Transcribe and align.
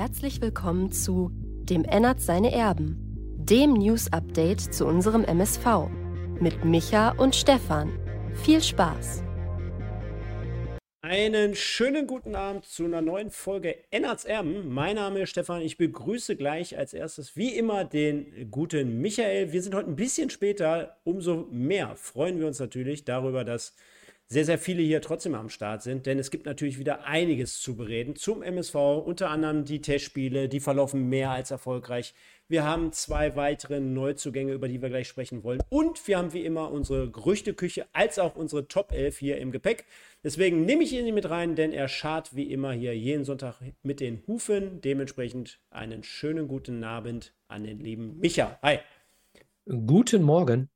Herzlich 0.00 0.40
willkommen 0.40 0.90
zu 0.92 1.30
Dem 1.34 1.84
Ennert 1.84 2.22
seine 2.22 2.54
Erben, 2.54 2.96
dem 3.36 3.74
News-Update 3.74 4.72
zu 4.72 4.86
unserem 4.86 5.24
MSV. 5.24 5.90
Mit 6.40 6.64
Micha 6.64 7.10
und 7.10 7.36
Stefan. 7.36 7.98
Viel 8.32 8.62
Spaß! 8.62 9.22
Einen 11.02 11.54
schönen 11.54 12.06
guten 12.06 12.34
Abend 12.34 12.64
zu 12.64 12.86
einer 12.86 13.02
neuen 13.02 13.30
Folge 13.30 13.76
Ennerts 13.90 14.24
Erben. 14.24 14.72
Mein 14.72 14.96
Name 14.96 15.20
ist 15.20 15.30
Stefan. 15.30 15.60
Ich 15.60 15.76
begrüße 15.76 16.34
gleich 16.34 16.78
als 16.78 16.94
erstes 16.94 17.36
wie 17.36 17.54
immer 17.54 17.84
den 17.84 18.50
guten 18.50 19.02
Michael. 19.02 19.52
Wir 19.52 19.60
sind 19.60 19.74
heute 19.74 19.90
ein 19.90 19.96
bisschen 19.96 20.30
später. 20.30 20.96
Umso 21.04 21.46
mehr 21.50 21.94
freuen 21.96 22.40
wir 22.40 22.46
uns 22.46 22.58
natürlich 22.58 23.04
darüber, 23.04 23.44
dass 23.44 23.74
sehr, 24.32 24.44
sehr 24.44 24.58
viele 24.58 24.80
hier 24.82 25.02
trotzdem 25.02 25.34
am 25.34 25.48
Start 25.48 25.82
sind, 25.82 26.06
denn 26.06 26.20
es 26.20 26.30
gibt 26.30 26.46
natürlich 26.46 26.78
wieder 26.78 27.04
einiges 27.04 27.60
zu 27.60 27.76
bereden 27.76 28.14
zum 28.14 28.44
MSV, 28.44 28.76
unter 29.04 29.28
anderem 29.28 29.64
die 29.64 29.80
Testspiele, 29.80 30.48
die 30.48 30.60
verlaufen 30.60 31.08
mehr 31.08 31.30
als 31.30 31.50
erfolgreich. 31.50 32.14
Wir 32.46 32.64
haben 32.64 32.92
zwei 32.92 33.34
weitere 33.34 33.80
Neuzugänge, 33.80 34.52
über 34.52 34.68
die 34.68 34.80
wir 34.80 34.88
gleich 34.88 35.08
sprechen 35.08 35.42
wollen. 35.42 35.60
Und 35.68 36.06
wir 36.06 36.16
haben 36.16 36.32
wie 36.32 36.44
immer 36.44 36.70
unsere 36.70 37.10
Gerüchteküche 37.10 37.86
als 37.92 38.20
auch 38.20 38.36
unsere 38.36 38.68
Top 38.68 38.92
11 38.92 39.18
hier 39.18 39.38
im 39.38 39.50
Gepäck. 39.50 39.84
Deswegen 40.22 40.64
nehme 40.64 40.84
ich 40.84 40.92
ihn 40.92 41.12
mit 41.12 41.28
rein, 41.28 41.56
denn 41.56 41.72
er 41.72 41.88
schart 41.88 42.34
wie 42.36 42.52
immer 42.52 42.72
hier 42.72 42.96
jeden 42.96 43.24
Sonntag 43.24 43.60
mit 43.82 43.98
den 43.98 44.22
Hufen. 44.28 44.80
Dementsprechend 44.80 45.58
einen 45.70 46.04
schönen 46.04 46.46
guten 46.46 46.84
Abend 46.84 47.34
an 47.48 47.64
den 47.64 47.80
lieben 47.80 48.18
Micha. 48.20 48.58
Hi. 48.62 48.78
Guten 49.66 50.22
Morgen. 50.22 50.68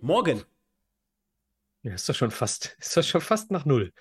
Morgen. 0.00 0.44
Ja, 1.82 1.94
ist 1.94 2.08
doch 2.08 2.14
schon 2.14 2.30
fast, 2.30 2.76
ist 2.80 2.96
doch 2.96 3.02
schon 3.02 3.20
fast 3.20 3.50
nach 3.50 3.64
null. 3.64 3.92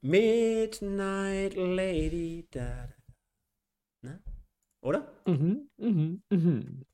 Midnight 0.00 1.54
Lady. 1.56 2.46
Da, 2.50 2.88
da. 2.88 4.08
Ne? 4.08 4.22
Oder? 4.82 5.12
Mhm, 5.26 5.68
mhm, 5.76 6.22
mhm. 6.30 6.86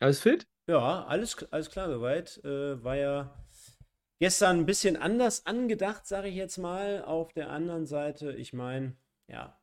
Alles 0.00 0.20
fit? 0.20 0.46
Ja, 0.68 1.04
alles, 1.04 1.36
alles 1.50 1.70
klar 1.70 1.90
soweit. 1.90 2.38
Äh, 2.44 2.82
war 2.82 2.96
ja 2.96 3.44
gestern 4.20 4.58
ein 4.60 4.66
bisschen 4.66 4.96
anders 4.96 5.46
angedacht, 5.46 6.06
sage 6.06 6.28
ich 6.28 6.36
jetzt 6.36 6.58
mal. 6.58 7.04
Auf 7.04 7.32
der 7.32 7.50
anderen 7.50 7.86
Seite, 7.86 8.32
ich 8.32 8.52
meine, 8.52 8.96
ja, 9.28 9.60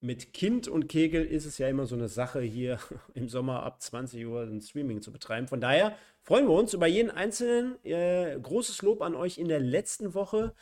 mit 0.00 0.32
Kind 0.32 0.68
und 0.68 0.88
Kegel 0.88 1.24
ist 1.24 1.44
es 1.44 1.58
ja 1.58 1.68
immer 1.68 1.86
so 1.86 1.96
eine 1.96 2.08
Sache 2.08 2.40
hier 2.40 2.78
im 3.14 3.28
Sommer 3.28 3.62
ab 3.62 3.82
20 3.82 4.26
Uhr 4.26 4.42
ein 4.42 4.60
Streaming 4.60 5.02
zu 5.02 5.12
betreiben. 5.12 5.48
Von 5.48 5.60
daher 5.60 5.96
freuen 6.22 6.46
wir 6.46 6.54
uns 6.54 6.74
über 6.74 6.86
jeden 6.86 7.10
einzelnen. 7.10 7.82
Äh, 7.84 8.38
großes 8.40 8.82
Lob 8.82 9.02
an 9.02 9.14
euch 9.14 9.38
in 9.38 9.48
der 9.48 9.60
letzten 9.60 10.14
Woche. 10.14 10.54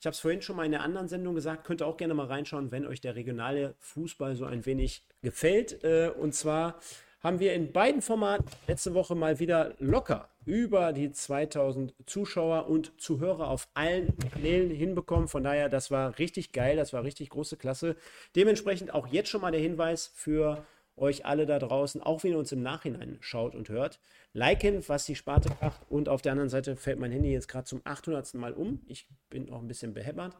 Ich 0.00 0.06
habe 0.06 0.14
es 0.14 0.20
vorhin 0.20 0.40
schon 0.40 0.56
mal 0.56 0.64
in 0.64 0.72
der 0.72 0.80
anderen 0.80 1.08
Sendung 1.08 1.34
gesagt, 1.34 1.64
könnt 1.64 1.82
ihr 1.82 1.86
auch 1.86 1.98
gerne 1.98 2.14
mal 2.14 2.26
reinschauen, 2.26 2.70
wenn 2.70 2.86
euch 2.86 3.02
der 3.02 3.16
regionale 3.16 3.74
Fußball 3.78 4.34
so 4.34 4.46
ein 4.46 4.64
wenig 4.64 5.04
gefällt. 5.20 5.84
Äh, 5.84 6.10
und 6.18 6.34
zwar 6.34 6.80
haben 7.20 7.38
wir 7.38 7.54
in 7.54 7.72
beiden 7.72 8.02
Formaten 8.02 8.46
letzte 8.66 8.94
Woche 8.94 9.14
mal 9.14 9.38
wieder 9.38 9.74
locker 9.78 10.28
über 10.46 10.92
die 10.92 11.12
2000 11.12 11.94
Zuschauer 12.06 12.68
und 12.68 12.92
Zuhörer 13.00 13.48
auf 13.48 13.68
allen 13.74 14.16
Kanälen 14.32 14.70
hinbekommen. 14.70 15.28
Von 15.28 15.44
daher, 15.44 15.68
das 15.68 15.90
war 15.90 16.18
richtig 16.18 16.52
geil, 16.52 16.76
das 16.76 16.92
war 16.92 17.04
richtig 17.04 17.30
große 17.30 17.56
Klasse. 17.56 17.96
Dementsprechend 18.36 18.94
auch 18.94 19.06
jetzt 19.08 19.28
schon 19.28 19.42
mal 19.42 19.52
der 19.52 19.60
Hinweis 19.60 20.10
für 20.14 20.64
euch 20.96 21.24
alle 21.24 21.46
da 21.46 21.58
draußen, 21.58 22.02
auch 22.02 22.24
wenn 22.24 22.32
ihr 22.32 22.38
uns 22.38 22.52
im 22.52 22.62
Nachhinein 22.62 23.18
schaut 23.20 23.54
und 23.54 23.68
hört. 23.68 24.00
Liken, 24.32 24.86
was 24.88 25.06
die 25.06 25.16
Sparte 25.16 25.50
macht. 25.60 25.80
Und 25.88 26.08
auf 26.08 26.22
der 26.22 26.32
anderen 26.32 26.50
Seite 26.50 26.76
fällt 26.76 26.98
mein 26.98 27.12
Handy 27.12 27.32
jetzt 27.32 27.48
gerade 27.48 27.64
zum 27.64 27.80
800. 27.84 28.34
Mal 28.34 28.52
um. 28.52 28.80
Ich 28.86 29.08
bin 29.28 29.50
auch 29.50 29.60
ein 29.60 29.68
bisschen 29.68 29.94
behämmert. 29.94 30.34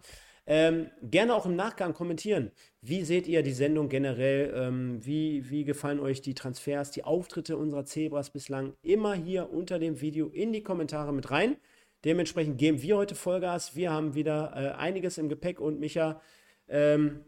Ähm, 0.47 0.91
gerne 1.03 1.35
auch 1.35 1.47
im 1.47 1.55
Nachgang 1.55 1.95
kommentieren. 1.95 2.51
Wie 2.81 3.05
seht 3.05 3.29
ihr 3.29 3.43
die 3.43 3.53
Sendung 3.53 3.89
generell? 3.89 4.53
Ähm, 4.55 5.05
wie, 5.05 5.49
wie 5.51 5.65
gefallen 5.65 6.01
euch 6.01 6.23
die 6.23 6.35
Transfers, 6.35 6.91
die 6.91 7.05
Auftritte 7.05 7.57
unserer 7.57 7.85
Zebras 7.85 8.31
bislang? 8.31 8.75
Immer 8.83 9.15
hier 9.15 9.51
unter 9.51 9.79
dem 9.79 10.01
Video 10.01 10.29
in 10.29 10.53
die 10.53 10.63
Kommentare 10.63 11.13
mit 11.13 11.31
rein. 11.31 11.57
Dementsprechend 12.05 12.59
geben 12.59 12.81
wir 12.83 12.97
heute 12.97 13.15
Vollgas. 13.15 13.77
Wir 13.77 13.93
haben 13.93 14.15
wieder 14.15 14.53
äh, 14.57 14.71
einiges 14.79 15.19
im 15.19 15.29
Gepäck 15.29 15.61
und 15.61 15.79
Micha, 15.79 16.21
ähm, 16.69 17.25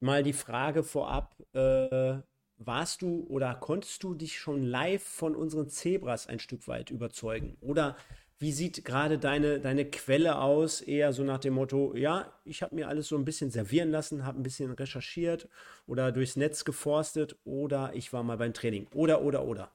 mal 0.00 0.22
die 0.22 0.34
Frage 0.34 0.82
vorab: 0.82 1.34
äh, 1.54 2.18
Warst 2.62 3.00
du 3.00 3.26
oder 3.30 3.54
konntest 3.54 4.02
du 4.02 4.12
dich 4.12 4.38
schon 4.38 4.62
live 4.62 5.02
von 5.02 5.34
unseren 5.34 5.70
Zebras 5.70 6.26
ein 6.26 6.40
Stück 6.40 6.68
weit 6.68 6.90
überzeugen? 6.90 7.56
Oder 7.62 7.96
wie 8.40 8.52
sieht 8.52 8.86
gerade 8.86 9.18
deine, 9.18 9.60
deine 9.60 9.84
Quelle 9.84 10.38
aus? 10.38 10.80
Eher 10.80 11.12
so 11.12 11.22
nach 11.22 11.38
dem 11.38 11.54
Motto, 11.54 11.94
ja, 11.94 12.32
ich 12.44 12.62
habe 12.62 12.74
mir 12.74 12.88
alles 12.88 13.06
so 13.08 13.16
ein 13.16 13.26
bisschen 13.26 13.50
servieren 13.50 13.90
lassen, 13.90 14.24
habe 14.24 14.40
ein 14.40 14.42
bisschen 14.42 14.72
recherchiert 14.72 15.46
oder 15.86 16.10
durchs 16.10 16.36
Netz 16.36 16.64
geforstet 16.64 17.38
oder 17.44 17.92
ich 17.94 18.14
war 18.14 18.22
mal 18.22 18.38
beim 18.38 18.54
Training. 18.54 18.88
Oder, 18.94 19.20
oder, 19.20 19.44
oder. 19.44 19.70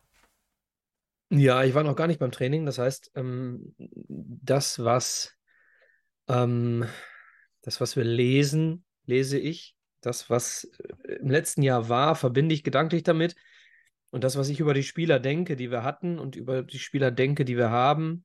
Ja, 1.29 1.63
ich 1.63 1.75
war 1.75 1.83
noch 1.83 1.95
gar 1.95 2.07
nicht 2.07 2.19
beim 2.19 2.31
Training. 2.31 2.65
Das 2.65 2.79
heißt, 2.79 3.11
ähm, 3.13 3.75
das, 3.77 4.83
was, 4.83 5.35
ähm, 6.27 6.87
das, 7.61 7.79
was 7.79 7.95
wir 7.95 8.03
lesen, 8.03 8.83
lese 9.05 9.37
ich. 9.37 9.75
Das, 10.01 10.31
was 10.31 10.71
äh, 11.03 11.13
im 11.13 11.29
letzten 11.29 11.61
Jahr 11.61 11.87
war, 11.87 12.15
verbinde 12.15 12.55
ich 12.55 12.63
gedanklich 12.63 13.03
damit. 13.03 13.35
Und 14.09 14.23
das, 14.23 14.37
was 14.37 14.49
ich 14.49 14.59
über 14.59 14.73
die 14.73 14.83
Spieler 14.83 15.19
denke, 15.19 15.55
die 15.55 15.69
wir 15.69 15.83
hatten 15.83 16.17
und 16.17 16.35
über 16.35 16.63
die 16.63 16.79
Spieler 16.79 17.11
denke, 17.11 17.45
die 17.45 17.57
wir 17.57 17.69
haben, 17.69 18.24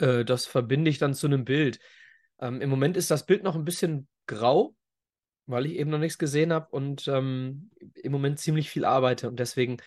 äh, 0.00 0.24
das 0.24 0.46
verbinde 0.46 0.90
ich 0.90 0.98
dann 0.98 1.14
zu 1.14 1.26
einem 1.26 1.44
Bild. 1.44 1.78
Ähm, 2.40 2.60
Im 2.60 2.70
Moment 2.70 2.96
ist 2.96 3.10
das 3.10 3.26
Bild 3.26 3.42
noch 3.42 3.54
ein 3.54 3.64
bisschen 3.64 4.08
grau, 4.26 4.74
weil 5.46 5.66
ich 5.66 5.74
eben 5.74 5.90
noch 5.90 5.98
nichts 5.98 6.18
gesehen 6.18 6.52
habe 6.52 6.68
und 6.70 7.08
ähm, 7.08 7.70
im 7.94 8.12
Moment 8.12 8.38
ziemlich 8.38 8.70
viel 8.70 8.84
arbeite 8.84 9.28
und 9.28 9.40
deswegen 9.40 9.78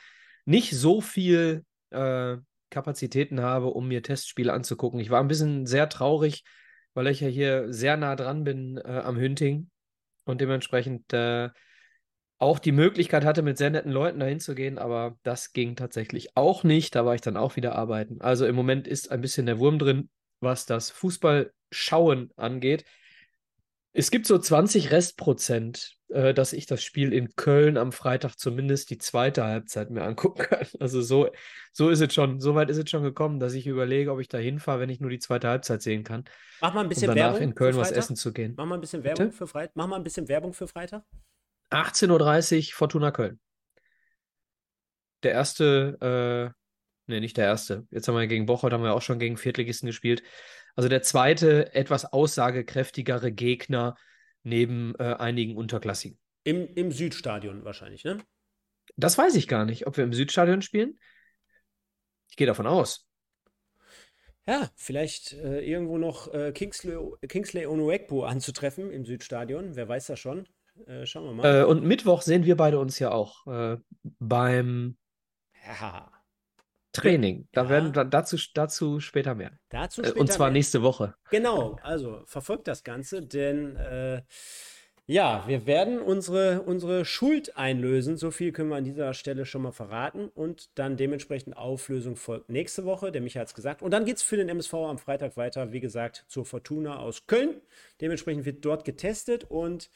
nicht 0.46 0.72
so 0.72 1.02
viel 1.02 1.66
äh, 1.91 2.38
Kapazitäten 2.69 3.41
habe, 3.41 3.68
um 3.68 3.88
mir 3.88 4.02
Testspiele 4.02 4.52
anzugucken. 4.52 5.00
Ich 5.00 5.09
war 5.09 5.19
ein 5.19 5.28
bisschen 5.28 5.66
sehr 5.66 5.90
traurig, 5.90 6.44
weil 6.94 7.07
ich 7.07 7.22
ja 7.22 7.28
hier 7.28 7.72
sehr 7.72 7.97
nah 7.97 8.16
dran 8.16 8.44
bin 8.44 8.78
äh, 8.78 9.02
am 9.03 9.18
Hünting 9.18 9.69
und 10.25 10.41
dementsprechend 10.41 11.12
äh, 11.13 11.50
auch 12.43 12.59
die 12.59 12.73
Möglichkeit 12.73 13.23
hatte, 13.23 13.41
mit 13.41 13.57
sehr 13.57 13.69
netten 13.69 13.91
Leuten 13.91 14.19
dahin 14.19 14.41
zu 14.41 14.53
gehen, 14.53 14.77
aber 14.77 15.17
das 15.23 15.53
ging 15.53 15.77
tatsächlich 15.77 16.35
auch 16.35 16.65
nicht. 16.65 16.93
Da 16.93 17.05
war 17.05 17.15
ich 17.15 17.21
dann 17.21 17.37
auch 17.37 17.55
wieder 17.55 17.73
arbeiten. 17.75 18.19
Also 18.19 18.45
im 18.45 18.53
Moment 18.53 18.85
ist 18.85 19.11
ein 19.11 19.21
bisschen 19.21 19.45
der 19.45 19.59
Wurm 19.59 19.79
drin, 19.79 20.09
was 20.41 20.65
das 20.65 20.91
Fußballschauen 20.91 22.31
angeht. 22.35 22.83
Es 23.93 24.11
gibt 24.11 24.25
so 24.25 24.37
20 24.37 24.91
Restprozent, 24.91 25.95
äh, 26.09 26.33
dass 26.33 26.51
ich 26.51 26.65
das 26.65 26.83
Spiel 26.83 27.13
in 27.13 27.33
Köln 27.37 27.77
am 27.77 27.93
Freitag 27.93 28.35
zumindest 28.35 28.89
die 28.89 28.97
zweite 28.97 29.45
Halbzeit 29.45 29.89
mir 29.89 30.03
angucken 30.03 30.43
kann. 30.43 30.67
Also 30.81 31.01
so, 31.01 31.29
so 31.71 31.89
ist 31.89 32.01
es 32.01 32.13
schon, 32.13 32.41
so 32.41 32.55
weit 32.55 32.69
ist 32.69 32.77
es 32.77 32.89
schon 32.89 33.03
gekommen, 33.03 33.39
dass 33.39 33.53
ich 33.53 33.67
überlege, 33.67 34.11
ob 34.11 34.19
ich 34.19 34.27
da 34.27 34.37
hinfahre, 34.37 34.81
wenn 34.81 34.89
ich 34.89 34.99
nur 34.99 35.09
die 35.09 35.19
zweite 35.19 35.47
Halbzeit 35.47 35.81
sehen 35.81 36.03
kann. 36.03 36.25
Mach 36.59 36.73
mal 36.73 36.81
ein 36.81 36.89
bisschen 36.89 37.09
um 37.09 37.15
danach 37.15 37.33
Werbung 37.33 37.47
in 37.47 37.55
Köln 37.55 37.77
was 37.77 37.91
essen 37.91 38.17
zu 38.17 38.33
gehen. 38.33 38.53
Mach 38.57 38.65
mal 38.65 38.75
ein 38.75 38.81
bisschen 38.81 39.05
Werbung 39.05 39.27
Bitte? 39.27 39.37
für 39.37 39.47
Freitag. 39.47 39.75
Mach 39.75 39.87
mal 39.87 39.95
ein 39.95 40.03
bisschen 40.03 40.27
Werbung 40.27 40.53
für 40.53 40.67
Freitag. 40.67 41.03
18.30 41.73 42.57
Uhr 42.69 42.73
Fortuna 42.73 43.11
Köln. 43.11 43.39
Der 45.23 45.31
erste, 45.31 46.53
äh, 46.56 46.59
nee, 47.07 47.19
nicht 47.19 47.38
der 47.38 47.45
erste. 47.45 47.88
Jetzt 47.91 48.07
haben 48.07 48.16
wir 48.16 48.28
gegen 48.28 48.45
Bocholt, 48.45 48.73
haben 48.73 48.84
wir 48.84 48.94
auch 48.94 49.01
schon 49.01 49.19
gegen 49.19 49.38
Viertligisten 49.38 49.88
gespielt. 49.88 50.23
Also 50.75 50.89
der 50.89 51.01
zweite, 51.01 51.73
etwas 51.73 52.06
aussagekräftigere 52.06 53.31
Gegner 53.31 53.95
neben 54.44 54.95
äh, 55.00 55.13
einigen 55.13 55.56
Unterklassigen. 55.56 56.19
Im, 56.44 56.67
Im 56.75 56.91
Südstadion 56.91 57.63
wahrscheinlich, 57.63 58.03
ne? 58.03 58.17
Das 58.97 59.17
weiß 59.17 59.35
ich 59.35 59.47
gar 59.47 59.66
nicht, 59.66 59.88
ob 59.88 59.97
wir 59.97 60.03
im 60.03 60.13
Südstadion 60.13 60.61
spielen. 60.61 61.00
Ich 62.29 62.35
gehe 62.35 62.47
davon 62.47 62.67
aus. 62.67 63.07
Ja, 64.45 64.69
vielleicht 64.75 65.34
äh, 65.34 65.61
irgendwo 65.61 65.97
noch 65.97 66.34
äh, 66.34 66.51
Kingsley, 66.51 66.97
Kingsley 67.29 67.66
Onuekbo 67.66 68.25
anzutreffen 68.25 68.91
im 68.91 69.05
Südstadion. 69.05 69.75
Wer 69.75 69.88
weiß 69.88 70.07
das 70.07 70.19
schon? 70.19 70.47
Äh, 70.88 71.06
schauen 71.06 71.25
wir 71.25 71.34
mal. 71.34 71.61
Äh, 71.61 71.63
und 71.66 71.84
Mittwoch 71.84 72.22
sehen 72.22 72.46
wir 72.46 72.58
beide 72.58 72.79
uns 72.79 72.99
ja 72.99 73.11
auch 73.11 73.46
äh, 73.47 73.78
beim 74.20 74.97
ja. 75.66 76.11
Training. 76.91 77.47
Da 77.52 77.64
ja. 77.64 77.70
werden 77.70 77.93
da, 77.93 78.03
dazu, 78.03 78.37
dazu 78.53 78.99
später 78.99 79.35
mehr. 79.35 79.52
Dazu 79.70 80.02
äh, 80.02 80.05
später 80.05 80.20
und 80.20 80.31
zwar 80.31 80.47
mehr. 80.47 80.53
nächste 80.53 80.81
Woche. 80.81 81.16
Genau, 81.31 81.78
also 81.81 82.22
verfolgt 82.25 82.67
das 82.67 82.84
Ganze, 82.84 83.22
denn 83.22 83.75
äh, 83.75 84.22
ja, 85.05 85.43
wir 85.47 85.66
werden 85.66 85.99
unsere, 85.99 86.61
unsere 86.61 87.03
Schuld 87.03 87.58
einlösen. 87.58 88.16
So 88.16 88.31
viel 88.31 88.53
können 88.53 88.70
wir 88.70 88.78
an 88.78 88.85
dieser 88.85 89.14
Stelle 89.14 89.46
schon 89.46 89.64
mal 89.64 89.73
verraten. 89.73 90.29
Und 90.29 90.70
dann 90.79 90.96
dementsprechend 90.96 91.58
Auflösung 91.58 92.16
folgt 92.16 92.49
nächste 92.49 92.85
Woche. 92.85 93.11
Der 93.11 93.22
Michael 93.22 93.41
hat 93.41 93.49
es 93.49 93.53
gesagt. 93.53 93.81
Und 93.81 93.91
dann 93.91 94.05
geht 94.05 94.17
es 94.17 94.23
für 94.23 94.37
den 94.37 94.47
MSV 94.47 94.73
am 94.75 94.97
Freitag 94.97 95.35
weiter, 95.35 95.73
wie 95.73 95.81
gesagt, 95.81 96.23
zur 96.29 96.46
Fortuna 96.46 96.99
aus 96.99 97.28
Köln. 97.28 97.59
Dementsprechend 97.99 98.46
wird 98.46 98.64
dort 98.64 98.85
getestet 98.85 99.43
und 99.43 99.90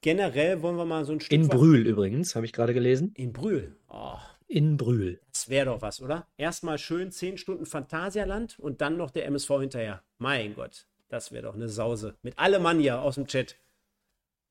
generell 0.00 0.62
wollen 0.62 0.76
wir 0.76 0.84
mal 0.84 1.04
so 1.04 1.12
ein 1.12 1.20
Stück. 1.20 1.32
In 1.32 1.48
Brühl 1.48 1.86
übrigens, 1.86 2.34
habe 2.34 2.46
ich 2.46 2.52
gerade 2.52 2.74
gelesen. 2.74 3.12
In 3.14 3.32
Brühl. 3.32 3.76
Oh. 3.88 4.16
In 4.46 4.76
Brühl. 4.76 5.20
Das 5.32 5.48
wäre 5.48 5.66
doch 5.66 5.82
was, 5.82 6.00
oder? 6.00 6.26
Erstmal 6.36 6.78
schön 6.78 7.12
10 7.12 7.36
Stunden 7.38 7.66
Phantasialand 7.66 8.58
und 8.58 8.80
dann 8.80 8.96
noch 8.96 9.10
der 9.10 9.26
MSV 9.26 9.48
hinterher. 9.60 10.02
Mein 10.16 10.54
Gott, 10.54 10.86
das 11.08 11.32
wäre 11.32 11.42
doch 11.44 11.54
eine 11.54 11.68
Sause. 11.68 12.16
Mit 12.22 12.38
allem 12.38 12.62
Mann 12.62 12.80
hier 12.80 13.02
aus 13.02 13.16
dem 13.16 13.26
Chat. 13.26 13.58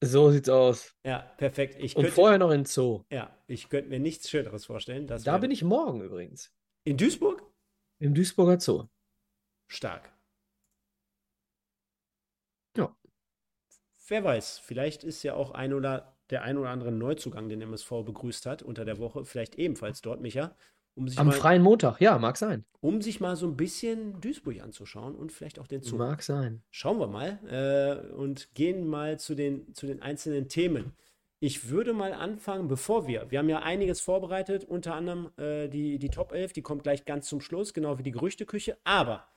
So 0.04 0.30
sieht's 0.30 0.50
aus. 0.50 0.94
Ja, 1.04 1.20
perfekt. 1.38 1.78
Ich 1.80 1.96
Und 1.96 2.04
könnte, 2.04 2.16
vorher 2.16 2.38
noch 2.38 2.52
in 2.52 2.66
Zoo. 2.66 3.04
ja, 3.12 3.36
ich 3.48 3.70
könnte 3.70 3.90
mir 3.90 4.00
nichts 4.00 4.30
Schöneres 4.30 4.66
vorstellen. 4.66 5.08
Das 5.08 5.24
Da 5.24 5.40
bin 5.40 5.50
ich 5.50 5.64
morgen 5.64 6.02
übrigens. 6.02 6.54
In 6.84 6.98
Duisburg? 6.98 7.42
Im 8.00 8.14
Duisburger 8.14 8.60
Zoo. 8.60 8.88
Stark. 9.68 10.14
Ja. 12.78 12.96
Wer 14.08 14.24
weiß, 14.24 14.60
vielleicht 14.60 15.04
ist 15.04 15.24
ja 15.24 15.34
auch 15.34 15.52
ein 15.52 15.74
oder 15.74 16.18
der 16.30 16.44
ein 16.44 16.58
oder 16.58 16.70
andere 16.70 16.92
Neuzugang, 16.92 17.50
den 17.50 17.62
MSV 17.62 18.04
begrüßt 18.06 18.46
hat 18.46 18.64
unter 18.64 18.86
der 18.86 18.98
Woche, 19.00 19.26
vielleicht 19.26 19.56
ebenfalls 19.56 20.02
dort, 20.02 20.22
Micha, 20.22 20.56
um 20.96 21.08
sich, 21.08 21.20
Am 21.20 21.28
mal, 21.28 21.34
freien 21.34 21.62
Montag, 21.62 22.02
ja, 22.02 22.18
mag 22.18 22.38
sein. 22.38 22.66
um 22.80 23.02
sich 23.02 23.20
mal 23.20 23.36
so 23.36 23.46
ein 23.46 23.56
bisschen 23.56 24.20
Duisburg 24.20 24.62
anzuschauen 24.62 25.16
und 25.16 25.32
vielleicht 25.32 25.60
auch 25.60 25.68
den 25.68 25.84
Zoo. 25.84 25.98
Mag 25.98 26.24
sein. 26.24 26.64
Schauen 26.72 27.00
wir 27.00 27.08
mal 27.08 27.40
äh, 27.48 28.14
und 28.14 28.54
gehen 28.56 28.88
mal 28.88 29.20
zu 29.20 29.36
den, 29.36 29.74
zu 29.74 29.86
den 29.86 30.02
einzelnen 30.02 30.50
Themen. 30.50 30.94
Ich 31.40 31.70
würde 31.70 31.94
mal 31.94 32.14
anfangen, 32.14 32.68
bevor 32.68 33.08
wir, 33.08 33.30
wir 33.30 33.38
haben 33.40 33.50
ja 33.50 33.60
einiges 33.60 34.02
vorbereitet, 34.02 34.64
unter 34.64 34.96
anderem 34.96 35.30
äh, 35.38 35.68
die, 35.68 36.00
die 36.00 36.10
Top 36.10 36.32
11, 36.32 36.54
die 36.54 36.64
kommt 36.64 36.82
gleich 36.82 37.06
ganz 37.06 37.28
zum 37.28 37.42
Schluss, 37.42 37.76
genau 37.76 38.00
wie 38.00 38.04
die 38.04 38.12
Gerüchteküche. 38.12 38.78
Aber 38.84 39.28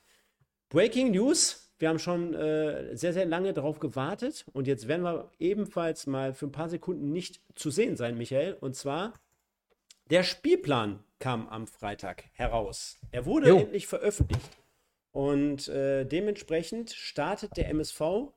Breaking 0.70 1.10
News, 1.10 1.69
wir 1.80 1.88
haben 1.88 1.98
schon 1.98 2.34
äh, 2.34 2.94
sehr, 2.94 3.12
sehr 3.12 3.24
lange 3.26 3.54
darauf 3.54 3.80
gewartet 3.80 4.44
und 4.52 4.66
jetzt 4.66 4.86
werden 4.86 5.02
wir 5.02 5.30
ebenfalls 5.38 6.06
mal 6.06 6.34
für 6.34 6.46
ein 6.46 6.52
paar 6.52 6.68
Sekunden 6.68 7.10
nicht 7.10 7.40
zu 7.54 7.70
sehen 7.70 7.96
sein, 7.96 8.18
Michael. 8.18 8.56
Und 8.60 8.76
zwar, 8.76 9.14
der 10.10 10.22
Spielplan 10.22 11.02
kam 11.18 11.48
am 11.48 11.66
Freitag 11.66 12.24
heraus. 12.34 12.98
Er 13.10 13.24
wurde 13.24 13.48
Jo. 13.48 13.58
endlich 13.58 13.86
veröffentlicht. 13.86 14.50
Und 15.12 15.68
äh, 15.68 16.04
dementsprechend 16.04 16.90
startet 16.90 17.56
der 17.56 17.68
MSV 17.70 18.32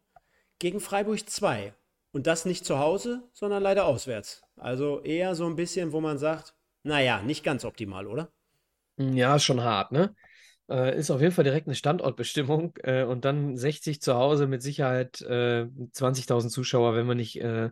gegen 0.59 0.79
Freiburg 0.79 1.29
2. 1.29 1.73
Und 2.13 2.27
das 2.27 2.45
nicht 2.45 2.65
zu 2.65 2.79
Hause, 2.79 3.23
sondern 3.33 3.61
leider 3.61 3.85
auswärts. 3.85 4.43
Also 4.55 5.01
eher 5.01 5.35
so 5.35 5.45
ein 5.45 5.55
bisschen, 5.55 5.91
wo 5.91 5.99
man 5.99 6.17
sagt, 6.17 6.55
naja, 6.83 7.21
nicht 7.21 7.43
ganz 7.43 7.65
optimal, 7.65 8.07
oder? 8.07 8.31
Ja, 8.97 9.35
ist 9.35 9.43
schon 9.43 9.61
hart, 9.63 9.91
ne? 9.91 10.15
Äh, 10.69 10.97
ist 10.97 11.11
auf 11.11 11.21
jeden 11.21 11.33
Fall 11.33 11.43
direkt 11.43 11.67
eine 11.67 11.75
Standortbestimmung 11.75 12.77
äh, 12.83 13.03
und 13.03 13.25
dann 13.25 13.57
60 13.57 14.01
zu 14.01 14.15
Hause 14.15 14.47
mit 14.47 14.61
Sicherheit 14.61 15.21
äh, 15.21 15.65
20.000 15.65 16.49
Zuschauer, 16.49 16.95
wenn 16.95 17.07
wir 17.07 17.15
nicht, 17.15 17.39
äh, 17.41 17.69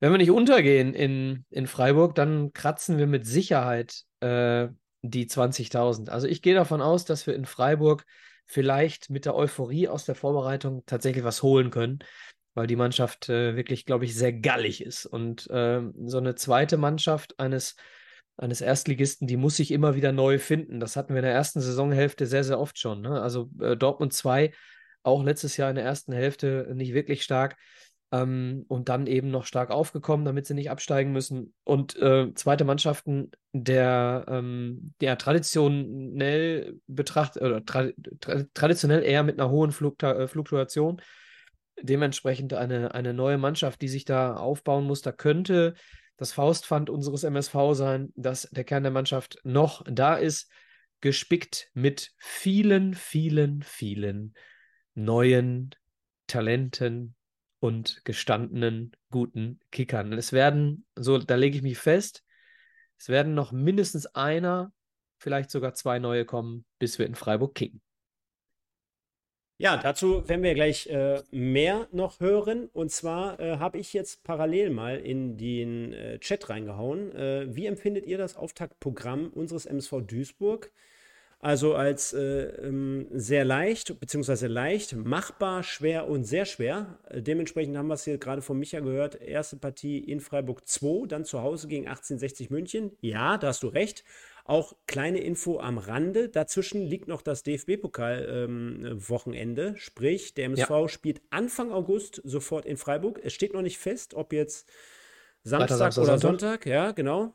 wenn 0.00 0.12
wir 0.12 0.18
nicht 0.18 0.30
untergehen 0.30 0.94
in, 0.94 1.44
in 1.50 1.66
Freiburg, 1.66 2.14
dann 2.14 2.52
kratzen 2.52 2.98
wir 2.98 3.06
mit 3.06 3.26
Sicherheit 3.26 4.04
äh, 4.20 4.68
die 5.02 5.26
20.000. 5.26 6.10
Also 6.10 6.26
ich 6.26 6.42
gehe 6.42 6.54
davon 6.54 6.82
aus, 6.82 7.04
dass 7.04 7.26
wir 7.26 7.34
in 7.34 7.46
Freiburg 7.46 8.04
vielleicht 8.46 9.10
mit 9.10 9.24
der 9.24 9.34
Euphorie 9.34 9.88
aus 9.88 10.04
der 10.04 10.14
Vorbereitung 10.14 10.82
tatsächlich 10.84 11.24
was 11.24 11.42
holen 11.42 11.70
können, 11.70 12.00
weil 12.54 12.66
die 12.66 12.76
Mannschaft 12.76 13.28
äh, 13.28 13.56
wirklich, 13.56 13.86
glaube 13.86 14.04
ich, 14.04 14.14
sehr 14.14 14.32
gallig 14.32 14.82
ist 14.82 15.06
und 15.06 15.48
ähm, 15.52 15.94
so 16.06 16.18
eine 16.18 16.34
zweite 16.34 16.76
Mannschaft 16.76 17.38
eines 17.38 17.76
eines 18.40 18.60
Erstligisten, 18.60 19.26
die 19.26 19.36
muss 19.36 19.56
sich 19.56 19.70
immer 19.70 19.94
wieder 19.94 20.12
neu 20.12 20.38
finden. 20.38 20.80
Das 20.80 20.96
hatten 20.96 21.10
wir 21.10 21.18
in 21.18 21.24
der 21.24 21.34
ersten 21.34 21.60
Saisonhälfte 21.60 22.26
sehr, 22.26 22.42
sehr 22.42 22.58
oft 22.58 22.78
schon. 22.78 23.02
Ne? 23.02 23.20
Also 23.20 23.50
äh, 23.60 23.76
Dortmund 23.76 24.12
2, 24.12 24.52
auch 25.02 25.22
letztes 25.22 25.56
Jahr 25.56 25.70
in 25.70 25.76
der 25.76 25.84
ersten 25.84 26.12
Hälfte 26.12 26.70
nicht 26.74 26.94
wirklich 26.94 27.22
stark. 27.22 27.56
Ähm, 28.12 28.64
und 28.66 28.88
dann 28.88 29.06
eben 29.06 29.30
noch 29.30 29.44
stark 29.44 29.70
aufgekommen, 29.70 30.24
damit 30.24 30.46
sie 30.46 30.54
nicht 30.54 30.70
absteigen 30.70 31.12
müssen. 31.12 31.54
Und 31.64 31.96
äh, 31.96 32.32
zweite 32.34 32.64
Mannschaften, 32.64 33.30
der 33.52 34.24
ähm, 34.26 34.94
ja, 35.00 35.14
traditionell 35.16 36.80
betrachtet, 36.88 37.42
oder 37.42 37.64
tra 37.64 37.88
tra 38.20 38.44
traditionell 38.52 39.04
eher 39.04 39.22
mit 39.22 39.38
einer 39.38 39.50
hohen 39.50 39.70
Flukta 39.70 40.12
äh, 40.12 40.28
Fluktuation. 40.28 41.00
Dementsprechend 41.80 42.52
eine, 42.54 42.94
eine 42.94 43.14
neue 43.14 43.38
Mannschaft, 43.38 43.80
die 43.80 43.88
sich 43.88 44.04
da 44.06 44.34
aufbauen 44.34 44.84
muss. 44.84 45.02
Da 45.02 45.12
könnte 45.12 45.74
das 46.20 46.32
Faustpfand 46.32 46.90
unseres 46.90 47.24
MSV 47.24 47.54
sein, 47.72 48.12
dass 48.14 48.42
der 48.50 48.64
Kern 48.64 48.82
der 48.82 48.92
Mannschaft 48.92 49.38
noch 49.42 49.82
da 49.90 50.16
ist, 50.16 50.50
gespickt 51.00 51.70
mit 51.72 52.12
vielen, 52.18 52.92
vielen, 52.92 53.62
vielen 53.62 54.34
neuen 54.92 55.70
Talenten 56.26 57.14
und 57.58 58.04
gestandenen 58.04 58.92
guten 59.08 59.60
Kickern. 59.70 60.12
Es 60.12 60.34
werden, 60.34 60.84
so 60.94 61.16
da 61.16 61.36
lege 61.36 61.56
ich 61.56 61.62
mich 61.62 61.78
fest, 61.78 62.22
es 62.98 63.08
werden 63.08 63.32
noch 63.32 63.50
mindestens 63.50 64.04
einer, 64.04 64.74
vielleicht 65.16 65.50
sogar 65.50 65.72
zwei 65.72 65.98
neue 65.98 66.26
kommen, 66.26 66.66
bis 66.78 66.98
wir 66.98 67.06
in 67.06 67.14
Freiburg 67.14 67.54
kicken. 67.54 67.80
Ja, 69.60 69.76
dazu 69.76 70.26
werden 70.26 70.42
wir 70.42 70.54
gleich 70.54 70.86
äh, 70.86 71.22
mehr 71.30 71.86
noch 71.92 72.18
hören. 72.18 72.70
Und 72.72 72.90
zwar 72.90 73.38
äh, 73.38 73.58
habe 73.58 73.76
ich 73.76 73.92
jetzt 73.92 74.24
parallel 74.24 74.70
mal 74.70 74.96
in 74.96 75.36
den 75.36 75.92
äh, 75.92 76.18
Chat 76.18 76.48
reingehauen. 76.48 77.14
Äh, 77.14 77.54
wie 77.54 77.66
empfindet 77.66 78.06
ihr 78.06 78.16
das 78.16 78.38
Auftaktprogramm 78.38 79.28
unseres 79.28 79.66
MSV 79.66 80.06
Duisburg? 80.06 80.72
Also 81.40 81.74
als 81.74 82.14
äh, 82.14 82.44
ähm, 82.66 83.06
sehr 83.12 83.44
leicht, 83.44 84.00
beziehungsweise 84.00 84.46
leicht, 84.46 84.94
machbar, 84.94 85.62
schwer 85.62 86.08
und 86.08 86.24
sehr 86.24 86.46
schwer. 86.46 86.98
Äh, 87.10 87.20
dementsprechend 87.20 87.76
haben 87.76 87.88
wir 87.88 87.94
es 87.94 88.04
hier 88.04 88.16
gerade 88.16 88.40
von 88.40 88.58
Micha 88.58 88.80
gehört. 88.80 89.20
Erste 89.20 89.56
Partie 89.56 89.98
in 89.98 90.20
Freiburg 90.20 90.66
2, 90.66 91.06
dann 91.06 91.26
zu 91.26 91.42
Hause 91.42 91.68
gegen 91.68 91.86
1860 91.86 92.48
München. 92.48 92.92
Ja, 93.02 93.36
da 93.36 93.48
hast 93.48 93.62
du 93.62 93.68
recht. 93.68 94.04
Auch 94.50 94.74
kleine 94.88 95.20
Info 95.20 95.60
am 95.60 95.78
Rande. 95.78 96.28
Dazwischen 96.28 96.82
liegt 96.82 97.06
noch 97.06 97.22
das 97.22 97.44
DFB-Pokal-Wochenende. 97.44 99.74
Sprich, 99.76 100.34
der 100.34 100.46
MSV 100.46 100.88
spielt 100.88 101.22
Anfang 101.30 101.70
August 101.70 102.20
sofort 102.24 102.66
in 102.66 102.76
Freiburg. 102.76 103.20
Es 103.22 103.32
steht 103.32 103.54
noch 103.54 103.62
nicht 103.62 103.78
fest, 103.78 104.14
ob 104.14 104.32
jetzt 104.32 104.68
Samstag, 105.44 105.78
Samstag, 105.78 106.02
oder 106.02 106.18
Sonntag. 106.18 106.40
Sonntag. 106.40 106.66
Ja, 106.66 106.90
genau. 106.90 107.32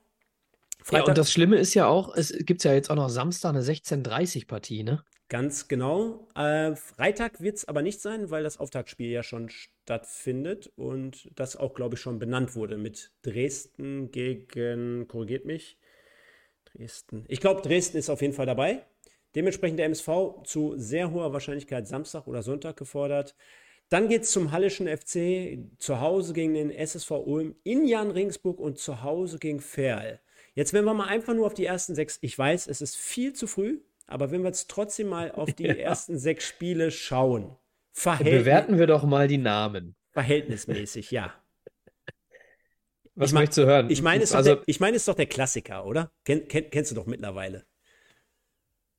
Ja, 0.91 1.05
und 1.05 1.17
das 1.17 1.31
Schlimme 1.31 1.57
ist 1.57 1.73
ja 1.73 1.87
auch, 1.87 2.13
es 2.17 2.33
gibt 2.39 2.65
ja 2.65 2.73
jetzt 2.73 2.91
auch 2.91 2.97
noch 2.97 3.07
Samstag 3.07 3.51
eine 3.51 3.61
16:30 3.61 4.45
Partie, 4.45 4.83
ne? 4.83 5.01
Ganz 5.29 5.69
genau. 5.69 6.27
Äh, 6.35 6.75
Freitag 6.75 7.39
wird 7.39 7.55
es 7.55 7.65
aber 7.65 7.81
nicht 7.81 8.01
sein, 8.01 8.29
weil 8.29 8.43
das 8.43 8.57
Auftaktspiel 8.57 9.09
ja 9.09 9.23
schon 9.23 9.47
stattfindet 9.47 10.69
und 10.75 11.29
das 11.33 11.55
auch, 11.55 11.75
glaube 11.75 11.95
ich, 11.95 12.01
schon 12.01 12.19
benannt 12.19 12.55
wurde 12.55 12.77
mit 12.77 13.13
Dresden 13.21 14.11
gegen, 14.11 15.07
korrigiert 15.07 15.45
mich, 15.45 15.77
Dresden. 16.77 17.25
Ich 17.27 17.39
glaube, 17.41 17.61
Dresden 17.61 17.97
ist 17.97 18.09
auf 18.09 18.21
jeden 18.21 18.33
Fall 18.33 18.45
dabei. 18.45 18.85
Dementsprechend 19.35 19.79
der 19.79 19.87
MSV 19.87 20.43
zu 20.45 20.73
sehr 20.77 21.11
hoher 21.11 21.33
Wahrscheinlichkeit 21.33 21.87
Samstag 21.87 22.25
oder 22.27 22.41
Sonntag 22.41 22.77
gefordert. 22.77 23.35
Dann 23.89 24.07
geht 24.07 24.23
es 24.23 24.31
zum 24.31 24.51
Hallischen 24.51 24.87
FC, 24.87 25.59
zu 25.77 25.99
Hause 25.99 26.33
gegen 26.33 26.53
den 26.53 26.71
SSV 26.71 27.11
Ulm, 27.11 27.55
in 27.63 27.85
Jan 27.85 28.11
Ringsburg 28.11 28.59
und 28.59 28.79
zu 28.79 29.03
Hause 29.03 29.37
gegen 29.37 29.59
Ferl. 29.59 30.19
Jetzt, 30.55 30.73
wenn 30.73 30.85
wir 30.85 30.93
mal 30.93 31.07
einfach 31.07 31.33
nur 31.33 31.45
auf 31.45 31.53
die 31.53 31.65
ersten 31.65 31.95
sechs, 31.95 32.17
ich 32.21 32.37
weiß, 32.37 32.67
es 32.67 32.81
ist 32.81 32.95
viel 32.95 33.33
zu 33.33 33.45
früh, 33.45 33.81
aber 34.07 34.31
wenn 34.31 34.41
wir 34.41 34.47
jetzt 34.47 34.69
trotzdem 34.71 35.07
mal 35.09 35.31
auf 35.31 35.53
die 35.53 35.63
Ja. 35.67 35.73
ersten 35.73 36.17
sechs 36.17 36.45
Spiele 36.45 36.91
schauen, 36.91 37.55
Bewerten 38.19 38.77
wir 38.79 38.87
doch 38.87 39.03
mal 39.03 39.27
die 39.27 39.37
Namen. 39.37 39.95
verhältnismäßig, 40.11 41.11
ja. 41.11 41.33
Was 43.15 43.29
Ich 43.29 43.33
mein- 43.33 43.41
möchtest 43.43 43.57
du 43.59 43.65
hören? 43.65 43.89
Ich 43.89 44.01
meine, 44.01 44.23
es, 44.23 44.29
ist 44.29 44.33
doch 44.33 44.37
also, 44.39 44.55
der- 44.55 44.63
ich 44.65 44.79
meine, 44.79 44.95
es 44.95 45.03
ist 45.03 45.07
doch 45.07 45.15
der 45.15 45.25
Klassiker, 45.27 45.85
oder? 45.85 46.11
Ken, 46.25 46.47
ken, 46.47 46.69
kennst 46.69 46.91
du 46.91 46.95
doch 46.95 47.05
mittlerweile. 47.05 47.65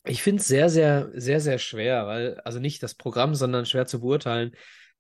ich 0.09 0.23
finde 0.23 0.41
es 0.41 0.47
sehr, 0.49 0.69
sehr, 0.71 1.11
sehr, 1.15 1.41
sehr 1.41 1.59
schwer, 1.59 2.07
weil, 2.07 2.39
also 2.45 2.61
nicht 2.61 2.81
das 2.83 2.95
Programm, 2.95 3.35
sondern 3.35 3.67
schwer 3.67 3.87
zu 3.87 4.01
beurteilen, 4.01 4.53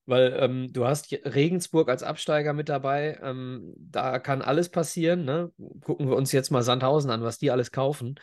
weil 0.04 0.36
ähm, 0.38 0.72
du 0.72 0.84
hast 0.84 1.12
Regensburg 1.12 1.88
als 1.88 2.02
Absteiger 2.02 2.52
mit 2.52 2.68
dabei. 2.68 3.18
Ähm, 3.22 3.72
da 3.78 4.18
kann 4.18 4.42
alles 4.42 4.68
passieren. 4.68 5.24
Ne? 5.24 5.52
Gucken 5.80 6.08
wir 6.08 6.16
uns 6.16 6.32
jetzt 6.32 6.50
mal 6.50 6.62
Sandhausen 6.62 7.10
an, 7.10 7.22
was 7.22 7.38
die 7.38 7.50
alles 7.52 7.70
kaufen. 7.70 8.16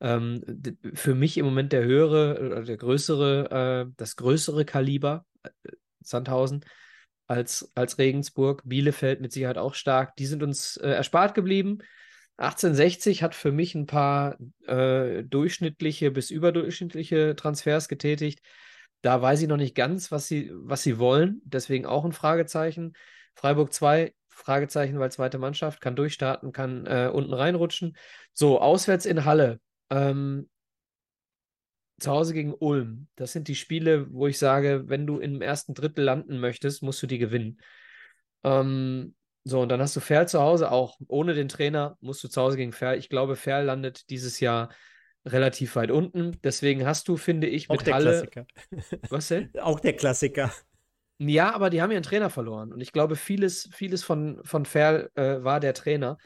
Ähm, 0.00 0.42
für 0.94 1.16
mich 1.16 1.38
im 1.38 1.44
Moment 1.44 1.72
der 1.72 1.82
höhere 1.84 2.40
oder 2.40 2.62
der 2.62 2.76
größere, 2.76 3.86
äh, 3.88 3.92
das 3.96 4.14
größere 4.14 4.64
Kaliber, 4.64 5.26
äh, 5.42 5.50
Sandhausen, 6.02 6.64
als, 7.28 7.70
als 7.74 7.98
Regensburg. 7.98 8.62
Bielefeld 8.64 9.20
mit 9.20 9.32
Sicherheit 9.32 9.58
auch 9.58 9.74
stark. 9.74 10.16
Die 10.16 10.26
sind 10.26 10.42
uns 10.42 10.76
äh, 10.78 10.88
erspart 10.88 11.34
geblieben. 11.34 11.78
1860 12.38 13.22
hat 13.22 13.34
für 13.34 13.52
mich 13.52 13.74
ein 13.74 13.86
paar 13.86 14.38
äh, 14.66 15.24
durchschnittliche 15.24 16.10
bis 16.10 16.30
überdurchschnittliche 16.30 17.36
Transfers 17.36 17.88
getätigt. 17.88 18.40
Da 19.02 19.20
weiß 19.20 19.42
ich 19.42 19.48
noch 19.48 19.56
nicht 19.56 19.74
ganz, 19.74 20.10
was 20.10 20.26
sie, 20.28 20.50
was 20.54 20.82
sie 20.82 20.98
wollen. 20.98 21.40
Deswegen 21.44 21.86
auch 21.86 22.04
ein 22.04 22.12
Fragezeichen. 22.12 22.94
Freiburg 23.34 23.72
2, 23.72 24.14
Fragezeichen, 24.28 24.98
weil 24.98 25.12
zweite 25.12 25.38
Mannschaft, 25.38 25.80
kann 25.80 25.96
durchstarten, 25.96 26.52
kann 26.52 26.86
äh, 26.86 27.10
unten 27.12 27.34
reinrutschen. 27.34 27.96
So, 28.32 28.60
auswärts 28.60 29.04
in 29.06 29.24
Halle. 29.24 29.60
Ähm, 29.90 30.48
zu 31.98 32.10
Hause 32.10 32.34
gegen 32.34 32.54
Ulm. 32.54 33.08
Das 33.16 33.32
sind 33.32 33.48
die 33.48 33.54
Spiele, 33.54 34.12
wo 34.12 34.26
ich 34.26 34.38
sage, 34.38 34.84
wenn 34.86 35.06
du 35.06 35.18
im 35.18 35.42
ersten 35.42 35.74
Drittel 35.74 36.04
landen 36.04 36.38
möchtest, 36.38 36.82
musst 36.82 37.02
du 37.02 37.06
die 37.06 37.18
gewinnen. 37.18 37.60
Ähm, 38.44 39.14
so, 39.44 39.60
und 39.60 39.68
dann 39.70 39.80
hast 39.80 39.96
du 39.96 40.00
Ferl 40.00 40.28
zu 40.28 40.40
Hause 40.40 40.70
auch. 40.70 40.98
Ohne 41.08 41.34
den 41.34 41.48
Trainer 41.48 41.96
musst 42.00 42.22
du 42.22 42.28
zu 42.28 42.40
Hause 42.40 42.56
gegen 42.56 42.72
Ferl. 42.72 42.98
Ich 42.98 43.08
glaube, 43.08 43.34
Ferl 43.34 43.64
landet 43.64 44.10
dieses 44.10 44.40
Jahr 44.40 44.70
relativ 45.24 45.76
weit 45.76 45.90
unten. 45.90 46.38
Deswegen 46.44 46.86
hast 46.86 47.08
du, 47.08 47.16
finde 47.16 47.46
ich, 47.46 47.70
Auch 47.70 47.76
mit 47.76 47.86
der 47.86 47.94
Halle. 47.94 48.26
Klassiker. 48.26 48.46
Was 49.10 49.28
denn? 49.28 49.50
Auch 49.60 49.80
der 49.80 49.94
Klassiker. 49.94 50.52
Ja, 51.18 51.52
aber 51.52 51.70
die 51.70 51.82
haben 51.82 51.90
ihren 51.90 52.02
Trainer 52.02 52.30
verloren. 52.30 52.72
Und 52.72 52.80
ich 52.80 52.92
glaube, 52.92 53.16
vieles, 53.16 53.68
vieles 53.72 54.04
von, 54.04 54.40
von 54.44 54.64
Ferl 54.66 55.10
äh, 55.14 55.42
war 55.42 55.60
der 55.60 55.74
Trainer. 55.74 56.18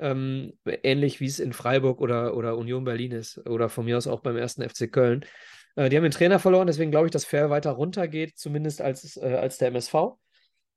Ähm, 0.00 0.54
ähnlich 0.64 1.20
wie 1.20 1.26
es 1.26 1.38
in 1.38 1.52
Freiburg 1.52 2.00
oder, 2.00 2.34
oder 2.36 2.56
Union 2.56 2.84
Berlin 2.84 3.12
ist. 3.12 3.38
Oder 3.46 3.68
von 3.68 3.84
mir 3.84 3.98
aus 3.98 4.06
auch 4.06 4.20
beim 4.20 4.36
ersten 4.36 4.66
FC 4.66 4.90
Köln. 4.90 5.24
Äh, 5.76 5.88
die 5.88 5.96
haben 5.96 6.02
den 6.02 6.12
Trainer 6.12 6.38
verloren, 6.38 6.66
deswegen 6.66 6.90
glaube 6.90 7.06
ich, 7.06 7.12
dass 7.12 7.24
Ferl 7.24 7.50
weiter 7.50 7.70
runtergeht, 7.72 8.38
zumindest 8.38 8.80
als, 8.80 9.16
äh, 9.16 9.36
als 9.40 9.58
der 9.58 9.68
MSV. 9.68 9.94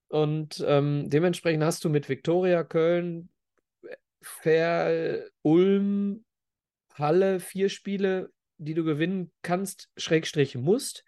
Und 0.09 0.63
ähm, 0.67 1.09
dementsprechend 1.09 1.63
hast 1.63 1.83
du 1.83 1.89
mit 1.89 2.09
Viktoria 2.09 2.63
Köln, 2.63 3.29
Ferl, 4.21 5.29
Ulm, 5.41 6.23
Halle 6.93 7.39
vier 7.39 7.69
Spiele, 7.69 8.29
die 8.57 8.73
du 8.73 8.83
gewinnen 8.83 9.31
kannst, 9.41 9.89
Schrägstrich 9.97 10.55
musst. 10.55 11.03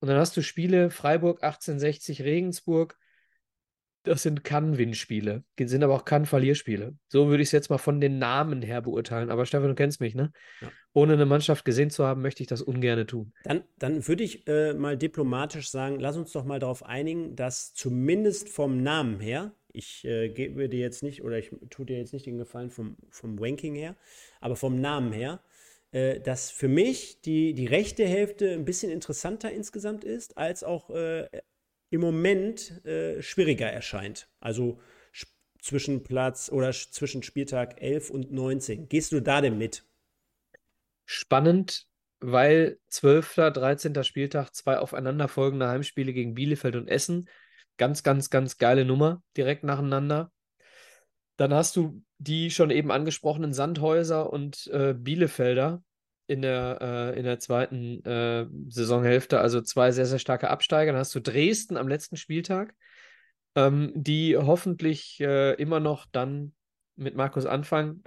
Und 0.00 0.08
dann 0.08 0.18
hast 0.18 0.36
du 0.36 0.42
Spiele 0.42 0.90
Freiburg 0.90 1.42
1860, 1.42 2.22
Regensburg. 2.22 2.98
Das 4.04 4.22
sind 4.22 4.44
Kann-Win-Spiele, 4.44 5.44
sind 5.58 5.82
aber 5.82 5.94
auch 5.94 6.06
Kann-Verlierspiele. 6.06 6.94
So 7.08 7.28
würde 7.28 7.42
ich 7.42 7.48
es 7.48 7.52
jetzt 7.52 7.68
mal 7.68 7.78
von 7.78 8.00
den 8.00 8.18
Namen 8.18 8.62
her 8.62 8.80
beurteilen. 8.80 9.30
Aber 9.30 9.44
Stefan, 9.44 9.68
du 9.68 9.74
kennst 9.74 10.00
mich, 10.00 10.14
ne? 10.14 10.32
Ja. 10.62 10.72
Ohne 10.94 11.12
eine 11.12 11.26
Mannschaft 11.26 11.64
gesehen 11.64 11.90
zu 11.90 12.04
haben, 12.04 12.22
möchte 12.22 12.42
ich 12.42 12.46
das 12.46 12.62
ungern 12.62 13.06
tun. 13.06 13.32
Dann, 13.44 13.62
dann 13.78 14.08
würde 14.08 14.24
ich 14.24 14.48
äh, 14.48 14.72
mal 14.72 14.96
diplomatisch 14.96 15.70
sagen, 15.70 16.00
lass 16.00 16.16
uns 16.16 16.32
doch 16.32 16.44
mal 16.44 16.58
darauf 16.58 16.82
einigen, 16.82 17.36
dass 17.36 17.74
zumindest 17.74 18.48
vom 18.48 18.82
Namen 18.82 19.20
her, 19.20 19.52
ich 19.72 20.04
äh, 20.04 20.30
gebe 20.30 20.68
dir 20.68 20.80
jetzt 20.80 21.02
nicht, 21.02 21.22
oder 21.22 21.38
ich 21.38 21.50
tue 21.68 21.84
dir 21.84 21.98
jetzt 21.98 22.12
nicht 22.12 22.26
den 22.26 22.38
Gefallen 22.38 22.70
vom, 22.70 22.96
vom 23.10 23.38
Ranking 23.38 23.74
her, 23.74 23.96
aber 24.40 24.56
vom 24.56 24.80
Namen 24.80 25.12
her, 25.12 25.40
äh, 25.92 26.20
dass 26.20 26.50
für 26.50 26.68
mich 26.68 27.20
die, 27.20 27.52
die 27.52 27.66
rechte 27.66 28.04
Hälfte 28.04 28.52
ein 28.52 28.64
bisschen 28.64 28.90
interessanter 28.90 29.52
insgesamt 29.52 30.04
ist, 30.04 30.38
als 30.38 30.64
auch 30.64 30.90
äh, 30.90 31.28
im 31.90 32.00
Moment 32.00 32.84
äh, 32.86 33.20
schwieriger 33.20 33.70
erscheint. 33.70 34.28
Also 34.40 34.80
zwischen 35.60 36.02
Platz 36.02 36.50
oder 36.50 36.72
zwischen 36.72 37.22
Spieltag 37.22 37.80
11 37.82 38.10
und 38.10 38.32
19. 38.32 38.88
Gehst 38.88 39.12
du 39.12 39.20
da 39.20 39.40
denn 39.40 39.58
mit? 39.58 39.84
Spannend, 41.04 41.86
weil 42.20 42.78
12., 42.88 43.34
13. 43.52 44.04
Spieltag, 44.04 44.54
zwei 44.54 44.78
aufeinanderfolgende 44.78 45.68
Heimspiele 45.68 46.12
gegen 46.12 46.34
Bielefeld 46.34 46.76
und 46.76 46.88
Essen. 46.88 47.28
Ganz, 47.76 48.02
ganz, 48.02 48.30
ganz 48.30 48.58
geile 48.58 48.84
Nummer 48.84 49.22
direkt 49.36 49.64
nacheinander. 49.64 50.32
Dann 51.36 51.52
hast 51.54 51.76
du 51.76 52.02
die 52.18 52.50
schon 52.50 52.70
eben 52.70 52.90
angesprochenen 52.90 53.52
Sandhäuser 53.52 54.30
und 54.30 54.66
äh, 54.68 54.94
Bielefelder 54.94 55.82
in 56.30 56.42
der, 56.42 56.78
äh, 56.80 57.18
in 57.18 57.24
der 57.24 57.38
zweiten 57.38 58.04
äh, 58.04 58.46
Saisonhälfte, 58.68 59.40
also 59.40 59.60
zwei 59.60 59.92
sehr, 59.92 60.06
sehr 60.06 60.18
starke 60.18 60.48
Absteiger. 60.48 60.92
Dann 60.92 61.00
hast 61.00 61.14
du 61.14 61.20
Dresden 61.20 61.76
am 61.76 61.88
letzten 61.88 62.16
Spieltag, 62.16 62.74
ähm, 63.54 63.92
die 63.94 64.36
hoffentlich 64.36 65.20
äh, 65.20 65.54
immer 65.54 65.80
noch 65.80 66.06
dann 66.10 66.54
mit 66.96 67.14
Markus 67.14 67.46
Anfang 67.46 68.02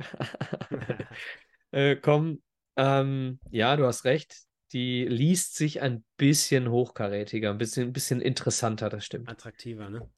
äh, 1.71 1.95
kommen. 1.95 2.41
Ähm, 2.75 3.39
ja, 3.51 3.75
du 3.75 3.85
hast 3.85 4.05
recht 4.05 4.35
die 4.73 5.05
liest 5.05 5.55
sich 5.55 5.81
ein 5.81 6.03
bisschen 6.17 6.69
hochkarätiger, 6.69 7.51
ein 7.51 7.59
bisschen, 7.59 7.89
ein 7.89 7.93
bisschen 7.93 8.21
interessanter, 8.21 8.89
das 8.89 9.05
stimmt. 9.05 9.29
Attraktiver, 9.29 9.89
ne? 9.89 10.09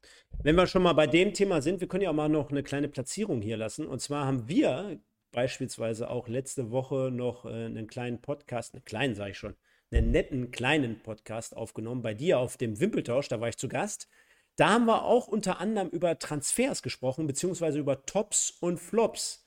Wenn 0.41 0.55
wir 0.55 0.65
schon 0.65 0.83
mal 0.83 0.93
bei 0.93 1.07
dem 1.07 1.33
Thema 1.33 1.61
sind, 1.61 1.81
wir 1.81 1.89
können 1.89 2.03
ja 2.03 2.09
auch 2.09 2.15
mal 2.15 2.29
noch 2.29 2.49
eine 2.49 2.63
kleine 2.63 2.87
Platzierung 2.87 3.41
hier 3.41 3.57
lassen. 3.57 3.85
Und 3.85 3.99
zwar 3.99 4.25
haben 4.25 4.47
wir 4.47 4.97
beispielsweise 5.35 6.09
auch 6.09 6.27
letzte 6.27 6.71
Woche 6.71 7.11
noch 7.11 7.45
äh, 7.45 7.49
einen 7.49 7.87
kleinen 7.87 8.21
Podcast, 8.21 8.73
einen 8.73 8.85
kleinen 8.85 9.15
sage 9.15 9.31
ich 9.31 9.37
schon, 9.37 9.55
einen 9.91 10.09
netten 10.11 10.49
kleinen 10.49 10.99
Podcast 11.03 11.55
aufgenommen 11.55 12.01
bei 12.01 12.13
dir 12.13 12.39
auf 12.39 12.57
dem 12.57 12.79
Wimpeltausch, 12.79 13.27
da 13.27 13.41
war 13.41 13.49
ich 13.49 13.57
zu 13.57 13.67
Gast. 13.67 14.07
Da 14.55 14.69
haben 14.69 14.85
wir 14.85 15.03
auch 15.03 15.27
unter 15.27 15.59
anderem 15.59 15.89
über 15.89 16.17
Transfers 16.17 16.81
gesprochen, 16.81 17.27
beziehungsweise 17.27 17.77
über 17.77 18.05
Tops 18.05 18.51
und 18.61 18.79
Flops. 18.79 19.45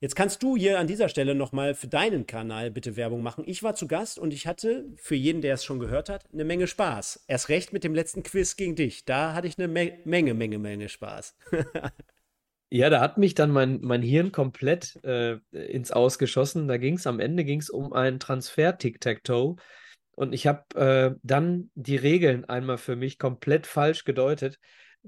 Jetzt 0.00 0.16
kannst 0.16 0.42
du 0.42 0.56
hier 0.56 0.78
an 0.78 0.86
dieser 0.86 1.08
Stelle 1.08 1.34
nochmal 1.34 1.74
für 1.74 1.88
deinen 1.88 2.26
Kanal 2.26 2.70
bitte 2.70 2.96
Werbung 2.96 3.22
machen. 3.22 3.44
Ich 3.46 3.62
war 3.62 3.74
zu 3.74 3.86
Gast 3.86 4.18
und 4.18 4.32
ich 4.32 4.46
hatte, 4.46 4.86
für 4.96 5.16
jeden, 5.16 5.42
der 5.42 5.54
es 5.54 5.64
schon 5.64 5.80
gehört 5.80 6.08
hat, 6.08 6.24
eine 6.32 6.44
Menge 6.44 6.68
Spaß. 6.68 7.24
Erst 7.26 7.48
recht 7.50 7.72
mit 7.72 7.84
dem 7.84 7.94
letzten 7.94 8.22
Quiz 8.22 8.56
gegen 8.56 8.76
dich. 8.76 9.04
Da 9.04 9.34
hatte 9.34 9.48
ich 9.48 9.58
eine 9.58 9.68
Me 9.68 9.98
Menge, 10.04 10.32
Menge, 10.34 10.58
Menge 10.58 10.88
Spaß. 10.88 11.34
ja, 12.70 12.90
da 12.90 13.00
hat 13.00 13.18
mich 13.18 13.34
dann 13.34 13.50
mein, 13.50 13.80
mein 13.80 14.02
Hirn 14.02 14.32
komplett 14.32 15.02
äh, 15.04 15.38
ins 15.52 15.90
Ausgeschossen. 15.90 16.68
Da 16.68 16.76
ging 16.76 16.94
es 16.94 17.06
am 17.06 17.20
Ende 17.20 17.44
ging's 17.44 17.70
um 17.70 17.92
ein 17.92 18.20
Transfer-Tic-Tac-Toe. 18.20 19.56
Und 20.12 20.32
ich 20.32 20.46
habe 20.46 20.74
äh, 20.74 21.18
dann 21.22 21.70
die 21.74 21.96
Regeln 21.96 22.44
einmal 22.44 22.76
für 22.76 22.96
mich 22.96 23.18
komplett 23.18 23.66
falsch 23.66 24.04
gedeutet. 24.04 24.58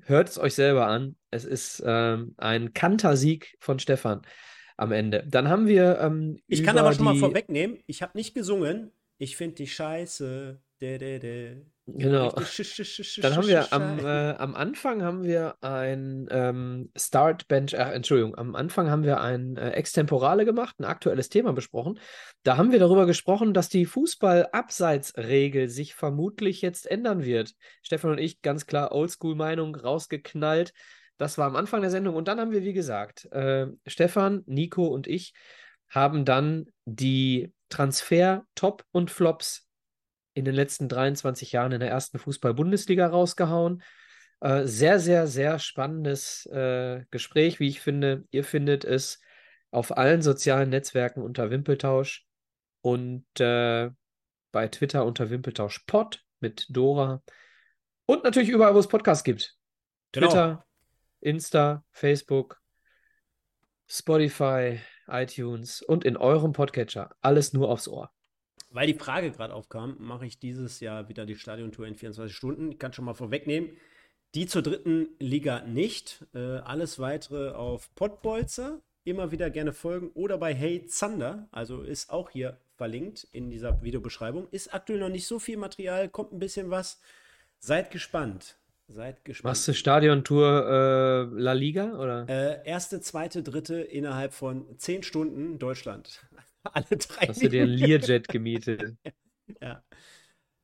Hört 0.03 0.29
es 0.29 0.39
euch 0.39 0.55
selber 0.55 0.87
an. 0.87 1.17
Es 1.31 1.45
ist 1.45 1.83
ähm, 1.85 2.35
ein 2.39 2.73
Kantersieg 2.73 3.57
von 3.59 3.79
Stefan 3.79 4.23
am 4.77 4.93
Ende. 4.93 5.25
Dann 5.29 5.49
haben 5.49 5.67
wir. 5.67 5.99
Ähm, 6.01 6.39
ich 6.47 6.65
kann 6.65 6.79
aber 6.79 6.93
schon 6.93 7.05
mal 7.05 7.17
vorwegnehmen, 7.17 7.79
ich 7.87 8.03
habe 8.03 8.17
nicht 8.17 8.35
gesungen. 8.35 8.93
Ich 9.19 9.37
finde 9.37 9.57
die 9.57 9.67
scheiße. 9.67 10.63
De, 10.81 10.97
de, 10.97 11.19
de. 11.19 11.57
Genau. 11.97 12.31
Dann 12.31 13.37
haben 13.37 13.47
wir 13.47 13.73
am, 13.73 13.99
äh, 13.99 14.35
am 14.37 14.55
Anfang 14.55 15.03
haben 15.03 15.25
wir 15.25 15.57
ein 15.63 16.27
ähm, 16.31 16.91
Start 16.97 17.49
Bench, 17.49 17.75
äh, 17.75 17.79
Entschuldigung, 17.79 18.37
am 18.37 18.55
Anfang 18.55 18.91
haben 18.91 19.05
wir 19.05 19.21
ein 19.21 19.57
äh, 19.57 19.71
Extemporale 19.71 20.45
gemacht, 20.45 20.79
ein 20.79 20.85
aktuelles 20.85 21.29
Thema 21.29 21.53
besprochen. 21.53 21.99
Da 22.43 22.57
haben 22.57 22.73
wir 22.73 22.79
darüber 22.79 23.07
gesprochen, 23.07 23.55
dass 23.55 23.69
die 23.69 23.87
Fußball-Abseitsregel 23.87 25.69
sich 25.69 25.95
vermutlich 25.95 26.63
jetzt 26.63 26.91
ändern 26.91 27.25
wird. 27.25 27.55
Stefan 27.83 28.13
und 28.13 28.19
ich 28.19 28.43
ganz 28.43 28.67
klar 28.67 28.93
Oldschool-Meinung 28.93 29.75
rausgeknallt. 29.75 30.73
Das 31.17 31.39
war 31.39 31.47
am 31.47 31.57
Anfang 31.57 31.83
der 31.83 31.91
Sendung. 31.91 32.15
Und 32.15 32.29
dann 32.29 32.41
haben 32.41 32.53
wir, 32.53 32.63
wie 32.63 32.73
gesagt, 32.73 33.31
äh, 33.33 33.67
Stefan, 33.87 34.43
Nico 34.47 34.87
und 34.87 35.07
ich 35.07 35.35
haben 35.89 36.25
dann 36.25 36.67
die 36.85 37.53
Transfer-Top 37.69 38.85
und 38.93 39.11
Flops 39.11 39.70
in 40.35 40.45
den 40.45 40.55
letzten 40.55 40.89
23 40.89 41.53
Jahren 41.53 41.73
in 41.73 41.81
der 41.81 41.91
ersten 41.91 42.19
Fußball-Bundesliga 42.19 43.07
rausgehauen. 43.07 43.83
Äh, 44.41 44.67
sehr, 44.67 45.01
sehr, 45.01 45.27
sehr 45.27 45.59
spannendes 45.59 46.47
äh, 46.47 47.05
Gespräch, 47.11 47.61
wie 47.61 47.69
ich 47.69 47.81
finde. 47.81 48.25
Ihr 48.31 48.45
findet 48.45 48.85
es 48.85 49.21
auf 49.71 49.97
allen 49.97 50.23
sozialen 50.23 50.71
Netzwerken 50.71 51.23
unter 51.23 51.51
Wimpeltausch 51.51 52.27
und 52.81 53.25
äh, 53.39 53.91
bei 54.53 54.69
Twitter 54.69 55.05
unter 55.05 55.31
Wimpeltausch 55.31 55.81
Pod 55.87 56.25
mit 56.41 56.67
Dora 56.71 57.23
und 58.07 58.25
natürlich 58.25 58.49
überall, 58.49 58.75
wo 58.75 58.79
es 58.79 58.89
Podcasts 58.89 59.23
gibt. 59.23 59.57
Genau. 60.13 60.27
Twitter, 60.27 60.67
Insta, 61.21 61.85
Facebook, 61.93 62.61
Spotify, 63.87 64.81
iTunes 65.07 65.83
und 65.83 66.05
in 66.05 66.17
eurem 66.17 66.53
Podcatcher. 66.53 67.15
Alles 67.21 67.53
nur 67.53 67.69
aufs 67.69 67.87
Ohr. 67.87 68.11
Weil 68.71 68.87
die 68.87 68.95
Frage 68.95 69.33
gerade 69.33 69.53
aufkam, 69.53 69.97
mache 69.99 70.27
ich 70.27 70.39
dieses 70.39 70.79
Jahr 70.81 71.09
wieder 71.09 71.27
die 71.27 71.35
Stadiontour 71.35 71.87
in 71.87 71.97
24 71.97 72.35
Stunden. 72.35 72.73
Ich 72.73 72.79
kann 72.79 72.93
schon 72.93 73.05
mal 73.05 73.15
vorwegnehmen, 73.15 73.71
die 74.35 74.47
zur 74.47 74.63
dritten 74.63 75.09
Liga 75.19 75.63
nicht. 75.67 76.25
Äh, 76.35 76.59
alles 76.59 77.01
weitere 77.01 77.51
auf 77.51 77.93
Podbolzer. 77.97 78.81
Immer 79.03 79.33
wieder 79.33 79.51
gerne 79.51 79.73
folgen 79.73 80.11
oder 80.15 80.39
bei 80.39 80.55
Hey 80.55 80.87
Zander, 80.87 81.49
also 81.53 81.81
ist 81.81 82.11
auch 82.11 82.31
hier 82.31 82.59
verlinkt 82.77 83.27
in 83.33 83.51
dieser 83.51 83.83
Videobeschreibung. 83.83 84.47
Ist 84.51 84.73
aktuell 84.73 85.01
noch 85.01 85.09
nicht 85.09 85.27
so 85.27 85.39
viel 85.39 85.57
Material, 85.57 86.09
kommt 86.09 86.33
ein 86.33 86.39
bisschen 86.39 86.71
was. 86.71 87.01
Seid 87.59 87.91
gespannt. 87.91 88.57
Seid 88.89 89.25
gespannt. 89.25 89.53
Machst 89.53 89.67
du 89.69 89.75
Stadiontour 89.75 91.31
äh, 91.35 91.41
La 91.41 91.53
Liga 91.53 91.99
oder? 91.99 92.29
Äh, 92.29 92.67
erste, 92.69 93.01
zweite, 93.01 93.43
dritte 93.43 93.81
innerhalb 93.81 94.33
von 94.33 94.79
zehn 94.79 95.03
Stunden 95.03 95.59
Deutschland. 95.59 96.27
Alle 96.73 96.85
drei. 96.87 97.27
Hast 97.27 97.43
du 97.43 97.49
dir 97.49 97.63
einen 97.63 97.73
Learjet 97.73 98.29
gemietet? 98.29 98.97
ja. 99.61 99.83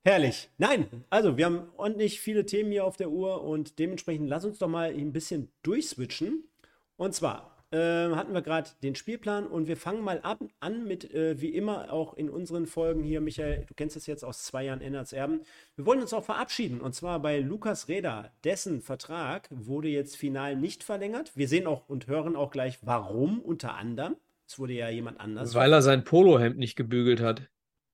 Herrlich. 0.05 0.49
Nein, 0.59 0.87
also 1.11 1.37
wir 1.37 1.47
haben 1.47 1.69
ordentlich 1.77 2.21
viele 2.21 2.47
Themen 2.47 2.71
hier 2.71 2.85
auf 2.85 2.97
der 2.97 3.11
Uhr 3.11 3.43
und 3.43 3.81
dementsprechend 3.81 4.29
lass 4.29 4.45
uns 4.45 4.59
doch 4.59 4.69
mal 4.69 4.91
ein 4.91 5.13
bisschen 5.13 5.51
durchswitchen. 5.63 6.45
Und 6.97 7.13
zwar 7.13 7.57
äh, 7.73 8.11
hatten 8.15 8.33
wir 8.33 8.43
gerade 8.43 8.71
den 8.85 8.95
Spielplan 8.95 9.49
und 9.49 9.67
wir 9.67 9.77
fangen 9.77 10.05
mal 10.05 10.21
ab, 10.21 10.39
an 10.61 10.87
mit, 10.87 11.13
äh, 11.13 11.41
wie 11.41 11.49
immer 11.49 11.93
auch 11.93 12.15
in 12.15 12.31
unseren 12.31 12.67
Folgen 12.67 13.03
hier, 13.03 13.21
Michael, 13.21 13.65
du 13.67 13.75
kennst 13.75 13.97
es 13.97 14.07
jetzt 14.07 14.25
aus 14.25 14.45
zwei 14.45 14.65
Jahren 14.67 14.81
Ennerts 14.81 15.13
Erben. 15.13 15.41
Wir 15.75 15.87
wollen 15.87 16.01
uns 16.01 16.15
auch 16.15 16.25
verabschieden 16.25 16.81
und 16.81 16.95
zwar 16.95 17.19
bei 17.19 17.41
Lukas 17.41 17.89
Reda. 17.89 18.31
Dessen 18.45 18.83
Vertrag 18.83 19.49
wurde 19.51 19.89
jetzt 19.89 20.17
final 20.17 20.55
nicht 20.55 20.85
verlängert. 20.85 21.33
Wir 21.37 21.49
sehen 21.49 21.67
auch 21.67 21.89
und 21.89 22.07
hören 22.07 22.37
auch 22.37 22.53
gleich, 22.53 22.79
warum 22.83 23.41
unter 23.41 23.75
anderem. 23.75 24.15
Es 24.47 24.59
wurde 24.59 24.75
ja 24.75 24.89
jemand 24.89 25.21
anders. 25.21 25.55
Weil 25.55 25.73
er 25.73 25.83
sein 25.83 26.05
Polohemd 26.05 26.59
nicht 26.59 26.77
gebügelt 26.77 27.21
hat. 27.21 27.43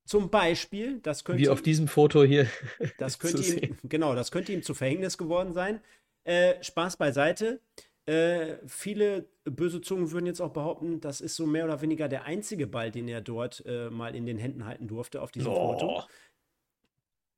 Zum 0.05 0.31
Beispiel, 0.31 0.99
das 1.01 1.25
könnte. 1.25 1.43
Wie 1.43 1.49
auf 1.49 1.63
diesem 1.63 1.89
Foto 1.89 2.25
hier. 2.25 2.47
Das 2.99 3.19
könnte 3.19 3.43
ihm, 3.43 3.77
genau, 3.85 4.15
das 4.15 4.31
könnte 4.31 4.53
ihm 4.53 4.63
zu 4.63 4.75
Verhängnis 4.75 5.17
geworden 5.17 5.53
sein. 5.53 5.81
Äh, 6.25 6.63
Spaß 6.63 6.97
beiseite. 6.97 7.61
Äh, 8.05 8.57
viele 8.67 9.29
böse 9.45 9.81
Zungen 9.81 10.11
würden 10.11 10.27
jetzt 10.27 10.41
auch 10.41 10.53
behaupten, 10.53 11.01
das 11.01 11.21
ist 11.21 11.37
so 11.37 11.47
mehr 11.47 11.65
oder 11.65 11.83
weniger 11.83 12.09
der 12.09 12.25
einzige 12.25 12.67
Ball, 12.67 12.91
den 12.91 13.07
er 13.07 13.21
dort 13.21 13.65
äh, 13.65 13.91
mal 13.91 14.17
in 14.17 14.27
den 14.27 14.39
Händen 14.39 14.67
halten 14.67 14.89
durfte 14.89 15.23
auf 15.23 15.31
diesem 15.31 15.53
oh. 15.53 15.79
Foto. 15.79 16.03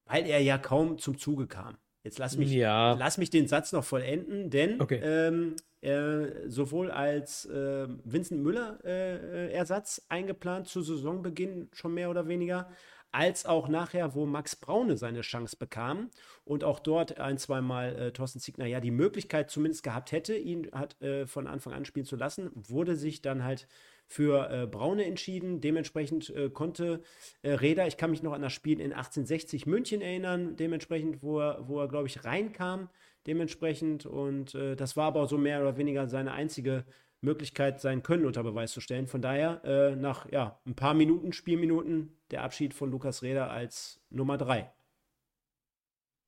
Weil 0.06 0.26
er 0.26 0.40
ja 0.40 0.58
kaum 0.58 0.98
zum 0.98 1.18
Zuge 1.18 1.46
kam. 1.46 1.76
Jetzt 2.04 2.18
lass 2.18 2.36
mich, 2.36 2.52
ja. 2.52 2.92
lass 2.92 3.16
mich 3.16 3.30
den 3.30 3.48
Satz 3.48 3.72
noch 3.72 3.82
vollenden, 3.82 4.50
denn 4.50 4.80
okay. 4.80 5.00
ähm, 5.02 5.56
äh, 5.80 6.48
sowohl 6.48 6.90
als 6.90 7.46
äh, 7.46 7.88
Vincent 8.04 8.42
Müller 8.42 8.78
äh, 8.84 9.50
Ersatz 9.52 10.04
eingeplant 10.10 10.68
zu 10.68 10.82
Saisonbeginn 10.82 11.70
schon 11.72 11.94
mehr 11.94 12.10
oder 12.10 12.28
weniger, 12.28 12.68
als 13.10 13.46
auch 13.46 13.68
nachher, 13.68 14.14
wo 14.14 14.26
Max 14.26 14.56
Braune 14.56 14.96
seine 14.98 15.22
Chance 15.22 15.56
bekam 15.56 16.10
und 16.44 16.62
auch 16.62 16.78
dort 16.78 17.20
ein, 17.20 17.38
zweimal 17.38 17.96
äh, 17.96 18.12
Thorsten 18.12 18.40
Ziegner 18.40 18.66
ja 18.66 18.80
die 18.80 18.90
Möglichkeit 18.90 19.50
zumindest 19.50 19.82
gehabt 19.82 20.12
hätte, 20.12 20.36
ihn 20.36 20.68
hat, 20.72 21.00
äh, 21.00 21.26
von 21.26 21.46
Anfang 21.46 21.72
an 21.72 21.84
spielen 21.84 22.06
zu 22.06 22.16
lassen, 22.16 22.50
wurde 22.54 22.96
sich 22.96 23.22
dann 23.22 23.44
halt 23.44 23.66
für 24.06 24.50
äh, 24.50 24.66
Braune 24.66 25.04
entschieden. 25.04 25.60
Dementsprechend 25.60 26.30
äh, 26.30 26.50
konnte 26.50 27.02
äh, 27.42 27.52
Reda, 27.52 27.86
ich 27.86 27.96
kann 27.96 28.10
mich 28.10 28.22
noch 28.22 28.32
an 28.32 28.42
das 28.42 28.52
Spiel 28.52 28.80
in 28.80 28.92
1860 28.92 29.66
München 29.66 30.00
erinnern, 30.00 30.56
dementsprechend, 30.56 31.22
wo 31.22 31.40
er, 31.40 31.68
wo 31.68 31.80
er 31.80 31.88
glaube 31.88 32.06
ich, 32.06 32.24
reinkam, 32.24 32.88
dementsprechend. 33.26 34.06
Und 34.06 34.54
äh, 34.54 34.76
das 34.76 34.96
war 34.96 35.06
aber 35.06 35.26
so 35.26 35.38
mehr 35.38 35.60
oder 35.60 35.76
weniger 35.76 36.08
seine 36.08 36.32
einzige 36.32 36.84
Möglichkeit, 37.20 37.80
sein 37.80 38.02
Können 38.02 38.26
unter 38.26 38.42
Beweis 38.42 38.72
zu 38.72 38.80
stellen. 38.80 39.06
Von 39.06 39.22
daher, 39.22 39.64
äh, 39.64 39.96
nach 39.96 40.30
ja, 40.30 40.60
ein 40.66 40.76
paar 40.76 40.94
Minuten, 40.94 41.32
Spielminuten, 41.32 42.16
der 42.30 42.42
Abschied 42.42 42.74
von 42.74 42.90
Lukas 42.90 43.22
Reda 43.22 43.48
als 43.48 44.00
Nummer 44.10 44.38
drei. 44.38 44.70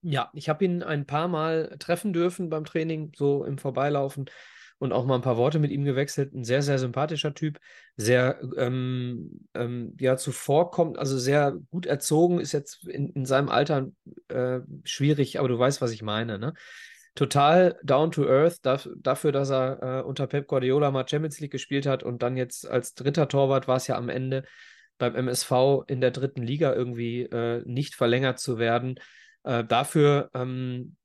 Ja, 0.02 0.30
ich 0.35 0.49
habe 0.49 0.64
ihn 0.64 0.83
ein 0.83 1.06
paar 1.06 1.28
Mal 1.28 1.76
treffen 1.78 2.12
dürfen 2.12 2.49
beim 2.49 2.64
Training, 2.64 3.12
so 3.16 3.45
im 3.45 3.59
Vorbeilaufen 3.59 4.26
und 4.78 4.92
auch 4.92 5.06
mal 5.06 5.14
ein 5.14 5.23
paar 5.23 5.37
Worte 5.37 5.59
mit 5.59 5.71
ihm 5.71 5.85
gewechselt. 5.85 6.35
Ein 6.35 6.45
sehr, 6.45 6.62
sehr 6.62 6.78
sympathischer 6.78 7.35
Typ, 7.35 7.59
sehr 7.97 8.40
ähm, 8.56 9.47
ähm, 9.54 9.97
ja, 9.99 10.16
zuvorkommt, 10.16 10.99
also 10.99 11.18
sehr 11.18 11.56
gut 11.71 11.87
erzogen, 11.87 12.40
ist 12.40 12.52
jetzt 12.52 12.87
in, 12.87 13.11
in 13.11 13.25
seinem 13.25 13.49
Alter 13.49 13.88
äh, 14.28 14.61
schwierig, 14.85 15.38
aber 15.38 15.49
du 15.49 15.59
weißt, 15.59 15.80
was 15.80 15.92
ich 15.92 16.02
meine, 16.02 16.38
ne? 16.38 16.54
Total 17.14 17.78
down 17.83 18.11
to 18.11 18.28
earth 18.28 18.59
dafür, 18.62 19.33
dass 19.33 19.49
er 19.50 20.00
äh, 20.00 20.02
unter 20.02 20.26
Pep 20.26 20.47
Guardiola 20.49 20.90
mal 20.90 21.09
Champions 21.09 21.40
League 21.40 21.52
gespielt 21.52 21.87
hat 21.87 22.02
und 22.02 22.23
dann 22.23 22.37
jetzt 22.37 22.68
als 22.68 22.92
dritter 22.92 23.26
Torwart 23.26 23.66
war 23.68 23.76
es 23.78 23.87
ja 23.87 23.97
am 23.97 24.11
Ende 24.11 24.45
beim 24.99 25.14
MSV 25.14 25.85
in 25.87 26.02
der 26.02 26.11
dritten 26.11 26.42
Liga 26.42 26.75
irgendwie 26.75 27.23
äh, 27.23 27.62
nicht 27.64 27.95
verlängert 27.95 28.38
zu 28.38 28.59
werden. 28.59 29.00
Äh, 29.45 29.64
dafür 29.64 30.30
ähm, 30.35 30.97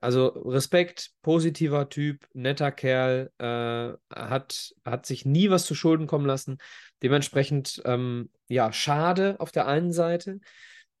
also 0.00 0.26
Respekt, 0.26 1.12
positiver 1.22 1.88
Typ, 1.88 2.26
netter 2.32 2.72
Kerl, 2.72 3.30
äh, 3.38 3.92
hat, 4.14 4.74
hat 4.84 5.06
sich 5.06 5.24
nie 5.24 5.50
was 5.50 5.66
zu 5.66 5.74
Schulden 5.74 6.06
kommen 6.06 6.26
lassen. 6.26 6.58
Dementsprechend, 7.02 7.82
ähm, 7.84 8.30
ja, 8.48 8.72
schade 8.72 9.36
auf 9.38 9.52
der 9.52 9.66
einen 9.66 9.92
Seite. 9.92 10.40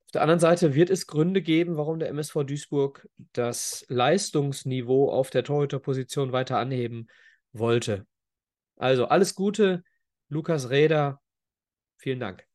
Auf 0.06 0.12
der 0.12 0.22
anderen 0.22 0.40
Seite 0.40 0.74
wird 0.74 0.90
es 0.90 1.06
Gründe 1.06 1.42
geben, 1.42 1.76
warum 1.76 1.98
der 1.98 2.08
MSV 2.10 2.44
Duisburg 2.44 3.08
das 3.32 3.84
Leistungsniveau 3.88 5.10
auf 5.10 5.30
der 5.30 5.42
Torhüterposition 5.42 6.32
weiter 6.32 6.58
anheben 6.58 7.08
wollte. 7.52 8.06
Also 8.76 9.06
alles 9.06 9.34
Gute, 9.34 9.82
Lukas 10.28 10.70
Räder. 10.70 11.20
Vielen 11.96 12.20
Dank. 12.20 12.46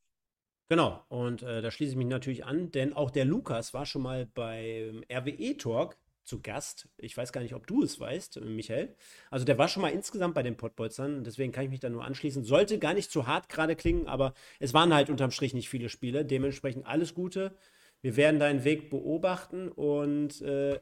Genau, 0.70 1.04
und 1.10 1.44
äh, 1.44 1.62
da 1.62 1.70
schließe 1.70 1.92
ich 1.92 1.98
mich 1.98 2.08
natürlich 2.08 2.46
an, 2.46 2.72
denn 2.72 2.94
auch 2.94 3.12
der 3.12 3.26
Lukas 3.26 3.74
war 3.74 3.86
schon 3.86 4.04
mal 4.04 4.26
beim 4.28 5.04
RWE-Talk 5.12 5.98
zu 6.24 6.42
Gast. 6.42 6.88
Ich 6.98 7.18
weiß 7.18 7.32
gar 7.34 7.42
nicht, 7.42 7.54
ob 7.54 7.68
du 7.68 7.84
es 7.84 8.00
weißt, 8.00 8.42
Michael. 8.42 8.96
Also 9.30 9.46
der 9.46 9.58
war 9.58 9.68
schon 9.68 9.82
mal 9.82 9.92
insgesamt 9.92 10.36
bei 10.36 10.44
den 10.44 10.58
Pottbolzern, 10.58 11.24
deswegen 11.24 11.52
kann 11.52 11.66
ich 11.66 11.70
mich 11.70 11.80
da 11.80 11.90
nur 11.90 12.06
anschließen. 12.06 12.44
Sollte 12.44 12.80
gar 12.80 12.94
nicht 12.94 13.12
zu 13.12 13.28
hart 13.28 13.50
gerade 13.50 13.76
klingen, 13.76 14.08
aber 14.08 14.34
es 14.60 14.74
waren 14.74 14.94
halt 14.94 15.10
unterm 15.10 15.32
Strich 15.32 15.54
nicht 15.54 15.70
viele 15.70 15.90
Spiele. 15.90 16.26
Dementsprechend 16.26 16.86
alles 16.86 17.14
Gute. 17.14 17.56
Wir 18.02 18.16
werden 18.16 18.40
deinen 18.40 18.64
Weg 18.64 18.90
beobachten 18.90 19.70
und 19.70 20.42
äh, 20.42 20.80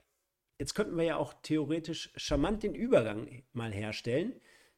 jetzt 0.57 0.73
könnten 0.73 0.97
wir 0.97 1.03
ja 1.03 1.17
auch 1.17 1.33
theoretisch 1.41 2.11
charmant 2.15 2.63
den 2.63 2.75
Übergang 2.75 3.43
mal 3.53 3.71
herstellen. 3.71 4.33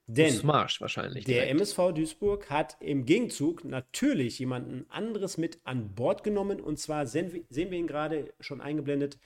Denn 0.08 0.32
Smash 0.32 0.82
wahrscheinlich 0.82 1.26
der 1.26 1.46
direkt. 1.46 1.52
MSV 1.52 1.94
Duisburg 1.94 2.50
hat 2.50 2.76
im 2.82 3.06
Gegenzug 3.06 3.64
natürlich 3.64 4.40
jemanden 4.40 4.86
anderes 4.90 5.38
mit 5.38 5.60
an 5.64 5.94
Bord 5.96 6.24
genommen. 6.24 6.60
Und 6.60 6.80
zwar 6.80 7.06
sehen 7.08 7.32
wir 7.50 7.72
ihn 7.72 7.88
gerade 7.88 8.34
schon 8.40 8.60
eingeblendet. 8.60 9.20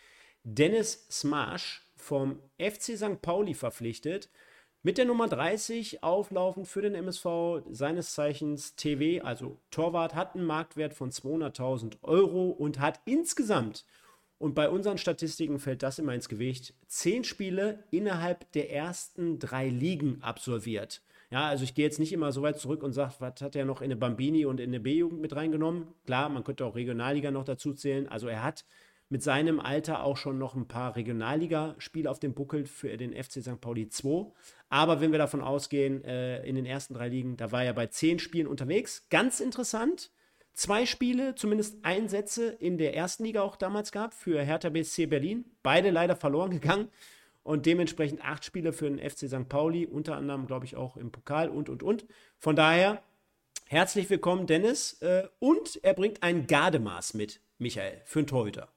Dennis 0.47 1.07
Smash 1.09 1.81
vom 1.95 2.39
FC 2.59 2.95
St. 2.95 3.19
Pauli 3.23 3.55
verpflichtet. 3.55 4.29
Mit 4.83 4.99
der 4.99 5.05
Nummer 5.05 5.27
30 5.27 6.03
auflaufend 6.03 6.67
für 6.67 6.83
den 6.83 6.93
MSV 6.93 7.63
seines 7.71 8.13
Zeichens 8.13 8.75
TV, 8.75 9.25
also 9.25 9.59
Torwart, 9.71 10.13
hat 10.13 10.35
einen 10.35 10.45
Marktwert 10.45 10.93
von 10.93 11.09
200.000 11.09 12.03
Euro 12.03 12.51
und 12.51 12.79
hat 12.79 13.01
insgesamt, 13.05 13.85
und 14.37 14.53
bei 14.53 14.69
unseren 14.69 14.99
Statistiken 14.99 15.57
fällt 15.57 15.81
das 15.81 15.97
immer 15.97 16.13
ins 16.13 16.29
Gewicht, 16.29 16.75
zehn 16.85 17.23
Spiele 17.23 17.83
innerhalb 17.89 18.51
der 18.51 18.71
ersten 18.71 19.39
drei 19.39 19.67
Ligen 19.67 20.21
absolviert. 20.21 21.01
Ja, 21.31 21.47
also 21.47 21.63
ich 21.63 21.73
gehe 21.73 21.85
jetzt 21.85 21.97
nicht 21.97 22.13
immer 22.13 22.31
so 22.31 22.43
weit 22.43 22.59
zurück 22.59 22.83
und 22.83 22.93
sage, 22.93 23.15
was 23.17 23.41
hat 23.41 23.55
er 23.55 23.65
noch 23.65 23.81
in 23.81 23.85
eine 23.85 23.95
Bambini 23.95 24.45
und 24.45 24.59
in 24.59 24.69
eine 24.69 24.79
B-Jugend 24.79 25.21
mit 25.21 25.35
reingenommen? 25.35 25.87
Klar, 26.05 26.29
man 26.29 26.43
könnte 26.43 26.65
auch 26.65 26.75
Regionalliga 26.75 27.31
noch 27.31 27.45
dazu 27.45 27.73
zählen. 27.73 28.07
Also 28.07 28.27
er 28.27 28.43
hat 28.43 28.63
mit 29.09 29.21
seinem 29.21 29.59
Alter 29.59 30.03
auch 30.03 30.17
schon 30.17 30.37
noch 30.37 30.55
ein 30.55 30.67
paar 30.67 30.95
Regionalligaspiele 30.95 32.09
auf 32.09 32.19
dem 32.19 32.33
Buckel 32.33 32.65
für 32.65 32.97
den 32.97 33.13
FC 33.13 33.41
St. 33.41 33.61
Pauli 33.61 33.87
2. 33.87 34.31
Aber 34.69 34.99
wenn 34.99 35.11
wir 35.11 35.19
davon 35.19 35.41
ausgehen, 35.41 36.03
äh, 36.03 36.43
in 36.43 36.55
den 36.55 36.65
ersten 36.65 36.95
drei 36.95 37.09
Ligen, 37.09 37.37
da 37.37 37.51
war 37.51 37.63
er 37.63 37.73
bei 37.73 37.87
zehn 37.87 38.19
Spielen 38.19 38.47
unterwegs. 38.47 39.07
Ganz 39.09 39.39
interessant. 39.39 40.11
Zwei 40.53 40.85
Spiele, 40.85 41.35
zumindest 41.35 41.83
Einsätze 41.83 42.47
in 42.47 42.77
der 42.77 42.95
ersten 42.95 43.25
Liga 43.25 43.41
auch 43.41 43.57
damals 43.57 43.91
gab 43.91 44.13
für 44.13 44.41
Hertha 44.41 44.69
BSC 44.69 45.05
Berlin. 45.05 45.45
Beide 45.61 45.91
leider 45.91 46.15
verloren 46.15 46.51
gegangen. 46.51 46.87
Und 47.43 47.67
dementsprechend 47.67 48.25
acht 48.25 48.43
Spiele 48.43 48.73
für 48.73 48.89
den 48.89 48.97
FC 48.97 49.27
St. 49.27 49.47
Pauli, 49.47 49.85
unter 49.85 50.15
anderem, 50.15 50.47
glaube 50.47 50.65
ich, 50.65 50.75
auch 50.75 50.97
im 50.97 51.11
Pokal 51.11 51.49
und, 51.49 51.69
und, 51.69 51.83
und. 51.83 52.07
Von 52.39 52.55
daher, 52.55 53.03
herzlich 53.67 54.09
willkommen, 54.09 54.47
Dennis. 54.47 54.93
Äh, 55.01 55.27
und 55.37 55.79
er 55.83 55.93
bringt 55.93 56.23
ein 56.23 56.47
Gardemaß 56.47 57.13
mit, 57.13 57.41
Michael, 57.59 58.01
für 58.05 58.19
einen 58.19 58.27
Torhüter. 58.27 58.74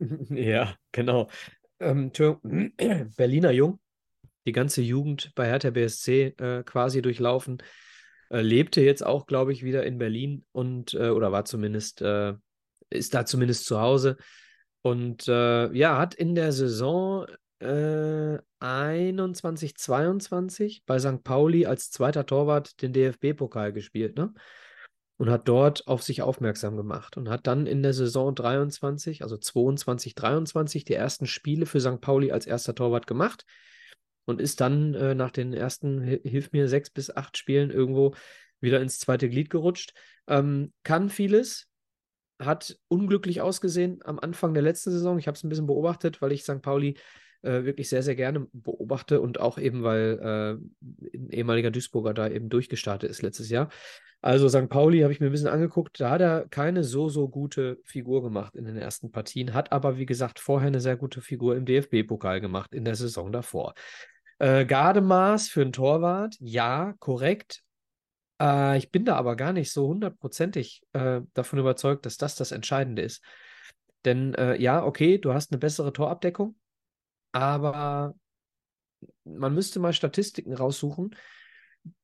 Ja, 0.30 0.74
genau. 0.92 1.28
Ähm, 1.80 2.12
Berliner 3.16 3.50
Jung, 3.50 3.80
die 4.46 4.52
ganze 4.52 4.82
Jugend 4.82 5.32
bei 5.34 5.46
Hertha 5.46 5.70
BSC 5.70 6.34
äh, 6.38 6.62
quasi 6.64 7.02
durchlaufen, 7.02 7.62
äh, 8.30 8.40
lebte 8.40 8.80
jetzt 8.80 9.04
auch, 9.04 9.26
glaube 9.26 9.52
ich, 9.52 9.62
wieder 9.62 9.84
in 9.84 9.98
Berlin 9.98 10.44
und 10.52 10.94
äh, 10.94 11.10
oder 11.10 11.32
war 11.32 11.44
zumindest, 11.44 12.02
äh, 12.02 12.34
ist 12.90 13.14
da 13.14 13.26
zumindest 13.26 13.66
zu 13.66 13.80
Hause 13.80 14.16
und 14.82 15.26
äh, 15.28 15.72
ja, 15.72 15.98
hat 15.98 16.14
in 16.14 16.34
der 16.34 16.52
Saison 16.52 17.26
21, 17.58 19.76
22 19.76 20.82
bei 20.84 20.98
St. 20.98 21.24
Pauli 21.24 21.64
als 21.64 21.90
zweiter 21.90 22.26
Torwart 22.26 22.82
den 22.82 22.92
DFB-Pokal 22.92 23.72
gespielt, 23.72 24.18
ne? 24.18 24.34
Und 25.18 25.30
hat 25.30 25.48
dort 25.48 25.86
auf 25.86 26.02
sich 26.02 26.22
aufmerksam 26.22 26.76
gemacht 26.76 27.16
und 27.16 27.28
hat 27.28 27.46
dann 27.46 27.66
in 27.66 27.82
der 27.82 27.94
Saison 27.94 28.34
23, 28.34 29.22
also 29.22 29.36
22, 29.36 30.14
23 30.14 30.84
die 30.84 30.94
ersten 30.94 31.26
Spiele 31.26 31.66
für 31.66 31.80
St. 31.80 32.00
Pauli 32.00 32.32
als 32.32 32.46
erster 32.46 32.74
Torwart 32.74 33.06
gemacht 33.06 33.44
und 34.26 34.40
ist 34.40 34.60
dann 34.60 34.94
äh, 34.94 35.14
nach 35.14 35.30
den 35.30 35.54
ersten, 35.54 36.02
hilf 36.02 36.52
mir, 36.52 36.68
sechs 36.68 36.90
bis 36.90 37.14
acht 37.14 37.36
Spielen 37.38 37.70
irgendwo 37.70 38.14
wieder 38.60 38.80
ins 38.80 38.98
zweite 38.98 39.28
Glied 39.28 39.48
gerutscht. 39.48 39.94
Ähm, 40.26 40.72
kann 40.82 41.08
vieles, 41.08 41.68
hat 42.38 42.78
unglücklich 42.88 43.40
ausgesehen 43.40 44.00
am 44.04 44.18
Anfang 44.18 44.52
der 44.52 44.62
letzten 44.62 44.90
Saison. 44.90 45.18
Ich 45.18 45.28
habe 45.28 45.36
es 45.36 45.44
ein 45.44 45.48
bisschen 45.48 45.66
beobachtet, 45.66 46.20
weil 46.20 46.32
ich 46.32 46.42
St. 46.42 46.60
Pauli 46.60 46.98
äh, 47.42 47.64
wirklich 47.64 47.88
sehr, 47.88 48.02
sehr 48.02 48.16
gerne 48.16 48.48
beobachte 48.52 49.20
und 49.20 49.40
auch 49.40 49.56
eben, 49.56 49.82
weil 49.82 50.18
äh, 50.20 51.16
ein 51.16 51.30
ehemaliger 51.30 51.70
Duisburger 51.70 52.12
da 52.12 52.28
eben 52.28 52.50
durchgestartet 52.50 53.08
ist 53.08 53.22
letztes 53.22 53.48
Jahr. 53.48 53.70
Also 54.22 54.48
St. 54.48 54.68
Pauli 54.68 55.00
habe 55.00 55.12
ich 55.12 55.20
mir 55.20 55.26
ein 55.26 55.32
bisschen 55.32 55.48
angeguckt, 55.48 56.00
da 56.00 56.10
hat 56.10 56.20
er 56.20 56.48
keine 56.48 56.82
so, 56.82 57.08
so 57.08 57.28
gute 57.28 57.78
Figur 57.84 58.22
gemacht 58.22 58.56
in 58.56 58.64
den 58.64 58.76
ersten 58.76 59.12
Partien, 59.12 59.54
hat 59.54 59.72
aber, 59.72 59.98
wie 59.98 60.06
gesagt, 60.06 60.40
vorher 60.40 60.68
eine 60.68 60.80
sehr 60.80 60.96
gute 60.96 61.20
Figur 61.20 61.56
im 61.56 61.64
DFB-Pokal 61.64 62.40
gemacht 62.40 62.74
in 62.74 62.84
der 62.84 62.96
Saison 62.96 63.30
davor. 63.30 63.74
Äh, 64.38 64.66
Gardemaß 64.66 65.48
für 65.48 65.62
einen 65.62 65.72
Torwart, 65.72 66.36
ja, 66.40 66.94
korrekt. 66.98 67.62
Äh, 68.40 68.78
ich 68.78 68.90
bin 68.90 69.04
da 69.04 69.16
aber 69.16 69.36
gar 69.36 69.52
nicht 69.52 69.72
so 69.72 69.86
hundertprozentig 69.88 70.82
äh, 70.92 71.20
davon 71.34 71.58
überzeugt, 71.58 72.04
dass 72.04 72.16
das 72.16 72.34
das 72.34 72.52
Entscheidende 72.52 73.02
ist. 73.02 73.22
Denn 74.04 74.34
äh, 74.34 74.60
ja, 74.60 74.84
okay, 74.84 75.18
du 75.18 75.32
hast 75.32 75.52
eine 75.52 75.58
bessere 75.58 75.92
Torabdeckung, 75.92 76.56
aber 77.32 78.14
man 79.24 79.54
müsste 79.54 79.80
mal 79.80 79.92
Statistiken 79.92 80.54
raussuchen, 80.54 81.14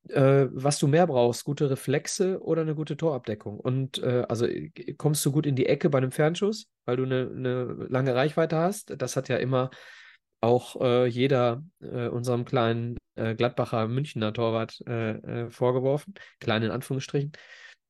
äh, 0.09 0.47
was 0.51 0.79
du 0.79 0.87
mehr 0.87 1.07
brauchst, 1.07 1.45
gute 1.45 1.71
Reflexe 1.71 2.43
oder 2.43 2.63
eine 2.63 2.75
gute 2.75 2.97
Torabdeckung. 2.97 3.59
Und 3.59 3.99
äh, 4.03 4.25
also 4.29 4.47
kommst 4.97 5.25
du 5.25 5.33
gut 5.33 5.47
in 5.47 5.57
die 5.57 5.67
Ecke 5.67 5.91
bei 5.91 5.99
einem 5.99 6.13
Fernschuss, 6.13 6.69
weil 6.85 6.97
du 6.97 7.05
eine, 7.05 7.31
eine 7.35 7.65
lange 7.89 8.15
Reichweite 8.15 8.57
hast. 8.57 8.95
Das 9.01 9.17
hat 9.17 9.29
ja 9.29 9.37
immer 9.37 9.71
auch 10.41 10.81
äh, 10.81 11.07
jeder 11.07 11.63
äh, 11.81 12.09
unserem 12.09 12.45
kleinen 12.45 12.99
äh, 13.15 13.35
Gladbacher 13.35 13.87
Münchner 13.89 14.33
Torwart 14.33 14.81
äh, 14.87 15.51
vorgeworfen, 15.51 16.15
klein 16.41 16.63
in 16.63 16.71
Anführungsstrichen. 16.71 17.33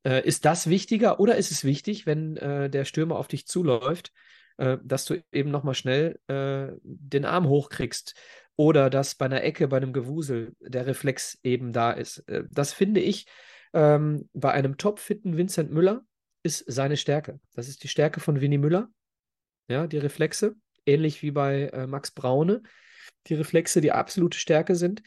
ist 0.05 0.45
das 0.45 0.69
wichtiger 0.69 1.21
oder 1.21 1.37
ist 1.37 1.53
es 1.53 1.63
wichtig, 1.63 2.07
wenn 2.07 2.35
der 2.35 2.85
Stürmer 2.85 3.17
auf 3.17 3.29
dich 3.29 3.47
zuläuft, 3.47 4.11
äh, 4.57 4.79
dass 4.85 5.05
du 5.05 5.23
eben 5.33 5.51
nochmal 5.51 5.75
schnell 5.75 6.19
äh, 6.29 6.73
den 6.83 7.25
Arm 7.25 7.49
hochkriegst 7.49 8.15
oder 8.57 8.91
dass 8.91 9.15
bei 9.15 9.27
einer 9.27 9.43
Ecke, 9.43 9.69
bei 9.69 9.79
einem 9.79 9.93
Gewusel 9.93 10.55
der 10.61 10.87
Reflex 10.87 11.39
eben 11.43 11.73
da 11.73 11.93
ist. 11.93 12.19
Äh, 12.29 12.45
das 12.51 12.73
finde 12.73 13.01
ich 13.01 13.27
ähm, 13.73 14.29
bei 14.33 14.53
einem 14.53 14.77
topfitten 14.77 15.37
Vincent 15.37 15.71
Müller 15.71 16.05
ist 16.43 16.65
seine 16.67 16.97
Stärke. 16.97 17.41
Das 17.55 17.69
ist 17.69 17.83
die 17.83 17.89
Stärke 17.89 18.21
von 18.21 18.41
Winnie 18.41 18.59
Müller. 18.59 18.89
Ja, 19.69 19.87
die 19.87 19.99
Reflexe, 19.99 20.57
ähnlich 20.87 21.23
wie 21.23 21.31
bei 21.31 21.69
äh, 21.69 21.87
Max 21.87 22.11
Braune, 22.11 22.63
die 23.29 23.35
Reflexe, 23.35 23.81
die 23.81 23.93
absolute 23.93 24.37
Stärke 24.37 24.75
sind. 24.75 25.03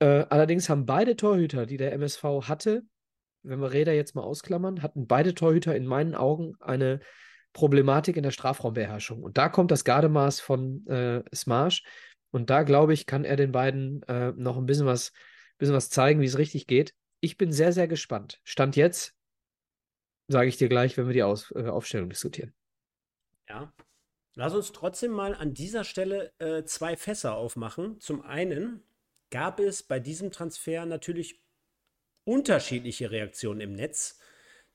Äh, 0.00 0.26
allerdings 0.28 0.68
haben 0.68 0.84
beide 0.84 1.16
Torhüter, 1.16 1.66
die 1.66 1.76
der 1.76 1.92
MSV 1.92 2.22
hatte, 2.42 2.82
wenn 3.42 3.60
wir 3.60 3.72
Räder 3.72 3.92
jetzt 3.92 4.14
mal 4.14 4.22
ausklammern, 4.22 4.82
hatten 4.82 5.06
beide 5.06 5.34
Torhüter 5.34 5.76
in 5.76 5.86
meinen 5.86 6.14
Augen 6.14 6.54
eine 6.60 7.00
Problematik 7.52 8.16
in 8.16 8.22
der 8.24 8.32
Strafraumbeherrschung. 8.32 9.22
Und 9.22 9.38
da 9.38 9.48
kommt 9.48 9.70
das 9.70 9.84
Gardemaß 9.84 10.40
von 10.40 10.84
äh, 10.88 11.22
Smash. 11.32 11.84
Und 12.34 12.50
da 12.50 12.64
glaube 12.64 12.92
ich, 12.92 13.06
kann 13.06 13.24
er 13.24 13.36
den 13.36 13.52
beiden 13.52 14.02
äh, 14.08 14.32
noch 14.32 14.56
ein 14.56 14.66
bisschen 14.66 14.86
was, 14.86 15.12
bisschen 15.56 15.76
was 15.76 15.88
zeigen, 15.88 16.20
wie 16.20 16.26
es 16.26 16.36
richtig 16.36 16.66
geht. 16.66 16.92
Ich 17.20 17.36
bin 17.36 17.52
sehr, 17.52 17.72
sehr 17.72 17.86
gespannt. 17.86 18.40
Stand 18.42 18.74
jetzt, 18.74 19.14
sage 20.26 20.48
ich 20.48 20.56
dir 20.56 20.68
gleich, 20.68 20.96
wenn 20.96 21.06
wir 21.06 21.12
die 21.12 21.22
Aus, 21.22 21.52
äh, 21.52 21.68
Aufstellung 21.68 22.10
diskutieren. 22.10 22.52
Ja. 23.48 23.72
Lass 24.34 24.52
uns 24.52 24.72
trotzdem 24.72 25.12
mal 25.12 25.36
an 25.36 25.54
dieser 25.54 25.84
Stelle 25.84 26.32
äh, 26.40 26.64
zwei 26.64 26.96
Fässer 26.96 27.36
aufmachen. 27.36 28.00
Zum 28.00 28.22
einen 28.22 28.82
gab 29.30 29.60
es 29.60 29.84
bei 29.84 30.00
diesem 30.00 30.32
Transfer 30.32 30.86
natürlich 30.86 31.40
unterschiedliche 32.24 33.12
Reaktionen 33.12 33.60
im 33.60 33.74
Netz. 33.74 34.18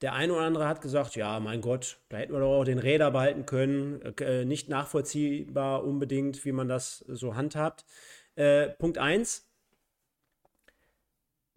Der 0.02 0.14
eine 0.14 0.34
oder 0.34 0.44
andere 0.44 0.68
hat 0.68 0.82
gesagt, 0.82 1.16
ja, 1.16 1.40
mein 1.40 1.62
Gott, 1.62 2.00
da 2.08 2.18
hätten 2.18 2.32
wir 2.32 2.40
doch 2.40 2.60
auch 2.60 2.64
den 2.64 2.80
Räder 2.80 3.12
behalten 3.12 3.46
können. 3.46 4.02
Äh, 4.20 4.46
nicht 4.46 4.70
nachvollziehbar 4.70 5.84
unbedingt, 5.84 6.46
wie 6.46 6.54
man 6.54 6.70
das 6.70 7.00
so 7.08 7.36
handhabt. 7.36 7.86
Äh, 8.36 8.70
Punkt 8.70 8.98
1. 8.98 9.46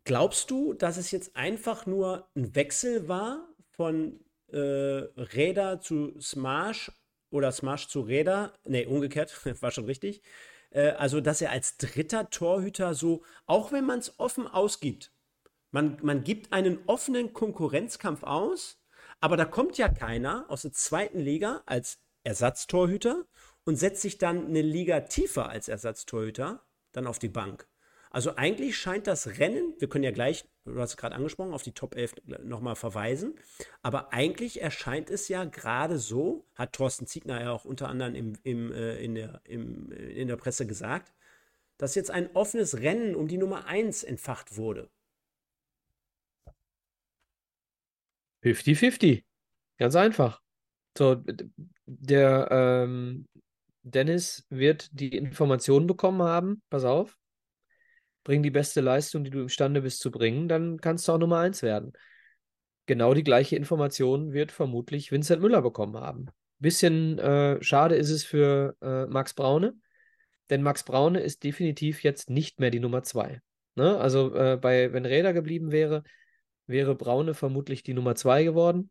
Glaubst 0.04 0.50
du, 0.50 0.72
dass 0.74 0.96
es 0.96 1.12
jetzt 1.12 1.36
einfach 1.36 1.86
nur 1.86 2.28
ein 2.34 2.56
Wechsel 2.56 3.06
war 3.06 3.48
von 3.70 4.18
äh, 4.48 4.56
Räder 4.58 5.80
zu 5.80 6.18
Smash 6.20 6.90
oder 7.30 7.52
Smash 7.52 7.86
zu 7.86 8.00
Räder? 8.00 8.52
Ne, 8.64 8.86
umgekehrt, 8.86 9.32
war 9.62 9.70
schon 9.70 9.84
richtig. 9.84 10.22
Äh, 10.70 10.90
also, 10.90 11.20
dass 11.20 11.40
er 11.40 11.52
als 11.52 11.76
dritter 11.76 12.30
Torhüter 12.30 12.94
so, 12.94 13.22
auch 13.46 13.70
wenn 13.70 13.86
man 13.86 14.00
es 14.00 14.18
offen 14.18 14.48
ausgibt, 14.48 15.12
man, 15.72 15.98
man 16.02 16.22
gibt 16.22 16.52
einen 16.52 16.78
offenen 16.86 17.32
Konkurrenzkampf 17.32 18.22
aus, 18.22 18.78
aber 19.20 19.36
da 19.36 19.44
kommt 19.44 19.78
ja 19.78 19.88
keiner 19.88 20.44
aus 20.48 20.62
der 20.62 20.72
zweiten 20.72 21.18
Liga 21.18 21.62
als 21.66 21.98
Ersatztorhüter 22.24 23.24
und 23.64 23.76
setzt 23.76 24.02
sich 24.02 24.18
dann 24.18 24.46
eine 24.46 24.62
Liga 24.62 25.00
tiefer 25.00 25.48
als 25.48 25.68
Ersatztorhüter 25.68 26.62
dann 26.92 27.06
auf 27.06 27.18
die 27.18 27.28
Bank. 27.28 27.66
Also 28.10 28.36
eigentlich 28.36 28.76
scheint 28.76 29.06
das 29.06 29.38
Rennen, 29.38 29.74
wir 29.78 29.88
können 29.88 30.04
ja 30.04 30.10
gleich, 30.10 30.44
du 30.66 30.78
hast 30.78 30.90
es 30.90 30.96
gerade 30.98 31.16
angesprochen, 31.16 31.54
auf 31.54 31.62
die 31.62 31.72
Top 31.72 31.96
11 31.96 32.16
nochmal 32.44 32.76
verweisen, 32.76 33.36
aber 33.80 34.12
eigentlich 34.12 34.60
erscheint 34.60 35.08
es 35.08 35.28
ja 35.28 35.44
gerade 35.44 35.98
so, 35.98 36.44
hat 36.54 36.74
Thorsten 36.74 37.06
Ziegner 37.06 37.40
ja 37.40 37.52
auch 37.52 37.64
unter 37.64 37.88
anderem 37.88 38.14
im, 38.14 38.34
im, 38.42 38.72
äh, 38.72 39.02
in, 39.02 39.14
der, 39.14 39.40
im, 39.44 39.90
in 39.90 40.28
der 40.28 40.36
Presse 40.36 40.66
gesagt, 40.66 41.14
dass 41.78 41.94
jetzt 41.94 42.10
ein 42.10 42.28
offenes 42.34 42.80
Rennen 42.80 43.14
um 43.14 43.28
die 43.28 43.38
Nummer 43.38 43.64
1 43.64 44.02
entfacht 44.04 44.58
wurde. 44.58 44.90
50-50. 48.42 49.24
Ganz 49.78 49.96
einfach. 49.96 50.40
So, 50.96 51.22
der 51.86 52.48
ähm, 52.50 53.26
Dennis 53.82 54.46
wird 54.50 54.88
die 54.92 55.16
Informationen 55.16 55.86
bekommen 55.86 56.22
haben. 56.22 56.62
Pass 56.70 56.84
auf. 56.84 57.16
Bring 58.24 58.42
die 58.42 58.50
beste 58.50 58.80
Leistung, 58.80 59.24
die 59.24 59.30
du 59.30 59.40
imstande 59.40 59.82
bist 59.82 60.00
zu 60.00 60.10
bringen, 60.10 60.48
dann 60.48 60.80
kannst 60.80 61.08
du 61.08 61.12
auch 61.12 61.18
Nummer 61.18 61.38
eins 61.38 61.62
werden. 61.62 61.92
Genau 62.86 63.14
die 63.14 63.24
gleiche 63.24 63.56
Information 63.56 64.32
wird 64.32 64.52
vermutlich 64.52 65.10
Vincent 65.10 65.42
Müller 65.42 65.62
bekommen 65.62 65.96
haben. 65.96 66.26
Bisschen 66.58 67.18
äh, 67.18 67.60
schade 67.62 67.96
ist 67.96 68.10
es 68.10 68.22
für 68.22 68.76
äh, 68.80 69.06
Max 69.06 69.34
Braune, 69.34 69.74
denn 70.50 70.62
Max 70.62 70.84
Braune 70.84 71.20
ist 71.20 71.42
definitiv 71.42 72.04
jetzt 72.04 72.30
nicht 72.30 72.60
mehr 72.60 72.70
die 72.70 72.78
Nummer 72.78 73.02
zwei. 73.02 73.40
Ne? 73.74 73.98
Also 73.98 74.34
äh, 74.34 74.56
bei, 74.60 74.92
wenn 74.92 75.04
Räder 75.04 75.32
geblieben 75.32 75.72
wäre, 75.72 76.04
wäre 76.66 76.94
Braune 76.94 77.34
vermutlich 77.34 77.82
die 77.82 77.94
Nummer 77.94 78.14
zwei 78.14 78.44
geworden. 78.44 78.90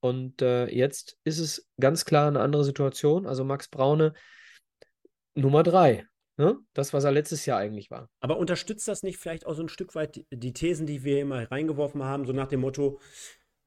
Und 0.00 0.42
äh, 0.42 0.66
jetzt 0.68 1.18
ist 1.24 1.38
es 1.38 1.68
ganz 1.80 2.04
klar 2.04 2.28
eine 2.28 2.40
andere 2.40 2.64
Situation. 2.64 3.26
Also 3.26 3.44
Max 3.44 3.68
Braune 3.68 4.14
Nummer 5.34 5.62
drei. 5.62 6.06
Ne? 6.36 6.56
Das, 6.72 6.92
was 6.92 7.02
er 7.02 7.10
letztes 7.10 7.46
Jahr 7.46 7.58
eigentlich 7.58 7.90
war. 7.90 8.08
Aber 8.20 8.38
unterstützt 8.38 8.86
das 8.86 9.02
nicht 9.02 9.18
vielleicht 9.18 9.44
auch 9.44 9.54
so 9.54 9.62
ein 9.62 9.68
Stück 9.68 9.96
weit 9.96 10.24
die, 10.30 10.52
Thesen, 10.52 10.86
die 10.86 11.02
wir 11.02 11.20
immer 11.20 11.50
reingeworfen 11.50 12.04
haben, 12.04 12.26
so 12.26 12.32
nach 12.32 12.46
dem 12.46 12.60
Motto, 12.60 13.00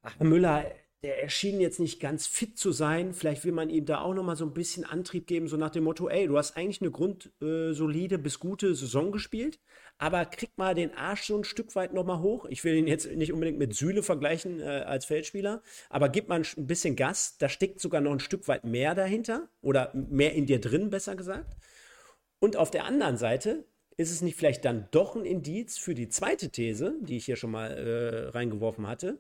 ach, 0.02 0.18
Müller, 0.20 0.66
der 1.04 1.24
erschien 1.24 1.60
jetzt 1.60 1.80
nicht 1.80 2.00
ganz 2.00 2.28
fit 2.28 2.60
zu 2.60 2.72
sein. 2.72 3.14
Vielleicht 3.14 3.44
will 3.44 3.54
man 3.54 3.72
ihm 3.72 3.86
da 3.86 4.02
auch 4.02 4.14
noch 4.14 4.24
mal 4.24 4.36
so 4.36 4.46
ein 4.46 4.54
bisschen 4.54 4.86
Antrieb 4.86 5.26
geben, 5.26 5.48
so 5.48 5.58
nach 5.58 5.72
dem 5.72 5.84
Motto, 5.84 6.08
ey, 6.08 6.28
du 6.28 6.38
hast 6.38 6.56
eigentlich 6.56 6.82
eine 6.82 6.92
grundsolide 6.92 8.16
äh, 8.16 8.20
bis 8.20 8.40
gute 8.40 8.76
Saison 8.76 9.12
gespielt, 9.12 9.60
aber 9.98 10.26
krieg 10.26 10.52
mal 10.58 10.76
den 10.76 10.94
Arsch 10.94 11.24
so 11.24 11.38
ein 11.38 11.44
Stück 11.44 11.76
weit 11.76 11.94
noch 11.94 12.06
mal 12.06 12.20
hoch. 12.20 12.46
Ich 12.50 12.64
will 12.64 12.76
ihn 12.76 12.88
jetzt 12.88 13.12
nicht 13.12 13.34
unbedingt 13.34 13.58
mit 13.58 13.74
Süle 13.74 14.04
vergleichen 14.04 14.60
äh, 14.60 14.84
als 14.86 15.06
Feldspieler, 15.06 15.64
aber 15.90 16.10
gib 16.10 16.30
mal 16.30 16.42
ein 16.42 16.68
bisschen 16.68 16.96
Gas. 16.96 17.38
Da 17.40 17.50
steckt 17.50 17.80
sogar 17.80 18.02
noch 18.02 18.12
ein 18.12 18.20
Stück 18.20 18.48
weit 18.48 18.64
mehr 18.64 18.94
dahinter 18.94 19.50
oder 19.62 19.92
mehr 19.96 20.34
in 20.34 20.46
dir 20.46 20.62
drin, 20.62 20.92
besser 20.92 21.16
gesagt. 21.16 21.56
Und 22.40 22.58
auf 22.58 22.70
der 22.70 22.86
anderen 22.86 23.18
Seite 23.18 23.66
ist 23.98 24.12
es 24.12 24.22
nicht 24.22 24.36
vielleicht 24.36 24.66
dann 24.66 24.88
doch 24.92 25.16
ein 25.16 25.26
Indiz 25.26 25.80
für 25.80 25.96
die 25.96 26.10
zweite 26.10 26.50
These, 26.50 26.96
die 27.02 27.18
ich 27.18 27.26
hier 27.26 27.36
schon 27.36 27.52
mal 27.52 27.72
äh, 27.72 28.30
reingeworfen 28.30 28.88
hatte, 28.88 29.20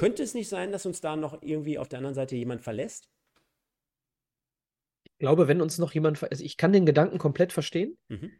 könnte 0.00 0.22
es 0.22 0.32
nicht 0.32 0.48
sein, 0.48 0.72
dass 0.72 0.86
uns 0.86 1.02
da 1.02 1.14
noch 1.14 1.42
irgendwie 1.42 1.78
auf 1.78 1.86
der 1.86 1.98
anderen 1.98 2.14
Seite 2.14 2.34
jemand 2.34 2.62
verlässt? 2.62 3.10
Ich 5.04 5.18
glaube, 5.18 5.46
wenn 5.46 5.60
uns 5.60 5.76
noch 5.76 5.92
jemand, 5.92 6.22
also 6.22 6.42
ich 6.42 6.56
kann 6.56 6.72
den 6.72 6.86
Gedanken 6.86 7.18
komplett 7.18 7.52
verstehen, 7.52 7.98
mhm. 8.08 8.30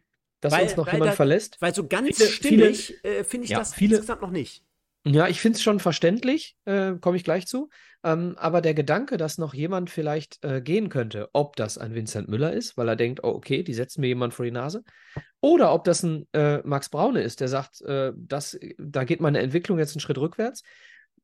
dass 0.40 0.54
weil, 0.54 0.62
uns 0.62 0.76
noch 0.76 0.90
jemand 0.90 1.10
da, 1.10 1.16
verlässt. 1.16 1.60
Weil 1.60 1.74
so 1.74 1.86
ganz 1.86 2.16
viele, 2.16 2.30
stimmig 2.30 3.04
äh, 3.04 3.24
finde 3.24 3.44
ich 3.44 3.50
ja, 3.50 3.58
das 3.58 3.74
viele, 3.74 3.96
insgesamt 3.96 4.22
noch 4.22 4.30
nicht. 4.30 4.64
Ja, 5.04 5.28
ich 5.28 5.42
finde 5.42 5.56
es 5.56 5.62
schon 5.62 5.80
verständlich, 5.80 6.56
äh, 6.64 6.94
komme 6.94 7.18
ich 7.18 7.24
gleich 7.24 7.46
zu. 7.46 7.68
Ähm, 8.02 8.36
aber 8.38 8.62
der 8.62 8.72
Gedanke, 8.72 9.18
dass 9.18 9.36
noch 9.36 9.52
jemand 9.52 9.90
vielleicht 9.90 10.42
äh, 10.42 10.62
gehen 10.62 10.88
könnte, 10.88 11.28
ob 11.34 11.56
das 11.56 11.76
ein 11.76 11.94
Vincent 11.94 12.28
Müller 12.28 12.54
ist, 12.54 12.78
weil 12.78 12.88
er 12.88 12.96
denkt, 12.96 13.22
oh, 13.22 13.28
okay, 13.28 13.62
die 13.62 13.74
setzen 13.74 14.00
mir 14.00 14.06
jemand 14.06 14.32
vor 14.32 14.46
die 14.46 14.50
Nase, 14.50 14.82
oder 15.42 15.74
ob 15.74 15.84
das 15.84 16.02
ein 16.02 16.26
äh, 16.32 16.62
Max 16.64 16.88
Braune 16.88 17.20
ist, 17.20 17.40
der 17.40 17.48
sagt, 17.48 17.82
äh, 17.82 18.12
das, 18.16 18.58
da 18.78 19.04
geht 19.04 19.20
meine 19.20 19.40
Entwicklung 19.40 19.78
jetzt 19.78 19.94
einen 19.94 20.00
Schritt 20.00 20.16
rückwärts, 20.16 20.62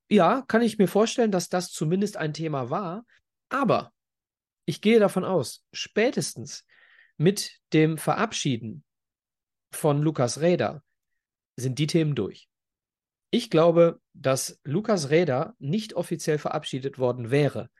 ja, 0.09 0.42
kann 0.47 0.62
ich 0.62 0.79
mir 0.79 0.88
vorstellen, 0.88 1.33
dass 1.33 1.49
das 1.49 1.71
zumindest 1.71 2.16
ein 2.16 2.33
Thema 2.33 2.71
war. 2.71 3.05
Aber 3.49 3.92
ich 4.64 4.81
gehe 4.81 4.99
davon 4.99 5.25
aus, 5.25 5.64
spätestens 5.73 6.64
mit 7.16 7.59
dem 7.73 7.99
Verabschieden 7.99 8.85
von 9.71 10.03
Lukas 10.03 10.40
Räder 10.40 10.83
sind 11.57 11.79
die 11.79 11.87
Themen 11.87 12.14
durch. 12.14 12.49
Ich 13.31 13.51
glaube, 13.51 14.01
dass 14.12 14.61
Lukas 14.64 15.11
Räder 15.11 15.55
nicht 15.59 15.95
offiziell 15.95 16.38
verabschiedet 16.38 16.99
worden 16.99 17.31
wäre, 17.31 17.71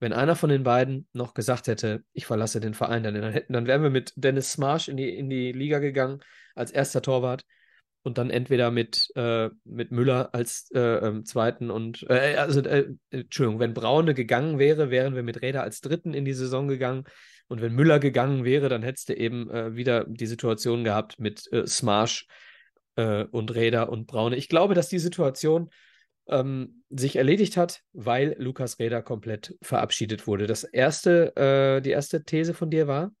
wenn 0.00 0.12
einer 0.12 0.36
von 0.36 0.50
den 0.50 0.64
beiden 0.64 1.08
noch 1.12 1.34
gesagt 1.34 1.66
hätte, 1.66 2.04
ich 2.12 2.26
verlasse 2.26 2.60
den 2.60 2.74
Verein, 2.74 3.02
dann, 3.02 3.40
dann 3.48 3.66
wären 3.66 3.82
wir 3.82 3.90
mit 3.90 4.12
Dennis 4.16 4.52
Smarsh 4.52 4.88
in 4.88 4.96
die, 4.96 5.16
in 5.16 5.30
die 5.30 5.52
Liga 5.52 5.78
gegangen 5.78 6.22
als 6.54 6.70
erster 6.70 7.00
Torwart 7.00 7.44
und 8.04 8.18
dann 8.18 8.30
entweder 8.30 8.70
mit, 8.70 9.10
äh, 9.16 9.48
mit 9.64 9.90
Müller 9.90 10.34
als 10.34 10.70
äh, 10.74 10.78
ähm, 10.78 11.24
zweiten 11.24 11.70
und 11.70 12.04
äh, 12.10 12.36
also 12.36 12.60
äh, 12.60 12.92
Entschuldigung, 13.10 13.60
wenn 13.60 13.72
Braune 13.72 14.12
gegangen 14.12 14.58
wäre, 14.58 14.90
wären 14.90 15.14
wir 15.14 15.22
mit 15.22 15.40
Räder 15.40 15.62
als 15.62 15.80
dritten 15.80 16.12
in 16.12 16.26
die 16.26 16.34
Saison 16.34 16.68
gegangen. 16.68 17.04
Und 17.48 17.62
wenn 17.62 17.72
Müller 17.72 17.98
gegangen 17.98 18.44
wäre, 18.44 18.68
dann 18.68 18.82
hättest 18.82 19.08
du 19.08 19.14
eben 19.14 19.50
äh, 19.50 19.74
wieder 19.74 20.04
die 20.04 20.26
Situation 20.26 20.84
gehabt 20.84 21.18
mit 21.18 21.50
äh, 21.50 21.64
äh, 22.96 23.24
und 23.24 23.54
Räder 23.54 23.88
und 23.88 24.06
Braune. 24.06 24.36
Ich 24.36 24.50
glaube, 24.50 24.74
dass 24.74 24.90
die 24.90 24.98
Situation 24.98 25.70
ähm, 26.28 26.82
sich 26.90 27.16
erledigt 27.16 27.56
hat, 27.56 27.80
weil 27.94 28.36
Lukas 28.38 28.78
Räder 28.78 29.00
komplett 29.00 29.56
verabschiedet 29.62 30.26
wurde. 30.26 30.46
Das 30.46 30.64
erste, 30.64 31.80
die 31.82 31.90
erste 31.90 32.24
These 32.24 32.52
von 32.52 32.70
dir 32.70 32.86
war? 32.86 33.12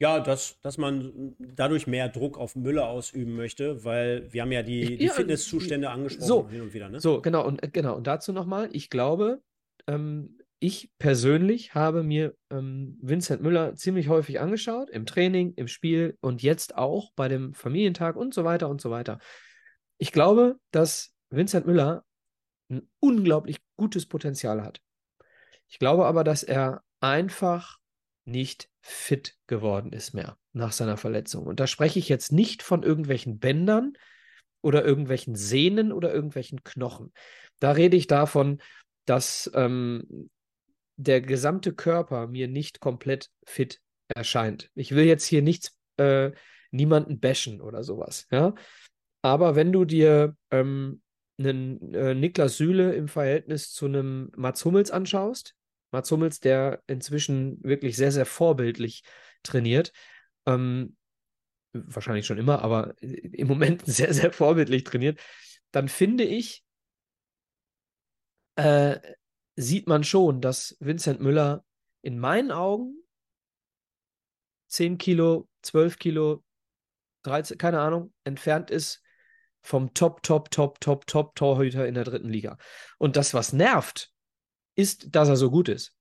Ja, 0.00 0.18
dass, 0.18 0.58
dass 0.62 0.78
man 0.78 1.36
dadurch 1.38 1.86
mehr 1.86 2.08
Druck 2.08 2.38
auf 2.38 2.56
Müller 2.56 2.88
ausüben 2.88 3.36
möchte, 3.36 3.84
weil 3.84 4.32
wir 4.32 4.42
haben 4.42 4.52
ja 4.52 4.62
die, 4.62 4.96
die 4.96 5.04
ja, 5.04 5.12
Fitnesszustände 5.12 5.90
angesprochen 5.90 6.26
so, 6.26 6.48
hin 6.48 6.62
und 6.62 6.72
wieder. 6.72 6.88
Ne? 6.88 7.00
So, 7.00 7.20
genau, 7.20 7.46
und 7.46 7.60
genau, 7.74 7.96
und 7.96 8.06
dazu 8.06 8.32
nochmal, 8.32 8.70
ich 8.72 8.88
glaube, 8.88 9.42
ähm, 9.86 10.38
ich 10.58 10.90
persönlich 10.98 11.74
habe 11.74 12.02
mir 12.02 12.34
ähm, 12.50 12.98
Vincent 13.02 13.42
Müller 13.42 13.74
ziemlich 13.76 14.08
häufig 14.08 14.40
angeschaut, 14.40 14.88
im 14.88 15.04
Training, 15.04 15.52
im 15.56 15.68
Spiel 15.68 16.16
und 16.20 16.42
jetzt 16.42 16.76
auch 16.78 17.12
bei 17.14 17.28
dem 17.28 17.52
Familientag 17.52 18.16
und 18.16 18.32
so 18.32 18.44
weiter 18.44 18.70
und 18.70 18.80
so 18.80 18.90
weiter. 18.90 19.18
Ich 19.98 20.12
glaube, 20.12 20.58
dass 20.70 21.14
Vincent 21.28 21.66
Müller 21.66 22.04
ein 22.70 22.88
unglaublich 23.00 23.58
gutes 23.76 24.06
Potenzial 24.06 24.62
hat. 24.62 24.80
Ich 25.68 25.78
glaube 25.78 26.06
aber, 26.06 26.24
dass 26.24 26.42
er 26.42 26.82
einfach 27.00 27.79
nicht 28.24 28.68
fit 28.80 29.36
geworden 29.46 29.92
ist 29.92 30.14
mehr 30.14 30.36
nach 30.52 30.72
seiner 30.72 30.96
Verletzung. 30.96 31.46
Und 31.46 31.60
da 31.60 31.66
spreche 31.66 31.98
ich 31.98 32.08
jetzt 32.08 32.32
nicht 32.32 32.62
von 32.62 32.82
irgendwelchen 32.82 33.38
Bändern 33.38 33.94
oder 34.62 34.84
irgendwelchen 34.84 35.34
Sehnen 35.34 35.92
oder 35.92 36.12
irgendwelchen 36.12 36.62
Knochen. 36.64 37.12
Da 37.60 37.72
rede 37.72 37.96
ich 37.96 38.06
davon, 38.06 38.60
dass 39.06 39.50
ähm, 39.54 40.30
der 40.96 41.20
gesamte 41.20 41.74
Körper 41.74 42.26
mir 42.26 42.48
nicht 42.48 42.80
komplett 42.80 43.30
fit 43.46 43.80
erscheint. 44.14 44.70
Ich 44.74 44.94
will 44.94 45.04
jetzt 45.04 45.24
hier 45.24 45.42
nichts, 45.42 45.76
äh, 45.96 46.32
niemanden 46.70 47.20
bashen 47.20 47.60
oder 47.60 47.82
sowas, 47.82 48.26
ja. 48.30 48.54
Aber 49.22 49.54
wenn 49.54 49.72
du 49.72 49.84
dir 49.84 50.36
ähm, 50.50 51.02
einen 51.38 51.94
äh, 51.94 52.14
Niklas 52.14 52.56
Süle 52.56 52.94
im 52.94 53.08
Verhältnis 53.08 53.72
zu 53.72 53.86
einem 53.86 54.30
Mats 54.36 54.64
Hummels 54.64 54.90
anschaust, 54.90 55.54
Mats 55.90 56.10
Hummels, 56.10 56.40
der 56.40 56.82
inzwischen 56.86 57.62
wirklich 57.62 57.96
sehr, 57.96 58.12
sehr 58.12 58.26
vorbildlich 58.26 59.02
trainiert, 59.42 59.92
ähm, 60.46 60.96
wahrscheinlich 61.72 62.26
schon 62.26 62.38
immer, 62.38 62.62
aber 62.62 62.94
im 63.00 63.48
Moment 63.48 63.82
sehr, 63.86 64.12
sehr 64.14 64.32
vorbildlich 64.32 64.84
trainiert, 64.84 65.20
dann 65.70 65.88
finde 65.88 66.24
ich, 66.24 66.64
äh, 68.56 68.98
sieht 69.56 69.86
man 69.86 70.04
schon, 70.04 70.40
dass 70.40 70.76
Vincent 70.80 71.20
Müller 71.20 71.64
in 72.02 72.18
meinen 72.18 72.50
Augen 72.50 72.96
10 74.68 74.98
Kilo, 74.98 75.48
12 75.62 75.98
Kilo, 75.98 76.44
13, 77.24 77.58
keine 77.58 77.80
Ahnung, 77.80 78.12
entfernt 78.24 78.70
ist 78.70 79.02
vom 79.62 79.92
Top, 79.94 80.22
Top, 80.22 80.50
Top, 80.50 80.80
Top, 80.80 81.06
Top 81.06 81.34
Torhüter 81.34 81.86
in 81.86 81.94
der 81.94 82.04
dritten 82.04 82.30
Liga. 82.30 82.56
Und 82.98 83.16
das, 83.16 83.34
was 83.34 83.52
nervt, 83.52 84.09
ist, 84.80 85.14
dass 85.14 85.28
er 85.28 85.36
so 85.36 85.50
gut 85.50 85.68
ist. 85.68 85.94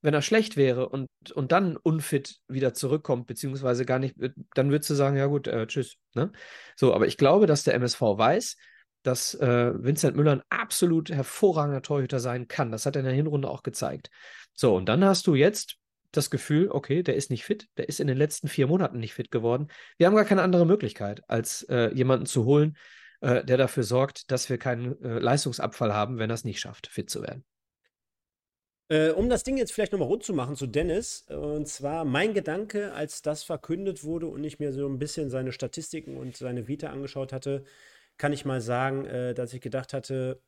Wenn 0.00 0.14
er 0.14 0.22
schlecht 0.22 0.56
wäre 0.56 0.88
und, 0.88 1.08
und 1.34 1.52
dann 1.52 1.76
unfit 1.76 2.40
wieder 2.48 2.74
zurückkommt, 2.74 3.28
beziehungsweise 3.28 3.84
gar 3.84 4.00
nicht, 4.00 4.16
dann 4.54 4.70
würdest 4.70 4.90
du 4.90 4.94
sagen, 4.94 5.16
ja 5.16 5.26
gut, 5.26 5.46
äh, 5.46 5.66
tschüss. 5.66 5.96
Ne? 6.14 6.32
So, 6.74 6.92
aber 6.92 7.06
ich 7.06 7.16
glaube, 7.16 7.46
dass 7.46 7.62
der 7.62 7.74
MSV 7.74 8.00
weiß, 8.00 8.56
dass 9.02 9.34
äh, 9.34 9.72
Vincent 9.74 10.16
Müller 10.16 10.32
ein 10.32 10.42
absolut 10.48 11.10
hervorragender 11.10 11.82
Torhüter 11.82 12.20
sein 12.20 12.48
kann. 12.48 12.72
Das 12.72 12.86
hat 12.86 12.96
er 12.96 13.00
in 13.00 13.06
der 13.06 13.14
Hinrunde 13.14 13.48
auch 13.48 13.62
gezeigt. 13.62 14.10
So, 14.54 14.74
und 14.74 14.86
dann 14.86 15.04
hast 15.04 15.26
du 15.26 15.34
jetzt 15.34 15.76
das 16.12 16.30
Gefühl, 16.30 16.68
okay, 16.70 17.02
der 17.02 17.16
ist 17.16 17.30
nicht 17.30 17.44
fit, 17.44 17.68
der 17.76 17.88
ist 17.88 18.00
in 18.00 18.06
den 18.06 18.18
letzten 18.18 18.48
vier 18.48 18.66
Monaten 18.66 18.98
nicht 18.98 19.14
fit 19.14 19.30
geworden. 19.30 19.68
Wir 19.96 20.06
haben 20.06 20.14
gar 20.14 20.24
keine 20.24 20.42
andere 20.42 20.66
Möglichkeit, 20.66 21.22
als 21.28 21.62
äh, 21.64 21.92
jemanden 21.94 22.26
zu 22.26 22.44
holen, 22.44 22.76
äh, 23.22 23.44
der 23.44 23.56
dafür 23.56 23.84
sorgt, 23.84 24.30
dass 24.30 24.50
wir 24.50 24.58
keinen 24.58 25.02
äh, 25.02 25.18
Leistungsabfall 25.18 25.94
haben, 25.94 26.18
wenn 26.18 26.30
er 26.30 26.34
es 26.34 26.44
nicht 26.44 26.60
schafft, 26.60 26.88
fit 26.88 27.08
zu 27.08 27.22
werden. 27.22 27.44
Äh, 28.88 29.10
um 29.10 29.30
das 29.30 29.44
Ding 29.44 29.56
jetzt 29.56 29.72
vielleicht 29.72 29.92
nochmal 29.92 30.08
rund 30.08 30.24
zu 30.24 30.34
machen 30.34 30.56
zu 30.56 30.66
Dennis, 30.66 31.22
und 31.28 31.66
zwar 31.68 32.04
mein 32.04 32.34
Gedanke, 32.34 32.92
als 32.92 33.22
das 33.22 33.44
verkündet 33.44 34.04
wurde 34.04 34.26
und 34.26 34.42
ich 34.44 34.58
mir 34.58 34.72
so 34.72 34.86
ein 34.88 34.98
bisschen 34.98 35.30
seine 35.30 35.52
Statistiken 35.52 36.16
und 36.16 36.36
seine 36.36 36.68
Vita 36.68 36.88
angeschaut 36.88 37.32
hatte, 37.32 37.64
kann 38.18 38.32
ich 38.32 38.44
mal 38.44 38.60
sagen, 38.60 39.06
äh, 39.06 39.34
dass 39.34 39.54
ich 39.54 39.60
gedacht 39.60 39.92
hatte, 39.92 40.42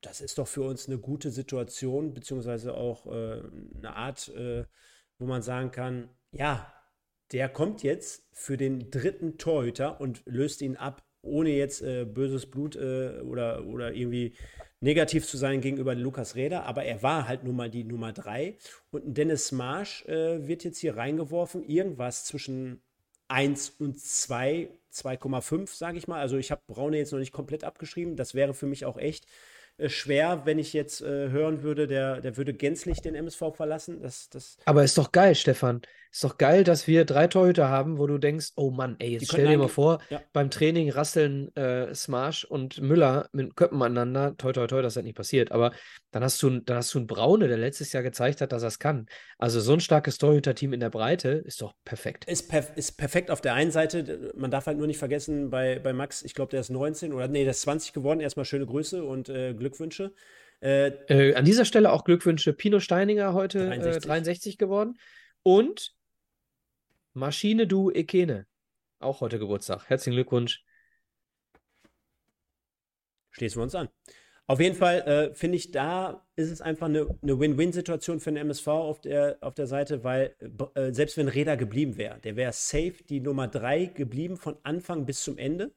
das 0.00 0.22
ist 0.22 0.38
doch 0.38 0.48
für 0.48 0.62
uns 0.62 0.88
eine 0.88 0.98
gute 0.98 1.30
Situation, 1.30 2.14
beziehungsweise 2.14 2.74
auch 2.74 3.06
äh, 3.06 3.42
eine 3.76 3.94
Art, 3.94 4.28
äh, 4.30 4.64
wo 5.18 5.26
man 5.26 5.42
sagen 5.42 5.70
kann, 5.70 6.08
ja, 6.32 6.72
der 7.32 7.50
kommt 7.50 7.82
jetzt 7.82 8.26
für 8.32 8.56
den 8.56 8.90
dritten 8.90 9.36
Torhüter 9.36 10.00
und 10.00 10.22
löst 10.24 10.62
ihn 10.62 10.76
ab, 10.76 11.04
ohne 11.22 11.50
jetzt 11.50 11.82
äh, 11.82 12.04
böses 12.04 12.46
Blut 12.46 12.76
äh, 12.76 13.20
oder, 13.20 13.64
oder 13.66 13.92
irgendwie 13.92 14.34
negativ 14.80 15.26
zu 15.26 15.36
sein 15.36 15.60
gegenüber 15.60 15.94
Lukas 15.94 16.36
Räder, 16.36 16.64
aber 16.64 16.84
er 16.84 17.02
war 17.02 17.28
halt 17.28 17.44
nun 17.44 17.56
mal 17.56 17.70
die 17.70 17.84
Nummer 17.84 18.12
drei. 18.12 18.56
Und 18.90 19.06
ein 19.06 19.14
Dennis 19.14 19.52
Marsch 19.52 20.04
äh, 20.06 20.46
wird 20.46 20.64
jetzt 20.64 20.78
hier 20.78 20.96
reingeworfen, 20.96 21.62
irgendwas 21.62 22.24
zwischen 22.24 22.80
1 23.28 23.70
und 23.78 24.00
2, 24.00 24.70
2,5, 24.92 25.76
sage 25.76 25.98
ich 25.98 26.08
mal. 26.08 26.20
Also 26.20 26.36
ich 26.36 26.50
habe 26.50 26.62
Braune 26.66 26.96
jetzt 26.98 27.12
noch 27.12 27.18
nicht 27.18 27.32
komplett 27.32 27.64
abgeschrieben. 27.64 28.16
Das 28.16 28.34
wäre 28.34 28.54
für 28.54 28.66
mich 28.66 28.84
auch 28.86 28.96
echt 28.96 29.26
äh, 29.76 29.88
schwer, 29.88 30.42
wenn 30.46 30.58
ich 30.58 30.72
jetzt 30.72 31.00
äh, 31.02 31.28
hören 31.30 31.62
würde, 31.62 31.86
der, 31.86 32.20
der 32.20 32.36
würde 32.36 32.54
gänzlich 32.54 33.00
den 33.02 33.14
MSV 33.14 33.54
verlassen. 33.54 34.00
Das, 34.00 34.30
das 34.30 34.56
Aber 34.64 34.82
ist 34.82 34.98
doch 34.98 35.12
geil, 35.12 35.34
Stefan. 35.34 35.82
Ist 36.12 36.24
doch 36.24 36.38
geil, 36.38 36.64
dass 36.64 36.88
wir 36.88 37.04
drei 37.04 37.28
Torhüter 37.28 37.68
haben, 37.68 37.98
wo 37.98 38.08
du 38.08 38.18
denkst, 38.18 38.48
oh 38.56 38.72
Mann, 38.72 38.96
ey, 38.98 39.12
jetzt 39.12 39.28
stell 39.28 39.46
dir 39.46 39.56
mal 39.56 39.68
vor, 39.68 40.00
ja. 40.10 40.20
beim 40.32 40.50
Training 40.50 40.90
rasseln 40.90 41.54
äh, 41.54 41.94
Smash 41.94 42.44
und 42.44 42.80
Müller 42.80 43.28
mit 43.32 43.54
Köppen 43.54 43.80
aneinander. 43.80 44.36
Toi, 44.36 44.52
toi, 44.52 44.66
toi, 44.66 44.82
das 44.82 44.96
nicht 44.96 45.16
passiert. 45.16 45.52
Aber 45.52 45.70
dann 46.10 46.24
hast 46.24 46.42
du, 46.42 46.58
dann 46.58 46.78
hast 46.78 46.92
du 46.94 46.98
einen 46.98 47.06
Braune, 47.06 47.46
der 47.46 47.58
letztes 47.58 47.92
Jahr 47.92 48.02
gezeigt 48.02 48.40
hat, 48.40 48.50
dass 48.50 48.62
er 48.62 48.68
es 48.68 48.80
kann. 48.80 49.06
Also 49.38 49.60
so 49.60 49.72
ein 49.72 49.80
starkes 49.80 50.18
Torhüter-Team 50.18 50.72
in 50.72 50.80
der 50.80 50.90
Breite 50.90 51.28
ist 51.28 51.62
doch 51.62 51.74
perfekt. 51.84 52.24
Ist, 52.24 52.48
perf 52.48 52.72
ist 52.74 52.98
perfekt 52.98 53.30
auf 53.30 53.40
der 53.40 53.54
einen 53.54 53.70
Seite. 53.70 54.32
Man 54.36 54.50
darf 54.50 54.66
halt 54.66 54.78
nur 54.78 54.88
nicht 54.88 54.98
vergessen, 54.98 55.48
bei, 55.50 55.78
bei 55.78 55.92
Max, 55.92 56.22
ich 56.22 56.34
glaube, 56.34 56.50
der 56.50 56.60
ist 56.60 56.70
19 56.70 57.12
oder 57.12 57.28
nee, 57.28 57.44
der 57.44 57.52
ist 57.52 57.62
20 57.62 57.92
geworden. 57.92 58.18
Erstmal 58.18 58.44
schöne 58.44 58.66
Grüße 58.66 59.04
und 59.04 59.28
äh, 59.28 59.54
Glückwünsche. 59.54 60.12
Äh, 60.60 60.88
äh, 61.08 61.34
an 61.36 61.44
dieser 61.44 61.64
Stelle 61.64 61.92
auch 61.92 62.02
Glückwünsche. 62.02 62.52
Pino 62.52 62.80
Steininger 62.80 63.32
heute 63.32 63.66
63, 63.66 64.02
63 64.02 64.58
geworden. 64.58 64.98
Und 65.42 65.94
Maschine 67.12 67.66
Du 67.66 67.90
Ekene. 67.90 68.46
Auch 69.00 69.20
heute 69.20 69.38
Geburtstag. 69.38 69.88
Herzlichen 69.88 70.14
Glückwunsch. 70.14 70.64
Schließen 73.30 73.58
wir 73.58 73.64
uns 73.64 73.74
an. 73.74 73.88
Auf 74.46 74.60
jeden 74.60 74.76
Fall 74.76 75.00
äh, 75.02 75.34
finde 75.34 75.56
ich, 75.56 75.70
da 75.70 76.26
ist 76.36 76.50
es 76.50 76.60
einfach 76.60 76.86
eine, 76.86 77.06
eine 77.22 77.38
Win-Win-Situation 77.38 78.20
für 78.20 78.30
den 78.30 78.36
MSV 78.36 78.66
auf 78.68 79.00
der, 79.00 79.38
auf 79.40 79.54
der 79.54 79.66
Seite, 79.66 80.02
weil 80.02 80.34
äh, 80.74 80.92
selbst 80.92 81.16
wenn 81.16 81.28
Reda 81.28 81.54
geblieben 81.54 81.96
wäre, 81.96 82.18
der 82.20 82.36
wäre 82.36 82.52
safe 82.52 83.02
die 83.08 83.20
Nummer 83.20 83.48
3 83.48 83.86
geblieben 83.86 84.36
von 84.36 84.56
Anfang 84.64 85.06
bis 85.06 85.22
zum 85.22 85.38
Ende. 85.38 85.72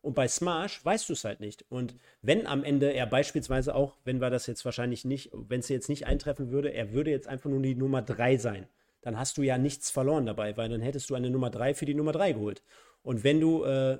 Und 0.00 0.14
bei 0.14 0.28
Smash 0.28 0.84
weißt 0.84 1.08
du 1.08 1.14
es 1.14 1.24
halt 1.24 1.40
nicht. 1.40 1.64
Und 1.70 1.96
wenn 2.22 2.46
am 2.46 2.64
Ende 2.64 2.92
er 2.92 3.06
beispielsweise 3.06 3.74
auch, 3.74 3.96
wenn 4.04 4.20
wir 4.20 4.30
das 4.30 4.46
jetzt 4.46 4.64
wahrscheinlich 4.64 5.04
nicht, 5.04 5.30
wenn 5.32 5.60
es 5.60 5.68
jetzt 5.68 5.88
nicht 5.88 6.06
eintreffen 6.06 6.50
würde, 6.50 6.72
er 6.72 6.92
würde 6.92 7.10
jetzt 7.10 7.28
einfach 7.28 7.50
nur 7.50 7.60
die 7.60 7.74
Nummer 7.74 8.02
3 8.02 8.36
sein 8.36 8.68
dann 9.00 9.18
hast 9.18 9.38
du 9.38 9.42
ja 9.42 9.58
nichts 9.58 9.90
verloren 9.90 10.26
dabei, 10.26 10.56
weil 10.56 10.68
dann 10.68 10.80
hättest 10.80 11.10
du 11.10 11.14
eine 11.14 11.30
Nummer 11.30 11.50
3 11.50 11.74
für 11.74 11.86
die 11.86 11.94
Nummer 11.94 12.12
3 12.12 12.32
geholt. 12.32 12.62
Und 13.02 13.24
wenn 13.24 13.40
du 13.40 13.64
äh, 13.64 13.98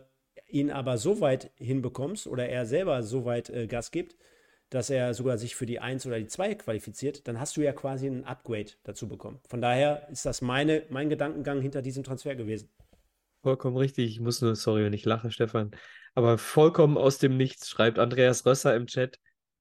ihn 0.49 0.71
aber 0.71 0.99
so 0.99 1.21
weit 1.21 1.51
hinbekommst 1.57 2.27
oder 2.27 2.49
er 2.49 2.67
selber 2.67 3.03
so 3.03 3.25
weit 3.25 3.51
äh, 3.51 3.67
Gas 3.67 3.91
gibt, 3.91 4.17
dass 4.71 4.91
er 4.91 5.15
sogar 5.15 5.39
sich 5.39 5.57
für 5.57 5.67
die 5.67 5.81
1 5.81 6.07
oder 6.07 6.19
die 6.19 6.27
2 6.27 6.57
qualifiziert, 6.57 7.27
dann 7.27 7.41
hast 7.41 7.57
du 7.57 7.63
ja 7.63 7.73
quasi 7.73 8.07
ein 8.07 8.25
Upgrade 8.25 8.73
dazu 8.85 9.09
bekommen. 9.09 9.41
Von 9.49 9.63
daher 9.63 10.09
ist 10.11 10.27
das 10.27 10.43
meine, 10.43 10.85
mein 10.91 11.09
Gedankengang 11.09 11.63
hinter 11.63 11.81
diesem 11.81 12.05
Transfer 12.05 12.35
gewesen. 12.35 12.69
Vollkommen 13.43 13.77
richtig. 13.77 14.11
Ich 14.11 14.21
muss 14.21 14.43
nur, 14.43 14.57
sorry, 14.57 14.85
wenn 14.85 14.93
ich 14.93 15.05
lache, 15.05 15.31
Stefan, 15.31 15.71
aber 16.15 16.39
vollkommen 16.39 16.99
aus 16.99 17.19
dem 17.19 17.37
Nichts 17.37 17.69
schreibt 17.69 17.99
Andreas 17.99 18.45
Rösser 18.45 18.75
im 18.75 18.87
Chat. 18.87 19.19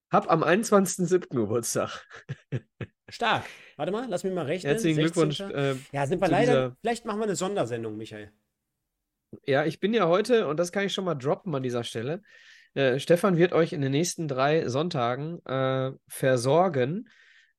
Hab 0.10 0.32
am 0.32 0.44
21.07. 0.44 1.28
Geburtstag. 1.30 2.06
Stark. 3.10 3.46
Warte 3.78 3.92
mal, 3.92 4.08
lass 4.10 4.24
mich 4.24 4.34
mal 4.34 4.46
rechnen. 4.46 4.72
Herzlichen 4.72 5.00
Glückwunsch. 5.00 5.40
Äh, 5.40 5.76
ja, 5.92 6.06
sind 6.08 6.22
wir 6.22 6.28
leider. 6.28 6.76
Vielleicht 6.82 7.06
machen 7.06 7.20
wir 7.20 7.26
eine 7.26 7.36
Sondersendung, 7.36 7.96
Michael. 7.98 8.32
Ja, 9.46 9.66
ich 9.66 9.80
bin 9.80 9.94
ja 9.94 10.08
heute, 10.08 10.48
und 10.48 10.58
das 10.58 10.72
kann 10.72 10.86
ich 10.86 10.94
schon 10.94 11.06
mal 11.06 11.16
droppen 11.16 11.54
an 11.56 11.64
dieser 11.64 11.84
Stelle. 11.84 12.22
Äh, 12.74 13.00
Stefan 13.00 13.38
wird 13.38 13.54
euch 13.54 13.74
in 13.74 13.82
den 13.82 13.92
nächsten 13.92 14.28
drei 14.28 14.68
Sonntagen 14.68 15.44
äh, 15.46 15.92
versorgen 16.08 17.10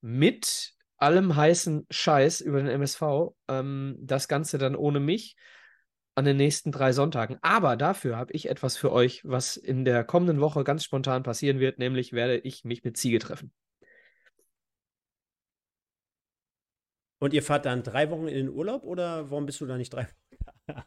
mit 0.00 0.74
allem 0.96 1.36
heißen 1.36 1.86
Scheiß 1.90 2.40
über 2.40 2.58
den 2.58 2.68
MSV. 2.68 3.02
Ähm, 3.48 3.96
das 4.00 4.28
Ganze 4.28 4.58
dann 4.58 4.76
ohne 4.76 5.00
mich 5.00 5.36
an 6.14 6.24
den 6.24 6.36
nächsten 6.36 6.72
drei 6.72 6.92
Sonntagen. 6.92 7.38
Aber 7.42 7.76
dafür 7.76 8.16
habe 8.16 8.32
ich 8.32 8.48
etwas 8.48 8.76
für 8.76 8.92
euch, 8.92 9.22
was 9.24 9.56
in 9.56 9.84
der 9.84 10.04
kommenden 10.04 10.40
Woche 10.40 10.64
ganz 10.64 10.84
spontan 10.84 11.22
passieren 11.22 11.60
wird, 11.60 11.78
nämlich 11.78 12.12
werde 12.12 12.38
ich 12.38 12.64
mich 12.64 12.82
mit 12.82 12.96
Ziege 12.96 13.18
treffen. 13.18 13.52
Und 17.18 17.32
ihr 17.32 17.42
fahrt 17.42 17.66
dann 17.66 17.82
drei 17.82 18.10
Wochen 18.10 18.28
in 18.28 18.34
den 18.34 18.48
Urlaub 18.48 18.84
oder 18.84 19.30
warum 19.30 19.46
bist 19.46 19.60
du 19.60 19.66
da 19.66 19.76
nicht 19.76 19.92
drei 19.92 20.04
Wochen? 20.04 20.28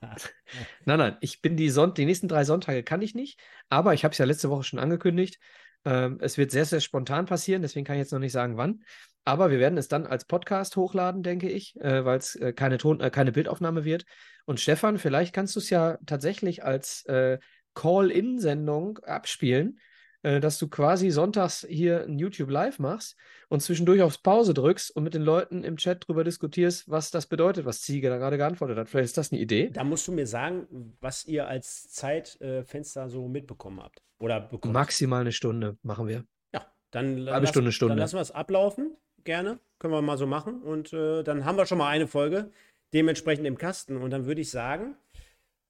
nein, 0.86 1.00
nein, 1.00 1.18
ich 1.22 1.42
bin 1.42 1.58
die, 1.58 1.70
Son 1.70 1.94
die 1.94 2.06
nächsten 2.06 2.28
drei 2.28 2.44
Sonntage 2.44 2.84
kann 2.84 3.02
ich 3.02 3.16
nicht, 3.16 3.40
aber 3.70 3.94
ich 3.94 4.04
habe 4.04 4.12
es 4.12 4.18
ja 4.18 4.26
letzte 4.26 4.50
Woche 4.50 4.64
schon 4.64 4.80
angekündigt. 4.80 5.40
Ähm, 5.86 6.20
es 6.22 6.38
wird 6.38 6.52
sehr, 6.52 6.66
sehr 6.66 6.80
spontan 6.80 7.26
passieren, 7.26 7.62
deswegen 7.62 7.86
kann 7.86 7.96
ich 7.96 8.02
jetzt 8.02 8.14
noch 8.14 8.20
nicht 8.20 8.32
sagen, 8.32 8.58
wann. 8.58 8.84
Aber 9.24 9.52
wir 9.52 9.60
werden 9.60 9.78
es 9.78 9.88
dann 9.88 10.06
als 10.06 10.26
Podcast 10.26 10.76
hochladen, 10.76 11.24
denke 11.24 11.50
ich, 11.50 11.76
äh, 11.80 12.06
weil 12.06 12.18
es 12.18 12.36
äh, 12.36 12.54
keine, 12.54 12.76
äh, 12.76 13.10
keine 13.10 13.32
Bildaufnahme 13.32 13.84
wird. 13.84 14.06
Und 14.46 14.60
Stefan, 14.60 14.98
vielleicht 14.98 15.34
kannst 15.34 15.56
du 15.56 15.60
es 15.60 15.70
ja 15.70 15.98
tatsächlich 16.06 16.64
als 16.64 17.06
äh, 17.06 17.40
Call-In-Sendung 17.74 19.00
abspielen 19.00 19.80
dass 20.24 20.60
du 20.60 20.68
quasi 20.68 21.10
sonntags 21.10 21.66
hier 21.68 22.04
ein 22.04 22.20
YouTube 22.20 22.50
Live 22.50 22.80
machst 22.80 23.16
und 23.50 23.62
zwischendurch 23.62 24.02
aufs 24.02 24.20
Pause 24.20 24.54
drückst 24.54 24.96
und 24.96 25.04
mit 25.04 25.14
den 25.14 25.24
Leuten 25.24 25.64
im 25.64 25.78
Chat 25.78 26.04
darüber 26.04 26.24
diskutierst, 26.24 26.90
was 26.90 27.12
das 27.12 27.26
bedeutet, 27.26 27.66
was 27.66 27.82
Ziege 27.82 28.10
da 28.10 28.18
gerade 28.18 28.38
geantwortet 28.38 28.78
hat. 28.78 28.90
Vielleicht 28.90 29.06
ist 29.06 29.18
das 29.18 29.32
eine 29.32 29.42
Idee. 29.42 29.70
Da 29.72 29.84
musst 29.84 30.08
du 30.08 30.12
mir 30.12 30.28
sagen, 30.28 30.96
was 31.02 31.26
ihr 31.26 31.48
als 31.48 31.90
Zeitfenster 31.90 33.10
so 33.10 33.28
mitbekommen 33.28 33.82
habt. 33.82 34.02
Oder 34.20 34.40
bekommt. 34.40 34.74
Maximal 34.74 35.22
eine 35.22 35.32
Stunde 35.32 35.78
machen 35.82 36.08
wir. 36.08 36.24
Ja, 36.54 36.66
Dann, 36.92 37.28
Halbe 37.28 37.48
Stunde, 37.48 37.72
Stunde. 37.72 37.94
Dann 37.96 38.00
lassen 38.00 38.16
wir 38.16 38.22
es 38.22 38.32
ablaufen. 38.32 38.96
Gerne. 39.24 39.60
Können 39.80 39.94
wir 39.94 40.02
mal 40.02 40.18
so 40.18 40.28
machen. 40.28 40.62
Und 40.62 40.94
äh, 40.94 41.24
dann 41.24 41.46
haben 41.46 41.58
wir 41.58 41.66
schon 41.66 41.80
mal 41.80 41.88
eine 41.88 42.08
Folge 42.08 42.52
dementsprechend 42.94 43.48
im 43.48 43.58
Kasten. 43.58 43.98
Und 43.98 44.12
dann 44.12 44.26
würde 44.28 44.42
ich 44.42 44.52
sagen, 44.52 44.96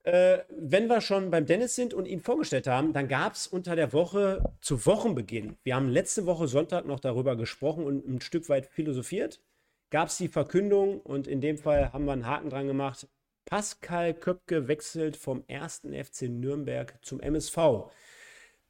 äh, 0.03 0.39
wenn 0.49 0.87
wir 0.87 1.01
schon 1.01 1.29
beim 1.29 1.45
Dennis 1.45 1.75
sind 1.75 1.93
und 1.93 2.07
ihn 2.07 2.21
vorgestellt 2.21 2.67
haben, 2.67 2.93
dann 2.93 3.07
gab 3.07 3.33
es 3.33 3.47
unter 3.47 3.75
der 3.75 3.93
Woche 3.93 4.43
zu 4.61 4.85
Wochenbeginn, 4.85 5.57
wir 5.63 5.75
haben 5.75 5.89
letzte 5.89 6.25
Woche 6.25 6.47
Sonntag 6.47 6.85
noch 6.85 6.99
darüber 6.99 7.35
gesprochen 7.35 7.85
und 7.85 8.07
ein 8.07 8.21
Stück 8.21 8.49
weit 8.49 8.65
philosophiert, 8.65 9.41
gab 9.91 10.07
es 10.07 10.17
die 10.17 10.27
Verkündung 10.27 11.01
und 11.01 11.27
in 11.27 11.41
dem 11.41 11.57
Fall 11.57 11.93
haben 11.93 12.05
wir 12.05 12.13
einen 12.13 12.25
Haken 12.25 12.49
dran 12.49 12.67
gemacht. 12.67 13.07
Pascal 13.45 14.13
Köpke 14.13 14.67
wechselt 14.67 15.17
vom 15.17 15.43
1. 15.47 15.81
FC 15.91 16.23
Nürnberg 16.29 16.97
zum 17.01 17.19
MSV. 17.19 17.57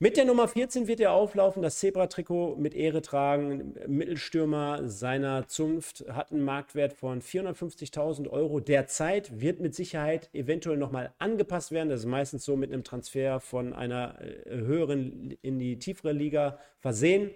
Mit 0.03 0.17
der 0.17 0.25
Nummer 0.25 0.47
14 0.47 0.87
wird 0.87 0.99
er 0.99 1.11
auflaufen, 1.11 1.61
das 1.61 1.77
Zebra-Trikot 1.77 2.55
mit 2.55 2.73
Ehre 2.73 3.03
tragen. 3.03 3.75
Mittelstürmer 3.85 4.89
seiner 4.89 5.47
Zunft 5.47 6.03
hat 6.09 6.31
einen 6.31 6.43
Marktwert 6.43 6.93
von 6.93 7.21
450.000 7.21 8.27
Euro. 8.27 8.59
Derzeit 8.59 9.41
wird 9.41 9.59
mit 9.59 9.75
Sicherheit 9.75 10.31
eventuell 10.33 10.77
nochmal 10.77 11.13
angepasst 11.19 11.71
werden. 11.71 11.89
Das 11.89 11.99
ist 11.99 12.07
meistens 12.07 12.43
so 12.43 12.57
mit 12.57 12.73
einem 12.73 12.83
Transfer 12.83 13.39
von 13.39 13.73
einer 13.73 14.19
äh, 14.19 14.49
höheren 14.49 15.37
in 15.43 15.59
die 15.59 15.77
tiefere 15.77 16.13
Liga 16.13 16.57
versehen. 16.79 17.29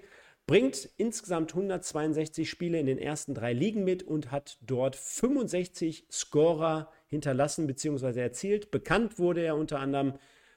Bringt 0.48 0.90
insgesamt 0.98 1.52
162 1.52 2.50
Spiele 2.50 2.80
in 2.80 2.88
den 2.88 2.98
ersten 2.98 3.36
drei 3.36 3.54
Ligen 3.54 3.84
mit 3.84 4.02
und 4.02 4.32
hat 4.32 4.58
dort 4.62 4.96
65 4.96 6.08
Scorer 6.12 6.90
hinterlassen 7.06 7.68
bzw. 7.68 8.20
erzielt. 8.20 8.72
Bekannt 8.72 9.20
wurde 9.20 9.42
er 9.42 9.56
unter 9.56 9.80
anderem 9.80 10.14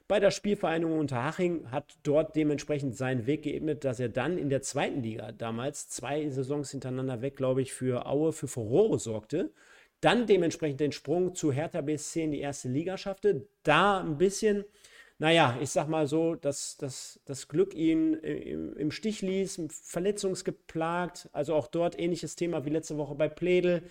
bei 0.09 0.21
der 0.21 0.31
Spielvereinigung 0.31 0.99
Unterhaching, 0.99 1.71
hat 1.71 1.99
dort 2.03 2.35
dementsprechend 2.35 2.97
seinen 2.97 3.27
Weg 3.27 3.42
geebnet, 3.42 3.85
dass 3.85 4.01
er 4.01 4.09
dann 4.09 4.38
in 4.38 4.49
der 4.49 4.62
zweiten 4.62 5.03
Liga 5.03 5.33
damals 5.33 5.90
zwei 5.90 6.29
Saisons 6.31 6.71
hintereinander 6.71 7.21
weg, 7.21 7.37
glaube 7.37 7.61
ich, 7.61 7.75
für 7.75 8.07
Aue, 8.07 8.33
für 8.33 8.49
Furore 8.49 8.99
sorgte. 8.99 9.53
Dann 10.01 10.27
dementsprechend 10.27 10.81
den 10.81 10.92
Sprung 10.92 11.35
zu 11.35 11.53
Hertha 11.53 11.83
BSC 11.83 12.25
in 12.25 12.31
die 12.31 12.40
erste 12.40 12.68
Liga 12.68 12.97
schaffte. 12.97 13.47
Da 13.64 14.01
ein 14.01 14.16
bisschen, 14.16 14.64
naja, 15.18 15.59
ich 15.61 15.71
sag 15.71 15.88
mal 15.88 16.07
so, 16.07 16.37
dass, 16.37 16.79
dass 16.79 17.21
das 17.27 17.49
Glück 17.49 17.75
ihn 17.75 18.14
im, 18.14 18.77
im 18.77 18.90
Stich 18.90 19.21
ließ, 19.21 19.61
verletzungsgeplagt. 19.68 21.29
Also 21.33 21.55
auch 21.55 21.66
dort 21.66 21.99
ähnliches 21.99 22.35
Thema 22.35 22.64
wie 22.64 22.71
letzte 22.71 22.97
Woche 22.97 23.14
bei 23.14 23.29
Pledel. 23.29 23.83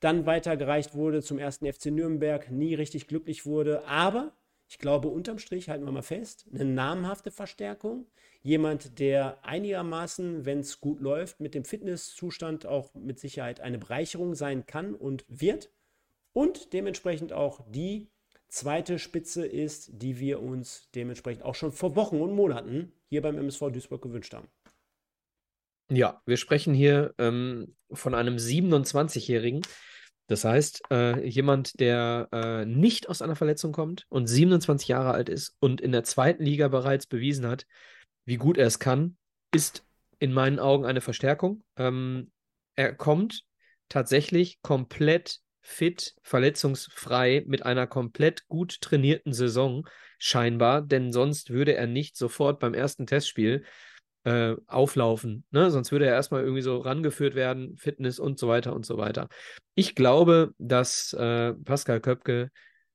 Dann 0.00 0.26
weitergereicht 0.26 0.96
wurde 0.96 1.22
zum 1.22 1.38
ersten 1.38 1.72
FC 1.72 1.86
Nürnberg, 1.86 2.50
nie 2.50 2.74
richtig 2.74 3.06
glücklich 3.06 3.46
wurde. 3.46 3.86
Aber 3.86 4.32
ich 4.72 4.78
glaube, 4.78 5.08
unterm 5.08 5.38
Strich 5.38 5.68
halten 5.68 5.84
wir 5.84 5.92
mal 5.92 6.00
fest, 6.00 6.46
eine 6.50 6.64
namhafte 6.64 7.30
Verstärkung. 7.30 8.06
Jemand, 8.40 8.98
der 8.98 9.44
einigermaßen, 9.44 10.46
wenn 10.46 10.60
es 10.60 10.80
gut 10.80 10.98
läuft, 10.98 11.40
mit 11.40 11.54
dem 11.54 11.66
Fitnesszustand 11.66 12.64
auch 12.64 12.94
mit 12.94 13.20
Sicherheit 13.20 13.60
eine 13.60 13.76
Bereicherung 13.76 14.34
sein 14.34 14.64
kann 14.64 14.94
und 14.94 15.26
wird. 15.28 15.70
Und 16.32 16.72
dementsprechend 16.72 17.34
auch 17.34 17.60
die 17.68 18.08
zweite 18.48 18.98
Spitze 18.98 19.44
ist, 19.44 19.90
die 19.92 20.18
wir 20.18 20.40
uns 20.40 20.88
dementsprechend 20.94 21.44
auch 21.44 21.54
schon 21.54 21.72
vor 21.72 21.94
Wochen 21.94 22.22
und 22.22 22.32
Monaten 22.34 22.94
hier 23.10 23.20
beim 23.20 23.36
MSV 23.36 23.72
Duisburg 23.72 24.00
gewünscht 24.00 24.32
haben. 24.32 24.48
Ja, 25.90 26.22
wir 26.24 26.38
sprechen 26.38 26.72
hier 26.72 27.14
ähm, 27.18 27.76
von 27.92 28.14
einem 28.14 28.36
27-Jährigen, 28.36 29.60
das 30.32 30.44
heißt, 30.44 30.82
äh, 30.90 31.28
jemand, 31.28 31.78
der 31.78 32.26
äh, 32.32 32.64
nicht 32.64 33.10
aus 33.10 33.20
einer 33.20 33.36
Verletzung 33.36 33.72
kommt 33.72 34.06
und 34.08 34.26
27 34.26 34.88
Jahre 34.88 35.12
alt 35.12 35.28
ist 35.28 35.54
und 35.60 35.82
in 35.82 35.92
der 35.92 36.04
zweiten 36.04 36.42
Liga 36.42 36.68
bereits 36.68 37.06
bewiesen 37.06 37.46
hat, 37.46 37.66
wie 38.24 38.38
gut 38.38 38.56
er 38.56 38.66
es 38.66 38.78
kann, 38.78 39.18
ist 39.52 39.84
in 40.20 40.32
meinen 40.32 40.58
Augen 40.58 40.86
eine 40.86 41.02
Verstärkung. 41.02 41.62
Ähm, 41.76 42.32
er 42.76 42.94
kommt 42.94 43.44
tatsächlich 43.90 44.62
komplett 44.62 45.40
fit, 45.60 46.14
verletzungsfrei 46.22 47.44
mit 47.46 47.66
einer 47.66 47.86
komplett 47.86 48.48
gut 48.48 48.80
trainierten 48.80 49.34
Saison 49.34 49.86
scheinbar, 50.18 50.80
denn 50.80 51.12
sonst 51.12 51.50
würde 51.50 51.74
er 51.74 51.86
nicht 51.86 52.16
sofort 52.16 52.58
beim 52.58 52.72
ersten 52.72 53.06
Testspiel 53.06 53.64
äh, 54.24 54.54
auflaufen. 54.66 55.44
Ne? 55.50 55.70
Sonst 55.70 55.92
würde 55.92 56.06
er 56.06 56.14
erstmal 56.14 56.42
irgendwie 56.42 56.62
so 56.62 56.78
rangeführt 56.78 57.34
werden, 57.34 57.76
Fitness 57.76 58.18
und 58.18 58.38
so 58.38 58.48
weiter 58.48 58.74
und 58.74 58.86
so 58.86 58.98
weiter. 58.98 59.28
Ich 59.74 59.94
glaube, 59.94 60.54
dass 60.58 61.12
äh, 61.12 61.54
Pascal 61.54 62.00
Köpke 62.00 62.50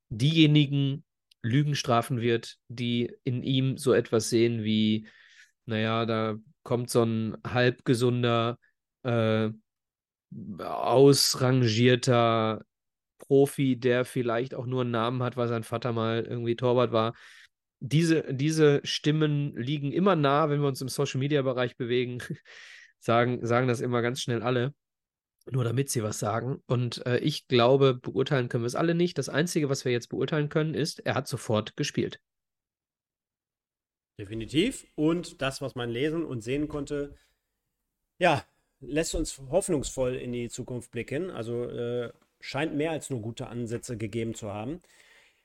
diejenigen 0.08 1.04
Lügen 1.42 1.74
strafen 1.74 2.20
wird, 2.20 2.56
die 2.68 3.12
in 3.24 3.42
ihm 3.42 3.76
so 3.76 3.92
etwas 3.92 4.30
sehen 4.30 4.64
wie, 4.64 5.06
naja, 5.66 6.06
da 6.06 6.36
kommt 6.62 6.90
so 6.90 7.02
ein 7.02 7.36
halbgesunder, 7.46 8.58
äh, 9.02 9.50
ausrangierter 10.58 12.62
Profi, 13.18 13.78
der 13.78 14.04
vielleicht 14.04 14.54
auch 14.54 14.66
nur 14.66 14.82
einen 14.82 14.90
Namen 14.90 15.22
hat, 15.22 15.36
weil 15.36 15.48
sein 15.48 15.64
Vater 15.64 15.92
mal 15.92 16.24
irgendwie 16.24 16.56
Torwart 16.56 16.92
war 16.92 17.14
diese, 17.80 18.34
diese 18.34 18.80
Stimmen 18.84 19.56
liegen 19.56 19.92
immer 19.92 20.16
nah, 20.16 20.50
wenn 20.50 20.60
wir 20.60 20.68
uns 20.68 20.80
im 20.80 20.88
Social 20.88 21.18
Media 21.18 21.42
Bereich 21.42 21.76
bewegen. 21.76 22.18
sagen, 23.00 23.46
sagen 23.46 23.68
das 23.68 23.80
immer 23.80 24.02
ganz 24.02 24.20
schnell 24.20 24.42
alle. 24.42 24.74
Nur 25.50 25.64
damit 25.64 25.88
sie 25.88 26.02
was 26.02 26.18
sagen. 26.18 26.62
Und 26.66 27.06
äh, 27.06 27.18
ich 27.18 27.48
glaube, 27.48 27.94
beurteilen 27.94 28.48
können 28.48 28.64
wir 28.64 28.68
es 28.68 28.74
alle 28.74 28.94
nicht. 28.94 29.16
Das 29.16 29.28
Einzige, 29.28 29.68
was 29.68 29.84
wir 29.84 29.92
jetzt 29.92 30.08
beurteilen 30.08 30.48
können, 30.48 30.74
ist, 30.74 31.00
er 31.06 31.14
hat 31.14 31.26
sofort 31.26 31.76
gespielt. 31.76 32.20
Definitiv. 34.18 34.86
Und 34.94 35.40
das, 35.40 35.62
was 35.62 35.74
man 35.74 35.88
lesen 35.88 36.24
und 36.24 36.42
sehen 36.42 36.68
konnte, 36.68 37.16
ja, 38.18 38.44
lässt 38.80 39.14
uns 39.14 39.38
hoffnungsvoll 39.38 40.16
in 40.16 40.32
die 40.32 40.48
Zukunft 40.48 40.90
blicken. 40.90 41.30
Also 41.30 41.64
äh, 41.64 42.12
scheint 42.40 42.74
mehr 42.74 42.90
als 42.90 43.08
nur 43.08 43.22
gute 43.22 43.46
Ansätze 43.46 43.96
gegeben 43.96 44.34
zu 44.34 44.52
haben. 44.52 44.82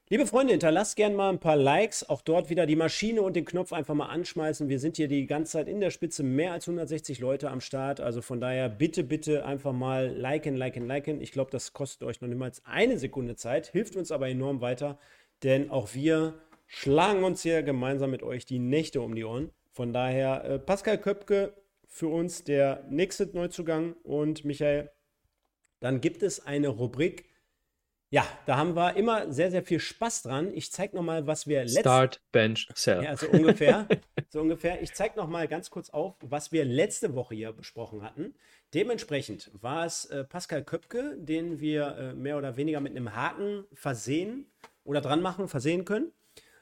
Liebe 0.10 0.28
Freunde, 0.28 0.52
hinterlasst 0.52 0.98
gerne 0.98 1.16
mal 1.16 1.30
ein 1.30 1.40
paar 1.40 1.56
Likes. 1.56 2.10
Auch 2.10 2.22
dort 2.22 2.50
wieder 2.50 2.66
die 2.66 2.76
Maschine 2.76 3.22
und 3.22 3.38
den 3.38 3.46
Knopf 3.46 3.72
einfach 3.72 3.96
mal 3.96 4.08
anschmeißen. 4.08 4.68
Wir 4.68 4.78
sind 4.78 4.98
hier 4.98 5.08
die 5.08 5.26
ganze 5.28 5.54
Zeit 5.54 5.70
in 5.70 5.80
der 5.80 5.92
Spitze, 5.92 6.24
mehr 6.24 6.52
als 6.52 6.68
160 6.68 7.20
Leute 7.20 7.50
am 7.50 7.62
Start. 7.62 8.02
Also 8.02 8.22
von 8.22 8.42
daher 8.42 8.68
bitte, 8.68 9.06
bitte 9.06 9.46
einfach 9.46 9.72
mal 9.72 10.10
liken, 10.10 10.58
liken, 10.58 10.86
liken. 10.88 11.22
Ich 11.22 11.32
glaube, 11.32 11.52
das 11.52 11.72
kostet 11.72 12.06
euch 12.06 12.20
noch 12.20 12.28
niemals 12.28 12.62
eine 12.66 13.00
Sekunde 13.00 13.38
Zeit, 13.38 13.68
hilft 13.68 13.96
uns 13.96 14.12
aber 14.12 14.28
enorm 14.28 14.60
weiter, 14.60 15.00
denn 15.42 15.72
auch 15.72 15.94
wir 15.94 16.34
schlagen 16.68 17.24
uns 17.24 17.42
hier 17.42 17.64
gemeinsam 17.64 18.12
mit 18.12 18.24
euch 18.24 18.46
die 18.46 18.60
Nächte 18.60 19.00
um 19.02 19.16
die 19.16 19.24
Ohren. 19.24 19.52
Von 19.72 19.94
daher, 19.94 20.44
äh, 20.44 20.60
Pascal 20.60 20.98
Köpke 20.98 21.54
für 21.88 22.10
uns 22.10 22.44
der 22.44 22.86
nächste 22.90 23.26
Neuzugang 23.28 23.94
und 24.04 24.44
Michael, 24.44 24.92
dann 25.80 26.02
gibt 26.02 26.24
es 26.24 26.46
eine 26.46 26.68
Rubrik 26.68 27.33
ja, 28.14 28.28
da 28.46 28.58
haben 28.58 28.76
wir 28.76 28.96
immer 28.96 29.34
sehr, 29.34 29.50
sehr 29.50 29.64
viel 29.64 29.80
Spaß 29.80 30.22
dran. 30.22 30.52
Ich 30.54 30.72
zeige 30.72 30.96
nochmal, 30.96 31.26
was 31.26 31.48
wir 31.48 31.62
letzte 31.62 31.80
Start, 31.80 32.22
Bench, 32.32 32.68
Sell. 32.76 33.04
Ja, 33.04 33.18
so 33.18 33.28
ungefähr. 33.28 33.88
so 34.30 34.40
ungefähr. 34.40 34.84
Ich 34.84 34.94
zeige 34.94 35.18
nochmal 35.18 35.48
ganz 35.48 35.72
kurz 35.72 35.90
auf, 35.90 36.14
was 36.22 36.52
wir 36.52 36.64
letzte 36.64 37.16
Woche 37.16 37.34
hier 37.34 37.52
besprochen 37.54 38.04
hatten. 38.04 38.36
Dementsprechend 38.76 39.50
war 39.60 39.88
es 39.88 40.06
äh, 40.06 40.26
Pascal 40.26 40.64
Köpke, 40.64 41.16
den 41.18 41.60
wir 41.60 41.98
äh, 41.98 42.14
mehr 42.14 42.38
oder 42.38 42.56
weniger 42.56 42.82
mit 42.82 42.96
einem 42.96 43.16
Haken 43.16 43.66
versehen 43.74 44.46
oder 44.84 45.02
dran 45.02 45.24
machen, 45.24 45.48
versehen 45.48 45.84
können. 45.84 46.12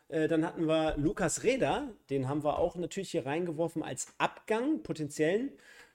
Äh, 0.08 0.30
dann 0.30 0.46
hatten 0.46 0.70
wir 0.70 0.96
Lukas 0.96 1.44
Reda, 1.44 1.90
den 2.10 2.30
haben 2.30 2.46
wir 2.46 2.60
auch 2.60 2.78
natürlich 2.78 3.12
hier 3.12 3.26
reingeworfen 3.26 3.84
als 3.84 4.08
Abgang, 4.20 4.84
potenziellen. 4.84 5.52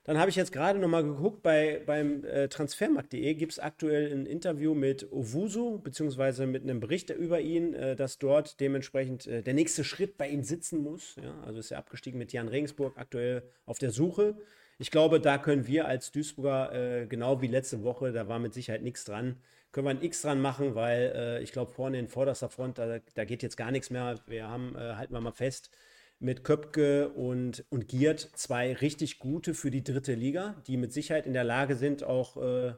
Dann 0.07 0.19
habe 0.19 0.31
ich 0.31 0.37
jetzt 0.37 0.53
gerade 0.53 0.79
noch 0.79 0.87
mal 0.89 1.03
geguckt, 1.03 1.43
bei, 1.43 1.83
beim 1.85 2.25
äh, 2.25 2.47
Transfermarkt.de 2.47 3.35
gibt 3.35 3.53
es 3.53 3.59
aktuell 3.59 4.13
ein 4.13 4.25
Interview 4.25 4.73
mit 4.73 5.11
Owusu, 5.11 5.81
beziehungsweise 5.81 6.47
mit 6.47 6.63
einem 6.63 6.79
Bericht 6.79 7.11
über 7.11 7.41
ihn, 7.41 7.75
äh, 7.75 7.97
dass 7.97 8.19
dort 8.19 8.61
dementsprechend 8.61 9.27
äh, 9.27 9.43
der 9.43 9.55
nächste 9.55 9.83
Schritt 9.83 10.17
bei 10.17 10.29
ihm 10.29 10.45
sitzen 10.45 10.81
muss. 10.81 11.17
Ja? 11.17 11.35
Also 11.45 11.59
ist 11.59 11.73
er 11.73 11.79
abgestiegen 11.79 12.19
mit 12.19 12.33
Jan 12.33 12.47
Regensburg 12.47 12.97
aktuell 12.97 13.43
auf 13.65 13.81
der 13.81 13.91
Suche. 13.91 14.37
Ich 14.79 14.93
glaube, 14.93 15.19
da 15.19 15.39
können 15.39 15.67
wir 15.67 15.89
als 15.89 16.13
Duisburger, 16.13 16.73
äh, 17.03 17.07
genau 17.07 17.43
wie 17.43 17.49
letzte 17.49 17.83
Woche, 17.83 18.13
da 18.13 18.29
war 18.29 18.39
mit 18.39 18.55
Sicherheit 18.55 18.83
nichts 18.83 19.05
dran, 19.05 19.41
können 19.73 19.89
wir 19.89 19.91
ein 19.91 20.03
X 20.03 20.23
dran 20.23 20.41
machen, 20.41 20.77
weil 20.77 21.13
äh, 21.17 21.43
ich 21.43 21.51
glaube, 21.51 21.73
vorne 21.73 21.99
in 21.99 22.07
vorderster 22.07 22.49
Front, 22.49 22.79
da, 22.79 23.01
da, 23.15 23.25
geht 23.25 23.43
jetzt 23.43 23.57
gar 23.57 23.73
nichts 23.73 23.91
mehr. 23.91 24.21
Wir 24.27 24.49
haben, 24.49 24.77
äh, 24.77 24.95
halten 24.95 25.13
wir 25.13 25.21
mal 25.21 25.33
fest, 25.33 25.71
mit 26.19 26.45
Köpke 26.45 27.11
und, 27.11 27.65
und 27.69 27.89
Giert 27.89 28.21
zwei 28.35 28.73
richtig 28.75 29.19
gute 29.19 29.55
für 29.55 29.71
die 29.71 29.85
dritte 29.85 30.15
Liga, 30.15 30.57
die 30.67 30.77
mit 30.77 30.93
Sicherheit 30.93 31.27
in 31.27 31.35
der 31.35 31.45
Lage 31.45 31.77
sind, 31.77 32.05
auch 32.05 32.37
äh, 32.43 32.75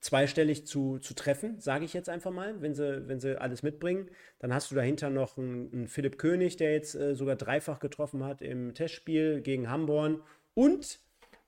zweistellig 0.00 0.66
zu, 0.66 0.98
zu 0.98 1.14
treffen, 1.14 1.60
sage 1.60 1.84
ich 1.84 1.92
jetzt 1.92 2.08
einfach 2.08 2.30
mal, 2.30 2.60
wenn 2.62 2.74
sie, 2.74 3.06
wenn 3.06 3.20
sie 3.20 3.40
alles 3.40 3.62
mitbringen. 3.62 4.08
Dann 4.38 4.52
hast 4.52 4.70
du 4.70 4.74
dahinter 4.74 5.10
noch 5.10 5.36
einen, 5.38 5.72
einen 5.72 5.88
Philipp 5.88 6.18
König, 6.18 6.56
der 6.56 6.72
jetzt 6.72 6.94
äh, 6.94 7.14
sogar 7.14 7.36
dreifach 7.36 7.80
getroffen 7.80 8.24
hat 8.24 8.42
im 8.42 8.74
Testspiel 8.74 9.40
gegen 9.42 9.70
Hamborn. 9.70 10.22
Und 10.54 10.98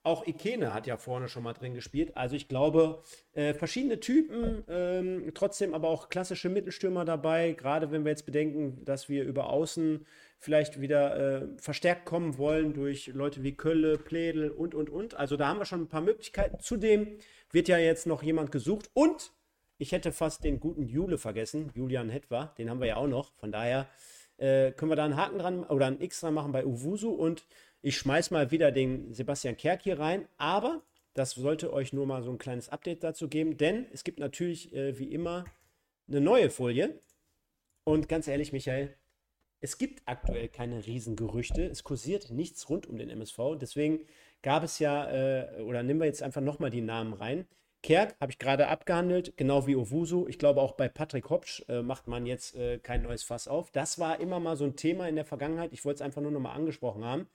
Auch 0.04 0.26
Ikene 0.26 0.74
hat 0.74 0.88
ja 0.88 0.96
vorne 0.96 1.28
schon 1.28 1.44
mal 1.44 1.52
drin 1.52 1.74
gespielt. 1.74 2.16
Also 2.16 2.34
ich 2.34 2.48
glaube, 2.48 3.02
äh, 3.34 3.54
verschiedene 3.54 4.00
Typen, 4.00 4.64
ähm, 4.68 5.30
trotzdem 5.32 5.74
aber 5.74 5.88
auch 5.88 6.08
klassische 6.08 6.48
Mittelstürmer 6.48 7.04
dabei. 7.04 7.52
Gerade 7.52 7.92
wenn 7.92 8.04
wir 8.04 8.10
jetzt 8.10 8.26
bedenken, 8.26 8.84
dass 8.84 9.08
wir 9.08 9.22
über 9.24 9.48
Außen 9.50 10.04
vielleicht 10.42 10.80
wieder 10.80 11.42
äh, 11.42 11.46
verstärkt 11.56 12.04
kommen 12.04 12.36
wollen 12.36 12.74
durch 12.74 13.06
Leute 13.14 13.44
wie 13.44 13.52
Kölle, 13.52 13.96
Pledel 13.96 14.50
und, 14.50 14.74
und, 14.74 14.90
und. 14.90 15.14
Also 15.14 15.36
da 15.36 15.46
haben 15.46 15.60
wir 15.60 15.66
schon 15.66 15.82
ein 15.82 15.88
paar 15.88 16.00
Möglichkeiten. 16.00 16.58
Zudem 16.58 17.16
wird 17.52 17.68
ja 17.68 17.78
jetzt 17.78 18.08
noch 18.08 18.24
jemand 18.24 18.50
gesucht 18.50 18.90
und 18.92 19.30
ich 19.78 19.92
hätte 19.92 20.10
fast 20.10 20.42
den 20.42 20.58
guten 20.58 20.88
Jule 20.88 21.16
vergessen, 21.16 21.70
Julian 21.76 22.10
Hetwa, 22.10 22.52
den 22.58 22.68
haben 22.68 22.80
wir 22.80 22.88
ja 22.88 22.96
auch 22.96 23.06
noch. 23.06 23.32
Von 23.36 23.52
daher 23.52 23.86
äh, 24.36 24.72
können 24.72 24.90
wir 24.90 24.96
da 24.96 25.04
einen 25.04 25.16
Haken 25.16 25.38
dran 25.38 25.62
oder 25.62 25.86
ein 25.86 26.00
X 26.00 26.20
dran 26.20 26.34
machen 26.34 26.50
bei 26.50 26.66
Uwusu 26.66 27.10
und 27.10 27.44
ich 27.80 27.96
schmeiß 27.96 28.32
mal 28.32 28.50
wieder 28.50 28.72
den 28.72 29.14
Sebastian 29.14 29.56
Kerk 29.56 29.82
hier 29.82 30.00
rein, 30.00 30.26
aber 30.38 30.82
das 31.14 31.32
sollte 31.32 31.72
euch 31.72 31.92
nur 31.92 32.06
mal 32.06 32.24
so 32.24 32.32
ein 32.32 32.38
kleines 32.38 32.68
Update 32.68 33.04
dazu 33.04 33.28
geben, 33.28 33.58
denn 33.58 33.86
es 33.92 34.02
gibt 34.02 34.18
natürlich 34.18 34.74
äh, 34.74 34.98
wie 34.98 35.12
immer 35.12 35.44
eine 36.08 36.20
neue 36.20 36.50
Folie. 36.50 36.98
Und 37.84 38.08
ganz 38.08 38.26
ehrlich, 38.26 38.52
Michael, 38.52 38.96
es 39.62 39.78
gibt 39.78 40.02
aktuell 40.06 40.48
keine 40.48 40.84
Riesengerüchte. 40.84 41.64
Es 41.64 41.84
kursiert 41.84 42.30
nichts 42.30 42.68
rund 42.68 42.88
um 42.88 42.98
den 42.98 43.08
MSV. 43.08 43.56
Deswegen 43.60 44.00
gab 44.42 44.64
es 44.64 44.80
ja, 44.80 45.08
äh, 45.08 45.62
oder 45.62 45.84
nehmen 45.84 46.00
wir 46.00 46.06
jetzt 46.06 46.22
einfach 46.22 46.40
nochmal 46.40 46.70
die 46.70 46.80
Namen 46.80 47.12
rein. 47.12 47.46
Kerk 47.80 48.16
habe 48.20 48.32
ich 48.32 48.40
gerade 48.40 48.66
abgehandelt, 48.68 49.36
genau 49.36 49.66
wie 49.68 49.76
Owusu. 49.76 50.26
Ich 50.28 50.38
glaube, 50.38 50.60
auch 50.60 50.72
bei 50.72 50.88
Patrick 50.88 51.30
Hopsch 51.30 51.64
äh, 51.68 51.80
macht 51.80 52.08
man 52.08 52.26
jetzt 52.26 52.56
äh, 52.56 52.78
kein 52.78 53.02
neues 53.02 53.22
Fass 53.22 53.46
auf. 53.46 53.70
Das 53.70 54.00
war 54.00 54.18
immer 54.18 54.40
mal 54.40 54.56
so 54.56 54.64
ein 54.64 54.76
Thema 54.76 55.08
in 55.08 55.14
der 55.14 55.24
Vergangenheit. 55.24 55.72
Ich 55.72 55.84
wollte 55.84 55.96
es 55.96 56.02
einfach 56.02 56.22
nur 56.22 56.32
nochmal 56.32 56.56
angesprochen 56.56 57.04
haben. 57.04 57.28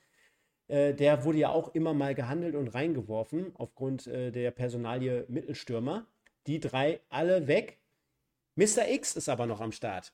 Äh, 0.68 0.94
der 0.94 1.24
wurde 1.24 1.38
ja 1.38 1.50
auch 1.50 1.74
immer 1.76 1.94
mal 1.94 2.14
gehandelt 2.14 2.56
und 2.56 2.68
reingeworfen 2.70 3.54
aufgrund 3.56 4.08
äh, 4.08 4.32
der 4.32 4.52
Personalie 4.52 5.26
Mittelstürmer. 5.30 6.06
Die 6.46 6.60
drei 6.60 7.00
alle 7.08 7.48
weg. 7.48 7.80
Mr. 8.56 8.90
X 8.90 9.16
ist 9.16 9.30
aber 9.30 9.46
noch 9.46 9.62
am 9.62 9.72
Start. 9.72 10.14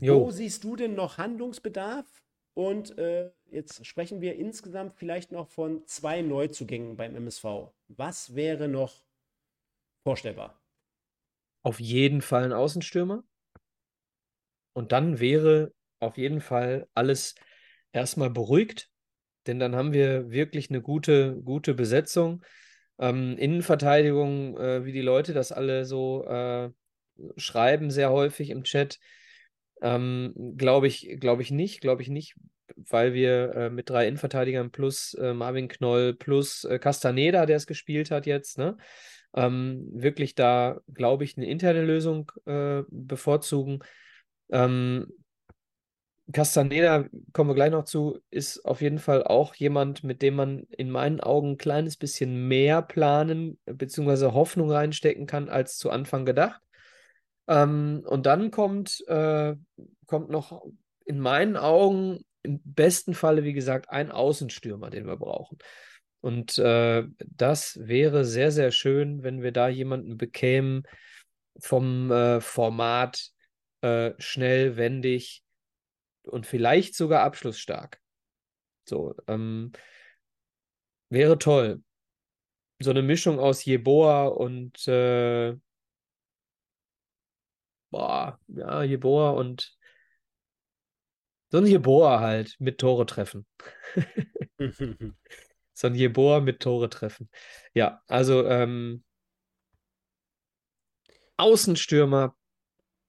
Jo. 0.00 0.20
Wo 0.20 0.30
siehst 0.30 0.64
du 0.64 0.76
denn 0.76 0.94
noch 0.94 1.18
Handlungsbedarf? 1.18 2.06
Und 2.54 2.98
äh, 2.98 3.30
jetzt 3.50 3.86
sprechen 3.86 4.20
wir 4.20 4.36
insgesamt 4.36 4.96
vielleicht 4.96 5.30
noch 5.30 5.48
von 5.48 5.86
zwei 5.86 6.22
Neuzugängen 6.22 6.96
beim 6.96 7.14
MSV. 7.14 7.72
Was 7.88 8.34
wäre 8.34 8.68
noch 8.68 9.04
vorstellbar? 10.02 10.60
Auf 11.62 11.78
jeden 11.78 12.20
Fall 12.20 12.44
ein 12.44 12.52
Außenstürmer. 12.52 13.22
Und 14.72 14.92
dann 14.92 15.20
wäre 15.20 15.72
auf 16.00 16.18
jeden 16.18 16.40
Fall 16.40 16.88
alles 16.94 17.34
erstmal 17.92 18.30
beruhigt 18.30 18.90
denn 19.48 19.58
dann 19.58 19.74
haben 19.74 19.92
wir 19.92 20.30
wirklich 20.30 20.68
eine 20.68 20.82
gute, 20.82 21.40
gute 21.42 21.74
Besetzung. 21.74 22.44
Ähm, 22.98 23.36
Innenverteidigung, 23.38 24.58
äh, 24.58 24.84
wie 24.84 24.92
die 24.92 25.00
Leute 25.00 25.32
das 25.32 25.52
alle 25.52 25.86
so 25.86 26.24
äh, 26.24 26.70
schreiben, 27.36 27.90
sehr 27.90 28.10
häufig 28.10 28.50
im 28.50 28.62
Chat, 28.62 28.98
ähm, 29.82 30.32
glaube 30.56 30.86
ich, 30.86 31.16
glaube 31.20 31.42
ich 31.42 31.50
nicht, 31.50 31.80
glaube 31.80 32.02
ich 32.02 32.08
nicht, 32.08 32.34
weil 32.76 33.14
wir 33.14 33.54
äh, 33.54 33.70
mit 33.70 33.90
drei 33.90 34.06
Innenverteidigern 34.06 34.70
plus 34.70 35.14
äh, 35.14 35.34
Marvin 35.34 35.68
Knoll 35.68 36.14
plus 36.14 36.64
äh, 36.64 36.78
Castaneda, 36.78 37.46
der 37.46 37.56
es 37.56 37.66
gespielt 37.66 38.10
hat 38.10 38.26
jetzt, 38.26 38.58
ne, 38.58 38.76
ähm, 39.34 39.88
wirklich 39.92 40.34
da, 40.34 40.80
glaube 40.92 41.24
ich, 41.24 41.36
eine 41.36 41.46
interne 41.46 41.84
Lösung 41.84 42.30
äh, 42.46 42.82
bevorzugen. 42.88 43.80
Ähm, 44.50 45.06
Castaneda, 46.30 47.06
kommen 47.32 47.48
wir 47.48 47.54
gleich 47.54 47.70
noch 47.70 47.84
zu, 47.84 48.18
ist 48.30 48.62
auf 48.66 48.82
jeden 48.82 48.98
Fall 48.98 49.24
auch 49.24 49.54
jemand, 49.54 50.04
mit 50.04 50.20
dem 50.20 50.34
man 50.34 50.64
in 50.76 50.90
meinen 50.90 51.20
Augen 51.20 51.52
ein 51.52 51.56
kleines 51.56 51.96
bisschen 51.96 52.48
mehr 52.48 52.82
planen 52.82 53.58
bzw. 53.64 54.32
Hoffnung 54.32 54.70
reinstecken 54.70 55.26
kann 55.26 55.48
als 55.48 55.78
zu 55.78 55.90
Anfang 55.90 56.26
gedacht. 56.26 56.60
Ähm, 57.48 58.02
und 58.06 58.26
dann 58.26 58.50
kommt, 58.50 59.02
äh, 59.08 59.56
kommt 60.06 60.30
noch 60.30 60.64
in 61.04 61.18
meinen 61.18 61.56
Augen 61.56 62.20
im 62.42 62.60
besten 62.64 63.14
Falle, 63.14 63.44
wie 63.44 63.54
gesagt, 63.54 63.90
ein 63.90 64.10
Außenstürmer, 64.12 64.90
den 64.90 65.06
wir 65.06 65.16
brauchen. 65.16 65.58
Und 66.20 66.58
äh, 66.58 67.04
das 67.26 67.78
wäre 67.82 68.24
sehr, 68.24 68.52
sehr 68.52 68.70
schön, 68.70 69.22
wenn 69.22 69.42
wir 69.42 69.52
da 69.52 69.68
jemanden 69.68 70.16
bekämen 70.16 70.82
vom 71.58 72.10
äh, 72.10 72.40
Format 72.40 73.30
äh, 73.80 74.12
schnell, 74.18 74.76
wendig, 74.76 75.42
und 76.28 76.46
vielleicht 76.46 76.94
sogar 76.94 77.22
abschlussstark. 77.22 78.00
So, 78.86 79.14
ähm, 79.26 79.72
wäre 81.10 81.38
toll. 81.38 81.82
So 82.80 82.90
eine 82.90 83.02
Mischung 83.02 83.40
aus 83.40 83.64
Jeboa 83.64 84.26
und 84.26 84.86
äh, 84.86 85.56
boah, 87.90 88.38
ja, 88.48 88.82
Jeboa 88.82 89.30
und 89.30 89.76
so 91.50 91.58
ein 91.58 91.66
Jeboa 91.66 92.20
halt 92.20 92.56
mit 92.58 92.78
Tore 92.78 93.06
treffen. 93.06 93.46
so 95.72 95.86
ein 95.86 95.94
Jeboa 95.94 96.40
mit 96.40 96.60
Tore 96.60 96.90
treffen. 96.90 97.30
Ja, 97.74 98.02
also 98.06 98.46
ähm, 98.46 99.02
Außenstürmer 101.38 102.36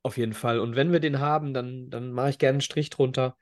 auf 0.04 0.18
jeden 0.18 0.34
Fall. 0.34 0.60
Und 0.60 0.76
wenn 0.76 0.92
wir 0.92 1.00
den 1.00 1.20
haben, 1.20 1.54
dann, 1.54 1.90
dann 1.90 2.12
mache 2.12 2.30
ich 2.30 2.38
gerne 2.38 2.56
einen 2.56 2.62
Strich 2.62 2.90
drunter. 2.90 3.38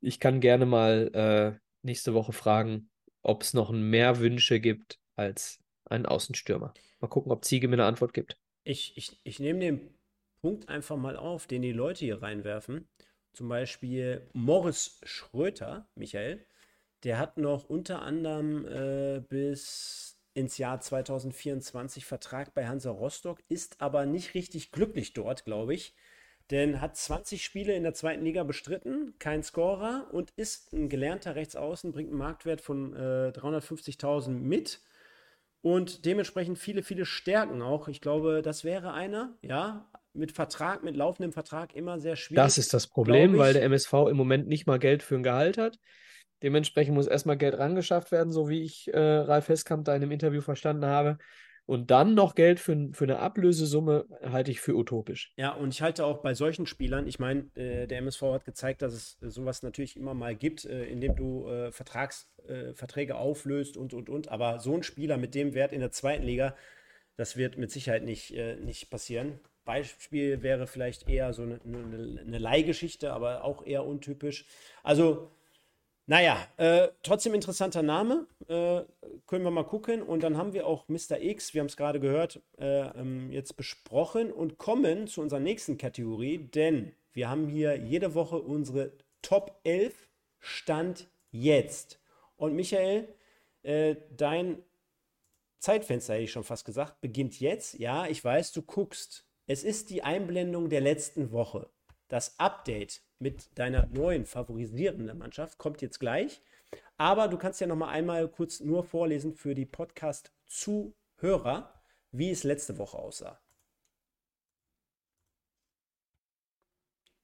Ich 0.00 0.20
kann 0.20 0.40
gerne 0.40 0.66
mal 0.66 1.10
äh, 1.14 1.58
nächste 1.82 2.12
Woche 2.12 2.32
fragen, 2.32 2.90
ob 3.22 3.42
es 3.42 3.54
noch 3.54 3.70
mehr 3.70 4.18
Wünsche 4.18 4.60
gibt 4.60 4.98
als 5.14 5.60
einen 5.84 6.06
Außenstürmer. 6.06 6.74
Mal 7.00 7.08
gucken, 7.08 7.32
ob 7.32 7.44
Ziege 7.44 7.68
mir 7.68 7.74
eine 7.74 7.84
Antwort 7.84 8.12
gibt. 8.12 8.36
Ich, 8.64 8.96
ich, 8.96 9.20
ich 9.22 9.40
nehme 9.40 9.60
den 9.60 9.94
Punkt 10.42 10.68
einfach 10.68 10.96
mal 10.96 11.16
auf, 11.16 11.46
den 11.46 11.62
die 11.62 11.72
Leute 11.72 12.04
hier 12.04 12.20
reinwerfen. 12.20 12.88
Zum 13.32 13.48
Beispiel 13.48 14.28
Morris 14.34 15.00
Schröter, 15.04 15.86
Michael, 15.94 16.44
der 17.04 17.18
hat 17.18 17.38
noch 17.38 17.64
unter 17.70 18.02
anderem 18.02 18.66
äh, 18.66 19.20
bis 19.20 20.20
ins 20.34 20.58
Jahr 20.58 20.80
2024 20.80 22.04
Vertrag 22.04 22.54
bei 22.54 22.66
Hansa 22.66 22.90
Rostock, 22.90 23.38
ist 23.48 23.80
aber 23.80 24.04
nicht 24.04 24.34
richtig 24.34 24.72
glücklich 24.72 25.12
dort, 25.12 25.44
glaube 25.44 25.74
ich. 25.74 25.94
Denn 26.50 26.80
hat 26.80 26.96
20 26.96 27.44
Spiele 27.44 27.74
in 27.74 27.84
der 27.84 27.94
zweiten 27.94 28.24
Liga 28.24 28.42
bestritten, 28.42 29.14
kein 29.18 29.42
Scorer 29.42 30.08
und 30.12 30.32
ist 30.32 30.72
ein 30.72 30.88
gelernter 30.88 31.36
Rechtsaußen, 31.36 31.92
bringt 31.92 32.10
einen 32.10 32.18
Marktwert 32.18 32.60
von 32.60 32.94
äh, 32.94 33.32
350.000 33.34 34.30
mit 34.30 34.80
und 35.62 36.04
dementsprechend 36.04 36.58
viele, 36.58 36.82
viele 36.82 37.06
Stärken 37.06 37.62
auch. 37.62 37.88
Ich 37.88 38.00
glaube, 38.00 38.42
das 38.42 38.64
wäre 38.64 38.92
einer, 38.92 39.38
ja, 39.42 39.88
mit 40.14 40.32
Vertrag, 40.32 40.82
mit 40.82 40.96
laufendem 40.96 41.32
Vertrag 41.32 41.74
immer 41.74 41.98
sehr 41.98 42.16
schwierig. 42.16 42.42
Das 42.42 42.58
ist 42.58 42.74
das 42.74 42.86
Problem, 42.86 43.38
weil 43.38 43.52
der 43.52 43.62
MSV 43.62 43.92
im 44.10 44.16
Moment 44.16 44.48
nicht 44.48 44.66
mal 44.66 44.78
Geld 44.78 45.02
für 45.02 45.16
ein 45.16 45.22
Gehalt 45.22 45.58
hat. 45.58 45.78
Dementsprechend 46.42 46.94
muss 46.94 47.06
erstmal 47.06 47.36
Geld 47.36 47.56
rangeschafft 47.56 48.10
werden, 48.10 48.32
so 48.32 48.48
wie 48.48 48.62
ich 48.62 48.92
äh, 48.92 48.98
Ralf 48.98 49.48
Heskamp 49.48 49.84
da 49.84 49.94
in 49.94 50.00
dem 50.00 50.10
Interview 50.10 50.40
verstanden 50.40 50.86
habe. 50.86 51.18
Und 51.64 51.92
dann 51.92 52.14
noch 52.14 52.34
Geld 52.34 52.58
für, 52.58 52.88
für 52.92 53.04
eine 53.04 53.20
Ablösesumme 53.20 54.06
halte 54.24 54.50
ich 54.50 54.60
für 54.60 54.74
utopisch. 54.74 55.32
Ja, 55.36 55.52
und 55.52 55.72
ich 55.72 55.80
halte 55.80 56.04
auch 56.04 56.20
bei 56.20 56.34
solchen 56.34 56.66
Spielern, 56.66 57.06
ich 57.06 57.20
meine, 57.20 57.48
äh, 57.54 57.86
der 57.86 57.98
MSV 57.98 58.22
hat 58.22 58.44
gezeigt, 58.44 58.82
dass 58.82 58.92
es 58.92 59.16
sowas 59.20 59.62
natürlich 59.62 59.96
immer 59.96 60.12
mal 60.12 60.34
gibt, 60.34 60.64
äh, 60.64 60.84
indem 60.86 61.14
du 61.14 61.48
äh, 61.48 61.70
Vertragsverträge 61.70 63.12
äh, 63.12 63.16
auflöst 63.16 63.76
und, 63.76 63.94
und, 63.94 64.08
und. 64.08 64.28
Aber 64.28 64.58
so 64.58 64.74
ein 64.74 64.82
Spieler 64.82 65.16
mit 65.16 65.36
dem 65.36 65.54
Wert 65.54 65.72
in 65.72 65.80
der 65.80 65.92
zweiten 65.92 66.24
Liga, 66.24 66.56
das 67.16 67.36
wird 67.36 67.56
mit 67.58 67.70
Sicherheit 67.70 68.02
nicht, 68.02 68.34
äh, 68.34 68.56
nicht 68.56 68.90
passieren. 68.90 69.38
Beispiel 69.64 70.42
wäre 70.42 70.66
vielleicht 70.66 71.08
eher 71.08 71.32
so 71.32 71.42
eine, 71.42 71.60
eine, 71.64 72.20
eine 72.20 72.38
Leihgeschichte, 72.38 73.12
aber 73.12 73.44
auch 73.44 73.64
eher 73.64 73.86
untypisch. 73.86 74.46
Also 74.82 75.30
naja, 76.06 76.36
äh, 76.56 76.88
trotzdem 77.02 77.32
interessanter 77.32 77.82
Name. 77.82 78.26
Äh, 78.48 78.82
können 79.26 79.44
wir 79.44 79.50
mal 79.50 79.64
gucken. 79.64 80.02
Und 80.02 80.22
dann 80.22 80.36
haben 80.36 80.52
wir 80.52 80.66
auch 80.66 80.88
Mr. 80.88 81.20
X, 81.20 81.54
wir 81.54 81.60
haben 81.60 81.68
es 81.68 81.76
gerade 81.76 82.00
gehört, 82.00 82.42
äh, 82.58 82.88
ähm, 82.98 83.30
jetzt 83.30 83.56
besprochen 83.56 84.32
und 84.32 84.58
kommen 84.58 85.06
zu 85.06 85.20
unserer 85.20 85.40
nächsten 85.40 85.78
Kategorie, 85.78 86.38
denn 86.38 86.92
wir 87.12 87.28
haben 87.28 87.48
hier 87.48 87.76
jede 87.76 88.14
Woche 88.14 88.38
unsere 88.38 88.92
Top 89.22 89.60
11 89.64 90.08
Stand 90.40 91.08
jetzt. 91.30 92.00
Und 92.36 92.54
Michael, 92.54 93.08
äh, 93.62 93.94
dein 94.16 94.62
Zeitfenster, 95.60 96.14
hätte 96.14 96.24
ich 96.24 96.32
schon 96.32 96.42
fast 96.42 96.64
gesagt, 96.64 97.00
beginnt 97.00 97.38
jetzt. 97.38 97.78
Ja, 97.78 98.06
ich 98.06 98.24
weiß, 98.24 98.50
du 98.52 98.62
guckst. 98.62 99.24
Es 99.46 99.64
ist 99.64 99.90
die 99.90 100.04
Einblendung 100.04 100.68
der 100.68 100.80
letzten 100.80 101.32
Woche. 101.32 101.68
Das 102.08 102.38
Update 102.38 103.02
mit 103.18 103.58
deiner 103.58 103.86
neuen 103.86 104.24
favorisierenden 104.24 105.18
Mannschaft 105.18 105.58
kommt 105.58 105.82
jetzt 105.82 105.98
gleich. 105.98 106.40
Aber 106.96 107.28
du 107.28 107.38
kannst 107.38 107.60
ja 107.60 107.66
noch 107.66 107.76
mal 107.76 107.88
einmal 107.88 108.28
kurz 108.28 108.60
nur 108.60 108.84
vorlesen 108.84 109.34
für 109.34 109.54
die 109.54 109.66
Podcast-Zuhörer, 109.66 111.74
wie 112.12 112.30
es 112.30 112.44
letzte 112.44 112.78
Woche 112.78 112.98
aussah. 112.98 113.40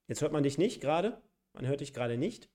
Jetzt 0.08 0.22
hört 0.22 0.32
man 0.32 0.42
dich 0.42 0.58
nicht 0.58 0.80
gerade. 0.80 1.22
Man 1.52 1.66
hört 1.66 1.80
dich 1.80 1.92
gerade 1.92 2.16
nicht. 2.16 2.50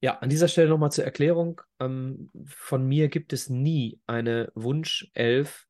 Ja, 0.00 0.18
an 0.18 0.30
dieser 0.30 0.48
Stelle 0.48 0.68
nochmal 0.68 0.90
zur 0.90 1.04
Erklärung. 1.04 1.60
Ähm, 1.78 2.32
von 2.46 2.88
mir 2.88 3.08
gibt 3.08 3.32
es 3.32 3.48
nie 3.48 4.00
eine 4.06 4.50
Wunschelf, 4.56 5.68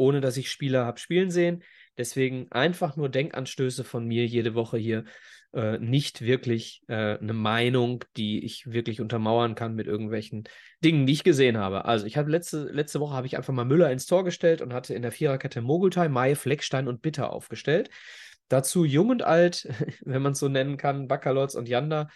ohne 0.00 0.20
dass 0.20 0.36
ich 0.36 0.50
Spieler 0.50 0.86
habe 0.86 0.98
spielen 0.98 1.30
sehen. 1.30 1.62
Deswegen 1.98 2.50
einfach 2.50 2.96
nur 2.96 3.08
Denkanstöße 3.08 3.84
von 3.84 4.06
mir 4.06 4.26
jede 4.26 4.54
Woche 4.54 4.78
hier. 4.78 5.04
Äh, 5.52 5.78
nicht 5.78 6.22
wirklich 6.22 6.82
äh, 6.86 7.18
eine 7.18 7.32
Meinung, 7.32 8.04
die 8.16 8.44
ich 8.44 8.70
wirklich 8.70 9.00
untermauern 9.00 9.56
kann 9.56 9.74
mit 9.74 9.88
irgendwelchen 9.88 10.44
Dingen, 10.82 11.06
die 11.06 11.12
ich 11.12 11.24
gesehen 11.24 11.58
habe. 11.58 11.84
Also 11.86 12.06
ich 12.06 12.16
habe 12.16 12.30
letzte, 12.30 12.70
letzte 12.70 13.00
Woche 13.00 13.14
habe 13.14 13.26
ich 13.26 13.36
einfach 13.36 13.52
mal 13.52 13.64
Müller 13.64 13.90
ins 13.90 14.06
Tor 14.06 14.24
gestellt 14.24 14.62
und 14.62 14.72
hatte 14.72 14.94
in 14.94 15.02
der 15.02 15.10
Viererkette 15.10 15.60
Mogultai, 15.60 16.08
Mai, 16.08 16.36
Fleckstein 16.36 16.86
und 16.86 17.02
Bitter 17.02 17.32
aufgestellt. 17.32 17.90
Dazu 18.48 18.84
jung 18.84 19.10
und 19.10 19.22
alt, 19.24 19.68
wenn 20.04 20.22
man 20.22 20.32
es 20.32 20.38
so 20.38 20.48
nennen 20.48 20.76
kann, 20.76 21.08
Bakalotz 21.08 21.56
und 21.56 21.68
Janda 21.68 22.08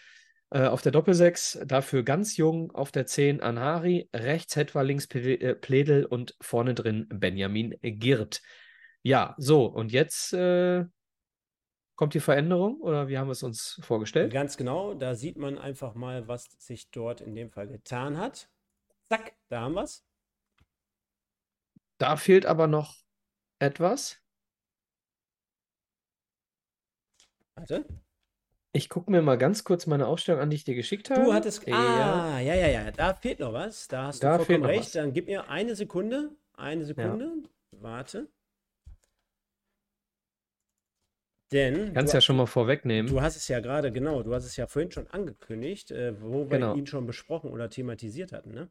äh, 0.51 0.67
auf 0.67 0.83
der 0.83 0.93
Doppelsechs, 0.93 1.59
dafür 1.65 2.03
ganz 2.03 2.37
jung 2.37 2.71
auf 2.73 2.93
der 2.93 3.07
10 3.07 3.41
Anhari, 3.41 4.09
rechts 4.15 4.57
Hetwa, 4.57 4.83
links 4.83 5.07
äh, 5.07 5.55
Pledel 5.55 6.05
und 6.05 6.37
vorne 6.41 6.75
drin 6.75 7.07
Benjamin 7.09 7.77
Girt. 7.83 8.43
Ja, 9.03 9.35
so, 9.37 9.67
und 9.67 9.93
jetzt 9.93 10.33
äh, 10.33 10.85
kommt 11.97 12.15
die 12.15 12.21
Veränderung 12.21 12.81
oder 12.81 13.09
wie 13.09 13.19
haben 13.19 13.29
wir 13.29 13.33
es 13.33 13.43
uns 13.43 13.81
vorgestellt? 13.83 14.33
Ganz 14.33 14.57
genau, 14.57 14.95
da 14.95 15.15
sieht 15.15 15.37
man 15.37 15.59
einfach 15.59 15.95
mal, 15.95 16.29
was 16.29 16.49
sich 16.59 16.91
dort 16.91 17.21
in 17.21 17.35
dem 17.35 17.51
Fall 17.51 17.69
getan 17.69 18.19
hat. 18.19 18.49
Zack, 19.09 19.35
da 19.49 19.61
haben 19.61 19.75
wir 19.75 19.83
es. 19.83 20.05
Da 21.99 22.17
fehlt 22.17 22.47
aber 22.47 22.67
noch 22.67 22.97
etwas. 23.59 24.21
Warte. 27.55 27.87
Ich 28.77 28.89
gucke 28.89 29.09
mir 29.09 29.23
mal 29.23 29.39
ganz 29.39 29.63
kurz 29.63 29.87
meine 29.87 30.09
Aufstellung 30.09 30.41
an, 30.41 30.51
die 30.51 30.57
ich 30.57 30.65
dir 30.65 30.75
geschickt 30.75 31.09
habe. 31.09 31.23
Du 31.23 31.33
hattest. 31.33 31.67
Ah, 31.71 32.41
ja, 32.41 32.55
ja, 32.57 32.67
ja. 32.67 32.91
Da 32.91 33.15
fehlt 33.15 33.39
noch 33.39 33.53
was. 33.53 33.87
Da 33.87 34.09
hast 34.09 34.21
da 34.21 34.37
du 34.37 34.45
vollkommen 34.45 34.67
recht. 34.67 34.87
Was. 34.87 34.93
Dann 34.93 35.13
gib 35.13 35.29
mir 35.29 35.49
eine 35.49 35.77
Sekunde. 35.77 36.33
Eine 36.55 36.85
Sekunde. 36.85 37.25
Ja. 37.25 37.81
Warte. 37.81 38.29
Denn. 41.53 41.95
Kannst 41.95 42.13
du, 42.13 42.17
ja 42.17 42.21
schon 42.21 42.37
mal 42.37 42.47
vorwegnehmen. 42.47 43.09
Du 43.09 43.23
hast 43.23 43.37
es 43.37 43.47
ja 43.47 43.61
gerade, 43.61 43.93
genau, 43.93 44.25
du 44.25 44.35
hast 44.35 44.45
es 44.45 44.57
ja 44.57 44.67
vorhin 44.67 44.91
schon 44.91 45.07
angekündigt, 45.07 45.93
äh, 45.93 46.21
wo 46.21 46.51
wir 46.51 46.59
genau. 46.59 46.75
ihn 46.75 46.89
schon 46.89 47.07
besprochen 47.07 47.51
oder 47.51 47.71
thematisiert 47.71 48.33
hatten, 48.33 48.51
ne? 48.51 48.71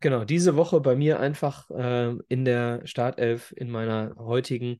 Genau, 0.00 0.24
diese 0.24 0.56
Woche 0.56 0.80
bei 0.80 0.96
mir 0.96 1.20
einfach 1.20 1.70
äh, 1.70 2.14
in 2.28 2.46
der 2.46 2.86
Startelf 2.86 3.52
in 3.54 3.70
meiner 3.70 4.16
heutigen 4.16 4.78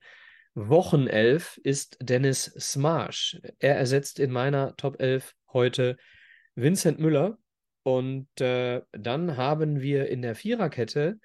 Wochenelf 0.55 1.59
ist 1.63 1.97
Dennis 2.01 2.45
Smarsh. 2.57 3.39
Er 3.59 3.75
ersetzt 3.75 4.19
in 4.19 4.31
meiner 4.31 4.75
Top 4.77 5.01
11 5.01 5.35
heute 5.51 5.97
Vincent 6.55 6.97
Müller. 6.97 7.37
Und 7.83 8.41
äh, 8.41 8.81
dann 8.93 9.37
haben 9.37 9.81
wir 9.81 10.09
in 10.09 10.21
der 10.21 10.33
Viererkette 10.33 11.19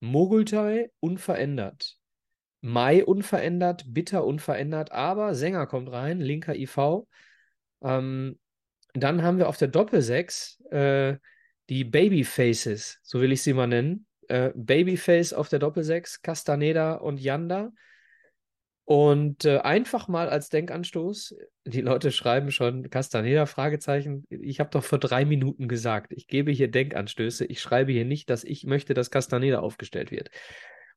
Mogultai 0.00 0.90
unverändert. 1.00 1.96
Mai 2.60 3.04
unverändert, 3.04 3.84
Bitter 3.86 4.24
unverändert, 4.24 4.90
aber 4.90 5.34
Sänger 5.34 5.66
kommt 5.66 5.90
rein, 5.90 6.20
linker 6.20 6.54
IV. 6.54 7.06
Ähm, 7.82 8.38
dann 8.94 9.22
haben 9.22 9.38
wir 9.38 9.48
auf 9.48 9.56
der 9.56 9.68
Doppelsechs 9.68 10.60
äh, 10.70 11.16
die 11.68 11.84
Babyfaces, 11.84 12.98
so 13.02 13.20
will 13.20 13.32
ich 13.32 13.42
sie 13.42 13.52
mal 13.52 13.66
nennen. 13.66 14.06
Äh, 14.28 14.50
Babyface 14.54 15.32
auf 15.32 15.48
der 15.48 15.60
Doppelsechs, 15.60 16.20
Castaneda 16.20 16.94
und 16.94 17.20
Yanda. 17.20 17.72
Und 18.86 19.44
äh, 19.44 19.58
einfach 19.58 20.06
mal 20.06 20.28
als 20.28 20.48
Denkanstoß, 20.48 21.34
die 21.64 21.80
Leute 21.80 22.12
schreiben 22.12 22.52
schon 22.52 22.88
Castaneda, 22.88 23.46
Fragezeichen. 23.46 24.24
Ich 24.30 24.60
habe 24.60 24.70
doch 24.70 24.84
vor 24.84 25.00
drei 25.00 25.24
Minuten 25.24 25.66
gesagt, 25.66 26.12
ich 26.12 26.28
gebe 26.28 26.52
hier 26.52 26.70
Denkanstöße. 26.70 27.46
Ich 27.46 27.60
schreibe 27.60 27.90
hier 27.90 28.04
nicht, 28.04 28.30
dass 28.30 28.44
ich 28.44 28.62
möchte, 28.62 28.94
dass 28.94 29.10
Castaneda 29.10 29.58
aufgestellt 29.58 30.12
wird. 30.12 30.30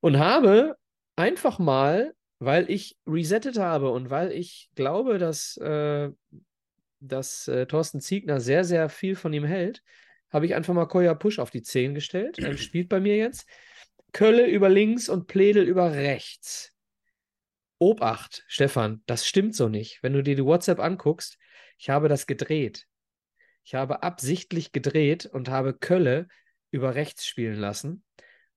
Und 0.02 0.20
habe 0.20 0.76
einfach 1.16 1.58
mal, 1.58 2.14
weil 2.38 2.70
ich 2.70 2.96
resettet 3.08 3.58
habe 3.58 3.90
und 3.90 4.12
weil 4.12 4.34
ich 4.34 4.70
glaube, 4.76 5.18
dass, 5.18 5.58
äh, 5.58 6.12
dass 7.00 7.48
äh, 7.48 7.66
Thorsten 7.66 8.02
Ziegner 8.02 8.40
sehr, 8.40 8.66
sehr 8.66 8.90
viel 8.90 9.16
von 9.16 9.34
ihm 9.34 9.46
hält, 9.46 9.82
habe 10.30 10.46
ich 10.46 10.54
einfach 10.54 10.76
mal 10.76 10.86
Koya 10.86 11.16
Push 11.16 11.40
auf 11.40 11.50
die 11.50 11.64
10 11.64 11.96
gestellt. 11.96 12.38
Er 12.38 12.56
spielt 12.56 12.88
bei 12.88 13.00
mir 13.00 13.18
jetzt. 13.18 13.50
Kölle 14.14 14.46
über 14.46 14.70
links 14.70 15.10
und 15.10 15.26
Pledel 15.26 15.64
über 15.64 15.92
rechts. 15.92 16.72
Obacht, 17.80 18.44
Stefan, 18.48 19.02
das 19.06 19.26
stimmt 19.26 19.56
so 19.56 19.70
nicht. 19.70 20.04
Wenn 20.04 20.14
du 20.14 20.22
dir 20.22 20.36
die 20.36 20.46
WhatsApp 20.46 20.80
anguckst, 20.80 21.38
ich 21.78 21.90
habe 21.90 22.10
das 22.10 22.28
gedreht. 22.28 22.86
Ich 23.64 23.74
habe 23.76 24.04
absichtlich 24.04 24.72
gedreht 24.72 25.26
und 25.26 25.50
habe 25.50 25.74
Kölle 25.74 26.28
über 26.72 26.96
rechts 26.96 27.26
spielen 27.26 27.58
lassen 27.58 28.04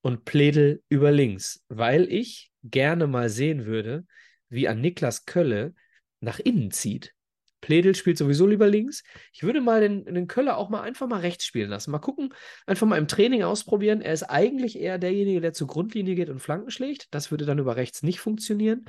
und 0.01 0.25
Pledel 0.25 0.83
über 0.89 1.13
links, 1.13 1.65
weil 1.69 2.13
ich 2.13 2.51
gerne 2.65 3.07
mal 3.07 3.29
sehen 3.29 3.65
würde, 3.65 4.07
wie 4.49 4.69
an 4.69 4.81
Niklas 4.81 5.25
Kölle 5.25 5.75
nach 6.21 6.39
innen 6.39 6.71
zieht. 6.71 7.15
Pledel 7.63 7.95
spielt 7.95 8.19
sowieso 8.19 8.47
lieber 8.47 8.69
links. 8.69 9.03
Ich 9.33 9.43
würde 9.43 9.63
mal 9.63 9.81
den, 9.81 10.05
den 10.05 10.27
Köller 10.27 10.59
auch 10.59 10.69
mal 10.69 10.83
einfach 10.83 11.07
mal 11.07 11.21
rechts 11.21 11.47
spielen 11.47 11.71
lassen. 11.71 11.91
Mal 11.91 11.99
gucken, 12.01 12.35
einfach 12.67 12.87
mal 12.87 12.99
im 12.99 13.09
Training 13.09 13.45
ausprobieren. 13.45 14.03
Er 14.03 14.13
ist 14.13 14.25
eigentlich 14.25 14.79
eher 14.79 14.99
derjenige, 14.99 15.41
der 15.41 15.55
zur 15.55 15.69
Grundlinie 15.69 16.15
geht 16.15 16.29
und 16.29 16.41
Flanken 16.41 16.71
schlägt. 16.71 17.07
Das 17.15 17.31
würde 17.31 17.47
dann 17.47 17.59
über 17.59 17.77
rechts 17.77 18.03
nicht 18.03 18.21
funktionieren. 18.21 18.85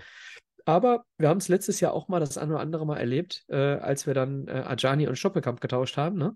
Aber 0.65 1.05
wir 1.17 1.29
haben 1.29 1.37
es 1.37 1.47
letztes 1.47 1.79
Jahr 1.79 1.93
auch 1.93 2.07
mal 2.07 2.19
das 2.19 2.37
eine 2.37 2.53
oder 2.53 2.61
andere 2.61 2.85
Mal 2.85 2.97
erlebt, 2.97 3.45
äh, 3.47 3.55
als 3.55 4.07
wir 4.07 4.13
dann 4.13 4.47
äh, 4.47 4.63
Ajani 4.65 5.07
und 5.07 5.17
Stoppelkamp 5.17 5.61
getauscht 5.61 5.97
haben. 5.97 6.17
Ne? 6.17 6.35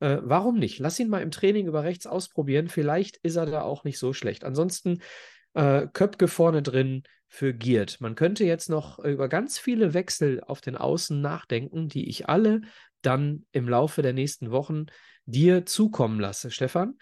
Äh, 0.00 0.18
warum 0.22 0.58
nicht? 0.58 0.78
Lass 0.78 0.98
ihn 0.98 1.08
mal 1.08 1.22
im 1.22 1.30
Training 1.30 1.66
über 1.66 1.84
rechts 1.84 2.06
ausprobieren. 2.06 2.68
Vielleicht 2.68 3.16
ist 3.18 3.36
er 3.36 3.46
da 3.46 3.62
auch 3.62 3.84
nicht 3.84 3.98
so 3.98 4.12
schlecht. 4.12 4.44
Ansonsten 4.44 5.00
äh, 5.54 5.86
Köpke 5.92 6.28
vorne 6.28 6.62
drin 6.62 7.04
für 7.32 7.54
Giert. 7.54 7.98
Man 7.98 8.14
könnte 8.14 8.44
jetzt 8.44 8.68
noch 8.68 8.98
über 8.98 9.26
ganz 9.26 9.58
viele 9.58 9.94
Wechsel 9.94 10.42
auf 10.42 10.60
den 10.60 10.76
Außen 10.76 11.18
nachdenken, 11.18 11.88
die 11.88 12.10
ich 12.10 12.28
alle 12.28 12.60
dann 13.00 13.46
im 13.52 13.66
Laufe 13.66 14.02
der 14.02 14.12
nächsten 14.12 14.50
Wochen 14.50 14.84
dir 15.24 15.64
zukommen 15.64 16.20
lasse, 16.20 16.50
Stefan. 16.50 16.98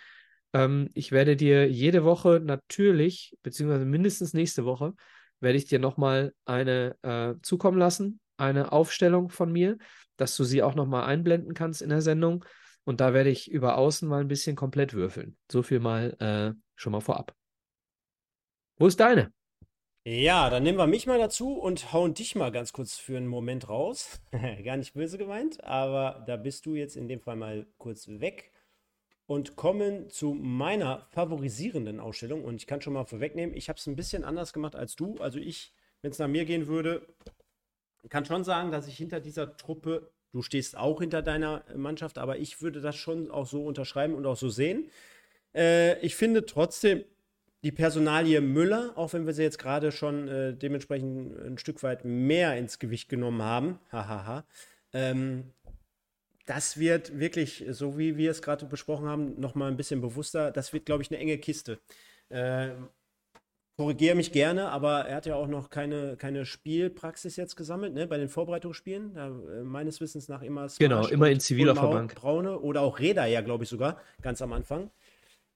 Ähm, 0.52 0.88
ich 0.94 1.10
werde 1.10 1.34
dir 1.34 1.68
jede 1.68 2.04
Woche 2.04 2.40
natürlich, 2.40 3.36
beziehungsweise 3.42 3.84
mindestens 3.84 4.32
nächste 4.32 4.64
Woche, 4.64 4.94
werde 5.40 5.58
ich 5.58 5.64
dir 5.64 5.80
nochmal 5.80 6.32
eine 6.44 6.94
äh, 7.02 7.34
zukommen 7.42 7.78
lassen, 7.78 8.20
eine 8.36 8.70
Aufstellung 8.70 9.30
von 9.30 9.50
mir, 9.50 9.78
dass 10.16 10.36
du 10.36 10.44
sie 10.44 10.62
auch 10.62 10.76
nochmal 10.76 11.06
einblenden 11.06 11.54
kannst 11.54 11.82
in 11.82 11.88
der 11.88 12.02
Sendung. 12.02 12.44
Und 12.84 13.00
da 13.00 13.12
werde 13.12 13.30
ich 13.30 13.50
über 13.50 13.78
außen 13.78 14.08
mal 14.08 14.20
ein 14.20 14.28
bisschen 14.28 14.54
komplett 14.54 14.94
würfeln. 14.94 15.36
So 15.50 15.64
viel 15.64 15.80
mal 15.80 16.16
äh, 16.20 16.54
schon 16.76 16.92
mal 16.92 17.00
vorab. 17.00 17.34
Wo 18.78 18.86
ist 18.86 19.00
deine? 19.00 19.32
Ja, 20.06 20.48
dann 20.48 20.62
nehmen 20.62 20.78
wir 20.78 20.86
mich 20.86 21.06
mal 21.06 21.18
dazu 21.18 21.58
und 21.58 21.92
hauen 21.92 22.14
dich 22.14 22.34
mal 22.34 22.50
ganz 22.50 22.72
kurz 22.72 22.96
für 22.96 23.18
einen 23.18 23.26
Moment 23.26 23.68
raus. 23.68 24.18
Gar 24.64 24.78
nicht 24.78 24.94
böse 24.94 25.18
gemeint, 25.18 25.62
aber 25.62 26.24
da 26.26 26.38
bist 26.38 26.64
du 26.64 26.74
jetzt 26.74 26.96
in 26.96 27.06
dem 27.06 27.20
Fall 27.20 27.36
mal 27.36 27.66
kurz 27.76 28.08
weg 28.08 28.50
und 29.26 29.56
kommen 29.56 30.08
zu 30.08 30.32
meiner 30.32 31.06
favorisierenden 31.10 32.00
Ausstellung. 32.00 32.44
Und 32.44 32.56
ich 32.56 32.66
kann 32.66 32.80
schon 32.80 32.94
mal 32.94 33.04
vorwegnehmen, 33.04 33.54
ich 33.54 33.68
habe 33.68 33.78
es 33.78 33.86
ein 33.86 33.94
bisschen 33.94 34.24
anders 34.24 34.54
gemacht 34.54 34.74
als 34.74 34.96
du. 34.96 35.16
Also 35.18 35.38
ich, 35.38 35.74
wenn 36.00 36.12
es 36.12 36.18
nach 36.18 36.28
mir 36.28 36.46
gehen 36.46 36.66
würde, 36.66 37.06
kann 38.08 38.24
schon 38.24 38.42
sagen, 38.42 38.70
dass 38.70 38.88
ich 38.88 38.96
hinter 38.96 39.20
dieser 39.20 39.58
Truppe, 39.58 40.10
du 40.32 40.40
stehst 40.40 40.78
auch 40.78 41.00
hinter 41.00 41.20
deiner 41.20 41.62
Mannschaft, 41.76 42.16
aber 42.16 42.38
ich 42.38 42.62
würde 42.62 42.80
das 42.80 42.96
schon 42.96 43.30
auch 43.30 43.46
so 43.46 43.66
unterschreiben 43.66 44.14
und 44.14 44.24
auch 44.24 44.38
so 44.38 44.48
sehen. 44.48 44.90
Äh, 45.54 46.00
ich 46.00 46.16
finde 46.16 46.46
trotzdem, 46.46 47.04
die 47.62 47.72
Personalie 47.72 48.40
Müller, 48.40 48.92
auch 48.96 49.12
wenn 49.12 49.26
wir 49.26 49.34
sie 49.34 49.42
jetzt 49.42 49.58
gerade 49.58 49.92
schon 49.92 50.28
äh, 50.28 50.54
dementsprechend 50.54 51.36
ein 51.38 51.58
Stück 51.58 51.82
weit 51.82 52.04
mehr 52.04 52.56
ins 52.56 52.78
Gewicht 52.78 53.08
genommen 53.08 53.42
haben, 53.42 53.78
hahaha, 53.92 54.44
ähm, 54.92 55.52
das 56.46 56.78
wird 56.78 57.18
wirklich, 57.18 57.64
so 57.70 57.96
wie 57.96 58.16
wir 58.16 58.30
es 58.30 58.42
gerade 58.42 58.66
besprochen 58.66 59.06
haben, 59.06 59.38
nochmal 59.38 59.70
ein 59.70 59.76
bisschen 59.76 60.00
bewusster. 60.00 60.50
Das 60.50 60.72
wird, 60.72 60.84
glaube 60.84 61.02
ich, 61.02 61.10
eine 61.10 61.20
enge 61.20 61.38
Kiste. 61.38 61.78
Äh, 62.28 62.70
korrigiere 63.76 64.16
mich 64.16 64.32
gerne, 64.32 64.70
aber 64.70 65.02
er 65.06 65.16
hat 65.16 65.26
ja 65.26 65.36
auch 65.36 65.46
noch 65.46 65.70
keine, 65.70 66.16
keine 66.16 66.44
Spielpraxis 66.44 67.36
jetzt 67.36 67.54
gesammelt, 67.54 67.94
ne, 67.94 68.08
bei 68.08 68.18
den 68.18 68.28
Vorbereitungsspielen. 68.28 69.14
Da, 69.14 69.28
äh, 69.28 69.62
meines 69.62 70.00
Wissens 70.00 70.28
nach 70.28 70.42
immer 70.42 70.68
Smash 70.68 70.78
Genau, 70.78 71.06
immer 71.06 71.28
in 71.30 71.38
ziviler 71.38 71.76
Verband. 71.76 72.16
Braune 72.16 72.58
oder 72.58 72.80
auch 72.80 72.98
Räder 72.98 73.26
ja, 73.26 73.42
glaube 73.42 73.62
ich 73.64 73.70
sogar, 73.70 74.00
ganz 74.20 74.42
am 74.42 74.52
Anfang. 74.52 74.90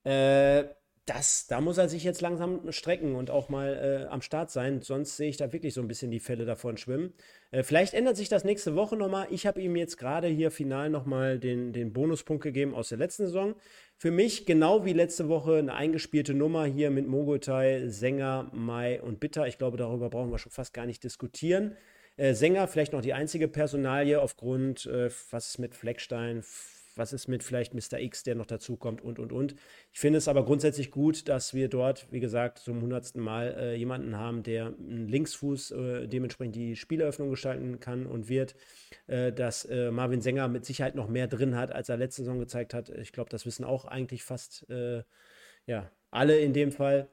Äh, 0.05 0.65
das, 1.07 1.47
da 1.47 1.61
muss 1.61 1.77
er 1.77 1.89
sich 1.89 2.03
jetzt 2.03 2.23
langsam 2.23 2.73
strecken 2.73 3.15
und 3.15 3.31
auch 3.31 3.51
mal 3.51 4.07
äh, 4.07 4.11
am 4.11 4.23
Start 4.23 4.51
sein. 4.51 4.81
Sonst 4.81 5.17
sehe 5.17 5.29
ich 5.29 5.37
da 5.37 5.53
wirklich 5.53 5.75
so 5.75 5.83
ein 5.83 5.89
bisschen 5.89 6.11
die 6.11 6.21
Fälle 6.21 6.47
davon 6.47 6.79
schwimmen. 6.79 7.13
Äh, 7.51 7.63
vielleicht 7.63 7.93
ändert 7.93 8.17
sich 8.17 8.31
das 8.31 8.45
nächste 8.45 8.75
Woche 8.75 8.97
nochmal. 8.97 9.27
Ich 9.31 9.47
habe 9.47 9.61
ihm 9.61 9.77
jetzt 9.77 9.99
gerade 9.99 10.29
hier 10.29 10.51
final 10.51 10.89
nochmal 10.89 11.39
den, 11.39 11.75
den 11.75 11.93
Bonuspunkt 11.93 12.43
gegeben 12.43 12.75
aus 12.75 12.89
der 12.89 12.99
letzten 12.99 13.27
Saison. 13.27 13.55
Für 13.97 14.11
mich 14.11 14.47
genau 14.47 14.87
wie 14.87 14.95
letzte 14.95 15.29
Woche 15.29 15.57
eine 15.57 15.75
eingespielte 15.75 16.33
Nummer 16.33 16.65
hier 16.65 16.91
mit 16.91 17.07
Mogotai, 17.07 17.89
Sänger, 17.89 18.51
Mai 18.53 19.03
und 19.03 19.21
Bitter. 19.21 19.47
Ich 19.47 19.59
glaube, 19.59 19.77
darüber 19.77 20.09
brauchen 20.09 20.31
wir 20.31 20.39
schon 20.39 20.53
fast 20.53 20.73
gar 20.73 20.87
nicht 20.87 21.05
diskutieren. 21.05 21.77
Äh, 22.17 22.35
Sänger 22.35 22.67
vielleicht 22.67 22.93
noch 22.93 23.03
die 23.03 23.13
einzige 23.13 23.49
Personalie 23.49 24.21
aufgrund, 24.21 24.87
äh, 24.87 25.11
was 25.31 25.49
ist 25.49 25.59
mit 25.59 25.75
Fleckstein, 25.75 26.43
was 26.97 27.13
ist 27.13 27.29
mit 27.29 27.43
vielleicht 27.43 27.75
Mr. 27.75 27.99
X, 27.99 28.23
der 28.23 28.35
noch 28.35 28.47
dazukommt 28.47 29.03
und, 29.03 29.19
und, 29.19 29.33
und. 29.33 29.55
Ich 29.93 30.01
finde 30.01 30.19
es 30.19 30.29
aber 30.29 30.45
grundsätzlich 30.45 30.91
gut, 30.91 31.29
dass 31.29 31.55
wir 31.55 31.69
dort, 31.69 32.07
wie 32.11 32.21
gesagt, 32.21 32.59
zum 32.59 32.81
hundertsten 32.81 33.23
Mal 33.23 33.55
äh, 33.59 33.75
jemanden 33.75 34.17
haben, 34.17 34.43
der 34.43 34.67
einen 34.67 35.09
Linksfuß 35.09 35.71
äh, 35.73 36.07
dementsprechend 36.09 36.57
die 36.57 36.77
Spieleröffnung 36.77 37.31
gestalten 37.31 37.81
kann 37.81 38.07
und 38.07 38.29
wird, 38.29 38.55
äh, 39.07 39.33
dass 39.33 39.65
äh, 39.65 39.91
Marvin 39.91 40.21
Sänger 40.21 40.49
mit 40.49 40.65
Sicherheit 40.65 40.95
noch 40.95 41.09
mehr 41.09 41.27
drin 41.27 41.57
hat, 41.57 41.73
als 41.73 41.89
er 41.89 41.97
letzte 41.97 42.23
Saison 42.23 42.39
gezeigt 42.39 42.75
hat. 42.75 42.89
Ich 42.91 43.13
glaube, 43.13 43.31
das 43.31 43.47
wissen 43.47 43.65
auch 43.65 43.85
eigentlich 43.85 44.23
fast, 44.23 44.69
äh, 44.71 45.03
ja, 45.67 45.91
alle 46.11 46.39
in 46.39 46.53
dem 46.53 46.73
Fall. 46.73 47.09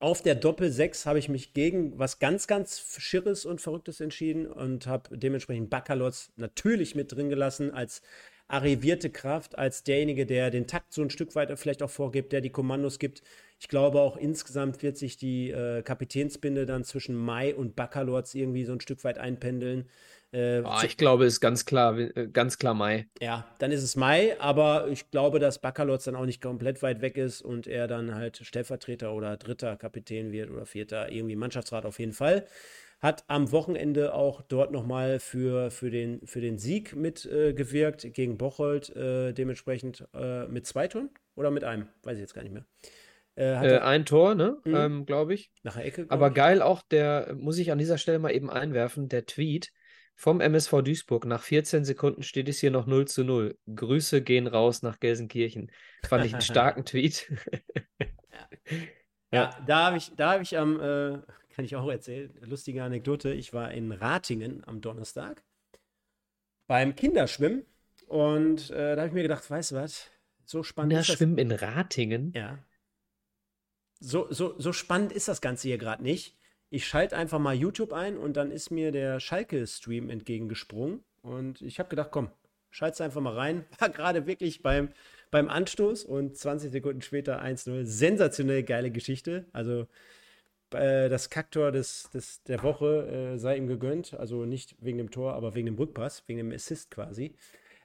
Auf 0.00 0.22
der 0.22 0.36
Doppel 0.36 0.70
6 0.70 1.06
habe 1.06 1.18
ich 1.18 1.28
mich 1.28 1.54
gegen 1.54 1.98
was 1.98 2.20
ganz, 2.20 2.46
ganz 2.46 2.96
Schirres 2.98 3.44
und 3.44 3.60
Verrücktes 3.60 4.00
entschieden 4.00 4.46
und 4.46 4.86
habe 4.86 5.18
dementsprechend 5.18 5.70
Baccalotz 5.70 6.30
natürlich 6.36 6.94
mit 6.94 7.10
drin 7.10 7.28
gelassen 7.28 7.72
als 7.72 8.02
arrivierte 8.48 9.10
Kraft, 9.10 9.58
als 9.58 9.84
derjenige, 9.84 10.24
der 10.24 10.50
den 10.50 10.66
Takt 10.66 10.92
so 10.94 11.02
ein 11.02 11.10
Stück 11.10 11.34
weiter 11.34 11.56
vielleicht 11.58 11.82
auch 11.82 11.90
vorgibt, 11.90 12.32
der 12.32 12.40
die 12.40 12.50
Kommandos 12.50 12.98
gibt. 12.98 13.22
Ich 13.60 13.68
glaube 13.68 14.00
auch 14.00 14.16
insgesamt 14.16 14.82
wird 14.82 14.96
sich 14.96 15.18
die 15.18 15.50
äh, 15.50 15.82
Kapitänsbinde 15.82 16.64
dann 16.64 16.84
zwischen 16.84 17.14
Mai 17.14 17.54
und 17.54 17.76
Baccalotz 17.76 18.34
irgendwie 18.34 18.64
so 18.64 18.72
ein 18.72 18.80
Stück 18.80 19.04
weit 19.04 19.18
einpendeln. 19.18 19.88
Äh, 20.32 20.62
oh, 20.64 20.82
ich 20.84 20.96
glaube, 20.96 21.26
es 21.26 21.34
ist 21.34 21.40
ganz 21.40 21.66
klar, 21.66 21.98
äh, 21.98 22.28
ganz 22.32 22.58
klar 22.58 22.72
Mai. 22.72 23.06
Ja, 23.20 23.46
dann 23.58 23.70
ist 23.70 23.82
es 23.82 23.96
Mai, 23.96 24.38
aber 24.40 24.88
ich 24.88 25.10
glaube, 25.10 25.40
dass 25.40 25.60
Baccalotz 25.60 26.04
dann 26.04 26.16
auch 26.16 26.26
nicht 26.26 26.40
komplett 26.40 26.82
weit 26.82 27.02
weg 27.02 27.18
ist 27.18 27.42
und 27.42 27.66
er 27.66 27.86
dann 27.86 28.14
halt 28.14 28.38
Stellvertreter 28.38 29.12
oder 29.12 29.36
dritter 29.36 29.76
Kapitän 29.76 30.32
wird 30.32 30.50
oder 30.50 30.64
vierter, 30.64 31.10
irgendwie 31.10 31.36
Mannschaftsrat 31.36 31.84
auf 31.84 31.98
jeden 31.98 32.12
Fall. 32.12 32.46
Hat 33.00 33.24
am 33.28 33.52
Wochenende 33.52 34.12
auch 34.12 34.42
dort 34.42 34.72
nochmal 34.72 35.20
für, 35.20 35.70
für, 35.70 35.90
den, 35.90 36.26
für 36.26 36.40
den 36.40 36.58
Sieg 36.58 36.96
mitgewirkt 36.96 38.04
äh, 38.04 38.10
gegen 38.10 38.38
Bocholt, 38.38 38.94
äh, 38.96 39.32
dementsprechend 39.32 40.08
äh, 40.14 40.46
mit 40.48 40.66
zwei 40.66 40.88
Toren 40.88 41.10
oder 41.36 41.50
mit 41.50 41.62
einem, 41.62 41.88
weiß 42.02 42.16
ich 42.16 42.22
jetzt 42.22 42.34
gar 42.34 42.42
nicht 42.42 42.52
mehr. 42.52 42.66
Äh, 43.36 43.78
ein 43.78 44.04
Tor, 44.04 44.34
ne? 44.34 44.58
Mhm. 44.64 44.74
Ähm, 44.74 45.06
glaube 45.06 45.32
ich. 45.32 45.52
Nach 45.62 45.76
der 45.76 45.84
Ecke. 45.84 46.06
Aber 46.08 46.28
ich. 46.28 46.34
geil 46.34 46.60
auch 46.60 46.82
der, 46.82 47.36
muss 47.38 47.58
ich 47.58 47.70
an 47.70 47.78
dieser 47.78 47.96
Stelle 47.96 48.18
mal 48.18 48.32
eben 48.32 48.50
einwerfen, 48.50 49.08
der 49.08 49.26
Tweet 49.26 49.70
vom 50.16 50.40
MSV 50.40 50.82
Duisburg. 50.82 51.24
Nach 51.24 51.42
14 51.42 51.84
Sekunden 51.84 52.24
steht 52.24 52.48
es 52.48 52.58
hier 52.58 52.72
noch 52.72 52.86
0 52.86 53.06
zu 53.06 53.22
0. 53.22 53.56
Grüße 53.72 54.22
gehen 54.22 54.48
raus 54.48 54.82
nach 54.82 54.98
Gelsenkirchen. 54.98 55.70
Fand 56.04 56.24
ich 56.24 56.32
einen 56.32 56.42
starken 56.42 56.84
Tweet. 56.84 57.32
ja. 58.00 58.06
ja. 59.30 59.50
da 59.64 59.86
habe 59.86 59.98
ich, 59.98 60.10
da 60.16 60.32
habe 60.32 60.42
ich 60.42 60.58
am, 60.58 60.80
äh, 60.80 61.18
kann 61.58 61.64
ich 61.64 61.76
auch 61.76 61.90
erzählen, 61.90 62.32
lustige 62.42 62.82
Anekdote. 62.82 63.32
Ich 63.32 63.52
war 63.52 63.72
in 63.72 63.92
Ratingen 63.92 64.62
am 64.66 64.80
Donnerstag 64.80 65.42
beim 66.66 66.94
Kinderschwimmen 66.94 67.64
und 68.06 68.70
äh, 68.70 68.94
da 68.94 69.02
habe 69.02 69.08
ich 69.08 69.14
mir 69.14 69.22
gedacht, 69.22 69.50
weißt 69.50 69.72
du 69.72 69.74
was, 69.74 70.08
so 70.44 70.62
spannend 70.62 70.92
Kinderschwimmen 70.92 71.36
in 71.36 71.52
Ratingen? 71.52 72.32
Ja. 72.34 72.58
So, 74.00 74.26
so, 74.30 74.54
so 74.58 74.72
spannend 74.72 75.12
ist 75.12 75.28
das 75.28 75.40
Ganze 75.40 75.68
hier 75.68 75.78
gerade 75.78 76.02
nicht 76.02 76.38
ich 76.70 76.86
schalte 76.86 77.16
einfach 77.16 77.38
mal 77.38 77.54
YouTube 77.54 77.92
ein 77.92 78.16
und 78.16 78.36
dann 78.36 78.50
ist 78.50 78.70
mir 78.70 78.92
der 78.92 79.20
Schalke-Stream 79.20 80.10
entgegengesprungen. 80.10 81.02
Und 81.22 81.62
ich 81.62 81.78
habe 81.78 81.88
gedacht, 81.88 82.10
komm, 82.10 82.30
schalte 82.70 83.04
einfach 83.04 83.20
mal 83.20 83.34
rein. 83.34 83.64
War 83.78 83.88
gerade 83.88 84.26
wirklich 84.26 84.62
beim, 84.62 84.90
beim 85.30 85.48
Anstoß 85.48 86.04
und 86.04 86.36
20 86.36 86.70
Sekunden 86.70 87.02
später 87.02 87.42
1-0. 87.42 87.84
Sensationell 87.84 88.62
geile 88.62 88.90
Geschichte. 88.90 89.46
Also 89.52 89.86
äh, 90.72 91.08
das 91.08 91.30
Kaktor 91.30 91.72
des, 91.72 92.10
des, 92.10 92.42
der 92.44 92.62
Woche 92.62 93.34
äh, 93.34 93.38
sei 93.38 93.56
ihm 93.56 93.66
gegönnt. 93.66 94.14
Also 94.14 94.44
nicht 94.44 94.76
wegen 94.80 94.98
dem 94.98 95.10
Tor, 95.10 95.34
aber 95.34 95.54
wegen 95.54 95.66
dem 95.66 95.76
Rückpass, 95.76 96.24
wegen 96.26 96.38
dem 96.38 96.52
Assist 96.52 96.90
quasi. 96.90 97.34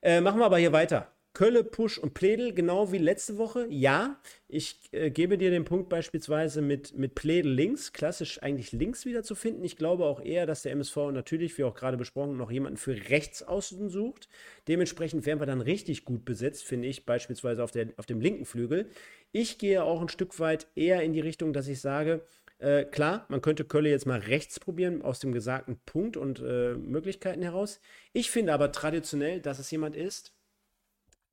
Äh, 0.02 0.22
machen 0.22 0.40
wir 0.40 0.46
aber 0.46 0.58
hier 0.58 0.74
weiter. 0.74 1.14
Kölle, 1.34 1.64
Push 1.64 1.98
und 1.98 2.14
Pledel, 2.14 2.54
genau 2.54 2.92
wie 2.92 3.00
letzte 3.00 3.40
Woche. 3.40 3.66
Ja, 3.68 4.20
ich 4.48 4.88
äh, 4.92 5.10
gebe 5.10 5.40
dir 5.40 5.50
den 5.50 5.66
Punkt 5.66 5.90
beispielsweise 5.90 6.62
mit, 6.62 6.96
mit 6.96 7.16
Pledel 7.16 7.52
links, 7.52 7.92
klassisch 7.92 8.44
eigentlich 8.44 8.72
links 8.72 9.04
wieder 9.06 9.24
zu 9.24 9.34
finden. 9.34 9.64
Ich 9.64 9.76
glaube 9.76 10.06
auch 10.06 10.22
eher, 10.22 10.46
dass 10.46 10.62
der 10.62 10.74
MSV 10.74 10.96
natürlich, 11.12 11.58
wie 11.58 11.64
auch 11.64 11.74
gerade 11.74 11.98
besprochen, 11.98 12.38
noch 12.38 12.52
jemanden 12.52 12.78
für 12.78 13.10
rechts 13.10 13.42
außen 13.42 13.90
sucht. 13.90 14.30
Dementsprechend 14.68 15.26
wären 15.26 15.40
wir 15.40 15.48
dann 15.48 15.62
richtig 15.62 16.06
gut 16.06 16.24
besetzt, 16.24 16.66
finde 16.66 16.88
ich, 16.88 17.04
beispielsweise 17.04 17.64
auf, 17.64 17.72
der, 17.72 17.88
auf 17.98 18.06
dem 18.06 18.22
linken 18.22 18.46
Flügel. 18.46 18.88
Ich 19.32 19.58
gehe 19.58 19.84
auch 19.84 20.02
ein 20.02 20.10
Stück 20.10 20.40
weit 20.40 20.68
eher 20.76 21.02
in 21.02 21.14
die 21.14 21.20
Richtung, 21.20 21.52
dass 21.52 21.68
ich 21.68 21.82
sage, 21.82 22.24
äh, 22.64 22.86
klar, 22.86 23.26
man 23.30 23.42
könnte 23.42 23.66
Kölle 23.66 23.90
jetzt 23.90 24.06
mal 24.06 24.20
rechts 24.20 24.60
probieren, 24.60 25.02
aus 25.02 25.20
dem 25.20 25.34
gesagten 25.34 25.80
Punkt 25.86 26.18
und 26.18 26.40
äh, 26.40 26.76
Möglichkeiten 26.76 27.42
heraus. 27.42 27.80
Ich 28.14 28.32
finde 28.32 28.54
aber 28.54 28.72
traditionell, 28.72 29.42
dass 29.42 29.60
es 29.60 29.70
jemand 29.70 29.96
ist, 29.96 30.34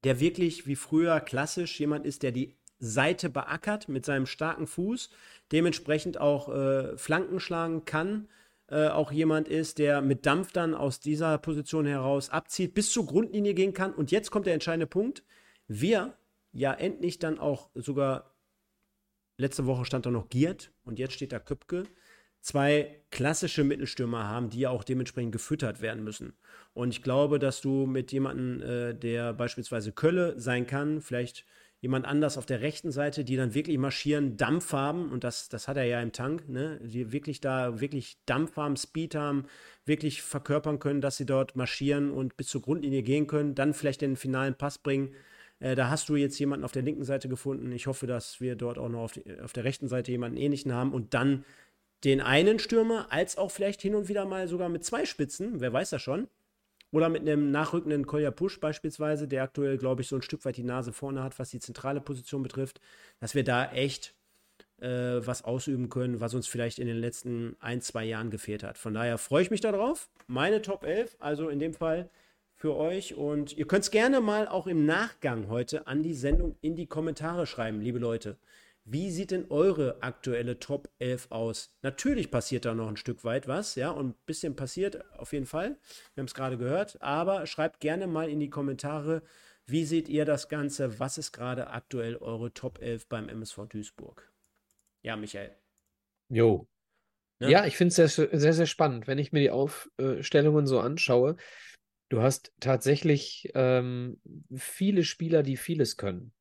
der 0.04 0.18
wirklich 0.18 0.66
wie 0.66 0.76
früher 0.76 1.20
klassisch 1.20 1.78
jemand 1.78 2.04
ist, 2.04 2.22
der 2.22 2.32
die 2.32 2.56
Seite 2.80 3.30
beackert 3.30 3.88
mit 3.88 4.04
seinem 4.04 4.26
starken 4.26 4.66
Fuß, 4.66 5.10
dementsprechend 5.52 6.18
auch 6.18 6.48
äh, 6.48 6.96
Flanken 6.96 7.38
schlagen 7.38 7.84
kann, 7.84 8.28
äh, 8.68 8.88
auch 8.88 9.12
jemand 9.12 9.48
ist, 9.48 9.78
der 9.78 10.00
mit 10.00 10.26
Dampf 10.26 10.52
dann 10.52 10.74
aus 10.74 11.00
dieser 11.00 11.38
Position 11.38 11.86
heraus 11.86 12.30
abzieht, 12.30 12.74
bis 12.74 12.90
zur 12.90 13.06
Grundlinie 13.06 13.54
gehen 13.54 13.74
kann. 13.74 13.92
Und 13.92 14.10
jetzt 14.10 14.30
kommt 14.30 14.46
der 14.46 14.54
entscheidende 14.54 14.86
Punkt. 14.86 15.24
Wir 15.68 16.14
ja 16.52 16.72
endlich 16.72 17.18
dann 17.18 17.38
auch 17.38 17.70
sogar, 17.74 18.29
letzte 19.40 19.66
Woche 19.66 19.84
stand 19.84 20.06
da 20.06 20.10
noch 20.10 20.28
Giert 20.28 20.70
und 20.84 20.98
jetzt 20.98 21.14
steht 21.14 21.32
da 21.32 21.38
Köpke, 21.38 21.84
zwei 22.40 23.02
klassische 23.10 23.64
Mittelstürmer 23.64 24.24
haben, 24.24 24.50
die 24.50 24.60
ja 24.60 24.70
auch 24.70 24.84
dementsprechend 24.84 25.32
gefüttert 25.32 25.80
werden 25.80 26.04
müssen. 26.04 26.34
Und 26.72 26.90
ich 26.90 27.02
glaube, 27.02 27.38
dass 27.38 27.60
du 27.60 27.86
mit 27.86 28.12
jemandem, 28.12 28.62
äh, 28.62 28.94
der 28.94 29.32
beispielsweise 29.32 29.92
Kölle 29.92 30.38
sein 30.38 30.66
kann, 30.66 31.00
vielleicht 31.00 31.44
jemand 31.80 32.04
anders 32.04 32.36
auf 32.36 32.44
der 32.44 32.60
rechten 32.60 32.92
Seite, 32.92 33.24
die 33.24 33.36
dann 33.36 33.54
wirklich 33.54 33.78
marschieren, 33.78 34.36
Dampf 34.36 34.72
haben, 34.72 35.10
und 35.10 35.24
das, 35.24 35.48
das 35.48 35.66
hat 35.66 35.78
er 35.78 35.84
ja 35.84 36.00
im 36.02 36.12
Tank, 36.12 36.48
ne? 36.48 36.78
die 36.82 37.10
wirklich 37.10 37.40
da 37.40 37.80
wirklich 37.80 38.18
Dampf 38.26 38.56
haben, 38.56 38.76
Speed 38.76 39.14
haben, 39.14 39.46
wirklich 39.86 40.20
verkörpern 40.22 40.78
können, 40.78 41.00
dass 41.00 41.16
sie 41.16 41.26
dort 41.26 41.56
marschieren 41.56 42.10
und 42.10 42.36
bis 42.36 42.48
zur 42.48 42.60
Grundlinie 42.60 43.02
gehen 43.02 43.26
können, 43.26 43.54
dann 43.54 43.72
vielleicht 43.72 44.02
den 44.02 44.16
finalen 44.16 44.54
Pass 44.54 44.78
bringen. 44.78 45.14
Äh, 45.60 45.76
da 45.76 45.88
hast 45.88 46.08
du 46.08 46.16
jetzt 46.16 46.38
jemanden 46.38 46.64
auf 46.64 46.72
der 46.72 46.82
linken 46.82 47.04
Seite 47.04 47.28
gefunden. 47.28 47.70
Ich 47.72 47.86
hoffe, 47.86 48.06
dass 48.06 48.40
wir 48.40 48.56
dort 48.56 48.78
auch 48.78 48.88
noch 48.88 49.02
auf, 49.02 49.12
die, 49.12 49.24
auf 49.40 49.52
der 49.52 49.64
rechten 49.64 49.88
Seite 49.88 50.10
jemanden 50.10 50.36
ähnlichen 50.36 50.72
haben 50.74 50.92
und 50.92 51.14
dann 51.14 51.44
den 52.04 52.20
einen 52.20 52.58
Stürmer, 52.58 53.06
als 53.10 53.36
auch 53.36 53.50
vielleicht 53.50 53.82
hin 53.82 53.94
und 53.94 54.08
wieder 54.08 54.24
mal 54.24 54.48
sogar 54.48 54.70
mit 54.70 54.84
zwei 54.84 55.04
Spitzen, 55.04 55.60
wer 55.60 55.72
weiß 55.72 55.90
das 55.90 56.02
schon. 56.02 56.28
Oder 56.92 57.08
mit 57.08 57.22
einem 57.22 57.52
nachrückenden 57.52 58.06
Kolja 58.06 58.32
Push 58.32 58.58
beispielsweise, 58.58 59.28
der 59.28 59.44
aktuell, 59.44 59.78
glaube 59.78 60.02
ich, 60.02 60.08
so 60.08 60.16
ein 60.16 60.22
Stück 60.22 60.44
weit 60.44 60.56
die 60.56 60.64
Nase 60.64 60.92
vorne 60.92 61.22
hat, 61.22 61.38
was 61.38 61.50
die 61.50 61.60
zentrale 61.60 62.00
Position 62.00 62.42
betrifft, 62.42 62.80
dass 63.20 63.34
wir 63.34 63.44
da 63.44 63.70
echt 63.70 64.14
äh, 64.80 65.24
was 65.24 65.44
ausüben 65.44 65.88
können, 65.88 66.20
was 66.20 66.34
uns 66.34 66.48
vielleicht 66.48 66.78
in 66.78 66.88
den 66.88 66.96
letzten 66.96 67.56
ein, 67.60 67.80
zwei 67.80 68.04
Jahren 68.04 68.30
gefehlt 68.30 68.64
hat. 68.64 68.76
Von 68.76 68.94
daher 68.94 69.18
freue 69.18 69.42
ich 69.42 69.50
mich 69.50 69.60
darauf. 69.60 70.08
Meine 70.26 70.62
Top 70.62 70.84
11, 70.84 71.16
also 71.20 71.48
in 71.48 71.60
dem 71.60 71.74
Fall 71.74 72.10
für 72.60 72.76
euch. 72.76 73.14
Und 73.14 73.56
ihr 73.56 73.66
könnt 73.66 73.84
es 73.84 73.90
gerne 73.90 74.20
mal 74.20 74.46
auch 74.46 74.66
im 74.66 74.84
Nachgang 74.84 75.48
heute 75.48 75.86
an 75.86 76.02
die 76.02 76.14
Sendung 76.14 76.56
in 76.60 76.76
die 76.76 76.86
Kommentare 76.86 77.46
schreiben, 77.46 77.80
liebe 77.80 77.98
Leute. 77.98 78.36
Wie 78.84 79.10
sieht 79.10 79.30
denn 79.30 79.46
eure 79.50 80.02
aktuelle 80.02 80.58
Top 80.58 80.90
11 80.98 81.30
aus? 81.30 81.74
Natürlich 81.82 82.30
passiert 82.30 82.64
da 82.66 82.74
noch 82.74 82.88
ein 82.88 82.96
Stück 82.96 83.24
weit 83.24 83.48
was, 83.48 83.76
ja, 83.76 83.90
und 83.90 84.08
ein 84.08 84.14
bisschen 84.26 84.56
passiert 84.56 85.04
auf 85.18 85.32
jeden 85.32 85.46
Fall. 85.46 85.78
Wir 86.14 86.22
haben 86.22 86.26
es 86.26 86.34
gerade 86.34 86.58
gehört, 86.58 87.00
aber 87.00 87.46
schreibt 87.46 87.80
gerne 87.80 88.06
mal 88.06 88.28
in 88.28 88.40
die 88.40 88.50
Kommentare, 88.50 89.22
wie 89.66 89.84
seht 89.84 90.08
ihr 90.08 90.24
das 90.24 90.48
Ganze? 90.48 90.98
Was 90.98 91.18
ist 91.18 91.32
gerade 91.32 91.68
aktuell 91.68 92.16
eure 92.16 92.52
Top 92.52 92.80
11 92.82 93.06
beim 93.06 93.28
MSV 93.28 93.68
Duisburg? 93.68 94.30
Ja, 95.02 95.16
Michael. 95.16 95.54
Jo. 96.28 96.66
Ne? 97.38 97.50
Ja, 97.50 97.64
ich 97.64 97.76
finde 97.76 98.02
es 98.02 98.14
sehr, 98.14 98.28
sehr, 98.32 98.52
sehr 98.52 98.66
spannend, 98.66 99.06
wenn 99.06 99.18
ich 99.18 99.32
mir 99.32 99.40
die 99.40 99.50
Aufstellungen 99.50 100.66
so 100.66 100.80
anschaue. 100.80 101.36
Du 102.10 102.20
hast 102.20 102.52
tatsächlich 102.58 103.50
ähm, 103.54 104.20
viele 104.54 105.04
Spieler, 105.04 105.44
die 105.44 105.56
vieles 105.56 105.96
können. 105.96 106.32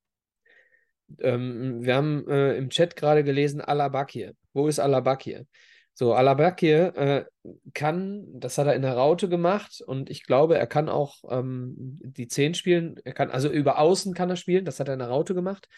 Ähm, 1.19 1.83
wir 1.83 1.95
haben 1.95 2.27
äh, 2.27 2.55
im 2.55 2.71
Chat 2.71 2.95
gerade 2.95 3.23
gelesen, 3.23 3.61
Alabakir. 3.61 4.33
Wo 4.53 4.67
ist 4.67 4.79
Alabakir? 4.79 5.45
So, 5.93 6.13
Alabakir 6.13 6.95
äh, 6.95 7.25
kann, 7.75 8.25
das 8.33 8.57
hat 8.57 8.65
er 8.65 8.73
in 8.73 8.81
der 8.81 8.93
Raute 8.93 9.29
gemacht 9.29 9.81
und 9.85 10.09
ich 10.09 10.23
glaube, 10.23 10.57
er 10.57 10.65
kann 10.65 10.89
auch 10.89 11.17
ähm, 11.29 11.75
die 11.77 12.27
10 12.27 12.55
spielen. 12.55 12.99
Er 13.03 13.13
kann, 13.13 13.29
also 13.29 13.47
über 13.47 13.77
Außen 13.77 14.15
kann 14.15 14.29
er 14.31 14.37
spielen, 14.37 14.65
das 14.65 14.79
hat 14.79 14.87
er 14.87 14.93
in 14.93 14.99
der 14.99 15.09
Raute 15.09 15.35
gemacht. 15.35 15.69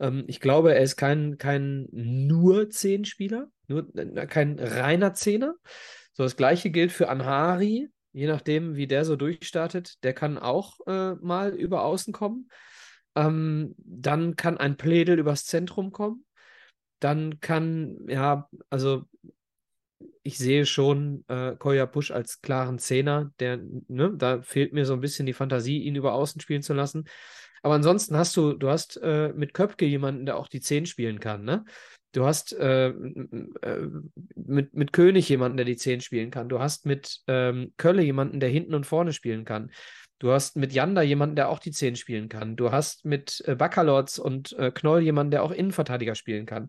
Ähm, 0.00 0.24
ich 0.26 0.40
glaube, 0.40 0.74
er 0.74 0.82
ist 0.82 0.96
kein, 0.96 1.38
kein 1.38 1.88
nur 1.92 2.68
10-Spieler, 2.68 3.46
nur 3.68 3.88
äh, 3.96 4.26
kein 4.26 4.58
reiner 4.58 5.14
Zehner. 5.14 5.54
So, 6.12 6.24
das 6.24 6.36
gleiche 6.36 6.70
gilt 6.70 6.92
für 6.92 7.08
Anhari, 7.08 7.88
je 8.14 8.26
nachdem, 8.26 8.76
wie 8.76 8.86
der 8.86 9.04
so 9.04 9.16
durchstartet. 9.16 10.02
Der 10.04 10.14
kann 10.14 10.38
auch 10.38 10.78
äh, 10.86 11.14
mal 11.16 11.50
über 11.52 11.82
Außen 11.82 12.12
kommen. 12.14 12.48
Ähm, 13.14 13.74
dann 13.78 14.36
kann 14.36 14.56
ein 14.56 14.76
Plädel 14.76 15.18
übers 15.18 15.44
Zentrum 15.44 15.92
kommen. 15.92 16.24
Dann 17.00 17.40
kann, 17.40 17.98
ja, 18.08 18.48
also 18.70 19.04
ich 20.22 20.38
sehe 20.38 20.64
schon 20.64 21.24
äh, 21.28 21.56
Koya 21.56 21.86
Push 21.86 22.12
als 22.12 22.40
klaren 22.40 22.78
Zehner, 22.78 23.32
der, 23.40 23.60
ne, 23.88 24.12
da 24.16 24.40
fehlt 24.40 24.72
mir 24.72 24.86
so 24.86 24.94
ein 24.94 25.00
bisschen 25.00 25.26
die 25.26 25.34
Fantasie, 25.34 25.82
ihn 25.82 25.96
über 25.96 26.14
Außen 26.14 26.40
spielen 26.40 26.62
zu 26.62 26.72
lassen. 26.72 27.04
Aber 27.62 27.74
ansonsten 27.74 28.16
hast 28.16 28.36
du, 28.36 28.54
du 28.54 28.68
hast 28.68 28.96
äh, 29.02 29.32
mit 29.34 29.54
Köpke 29.54 29.84
jemanden, 29.86 30.24
der 30.24 30.36
auch 30.36 30.48
die 30.48 30.60
Zehn 30.60 30.86
spielen 30.86 31.20
kann, 31.20 31.44
ne? 31.44 31.64
Du 32.14 32.24
hast 32.24 32.52
äh, 32.52 32.90
äh, 32.90 33.88
mit, 34.36 34.72
mit 34.72 34.92
König 34.92 35.28
jemanden, 35.28 35.56
der 35.56 35.66
die 35.66 35.76
Zehn 35.76 36.00
spielen 36.00 36.30
kann. 36.30 36.48
Du 36.48 36.60
hast 36.60 36.86
mit 36.86 37.20
ähm, 37.26 37.72
Kölle 37.76 38.02
jemanden, 38.02 38.38
der 38.38 38.48
hinten 38.48 38.74
und 38.74 38.86
vorne 38.86 39.12
spielen 39.12 39.44
kann. 39.44 39.72
Du 40.20 40.30
hast 40.30 40.56
mit 40.56 40.72
Janda 40.72 41.02
jemanden, 41.02 41.34
der 41.34 41.48
auch 41.48 41.58
die 41.58 41.72
Zehn 41.72 41.96
spielen 41.96 42.28
kann. 42.28 42.54
Du 42.54 42.70
hast 42.70 43.04
mit 43.04 43.42
äh, 43.46 43.56
Baccalords 43.56 44.20
und 44.20 44.52
äh, 44.52 44.70
Knoll 44.70 45.02
jemanden, 45.02 45.32
der 45.32 45.42
auch 45.42 45.50
Innenverteidiger 45.50 46.14
spielen 46.14 46.46
kann. 46.46 46.68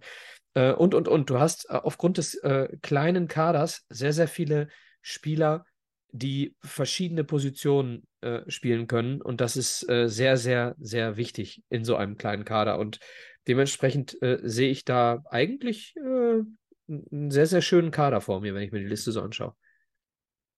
Äh, 0.56 0.74
und, 0.74 0.96
und, 0.96 1.08
und. 1.08 1.30
Du 1.30 1.40
hast 1.40 1.70
äh, 1.70 1.74
aufgrund 1.74 2.18
des 2.18 2.34
äh, 2.36 2.68
kleinen 2.82 3.28
Kaders 3.28 3.86
sehr, 3.90 4.14
sehr 4.14 4.28
viele 4.28 4.68
Spieler, 5.04 5.64
die 6.12 6.56
verschiedene 6.64 7.24
Positionen 7.24 8.08
spielen 8.48 8.88
können. 8.88 9.22
Und 9.22 9.40
das 9.40 9.56
ist 9.56 9.82
sehr, 9.82 10.38
sehr, 10.38 10.76
sehr 10.80 11.16
wichtig 11.16 11.62
in 11.70 11.84
so 11.84 11.96
einem 11.96 12.18
kleinen 12.18 12.44
Kader. 12.44 12.80
Und 12.80 13.00
dementsprechend 13.48 14.22
äh, 14.22 14.40
sehe 14.44 14.70
ich 14.70 14.86
da 14.86 15.24
eigentlich 15.30 15.96
einen 15.98 17.32
sehr, 17.32 17.48
sehr 17.48 17.62
schönen 17.62 17.92
Kader 17.92 18.22
vor 18.22 18.42
mir, 18.42 18.54
wenn 18.54 18.62
ich 18.62 18.72
mir 18.72 18.80
die 18.80 18.86
Liste 18.86 19.12
so 19.12 19.22
anschaue. 19.22 19.56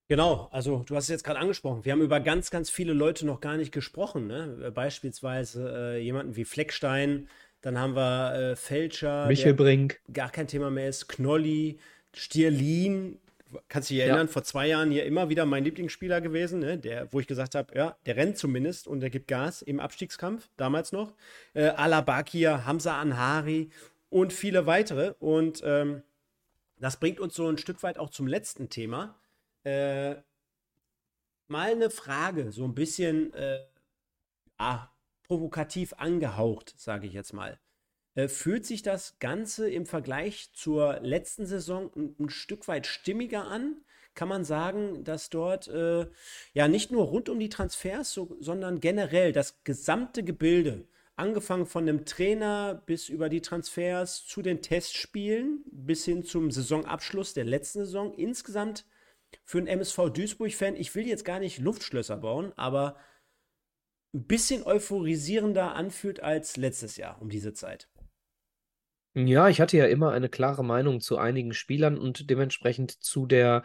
Genau, 0.10 0.48
also 0.52 0.84
du 0.86 0.96
hast 0.96 1.06
es 1.06 1.10
jetzt 1.10 1.24
gerade 1.26 1.40
angesprochen. 1.40 1.84
Wir 1.84 1.92
haben 1.92 2.02
über 2.02 2.22
ganz, 2.22 2.50
ganz 2.50 2.70
viele 2.70 2.94
Leute 2.94 3.26
noch 3.26 3.42
gar 3.42 3.58
nicht 3.58 3.74
gesprochen. 3.74 4.28
Ne? 4.28 4.72
Beispielsweise 4.74 5.96
äh, 5.96 6.02
jemanden 6.02 6.38
wie 6.38 6.46
Fleckstein, 6.46 7.28
dann 7.62 7.78
haben 7.78 7.96
wir 7.96 8.34
äh, 8.34 8.56
Fälscher. 8.56 9.28
Michel 9.28 9.54
Brink. 9.54 10.00
Gar 10.14 10.30
kein 10.30 10.48
Thema 10.48 10.70
mehr 10.70 10.88
ist. 10.88 11.10
Knolli, 11.10 11.80
Stierlin. 12.14 13.20
Kannst 13.68 13.90
du 13.90 13.94
dich 13.94 14.04
erinnern, 14.04 14.28
ja. 14.28 14.32
vor 14.32 14.44
zwei 14.44 14.68
Jahren 14.68 14.92
hier 14.92 15.06
immer 15.06 15.30
wieder 15.30 15.46
mein 15.46 15.64
Lieblingsspieler 15.64 16.22
gewesen, 16.22 16.60
ne? 16.60 16.78
der, 16.78 17.12
wo 17.14 17.20
ich 17.20 17.28
gesagt 17.28 17.56
habe, 17.56 17.76
ja, 17.76 17.98
der 18.06 18.16
rennt 18.16 18.38
zumindest 18.38 18.88
und 18.88 19.00
der 19.00 19.10
gibt 19.10 19.28
Gas 19.28 19.62
im 19.62 19.80
Abstiegskampf, 19.80 20.50
damals 20.58 20.92
noch. 20.92 21.14
Äh, 21.54 21.68
Alabakir, 21.68 22.66
Hamza 22.66 23.00
Anhari 23.00 23.70
und 24.10 24.34
viele 24.34 24.66
weitere. 24.66 25.14
Und 25.20 25.62
ähm, 25.66 26.04
das 26.80 26.98
bringt 26.98 27.20
uns 27.20 27.36
so 27.36 27.48
ein 27.48 27.58
Stück 27.58 27.84
weit 27.84 27.98
auch 27.98 28.10
zum 28.10 28.28
letzten 28.28 28.70
Thema. 28.70 29.16
Äh, 29.64 30.16
mal 31.48 31.72
eine 31.72 31.90
Frage, 31.90 32.52
so 32.52 32.66
ein 32.66 32.76
bisschen, 32.76 33.34
äh, 33.34 33.60
ah, 34.58 34.90
provokativ 35.24 35.94
angehaucht, 35.94 36.74
sage 36.78 37.08
ich 37.08 37.14
jetzt 37.14 37.34
mal. 37.34 37.60
Äh, 38.18 38.30
fühlt 38.30 38.66
sich 38.66 38.82
das 38.82 39.20
Ganze 39.20 39.70
im 39.70 39.86
Vergleich 39.86 40.52
zur 40.54 41.00
letzten 41.02 41.46
Saison 41.46 41.92
ein, 41.96 42.16
ein 42.20 42.30
Stück 42.30 42.68
weit 42.68 42.88
stimmiger 42.88 43.46
an? 43.46 43.78
Kann 44.16 44.28
man 44.28 44.44
sagen, 44.44 45.04
dass 45.04 45.30
dort 45.30 45.68
äh, 45.68 46.08
ja 46.54 46.68
nicht 46.68 46.90
nur 46.90 47.06
rund 47.06 47.30
um 47.30 47.40
die 47.40 47.50
Transfers, 47.50 48.12
so, 48.12 48.36
sondern 48.40 48.80
generell 48.80 49.34
das 49.34 49.64
gesamte 49.64 50.24
Gebilde, 50.24 50.88
angefangen 51.16 51.68
von 51.68 51.86
dem 51.86 52.06
Trainer 52.06 52.82
bis 52.88 53.08
über 53.08 53.30
die 53.30 53.42
Transfers 53.42 54.26
zu 54.26 54.42
den 54.42 54.64
Testspielen 54.64 55.64
bis 55.68 56.04
hin 56.06 56.24
zum 56.24 56.50
Saisonabschluss 56.50 57.36
der 57.36 57.46
letzten 57.46 57.80
Saison, 57.86 58.16
insgesamt 58.16 58.86
für 59.44 59.60
einen 59.60 59.68
MSV 59.68 60.10
Duisburg-Fan, 60.12 60.76
ich 60.76 60.96
will 60.96 61.06
jetzt 61.06 61.24
gar 61.26 61.40
nicht 61.40 61.60
Luftschlösser 61.60 62.18
bauen, 62.18 62.52
aber 62.56 62.98
ein 64.16 64.26
bisschen 64.26 64.64
euphorisierender 64.64 65.76
anfühlt 65.76 66.24
als 66.24 66.58
letztes 66.58 66.98
Jahr 66.98 67.22
um 67.22 67.30
diese 67.30 67.54
Zeit. 67.54 67.88
Ja, 69.26 69.50
ich 69.50 69.60
hatte 69.60 69.78
ja 69.78 69.86
immer 69.88 70.12
eine 70.12 70.30
klare 70.30 70.64
Meinung 70.64 71.02
zu 71.02 71.18
einigen 71.18 71.52
Spielern 71.52 71.98
und 71.98 72.30
dementsprechend 72.30 72.92
zu 72.92 73.26
der 73.26 73.64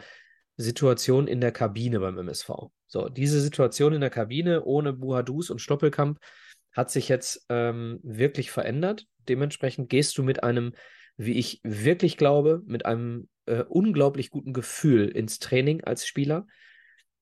Situation 0.57 1.27
in 1.27 1.41
der 1.41 1.51
Kabine 1.51 1.99
beim 1.99 2.17
MSV. 2.17 2.71
So, 2.87 3.07
diese 3.07 3.39
Situation 3.39 3.93
in 3.93 4.01
der 4.01 4.09
Kabine 4.09 4.63
ohne 4.63 4.93
Buhadus 4.93 5.51
und 5.51 5.59
Stoppelkamp 5.59 6.17
hat 6.71 6.89
sich 6.89 7.07
jetzt 7.07 7.45
ähm, 7.49 7.99
wirklich 8.01 8.49
verändert. 8.49 9.05
Dementsprechend 9.29 9.89
gehst 9.89 10.17
du 10.17 10.23
mit 10.23 10.43
einem, 10.43 10.73
wie 11.17 11.37
ich 11.37 11.59
wirklich 11.63 12.17
glaube, 12.17 12.63
mit 12.65 12.87
einem 12.87 13.29
äh, 13.45 13.61
unglaublich 13.61 14.31
guten 14.31 14.53
Gefühl 14.53 15.07
ins 15.07 15.37
Training 15.37 15.83
als 15.83 16.07
Spieler. 16.07 16.47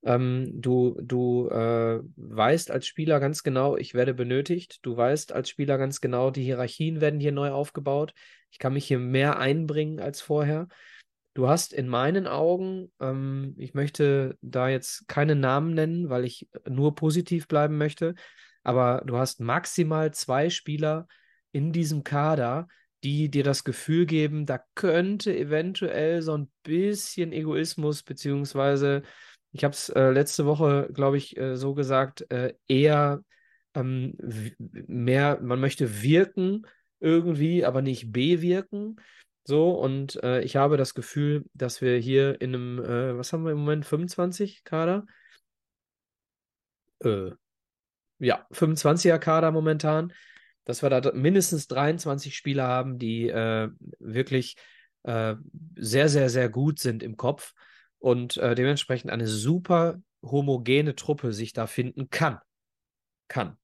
Ähm, 0.03 0.49
du 0.61 0.97
du 1.01 1.47
äh, 1.49 2.01
weißt 2.15 2.71
als 2.71 2.87
Spieler 2.87 3.19
ganz 3.19 3.43
genau, 3.43 3.77
ich 3.77 3.93
werde 3.93 4.13
benötigt. 4.13 4.79
Du 4.81 4.97
weißt 4.97 5.31
als 5.31 5.49
Spieler 5.49 5.77
ganz 5.77 6.01
genau, 6.01 6.31
die 6.31 6.43
Hierarchien 6.43 7.01
werden 7.01 7.19
hier 7.19 7.31
neu 7.31 7.51
aufgebaut. 7.51 8.13
Ich 8.49 8.59
kann 8.59 8.73
mich 8.73 8.85
hier 8.85 8.99
mehr 8.99 9.37
einbringen 9.37 9.99
als 9.99 10.21
vorher. 10.21 10.67
Du 11.33 11.47
hast 11.47 11.71
in 11.71 11.87
meinen 11.87 12.27
Augen, 12.27 12.91
ähm, 12.99 13.55
ich 13.57 13.73
möchte 13.73 14.37
da 14.41 14.67
jetzt 14.67 15.07
keine 15.07 15.35
Namen 15.35 15.73
nennen, 15.73 16.09
weil 16.09 16.25
ich 16.25 16.49
nur 16.67 16.95
positiv 16.95 17.47
bleiben 17.47 17.77
möchte, 17.77 18.15
aber 18.63 19.03
du 19.05 19.17
hast 19.17 19.39
maximal 19.39 20.13
zwei 20.13 20.49
Spieler 20.49 21.07
in 21.53 21.71
diesem 21.71 22.03
Kader, 22.03 22.67
die 23.03 23.29
dir 23.29 23.43
das 23.43 23.63
Gefühl 23.63 24.05
geben, 24.05 24.45
da 24.45 24.63
könnte 24.75 25.35
eventuell 25.35 26.21
so 26.21 26.37
ein 26.37 26.51
bisschen 26.63 27.31
Egoismus 27.31 28.03
beziehungsweise 28.03 29.03
ich 29.51 29.63
habe 29.63 29.73
es 29.73 29.89
äh, 29.89 30.11
letzte 30.11 30.45
Woche, 30.45 30.89
glaube 30.93 31.17
ich, 31.17 31.37
äh, 31.37 31.55
so 31.55 31.73
gesagt, 31.73 32.29
äh, 32.31 32.53
eher 32.67 33.23
ähm, 33.73 34.15
mehr, 34.57 35.39
man 35.41 35.59
möchte 35.59 36.01
wirken 36.01 36.65
irgendwie, 36.99 37.65
aber 37.65 37.81
nicht 37.81 38.11
bewirken. 38.11 38.97
So, 39.43 39.71
und 39.71 40.21
äh, 40.23 40.41
ich 40.41 40.55
habe 40.55 40.77
das 40.77 40.93
Gefühl, 40.93 41.45
dass 41.53 41.81
wir 41.81 41.97
hier 41.97 42.39
in 42.41 42.55
einem, 42.55 42.79
äh, 42.79 43.17
was 43.17 43.33
haben 43.33 43.43
wir 43.43 43.51
im 43.51 43.57
Moment, 43.59 43.85
25 43.85 44.63
Kader? 44.63 45.05
Äh, 46.99 47.31
ja, 48.19 48.45
25er 48.51 49.17
Kader 49.17 49.51
momentan, 49.51 50.13
dass 50.63 50.83
wir 50.83 50.89
da 50.89 51.11
mindestens 51.13 51.67
23 51.67 52.35
Spieler 52.37 52.67
haben, 52.67 52.99
die 52.99 53.29
wirklich 53.97 54.57
sehr, 55.03 55.39
sehr, 55.75 56.29
sehr 56.29 56.47
gut 56.47 56.77
sind 56.77 57.01
im 57.01 57.17
Kopf 57.17 57.55
und 58.01 58.37
äh, 58.37 58.55
dementsprechend 58.55 59.11
eine 59.11 59.27
super 59.27 60.01
homogene 60.23 60.95
Truppe 60.95 61.33
sich 61.33 61.53
da 61.53 61.67
finden 61.67 62.09
kann. 62.09 62.39
Kann. 63.27 63.57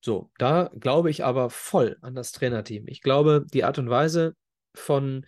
So, 0.00 0.30
da 0.38 0.70
glaube 0.78 1.10
ich 1.10 1.24
aber 1.24 1.50
voll 1.50 1.96
an 2.02 2.14
das 2.14 2.32
Trainerteam. 2.32 2.86
Ich 2.88 3.00
glaube, 3.00 3.44
die 3.52 3.64
Art 3.64 3.78
und 3.78 3.88
Weise 3.88 4.36
von 4.74 5.26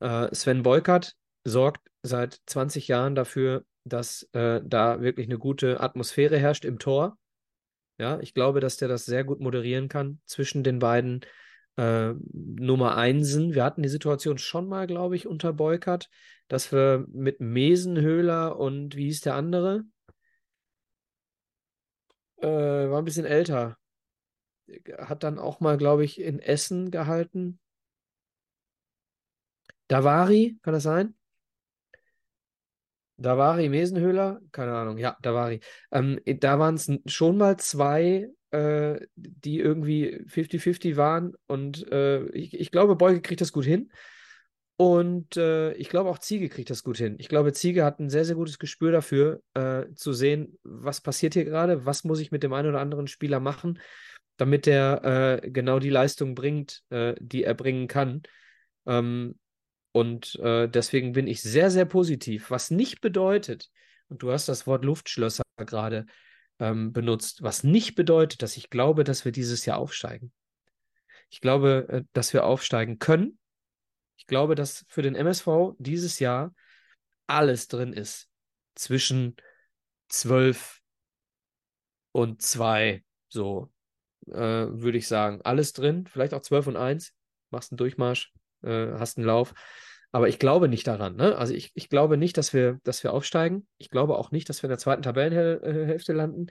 äh, 0.00 0.34
Sven 0.34 0.62
Beukert 0.62 1.14
sorgt 1.44 1.86
seit 2.02 2.40
20 2.46 2.88
Jahren 2.88 3.14
dafür, 3.14 3.64
dass 3.84 4.22
äh, 4.32 4.62
da 4.64 5.02
wirklich 5.02 5.26
eine 5.26 5.38
gute 5.38 5.80
Atmosphäre 5.80 6.38
herrscht 6.38 6.64
im 6.64 6.78
Tor. 6.78 7.18
Ja, 7.98 8.18
ich 8.20 8.32
glaube, 8.32 8.60
dass 8.60 8.78
der 8.78 8.88
das 8.88 9.04
sehr 9.04 9.22
gut 9.22 9.40
moderieren 9.40 9.88
kann 9.88 10.18
zwischen 10.24 10.64
den 10.64 10.78
beiden 10.78 11.20
äh, 11.76 12.14
Nummer 12.32 12.96
Einsen. 12.96 13.54
Wir 13.54 13.64
hatten 13.64 13.82
die 13.82 13.88
Situation 13.88 14.38
schon 14.38 14.66
mal, 14.66 14.86
glaube 14.86 15.16
ich, 15.16 15.26
unter 15.26 15.52
Beukert, 15.52 16.08
dass 16.48 16.72
wir 16.72 17.04
mit 17.08 17.40
Mesenhöhler 17.40 18.58
und 18.58 18.96
wie 18.96 19.04
hieß 19.04 19.22
der 19.22 19.34
andere? 19.34 19.84
Äh, 22.36 22.46
war 22.48 22.98
ein 22.98 23.04
bisschen 23.04 23.24
älter. 23.26 23.78
Hat 24.98 25.22
dann 25.22 25.38
auch 25.38 25.60
mal, 25.60 25.76
glaube 25.76 26.04
ich, 26.04 26.20
in 26.20 26.40
Essen 26.40 26.90
gehalten. 26.90 27.58
Davari, 29.88 30.58
kann 30.62 30.72
das 30.74 30.82
sein? 30.82 31.14
Davari 33.16 33.68
Mesenhöhler? 33.68 34.40
Keine 34.52 34.72
Ahnung, 34.74 34.98
ja, 34.98 35.16
Davari. 35.22 35.60
Ähm, 35.92 36.20
da 36.24 36.58
waren 36.58 36.74
es 36.74 36.90
schon 37.06 37.36
mal 37.36 37.56
zwei, 37.58 38.28
äh, 38.50 39.00
die 39.14 39.58
irgendwie 39.58 40.24
50-50 40.26 40.96
waren 40.96 41.34
und 41.46 41.90
äh, 41.92 42.24
ich, 42.30 42.58
ich 42.58 42.70
glaube, 42.70 42.96
Beuge 42.96 43.20
kriegt 43.22 43.40
das 43.40 43.52
gut 43.52 43.64
hin. 43.64 43.92
Und 44.76 45.36
äh, 45.36 45.72
ich 45.74 45.88
glaube, 45.88 46.10
auch 46.10 46.18
Ziege 46.18 46.48
kriegt 46.48 46.68
das 46.68 46.82
gut 46.82 46.96
hin. 46.96 47.14
Ich 47.18 47.28
glaube, 47.28 47.52
Ziege 47.52 47.84
hat 47.84 48.00
ein 48.00 48.10
sehr, 48.10 48.24
sehr 48.24 48.34
gutes 48.34 48.58
Gespür 48.58 48.90
dafür, 48.90 49.40
äh, 49.54 49.84
zu 49.94 50.12
sehen, 50.12 50.58
was 50.64 51.00
passiert 51.00 51.34
hier 51.34 51.44
gerade, 51.44 51.86
was 51.86 52.02
muss 52.02 52.18
ich 52.18 52.32
mit 52.32 52.42
dem 52.42 52.52
einen 52.52 52.70
oder 52.70 52.80
anderen 52.80 53.06
Spieler 53.06 53.38
machen, 53.38 53.78
damit 54.36 54.66
er 54.66 55.42
äh, 55.42 55.50
genau 55.50 55.78
die 55.78 55.90
Leistung 55.90 56.34
bringt, 56.34 56.82
äh, 56.90 57.14
die 57.20 57.44
er 57.44 57.54
bringen 57.54 57.86
kann. 57.86 58.22
Ähm, 58.84 59.38
und 59.92 60.34
äh, 60.40 60.68
deswegen 60.68 61.12
bin 61.12 61.28
ich 61.28 61.40
sehr, 61.40 61.70
sehr 61.70 61.84
positiv, 61.84 62.50
was 62.50 62.72
nicht 62.72 63.00
bedeutet, 63.00 63.70
und 64.08 64.22
du 64.22 64.32
hast 64.32 64.48
das 64.48 64.66
Wort 64.66 64.84
Luftschlösser 64.84 65.44
gerade 65.56 66.06
ähm, 66.58 66.92
benutzt, 66.92 67.42
was 67.42 67.62
nicht 67.62 67.94
bedeutet, 67.94 68.42
dass 68.42 68.56
ich 68.56 68.70
glaube, 68.70 69.04
dass 69.04 69.24
wir 69.24 69.30
dieses 69.30 69.66
Jahr 69.66 69.78
aufsteigen. 69.78 70.32
Ich 71.30 71.40
glaube, 71.40 71.86
äh, 71.88 72.02
dass 72.12 72.32
wir 72.32 72.44
aufsteigen 72.44 72.98
können 72.98 73.38
ich 74.24 74.28
glaube, 74.28 74.54
dass 74.54 74.86
für 74.88 75.02
den 75.02 75.16
MSV 75.16 75.74
dieses 75.78 76.18
Jahr 76.18 76.54
alles 77.26 77.68
drin 77.68 77.92
ist 77.92 78.30
zwischen 78.74 79.36
12 80.08 80.80
und 82.12 82.40
2, 82.40 83.04
so 83.28 83.70
äh, 84.28 84.32
würde 84.32 84.96
ich 84.96 85.08
sagen. 85.08 85.42
Alles 85.44 85.74
drin, 85.74 86.06
vielleicht 86.06 86.32
auch 86.32 86.40
12 86.40 86.68
und 86.68 86.76
1, 86.76 87.12
machst 87.50 87.70
einen 87.70 87.76
Durchmarsch, 87.76 88.32
äh, 88.62 88.92
hast 88.92 89.18
einen 89.18 89.26
Lauf. 89.26 89.52
Aber 90.10 90.28
ich 90.28 90.38
glaube 90.38 90.68
nicht 90.68 90.86
daran. 90.86 91.16
Ne? 91.16 91.36
Also 91.36 91.52
ich, 91.52 91.72
ich 91.74 91.90
glaube 91.90 92.16
nicht, 92.16 92.38
dass 92.38 92.54
wir, 92.54 92.80
dass 92.82 93.04
wir 93.04 93.12
aufsteigen. 93.12 93.66
Ich 93.76 93.90
glaube 93.90 94.16
auch 94.16 94.30
nicht, 94.30 94.48
dass 94.48 94.62
wir 94.62 94.68
in 94.68 94.70
der 94.70 94.78
zweiten 94.78 95.02
Tabellenhälfte 95.02 96.14
landen. 96.14 96.46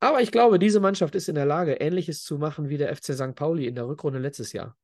Aber 0.00 0.20
ich 0.20 0.32
glaube, 0.32 0.58
diese 0.58 0.80
Mannschaft 0.80 1.14
ist 1.14 1.28
in 1.28 1.36
der 1.36 1.46
Lage, 1.46 1.74
Ähnliches 1.74 2.24
zu 2.24 2.38
machen 2.38 2.70
wie 2.70 2.76
der 2.76 2.94
FC 2.96 3.14
St. 3.14 3.36
Pauli 3.36 3.68
in 3.68 3.76
der 3.76 3.86
Rückrunde 3.86 4.18
letztes 4.18 4.52
Jahr. 4.52 4.76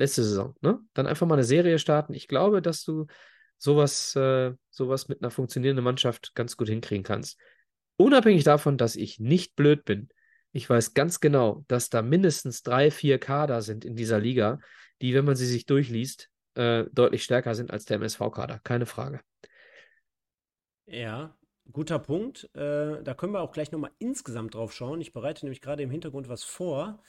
Letzte 0.00 0.24
Saison. 0.24 0.56
Ne? 0.62 0.80
Dann 0.94 1.06
einfach 1.06 1.26
mal 1.26 1.34
eine 1.34 1.44
Serie 1.44 1.78
starten. 1.78 2.14
Ich 2.14 2.26
glaube, 2.26 2.62
dass 2.62 2.84
du 2.84 3.06
sowas, 3.58 4.16
äh, 4.16 4.52
sowas 4.70 5.08
mit 5.08 5.22
einer 5.22 5.30
funktionierenden 5.30 5.84
Mannschaft 5.84 6.34
ganz 6.34 6.56
gut 6.56 6.70
hinkriegen 6.70 7.04
kannst. 7.04 7.38
Unabhängig 7.98 8.44
davon, 8.44 8.78
dass 8.78 8.96
ich 8.96 9.20
nicht 9.20 9.56
blöd 9.56 9.84
bin. 9.84 10.08
Ich 10.52 10.68
weiß 10.68 10.94
ganz 10.94 11.20
genau, 11.20 11.66
dass 11.68 11.90
da 11.90 12.00
mindestens 12.00 12.62
drei, 12.62 12.90
vier 12.90 13.18
Kader 13.18 13.60
sind 13.60 13.84
in 13.84 13.94
dieser 13.94 14.18
Liga, 14.18 14.58
die, 15.02 15.12
wenn 15.14 15.26
man 15.26 15.36
sie 15.36 15.46
sich 15.46 15.66
durchliest, 15.66 16.30
äh, 16.54 16.86
deutlich 16.92 17.22
stärker 17.22 17.54
sind 17.54 17.70
als 17.70 17.84
der 17.84 17.96
MSV-Kader. 17.96 18.60
Keine 18.64 18.86
Frage. 18.86 19.20
Ja, 20.86 21.36
guter 21.70 21.98
Punkt. 21.98 22.44
Äh, 22.54 23.02
da 23.02 23.12
können 23.12 23.34
wir 23.34 23.42
auch 23.42 23.52
gleich 23.52 23.70
nochmal 23.70 23.92
insgesamt 23.98 24.54
drauf 24.54 24.72
schauen. 24.72 25.02
Ich 25.02 25.12
bereite 25.12 25.44
nämlich 25.44 25.60
gerade 25.60 25.82
im 25.82 25.90
Hintergrund 25.90 26.30
was 26.30 26.42
vor. 26.42 27.02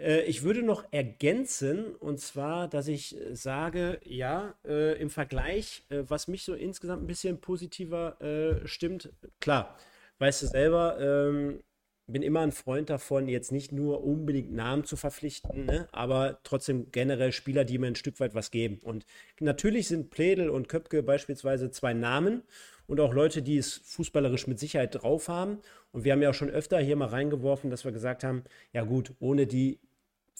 Äh, 0.00 0.22
ich 0.22 0.42
würde 0.42 0.62
noch 0.62 0.84
ergänzen, 0.90 1.94
und 1.96 2.20
zwar, 2.20 2.68
dass 2.68 2.88
ich 2.88 3.16
äh, 3.20 3.34
sage, 3.34 4.00
ja, 4.04 4.54
äh, 4.66 5.00
im 5.00 5.10
Vergleich, 5.10 5.84
äh, 5.90 6.02
was 6.08 6.28
mich 6.28 6.44
so 6.44 6.54
insgesamt 6.54 7.04
ein 7.04 7.06
bisschen 7.06 7.40
positiver 7.40 8.20
äh, 8.20 8.66
stimmt, 8.66 9.12
klar, 9.40 9.76
weißt 10.18 10.42
du 10.42 10.46
selber, 10.46 10.98
ähm, 11.00 11.60
bin 12.06 12.22
immer 12.22 12.40
ein 12.40 12.50
Freund 12.50 12.90
davon, 12.90 13.28
jetzt 13.28 13.52
nicht 13.52 13.70
nur 13.70 14.02
unbedingt 14.02 14.52
Namen 14.52 14.84
zu 14.84 14.96
verpflichten, 14.96 15.66
ne, 15.66 15.86
aber 15.92 16.40
trotzdem 16.42 16.90
generell 16.90 17.30
Spieler, 17.30 17.64
die 17.64 17.78
mir 17.78 17.86
ein 17.86 17.94
Stück 17.94 18.18
weit 18.18 18.34
was 18.34 18.50
geben. 18.50 18.80
Und 18.82 19.06
natürlich 19.38 19.86
sind 19.86 20.10
Pledel 20.10 20.50
und 20.50 20.68
Köpke 20.68 21.04
beispielsweise 21.04 21.70
zwei 21.70 21.94
Namen 21.94 22.42
und 22.88 22.98
auch 22.98 23.14
Leute, 23.14 23.42
die 23.42 23.58
es 23.58 23.74
fußballerisch 23.84 24.48
mit 24.48 24.58
Sicherheit 24.58 25.00
drauf 25.00 25.28
haben. 25.28 25.60
Und 25.92 26.02
wir 26.02 26.12
haben 26.12 26.22
ja 26.22 26.30
auch 26.30 26.34
schon 26.34 26.50
öfter 26.50 26.80
hier 26.80 26.96
mal 26.96 27.08
reingeworfen, 27.08 27.70
dass 27.70 27.84
wir 27.84 27.92
gesagt 27.92 28.24
haben, 28.24 28.42
ja 28.72 28.82
gut, 28.82 29.12
ohne 29.20 29.46
die 29.46 29.78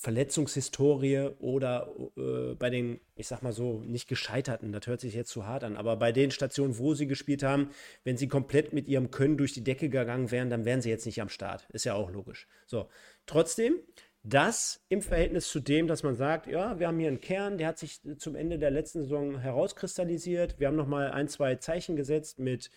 Verletzungshistorie 0.01 1.29
oder 1.41 1.93
äh, 2.17 2.55
bei 2.55 2.71
den, 2.71 3.01
ich 3.17 3.29
sag 3.29 3.43
mal 3.43 3.53
so, 3.53 3.81
nicht 3.81 4.09
gescheiterten, 4.09 4.73
das 4.73 4.87
hört 4.87 5.03
sich 5.03 5.13
jetzt 5.13 5.29
zu 5.29 5.47
hart 5.47 5.63
an, 5.63 5.77
aber 5.77 5.97
bei 5.97 6.11
den 6.11 6.31
Stationen, 6.31 6.79
wo 6.79 6.95
sie 6.95 7.07
gespielt 7.07 7.43
haben, 7.43 7.69
wenn 8.03 8.17
sie 8.17 8.27
komplett 8.27 8.73
mit 8.73 8.89
ihrem 8.89 9.11
Können 9.11 9.37
durch 9.37 9.53
die 9.53 9.63
Decke 9.63 9.91
gegangen 9.91 10.31
wären, 10.31 10.49
dann 10.49 10.65
wären 10.65 10.81
sie 10.81 10.89
jetzt 10.89 11.05
nicht 11.05 11.21
am 11.21 11.29
Start. 11.29 11.69
Ist 11.75 11.85
ja 11.85 11.93
auch 11.93 12.11
logisch. 12.11 12.49
So, 12.65 12.89
trotzdem, 13.27 13.75
das 14.23 14.83
im 14.89 15.03
Verhältnis 15.03 15.49
zu 15.49 15.61
dem, 15.61 15.87
dass 15.87 16.03
man 16.03 16.17
sagt, 16.17 16.47
ja, 16.47 16.79
wir 16.79 16.89
haben 16.89 16.99
hier 16.99 17.09
einen 17.09 17.21
Kern, 17.21 17.59
der 17.59 17.67
hat 17.67 17.79
sich 17.79 18.01
zum 18.17 18.37
Ende 18.37 18.59
der 18.59 18.71
letzten 18.71 19.03
Saison 19.03 19.39
herauskristallisiert. 19.39 20.59
Wir 20.59 20.69
haben 20.69 20.77
nochmal 20.77 21.11
ein, 21.11 21.29
zwei 21.29 21.57
Zeichen 21.57 21.95
gesetzt 21.95 22.39
mit 22.39 22.71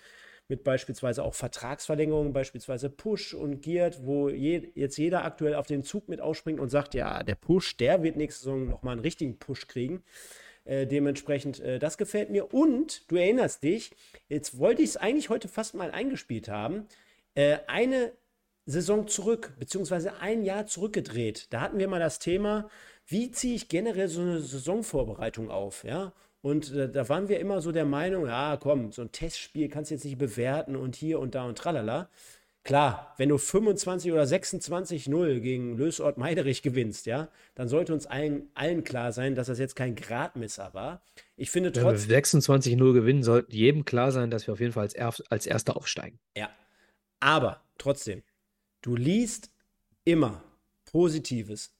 mit 0.47 0.63
beispielsweise 0.63 1.23
auch 1.23 1.33
Vertragsverlängerungen, 1.33 2.33
beispielsweise 2.33 2.89
Push 2.89 3.33
und 3.33 3.61
Geared, 3.61 4.05
wo 4.05 4.29
je, 4.29 4.71
jetzt 4.75 4.97
jeder 4.97 5.23
aktuell 5.23 5.55
auf 5.55 5.67
den 5.67 5.83
Zug 5.83 6.09
mit 6.09 6.21
ausspringt 6.21 6.59
und 6.59 6.69
sagt, 6.69 6.93
ja, 6.93 7.23
der 7.23 7.35
Push, 7.35 7.77
der 7.77 8.03
wird 8.03 8.17
nächste 8.17 8.43
Saison 8.43 8.67
nochmal 8.67 8.93
einen 8.93 9.01
richtigen 9.01 9.39
Push 9.39 9.67
kriegen. 9.67 10.03
Äh, 10.65 10.87
dementsprechend, 10.87 11.59
äh, 11.59 11.79
das 11.79 11.97
gefällt 11.97 12.29
mir. 12.29 12.53
Und 12.53 13.09
du 13.11 13.15
erinnerst 13.15 13.63
dich, 13.63 13.91
jetzt 14.29 14.57
wollte 14.57 14.81
ich 14.81 14.89
es 14.89 14.97
eigentlich 14.97 15.29
heute 15.29 15.47
fast 15.47 15.75
mal 15.75 15.91
eingespielt 15.91 16.49
haben. 16.49 16.87
Äh, 17.35 17.57
eine 17.67 18.13
Saison 18.65 19.07
zurück, 19.07 19.53
beziehungsweise 19.59 20.19
ein 20.21 20.43
Jahr 20.43 20.65
zurückgedreht. 20.67 21.47
Da 21.51 21.61
hatten 21.61 21.79
wir 21.79 21.87
mal 21.89 21.99
das 21.99 22.19
Thema, 22.19 22.69
wie 23.05 23.31
ziehe 23.31 23.55
ich 23.55 23.67
generell 23.67 24.07
so 24.07 24.21
eine 24.21 24.39
Saisonvorbereitung 24.39 25.51
auf, 25.51 25.83
ja? 25.83 26.13
Und 26.43 26.73
äh, 26.73 26.91
da 26.91 27.07
waren 27.07 27.29
wir 27.29 27.39
immer 27.39 27.61
so 27.61 27.71
der 27.71 27.85
Meinung, 27.85 28.27
ja, 28.27 28.57
komm, 28.57 28.91
so 28.91 29.01
ein 29.01 29.13
Testspiel 29.13 29.69
kannst 29.69 29.89
du 29.89 29.95
jetzt 29.95 30.03
nicht 30.03 30.17
bewerten 30.17 30.75
und 30.75 30.93
hier 30.93 31.19
und 31.19 31.35
da 31.35 31.45
und 31.45 31.57
tralala. 31.57 32.09
Klar, 32.65 33.13
wenn 33.17 33.29
du 33.29 33.37
25 33.37 34.11
oder 34.11 34.23
26-0 34.23 35.39
gegen 35.39 35.77
Lösort 35.77 36.17
Meiderich 36.17 36.61
gewinnst, 36.61 37.05
ja, 37.05 37.29
dann 37.55 37.69
sollte 37.69 37.93
uns 37.93 38.05
allen, 38.07 38.49
allen 38.55 38.83
klar 38.83 39.13
sein, 39.13 39.35
dass 39.35 39.47
das 39.47 39.57
jetzt 39.57 39.77
kein 39.77 39.95
Gradmesser 39.95 40.73
war. 40.73 41.01
Ich 41.37 41.49
finde 41.49 41.71
trotzdem. 41.71 42.09
Wenn 42.09 42.09
wir 42.09 42.23
26-0 42.23 42.93
gewinnen, 42.93 43.23
sollte 43.23 43.55
jedem 43.55 43.85
klar 43.85 44.11
sein, 44.11 44.29
dass 44.29 44.45
wir 44.45 44.53
auf 44.53 44.59
jeden 44.59 44.73
Fall 44.73 44.83
als, 44.83 44.93
er 44.93 45.13
als 45.29 45.47
Erster 45.47 45.77
aufsteigen. 45.77 46.19
Ja. 46.35 46.49
Aber 47.21 47.61
trotzdem, 47.77 48.21
du 48.81 48.97
liest 48.97 49.49
immer 50.03 50.43
Positives 50.83 51.73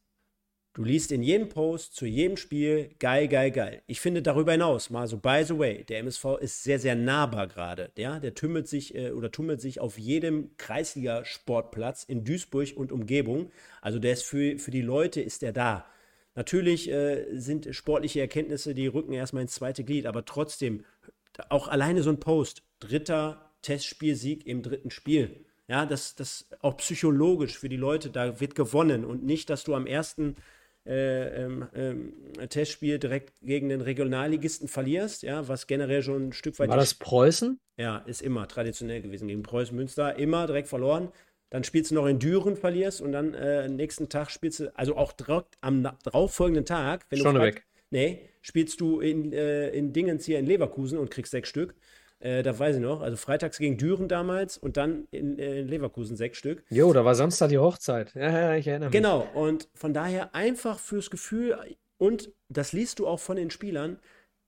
Du 0.76 0.84
liest 0.84 1.12
in 1.12 1.22
jedem 1.22 1.50
Post 1.50 1.96
zu 1.96 2.08
jedem 2.08 2.36
Spiel, 2.36 2.90
geil, 2.98 3.28
geil, 3.28 3.52
geil. 3.52 3.84
Ich 3.86 4.02
finde 4.02 4.24
darüber 4.24 4.54
hinaus, 4.54 4.90
mal 4.90 5.08
so 5.08 5.18
by 5.18 5.44
the 5.46 5.60
way, 5.60 5.84
der 5.84 6.00
MSV 6.00 6.40
ist 6.42 6.64
sehr, 6.64 6.80
sehr 6.80 6.96
nahbar 6.96 7.46
gerade. 7.46 7.92
Ja? 7.96 8.20
Der 8.20 8.34
tümmelt 8.34 8.68
sich 8.68 8.96
äh, 8.96 9.12
oder 9.12 9.32
tummelt 9.32 9.62
sich 9.62 9.80
auf 9.80 10.00
jedem 10.00 10.58
Kreisliga-Sportplatz 10.58 12.06
in 12.06 12.24
Duisburg 12.24 12.76
und 12.76 12.92
Umgebung. 12.92 13.52
Also 13.82 14.00
der 14.00 14.14
ist 14.14 14.24
für, 14.24 14.58
für 14.58 14.72
die 14.72 14.82
Leute 14.82 15.22
ist 15.22 15.44
der 15.44 15.54
da. 15.54 15.86
Natürlich 16.34 16.90
äh, 16.90 17.28
sind 17.38 17.68
sportliche 17.76 18.22
Erkenntnisse, 18.22 18.74
die 18.74 18.88
rücken 18.88 19.14
erstmal 19.14 19.44
ins 19.44 19.54
zweite 19.54 19.84
Glied, 19.84 20.08
aber 20.08 20.26
trotzdem, 20.26 20.86
auch 21.50 21.68
alleine 21.68 22.02
so 22.02 22.10
ein 22.10 22.20
Post, 22.20 22.64
dritter 22.80 23.52
Testspielsieg 23.62 24.48
im 24.48 24.64
dritten 24.64 24.90
Spiel. 24.90 25.46
Ja, 25.68 25.86
das, 25.86 26.16
das 26.16 26.50
auch 26.62 26.78
psychologisch 26.78 27.60
für 27.60 27.70
die 27.70 27.78
Leute, 27.78 28.10
da 28.10 28.40
wird 28.40 28.56
gewonnen 28.56 29.06
und 29.06 29.24
nicht, 29.24 29.52
dass 29.52 29.64
du 29.64 29.76
am 29.76 29.86
ersten 29.86 30.36
äh, 30.86 31.44
ähm, 31.44 31.68
ähm, 31.74 32.14
Testspiel 32.50 33.00
direkt 33.00 33.34
gegen 33.42 33.70
den 33.70 33.82
Regionalligisten 33.82 34.68
verlierst, 34.68 35.24
ja, 35.24 35.48
was 35.48 35.68
generell 35.68 36.04
schon 36.04 36.28
ein 36.28 36.34
Stück 36.34 36.60
weit. 36.60 36.70
War 36.70 36.78
das 36.78 36.94
Preußen? 36.94 37.60
Ja, 37.78 38.00
ist 38.00 38.22
immer 38.22 38.48
traditionell 38.48 39.02
gewesen 39.02 39.28
gegen 39.28 39.44
Preußen 39.44 39.76
Münster, 39.76 40.16
immer 40.18 40.46
direkt 40.46 40.68
verloren. 40.68 41.10
Dann 41.50 41.64
spielst 41.64 41.92
du 41.92 41.96
noch 41.96 42.08
in 42.08 42.20
Düren, 42.20 42.58
verlierst 42.58 43.02
und 43.02 43.12
dann 43.12 43.34
äh, 43.34 43.70
nächsten 43.70 44.10
Tag 44.10 44.32
spielst 44.32 44.60
du, 44.60 44.76
also 44.76 44.96
auch 44.96 45.14
direkt 45.14 45.56
am 45.62 45.84
darauffolgenden 46.04 46.66
Tag, 46.66 47.06
wenn 47.10 47.20
schon 47.20 47.36
du 47.36 47.42
weg. 47.42 47.66
Nee, 47.92 48.28
spielst 48.42 48.82
du 48.82 49.00
in, 49.00 49.32
äh, 49.32 49.70
in 49.70 49.94
Dingens 49.94 50.26
hier 50.26 50.40
in 50.40 50.48
Leverkusen 50.48 50.98
und 50.98 51.12
kriegst 51.12 51.32
sechs 51.32 51.48
Stück. 51.48 51.76
Äh, 52.24 52.42
da 52.42 52.58
weiß 52.58 52.78
ich 52.78 52.82
noch. 52.82 53.02
Also 53.02 53.18
freitags 53.18 53.58
gegen 53.58 53.78
Düren 53.78 54.08
damals 54.08 54.58
und 54.58 54.78
dann 54.78 55.08
in, 55.12 55.38
äh, 55.38 55.60
in 55.60 55.68
Leverkusen 55.68 56.16
sechs 56.16 56.38
Stück. 56.38 56.64
Jo, 56.70 56.94
da 56.94 57.04
war 57.04 57.16
Samstag 57.16 57.50
die 57.50 57.58
Hochzeit. 57.58 58.16
Ja, 58.16 58.32
ja, 58.32 58.56
ich 58.56 58.66
erinnere 58.66 58.90
mich. 58.90 58.96
Genau, 58.96 59.28
und 59.34 59.68
von 59.74 59.94
daher 59.94 60.34
einfach 60.34 60.80
fürs 60.80 61.10
Gefühl 61.10 61.58
und 61.98 62.32
das 62.48 62.72
liest 62.72 63.00
du 63.00 63.08
auch 63.08 63.20
von 63.20 63.36
den 63.36 63.50
Spielern. 63.50 64.00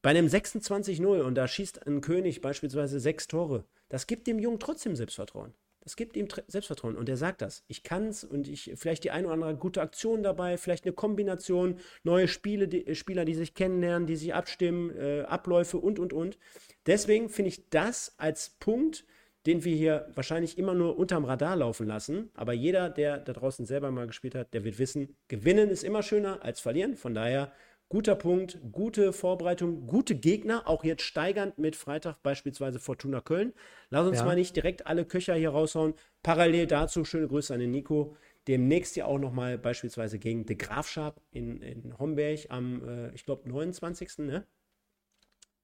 Bei 0.01 0.11
einem 0.11 0.27
26-0 0.27 1.21
und 1.21 1.35
da 1.35 1.47
schießt 1.49 1.85
ein 1.85 1.99
König 1.99 2.39
beispielsweise 2.39 2.99
sechs 3.01 3.27
Tore, 3.27 3.65
das 3.89 4.07
gibt 4.07 4.27
dem 4.27 4.39
Jungen 4.39 4.59
trotzdem 4.59 4.95
Selbstvertrauen. 4.95 5.53
Das 5.85 5.95
gibt 5.95 6.17
ihm 6.17 6.27
Selbstvertrauen 6.47 6.97
und 6.97 7.07
er 7.07 7.15
sagt 7.15 7.43
das. 7.43 7.63
Ich 7.67 7.83
kann 7.83 8.07
es 8.07 8.23
und 8.23 8.47
ich 8.47 8.73
vielleicht 8.75 9.03
die 9.03 9.11
ein 9.11 9.25
oder 9.25 9.35
andere 9.35 9.55
gute 9.55 9.81
Aktion 9.81 10.23
dabei, 10.23 10.57
vielleicht 10.57 10.85
eine 10.85 10.93
Kombination, 10.93 11.79
neue 12.03 12.27
Spiele, 12.27 12.67
die, 12.67 12.95
Spieler, 12.95 13.23
die 13.23 13.35
sich 13.35 13.53
kennenlernen, 13.53 14.07
die 14.07 14.15
sich 14.15 14.33
abstimmen, 14.33 14.89
äh, 14.97 15.21
Abläufe 15.21 15.77
und 15.77 15.99
und 15.99 16.11
und. 16.11 16.39
Deswegen 16.87 17.29
finde 17.29 17.49
ich 17.49 17.69
das 17.69 18.15
als 18.17 18.49
Punkt, 18.59 19.05
den 19.45 19.63
wir 19.63 19.75
hier 19.75 20.11
wahrscheinlich 20.15 20.57
immer 20.57 20.73
nur 20.73 20.97
unterm 20.97 21.23
Radar 21.23 21.55
laufen 21.55 21.85
lassen. 21.85 22.31
Aber 22.33 22.53
jeder, 22.53 22.89
der 22.89 23.19
da 23.19 23.33
draußen 23.33 23.67
selber 23.67 23.91
mal 23.91 24.07
gespielt 24.07 24.33
hat, 24.33 24.55
der 24.55 24.63
wird 24.63 24.79
wissen, 24.79 25.15
gewinnen 25.27 25.69
ist 25.69 25.83
immer 25.83 26.01
schöner 26.01 26.43
als 26.43 26.59
verlieren. 26.59 26.95
Von 26.95 27.13
daher 27.13 27.51
guter 27.89 28.15
Punkt, 28.15 28.59
gute 28.71 29.13
Vorbereitung, 29.13 29.87
gute 29.87 30.15
Gegner, 30.15 30.67
auch 30.67 30.83
jetzt 30.83 31.03
steigernd 31.03 31.57
mit 31.57 31.75
Freitag 31.75 32.21
beispielsweise 32.23 32.79
Fortuna 32.79 33.21
Köln. 33.21 33.53
Lass 33.89 34.07
uns 34.07 34.19
ja. 34.19 34.25
mal 34.25 34.35
nicht 34.35 34.55
direkt 34.55 34.87
alle 34.87 35.05
Köcher 35.05 35.35
hier 35.35 35.51
raushauen. 35.51 35.93
Parallel 36.23 36.67
dazu 36.67 37.05
schöne 37.05 37.27
Grüße 37.27 37.53
an 37.53 37.59
den 37.59 37.71
Nico. 37.71 38.15
Demnächst 38.47 38.95
ja 38.95 39.05
auch 39.05 39.17
nochmal 39.17 39.57
beispielsweise 39.57 40.19
gegen 40.19 40.45
De 40.45 40.55
Grafschap 40.55 41.21
in, 41.31 41.61
in 41.61 41.97
Homberg 41.97 42.47
am, 42.49 42.87
äh, 42.87 43.13
ich 43.13 43.25
glaube, 43.25 43.47
29. 43.49 44.19
Ne? 44.19 44.45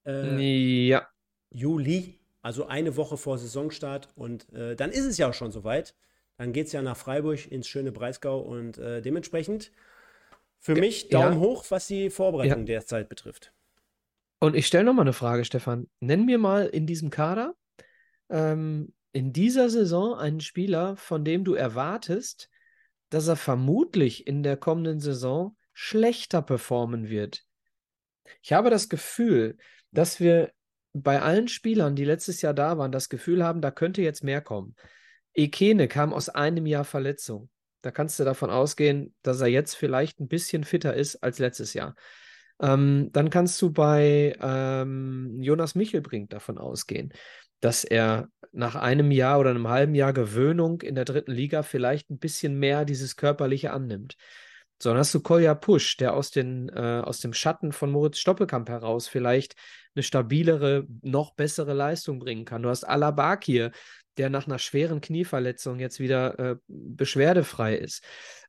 Äh, 0.06 0.88
ja. 0.88 1.08
Juli, 1.52 2.20
also 2.42 2.66
eine 2.66 2.96
Woche 2.98 3.18
vor 3.18 3.38
Saisonstart. 3.38 4.10
Und 4.16 4.52
äh, 4.54 4.76
dann 4.76 4.92
ist 4.92 5.06
es 5.06 5.18
ja 5.18 5.30
auch 5.30 5.34
schon 5.34 5.52
soweit. 5.52 5.96
Dann 6.38 6.54
geht 6.54 6.68
es 6.68 6.74
ja 6.74 6.82
nach 6.82 6.98
Freiburg 6.98 7.52
ins 7.52 7.68
schöne 7.68 7.92
Breisgau 7.92 8.40
und 8.40 8.80
äh, 8.80 9.02
dementsprechend 9.02 9.72
für 10.62 10.76
mich 10.76 11.10
Daumen 11.10 11.34
ja. 11.34 11.40
hoch, 11.40 11.66
was 11.70 11.88
die 11.88 12.10
Vorbereitung 12.10 12.60
ja. 12.60 12.66
derzeit 12.66 13.10
betrifft. 13.10 13.52
Und 14.40 14.56
ich 14.56 14.68
stelle 14.68 14.86
nochmal 14.86 15.04
eine 15.04 15.14
Frage, 15.14 15.44
Stefan. 15.44 15.90
Nenn 16.00 16.26
mir 16.26 16.38
mal 16.38 16.68
in 16.68 16.88
diesem 16.88 17.10
Kader 17.10 17.56
ähm, 18.30 18.94
in 19.12 19.34
dieser 19.34 19.70
Saison 19.70 20.16
einen 20.16 20.40
Spieler, 20.40 20.96
von 20.96 21.26
dem 21.26 21.44
du 21.44 21.54
erwartest, 21.54 22.50
dass 23.10 23.28
er 23.28 23.36
vermutlich 23.36 24.26
in 24.26 24.42
der 24.42 24.56
kommenden 24.56 25.00
Saison 25.00 25.58
schlechter 25.74 26.42
performen 26.42 27.10
wird. 27.10 27.44
Ich 28.42 28.54
habe 28.54 28.70
das 28.70 28.88
Gefühl, 28.88 29.58
dass 29.92 30.20
wir 30.20 30.52
bei 30.94 31.22
allen 31.22 31.48
Spielern, 31.48 31.96
die 31.96 32.06
letztes 32.06 32.42
Jahr 32.42 32.54
da 32.54 32.78
waren, 32.78 32.92
das 32.92 33.10
Gefühl 33.10 33.44
haben, 33.44 33.62
da 33.62 33.72
könnte 33.72 34.02
jetzt 34.02 34.24
mehr 34.24 34.42
kommen. 34.42 34.76
Ekene 35.34 35.88
kam 35.88 36.14
aus 36.14 36.30
einem 36.30 36.66
Jahr 36.66 36.86
Verletzung. 36.86 37.50
Da 37.82 37.92
kannst 37.92 38.20
du 38.20 38.24
davon 38.24 38.50
ausgehen, 38.50 39.14
dass 39.22 39.42
er 39.42 39.48
jetzt 39.48 39.76
vielleicht 39.76 40.20
ein 40.20 40.28
bisschen 40.28 40.64
fitter 40.64 40.94
ist 40.94 41.18
als 41.18 41.40
letztes 41.40 41.74
Jahr. 41.74 41.96
Ähm, 42.62 43.10
dann 43.12 43.30
kannst 43.30 43.62
du 43.62 43.72
bei 43.72 44.36
ähm, 44.40 45.42
Jonas 45.42 45.76
Michelbrink 45.76 46.30
davon 46.30 46.58
ausgehen, 46.58 47.12
dass 47.60 47.84
er 47.84 48.30
nach 48.52 48.76
einem 48.76 49.12
Jahr 49.12 49.40
oder 49.40 49.50
einem 49.50 49.68
halben 49.68 49.96
Jahr 49.96 50.14
Gewöhnung 50.14 50.82
in 50.82 50.96
der 50.96 51.06
dritten 51.06 51.32
Liga 51.32 51.64
vielleicht 51.64 52.10
ein 52.10 52.20
bisschen 52.20 52.60
mehr 52.60 52.86
dieses 52.86 53.16
Körperliche 53.16 53.72
annimmt. 53.72 54.16
So, 54.82 54.90
dann 54.90 54.98
hast 54.98 55.14
du 55.14 55.20
Kolja 55.20 55.54
Pusch, 55.54 55.98
der 55.98 56.16
aus, 56.16 56.32
den, 56.32 56.70
äh, 56.70 57.02
aus 57.04 57.20
dem 57.20 57.34
Schatten 57.34 57.72
von 57.72 57.92
Moritz 57.92 58.18
Stoppelkamp 58.18 58.68
heraus 58.68 59.08
vielleicht 59.08 59.56
eine 59.94 60.02
stabilere, 60.02 60.88
noch 61.04 61.36
bessere 61.36 61.74
Leistung 61.74 62.18
bringen 62.18 62.46
kann. 62.46 62.64
Du 62.64 62.70
hast 62.70 62.84
Alabakir, 62.84 63.72
der 64.18 64.30
nach 64.30 64.48
einer 64.48 64.60
schweren 64.60 65.02
Knieverletzung 65.02 65.80
jetzt 65.80 66.00
wieder 66.00 66.40
äh, 66.40 66.56
beschwerdefrei 66.68 67.76
ist. 67.76 68.04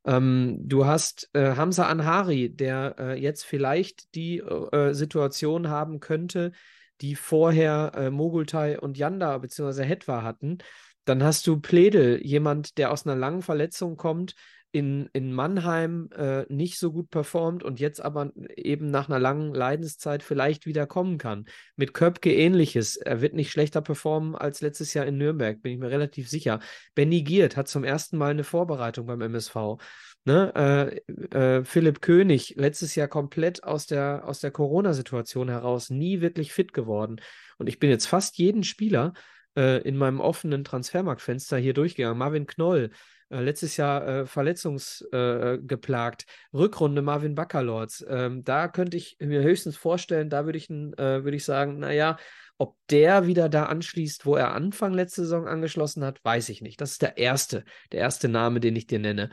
Ähm, 0.04 0.58
du 0.60 0.86
hast 0.86 1.30
äh, 1.34 1.54
Hamza 1.56 1.86
Anhari, 1.86 2.50
der 2.50 2.96
äh, 2.98 3.20
jetzt 3.20 3.44
vielleicht 3.44 4.14
die 4.14 4.38
äh, 4.38 4.92
Situation 4.92 5.68
haben 5.68 6.00
könnte, 6.00 6.52
die 7.00 7.14
vorher 7.14 7.92
äh, 7.94 8.10
Mogultai 8.10 8.78
und 8.78 8.98
Yanda 8.98 9.38
bzw. 9.38 9.84
Hetwa 9.84 10.22
hatten. 10.22 10.58
Dann 11.04 11.22
hast 11.22 11.46
du 11.46 11.60
Pledel, 11.60 12.24
jemand, 12.24 12.78
der 12.78 12.92
aus 12.92 13.06
einer 13.06 13.16
langen 13.16 13.42
Verletzung 13.42 13.96
kommt, 13.96 14.34
in, 14.72 15.10
in 15.12 15.32
Mannheim 15.32 16.08
äh, 16.16 16.44
nicht 16.48 16.78
so 16.78 16.92
gut 16.92 17.10
performt 17.10 17.62
und 17.62 17.78
jetzt 17.78 18.02
aber 18.02 18.32
eben 18.56 18.90
nach 18.90 19.08
einer 19.08 19.18
langen 19.18 19.54
Leidenszeit 19.54 20.22
vielleicht 20.22 20.64
wieder 20.66 20.86
kommen 20.86 21.18
kann. 21.18 21.44
Mit 21.76 21.92
Köpke 21.92 22.34
ähnliches. 22.34 22.96
Er 22.96 23.20
wird 23.20 23.34
nicht 23.34 23.52
schlechter 23.52 23.82
performen 23.82 24.34
als 24.34 24.62
letztes 24.62 24.94
Jahr 24.94 25.06
in 25.06 25.18
Nürnberg, 25.18 25.60
bin 25.60 25.72
ich 25.72 25.78
mir 25.78 25.90
relativ 25.90 26.28
sicher. 26.28 26.60
Benny 26.94 27.22
Giert 27.22 27.56
hat 27.56 27.68
zum 27.68 27.84
ersten 27.84 28.16
Mal 28.16 28.30
eine 28.30 28.44
Vorbereitung 28.44 29.06
beim 29.06 29.20
MSV. 29.20 29.76
Ne? 30.24 31.00
Äh, 31.06 31.58
äh, 31.58 31.64
Philipp 31.64 32.00
König, 32.00 32.54
letztes 32.56 32.94
Jahr 32.94 33.08
komplett 33.08 33.64
aus 33.64 33.86
der, 33.86 34.22
aus 34.26 34.40
der 34.40 34.52
Corona-Situation 34.52 35.48
heraus, 35.48 35.90
nie 35.90 36.20
wirklich 36.22 36.52
fit 36.52 36.72
geworden. 36.72 37.20
Und 37.58 37.68
ich 37.68 37.78
bin 37.78 37.90
jetzt 37.90 38.06
fast 38.06 38.38
jeden 38.38 38.64
Spieler 38.64 39.12
äh, 39.56 39.82
in 39.82 39.96
meinem 39.96 40.20
offenen 40.20 40.64
Transfermarktfenster 40.64 41.58
hier 41.58 41.74
durchgegangen. 41.74 42.18
Marvin 42.18 42.46
Knoll, 42.46 42.90
letztes 43.40 43.76
Jahr 43.76 44.06
äh, 44.06 44.26
verletzungsgeplagt. 44.26 46.22
Äh, 46.22 46.56
Rückrunde 46.56 47.02
Marvin 47.02 47.34
Baccalords. 47.34 48.04
Ähm, 48.08 48.44
da 48.44 48.68
könnte 48.68 48.96
ich 48.96 49.16
mir 49.20 49.42
höchstens 49.42 49.76
vorstellen, 49.76 50.30
da 50.30 50.44
würde 50.44 50.58
ich, 50.58 50.70
äh, 50.70 51.24
würd 51.24 51.34
ich 51.34 51.44
sagen, 51.44 51.78
naja, 51.78 52.16
ob 52.58 52.76
der 52.90 53.26
wieder 53.26 53.48
da 53.48 53.64
anschließt, 53.64 54.24
wo 54.26 54.36
er 54.36 54.54
Anfang 54.54 54.94
letzte 54.94 55.22
Saison 55.22 55.48
angeschlossen 55.48 56.04
hat, 56.04 56.24
weiß 56.24 56.48
ich 56.48 56.60
nicht. 56.60 56.80
Das 56.80 56.92
ist 56.92 57.02
der 57.02 57.16
erste, 57.18 57.64
der 57.90 58.00
erste 58.00 58.28
Name, 58.28 58.60
den 58.60 58.76
ich 58.76 58.86
dir 58.86 58.98
nenne. 58.98 59.30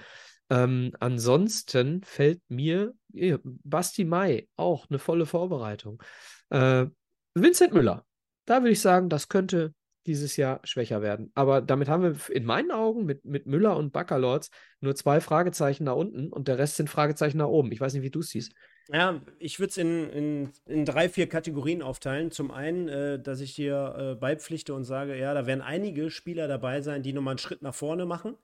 Ähm, 0.50 0.93
ansonsten 1.00 2.04
fällt 2.04 2.41
mir 2.50 2.93
ja, 3.14 3.38
Basti 3.43 4.04
Mai 4.04 4.47
auch 4.56 4.89
eine 4.89 4.97
volle 4.97 5.26
Vorbereitung. 5.26 6.02
Äh, 6.50 6.88
Vincent 7.36 7.74
Müller, 7.74 8.06
da 8.45 8.62
würde 8.62 8.72
ich 8.72 8.82
sagen, 8.82 9.10
das 9.10 9.28
könnte 9.28 9.74
dieses 10.10 10.36
Jahr 10.38 10.60
schwächer 10.64 11.01
werden. 11.01 11.32
Aber 11.36 11.62
damit 11.62 11.88
haben 11.88 12.03
wir 12.03 12.36
in 12.36 12.43
meinen 12.43 12.72
Augen 12.72 13.05
mit, 13.05 13.24
mit 13.26 13.45
Müller 13.45 13.78
und 13.78 13.93
Baccalords 13.93 14.49
nur 14.82 14.95
zwei 14.95 15.22
Fragezeichen 15.22 15.84
nach 15.84 15.95
unten 15.95 16.34
und 16.34 16.47
der 16.47 16.57
Rest 16.57 16.78
sind 16.78 16.89
Fragezeichen 16.89 17.38
nach 17.38 17.47
oben. 17.47 17.72
Ich 17.72 17.80
weiß 17.80 17.93
nicht, 17.93 18.03
wie 18.03 18.10
du 18.10 18.20
es 18.20 18.30
siehst. 18.30 18.53
Ja, 18.91 19.22
ich 19.38 19.60
würde 19.60 19.70
es 19.70 19.78
in, 19.78 20.10
in, 20.10 20.49
in, 20.66 20.86
drei, 20.86 21.10
vier 21.10 21.30
Kategorien 21.30 21.84
aufteilen. 21.84 22.32
Zum 22.32 22.49
einen, 22.49 22.88
äh, 22.89 23.22
dass 23.22 23.39
ich 23.39 23.53
dir 23.53 23.95
äh, 23.97 24.16
beipflichte 24.16 24.74
und 24.74 24.84
sage, 24.84 25.16
ja, 25.18 25.34
da 25.36 25.45
werden 25.45 25.62
einige 25.62 26.10
Spieler 26.10 26.47
dabei 26.47 26.82
sein, 26.82 27.03
die 27.03 27.14
nochmal 27.14 27.34
einen 27.34 27.38
Schritt 27.38 27.62
nach 27.62 27.76
vorne 27.76 28.07
machen. 28.07 28.36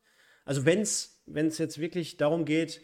Also 0.45 0.65
wenn 0.65 0.81
es 0.81 1.57
jetzt 1.57 1.79
wirklich 1.79 2.17
darum 2.17 2.45
geht, 2.45 2.81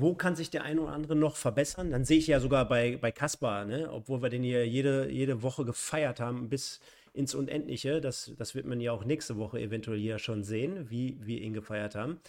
wo 0.00 0.14
kann 0.14 0.36
sich 0.36 0.50
der 0.50 0.64
eine 0.64 0.80
oder 0.80 0.92
andere 0.92 1.16
noch 1.16 1.36
verbessern, 1.36 1.90
dann 1.90 2.04
sehe 2.04 2.18
ich 2.18 2.26
ja 2.26 2.40
sogar 2.40 2.68
bei, 2.68 2.96
bei 2.96 3.12
Kaspar, 3.12 3.64
ne? 3.64 3.90
obwohl 3.90 4.22
wir 4.22 4.30
den 4.30 4.42
hier 4.42 4.66
jede, 4.66 5.10
jede 5.10 5.42
Woche 5.42 5.64
gefeiert 5.64 6.20
haben, 6.20 6.48
bis 6.48 6.80
ins 7.12 7.34
Unendliche. 7.34 8.00
Das, 8.00 8.32
das 8.38 8.54
wird 8.54 8.66
man 8.66 8.80
ja 8.80 8.92
auch 8.92 9.04
nächste 9.04 9.36
Woche 9.36 9.60
eventuell 9.60 9.98
hier 9.98 10.18
schon 10.18 10.44
sehen, 10.44 10.90
wie 10.90 11.18
wir 11.20 11.40
ihn 11.40 11.52
gefeiert 11.52 11.94
haben. 11.94 12.20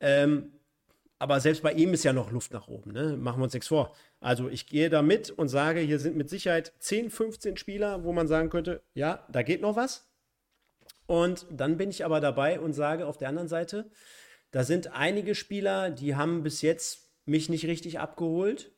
Ähm, 0.00 0.52
aber 1.18 1.38
selbst 1.38 1.62
bei 1.62 1.72
ihm 1.72 1.94
ist 1.94 2.02
ja 2.02 2.12
noch 2.12 2.32
Luft 2.32 2.52
nach 2.52 2.66
oben, 2.66 2.90
ne? 2.90 3.16
machen 3.16 3.38
wir 3.38 3.44
uns 3.44 3.52
nichts 3.52 3.68
vor. 3.68 3.94
Also 4.18 4.48
ich 4.48 4.66
gehe 4.66 4.90
da 4.90 5.02
mit 5.02 5.30
und 5.30 5.46
sage, 5.46 5.78
hier 5.78 6.00
sind 6.00 6.16
mit 6.16 6.28
Sicherheit 6.28 6.72
10, 6.80 7.10
15 7.10 7.56
Spieler, 7.56 8.02
wo 8.02 8.12
man 8.12 8.26
sagen 8.26 8.50
könnte, 8.50 8.82
ja, 8.94 9.24
da 9.30 9.42
geht 9.42 9.60
noch 9.62 9.76
was. 9.76 10.10
Und 11.06 11.46
dann 11.48 11.76
bin 11.76 11.90
ich 11.90 12.04
aber 12.04 12.20
dabei 12.20 12.58
und 12.58 12.72
sage 12.72 13.06
auf 13.06 13.18
der 13.18 13.28
anderen 13.28 13.46
Seite, 13.46 13.88
da 14.50 14.64
sind 14.64 14.92
einige 14.94 15.36
Spieler, 15.36 15.90
die 15.90 16.16
haben 16.16 16.42
bis 16.42 16.60
jetzt 16.60 17.08
mich 17.24 17.48
nicht 17.48 17.66
richtig 17.66 18.00
abgeholt 18.00 18.72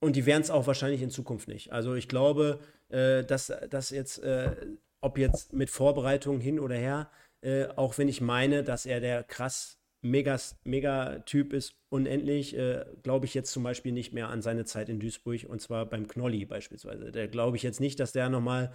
und 0.00 0.16
die 0.16 0.26
werden 0.26 0.42
es 0.42 0.50
auch 0.50 0.66
wahrscheinlich 0.66 1.00
in 1.00 1.08
Zukunft 1.08 1.48
nicht. 1.48 1.72
Also 1.72 1.94
ich 1.94 2.08
glaube, 2.08 2.60
äh, 2.94 3.24
dass, 3.24 3.52
dass 3.68 3.90
jetzt, 3.90 4.18
äh, 4.22 4.54
ob 5.00 5.18
jetzt 5.18 5.52
mit 5.52 5.70
Vorbereitung 5.70 6.40
hin 6.40 6.60
oder 6.60 6.76
her, 6.76 7.10
äh, 7.42 7.66
auch 7.76 7.98
wenn 7.98 8.08
ich 8.08 8.20
meine, 8.20 8.62
dass 8.62 8.86
er 8.86 9.00
der 9.00 9.24
krass 9.24 9.78
Megas, 10.00 10.58
Mega-Typ 10.64 11.54
ist, 11.54 11.76
unendlich, 11.88 12.56
äh, 12.56 12.84
glaube 13.02 13.24
ich 13.24 13.32
jetzt 13.32 13.50
zum 13.50 13.62
Beispiel 13.62 13.92
nicht 13.92 14.12
mehr 14.12 14.28
an 14.28 14.42
seine 14.42 14.66
Zeit 14.66 14.90
in 14.90 15.00
Duisburg 15.00 15.44
und 15.48 15.60
zwar 15.62 15.86
beim 15.86 16.06
Knolli 16.06 16.44
beispielsweise. 16.44 17.10
Da 17.10 17.26
glaube 17.26 17.56
ich 17.56 17.62
jetzt 17.62 17.80
nicht, 17.80 17.98
dass 18.00 18.12
der 18.12 18.28
nochmal 18.28 18.72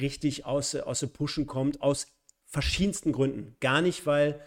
richtig 0.00 0.44
aus, 0.44 0.74
aus 0.74 1.00
dem 1.00 1.10
Pushen 1.10 1.46
kommt, 1.46 1.80
aus 1.82 2.08
verschiedensten 2.46 3.12
Gründen. 3.12 3.56
Gar 3.60 3.80
nicht, 3.80 4.06
weil 4.06 4.40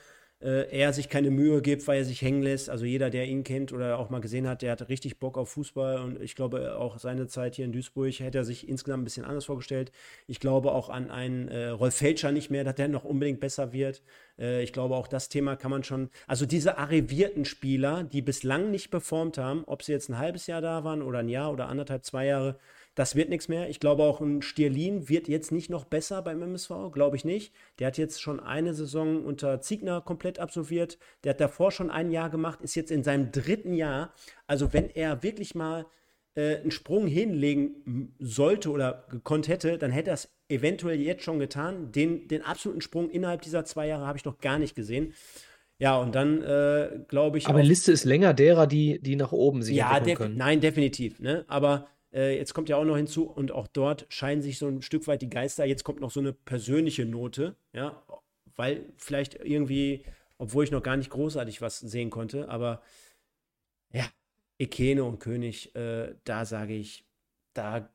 äh, 0.46 0.70
er 0.70 0.94
sich 0.94 1.10
keine 1.10 1.32
Mühe 1.32 1.62
gibt, 1.64 1.88
weil 1.88 1.98
er 1.98 2.06
sich 2.06 2.22
hängen 2.22 2.44
lässt. 2.44 2.70
Also 2.70 2.86
jeder, 2.86 3.10
der 3.10 3.26
ihn 3.26 3.44
kennt 3.44 3.74
oder 3.74 3.98
auch 3.98 4.12
mal 4.12 4.22
gesehen 4.22 4.48
hat, 4.48 4.62
der 4.62 4.74
hat 4.74 4.88
richtig 4.90 5.18
Bock 5.20 5.38
auf 5.40 5.50
Fußball 5.50 5.98
und 6.00 6.22
ich 6.22 6.36
glaube 6.36 6.78
auch 6.78 7.00
seine 7.00 7.28
Zeit 7.28 7.56
hier 7.56 7.66
in 7.66 7.72
Duisburg 7.72 8.20
hätte 8.20 8.38
er 8.38 8.46
sich 8.46 8.70
insgesamt 8.70 9.02
ein 9.02 9.06
bisschen 9.06 9.26
anders 9.26 9.46
vorgestellt. 9.46 9.92
Ich 10.28 10.40
glaube 10.40 10.72
auch 10.72 10.90
an 10.90 11.10
einen 11.10 11.48
äh, 11.48 11.70
Rolf 11.70 11.96
Felscher 11.96 12.32
nicht 12.32 12.52
mehr, 12.52 12.64
dass 12.64 12.76
der 12.76 12.88
noch 12.88 13.04
unbedingt 13.04 13.40
besser 13.40 13.74
wird. 13.74 14.04
Äh, 14.38 14.62
ich 14.62 14.72
glaube 14.72 14.96
auch 14.96 15.08
das 15.08 15.30
Thema 15.30 15.56
kann 15.56 15.72
man 15.72 15.84
schon, 15.84 16.10
also 16.28 16.46
diese 16.46 16.78
arrivierten 16.78 17.46
Spieler, 17.46 18.04
die 18.04 18.22
bislang 18.22 18.70
nicht 18.70 18.92
performt 18.92 19.40
haben, 19.40 19.64
ob 19.66 19.82
sie 19.82 19.94
jetzt 19.94 20.10
ein 20.10 20.20
halbes 20.20 20.46
Jahr 20.46 20.62
da 20.62 20.84
waren 20.84 21.02
oder 21.02 21.20
ein 21.20 21.30
Jahr 21.30 21.52
oder 21.52 21.70
anderthalb, 21.70 22.06
zwei 22.06 22.28
Jahre, 22.28 22.60
das 22.96 23.16
wird 23.16 23.30
nichts 23.30 23.50
mehr. 23.50 23.70
Ich 23.70 23.80
glaube 23.80 24.04
auch 24.04 24.22
ein 24.22 24.42
Stierlin 24.42 25.10
wird 25.10 25.28
jetzt 25.28 25.52
nicht 25.52 25.70
noch 25.70 25.84
besser 25.84 26.22
beim 26.22 26.42
MSV, 26.42 26.92
glaube 26.94 27.18
ich 27.18 27.26
nicht. 27.26 27.54
Der 27.78 27.88
hat 27.88 27.98
jetzt 27.98 28.22
schon 28.22 28.40
eine 28.40 28.74
Saison 28.74 29.26
unter 29.26 29.60
Ziegner 29.62 30.02
komplett 30.02 30.40
absolviert. 30.40 30.98
Der 31.24 31.32
hat 31.32 31.42
davor 31.42 31.72
schon 31.72 31.92
ein 31.92 32.10
Jahr 32.10 32.30
gemacht, 32.30 32.62
ist 32.62 32.76
jetzt 32.76 32.92
in 32.92 33.04
seinem 33.04 33.32
dritten 33.32 33.74
Jahr. 33.74 34.14
Also 34.48 34.72
wenn 34.72 34.90
er 34.90 35.24
wirklich 35.24 35.56
mal 35.56 35.86
äh, 36.36 36.58
einen 36.58 36.72
Sprung 36.72 37.06
hinlegen 37.06 38.16
sollte 38.20 38.72
oder 38.72 39.06
gekonnt 39.10 39.50
hätte, 39.50 39.78
dann 39.78 39.92
hätte 39.92 40.12
er 40.12 40.16
es 40.16 40.30
eventuell 40.48 41.02
jetzt 41.02 41.24
schon 41.24 41.40
getan. 41.40 41.92
Den, 41.92 42.30
den 42.30 42.44
absoluten 42.44 42.82
Sprung 42.82 43.10
innerhalb 43.10 43.42
dieser 43.42 43.66
zwei 43.66 43.88
Jahre 43.88 44.08
habe 44.08 44.18
ich 44.18 44.26
noch 44.26 44.40
gar 44.40 44.58
nicht 44.58 44.76
gesehen. 44.76 45.14
Ja, 45.78 45.98
und 45.98 46.16
dann 46.16 46.42
äh, 46.42 47.00
glaube 47.10 47.38
ich. 47.38 47.48
Aber 47.48 47.62
die 47.62 47.68
Liste 47.68 47.92
ist 47.92 48.06
länger 48.06 48.34
derer, 48.34 48.66
die, 48.66 49.00
die 49.02 49.18
nach 49.18 49.34
oben 49.34 49.62
sich 49.62 49.76
ja, 49.76 49.98
entwickeln 49.98 50.18
können. 50.18 50.38
Nein, 50.38 50.62
definitiv. 50.62 51.20
Ne? 51.20 51.44
Aber 51.50 51.88
äh, 52.16 52.38
jetzt 52.38 52.54
kommt 52.54 52.70
ja 52.70 52.78
auch 52.78 52.86
noch 52.86 52.96
hinzu, 52.96 53.30
und 53.30 53.52
auch 53.52 53.68
dort 53.68 54.06
scheinen 54.10 54.42
sich 54.42 54.58
so 54.58 54.68
ein 54.68 54.82
Stück 54.82 55.08
weit 55.08 55.22
die 55.22 55.30
Geister. 55.30 55.66
Jetzt 55.66 55.84
kommt 55.84 56.00
noch 56.00 56.12
so 56.12 56.22
eine 56.22 56.34
persönliche 56.34 57.06
Note, 57.06 57.56
ja, 57.74 58.02
weil 58.56 58.86
vielleicht 58.98 59.36
irgendwie, 59.36 60.04
obwohl 60.38 60.64
ich 60.64 60.72
noch 60.72 60.84
gar 60.84 60.98
nicht 60.98 61.10
großartig 61.10 61.62
was 61.62 61.80
sehen 61.80 62.10
konnte, 62.10 62.50
aber 62.50 62.82
ja, 63.94 64.06
Ekene 64.58 65.04
und 65.04 65.20
König, 65.20 65.76
äh, 65.76 66.16
da 66.24 66.46
sage 66.46 66.74
ich, 66.74 67.06
da 67.54 67.90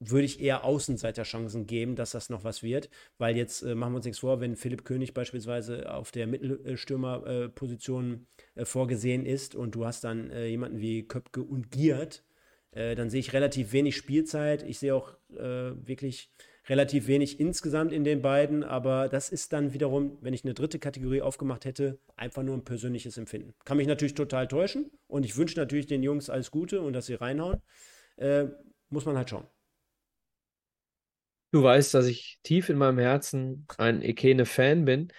würde 0.00 0.24
ich 0.24 0.40
eher 0.40 0.64
Außenseiterchancen 0.64 1.66
geben, 1.66 1.94
dass 1.94 2.12
das 2.12 2.30
noch 2.30 2.42
was 2.42 2.62
wird, 2.62 2.88
weil 3.18 3.36
jetzt 3.36 3.62
äh, 3.62 3.74
machen 3.74 3.92
wir 3.92 3.96
uns 3.96 4.06
nichts 4.06 4.20
vor, 4.20 4.40
wenn 4.40 4.56
Philipp 4.56 4.84
König 4.84 5.12
beispielsweise 5.12 5.92
auf 5.92 6.10
der 6.10 6.26
Mittelstürmerposition 6.26 8.26
äh, 8.54 8.64
vorgesehen 8.64 9.26
ist 9.26 9.54
und 9.54 9.74
du 9.74 9.84
hast 9.84 10.04
dann 10.04 10.30
äh, 10.30 10.46
jemanden 10.46 10.80
wie 10.80 11.06
Köpke 11.06 11.42
und 11.42 11.70
Giert, 11.70 12.24
äh, 12.72 12.94
dann 12.94 13.10
sehe 13.10 13.20
ich 13.20 13.32
relativ 13.32 13.72
wenig 13.72 13.96
Spielzeit. 13.96 14.62
Ich 14.62 14.78
sehe 14.78 14.94
auch 14.94 15.14
äh, 15.30 15.72
wirklich 15.86 16.30
relativ 16.68 17.08
wenig 17.08 17.40
insgesamt 17.40 17.92
in 17.92 18.04
den 18.04 18.22
beiden, 18.22 18.62
aber 18.62 19.08
das 19.08 19.30
ist 19.30 19.52
dann 19.52 19.72
wiederum, 19.72 20.18
wenn 20.20 20.34
ich 20.34 20.44
eine 20.44 20.54
dritte 20.54 20.78
Kategorie 20.78 21.22
aufgemacht 21.22 21.64
hätte, 21.64 21.98
einfach 22.16 22.42
nur 22.42 22.56
ein 22.56 22.64
persönliches 22.64 23.16
Empfinden. 23.16 23.54
Kann 23.64 23.76
mich 23.76 23.88
natürlich 23.88 24.14
total 24.14 24.46
täuschen 24.46 24.90
und 25.08 25.24
ich 25.24 25.36
wünsche 25.36 25.58
natürlich 25.58 25.86
den 25.86 26.02
Jungs 26.02 26.30
alles 26.30 26.50
Gute 26.50 26.80
und 26.80 26.92
dass 26.92 27.06
sie 27.06 27.14
reinhauen. 27.14 27.60
Äh, 28.16 28.46
muss 28.88 29.04
man 29.04 29.16
halt 29.16 29.30
schauen. 29.30 29.46
Du 31.52 31.62
weißt, 31.62 31.94
dass 31.94 32.06
ich 32.06 32.38
tief 32.44 32.68
in 32.68 32.78
meinem 32.78 32.98
Herzen 32.98 33.66
ein 33.78 34.02
Ekene-Fan 34.02 34.84
bin. 34.84 35.12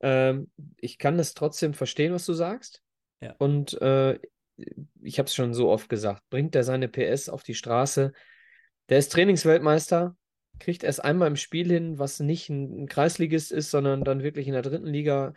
Ähm, 0.00 0.50
ich 0.78 0.96
kann 0.98 1.18
es 1.18 1.34
trotzdem 1.34 1.74
verstehen, 1.74 2.14
was 2.14 2.24
du 2.24 2.32
sagst. 2.32 2.82
Ja. 3.20 3.34
Und 3.38 3.80
äh, 3.82 4.18
ich 5.06 5.18
habe 5.18 5.26
es 5.26 5.34
schon 5.34 5.54
so 5.54 5.70
oft 5.70 5.88
gesagt, 5.88 6.22
bringt 6.30 6.54
er 6.54 6.64
seine 6.64 6.88
PS 6.88 7.28
auf 7.28 7.42
die 7.42 7.54
Straße. 7.54 8.12
Der 8.88 8.98
ist 8.98 9.12
Trainingsweltmeister, 9.12 10.16
kriegt 10.58 10.84
erst 10.84 11.04
einmal 11.04 11.28
im 11.28 11.36
Spiel 11.36 11.70
hin, 11.70 11.98
was 11.98 12.20
nicht 12.20 12.48
ein 12.48 12.86
Kreisligist 12.88 13.52
ist, 13.52 13.70
sondern 13.70 14.04
dann 14.04 14.22
wirklich 14.22 14.46
in 14.46 14.52
der 14.52 14.62
dritten 14.62 14.86
Liga. 14.86 15.32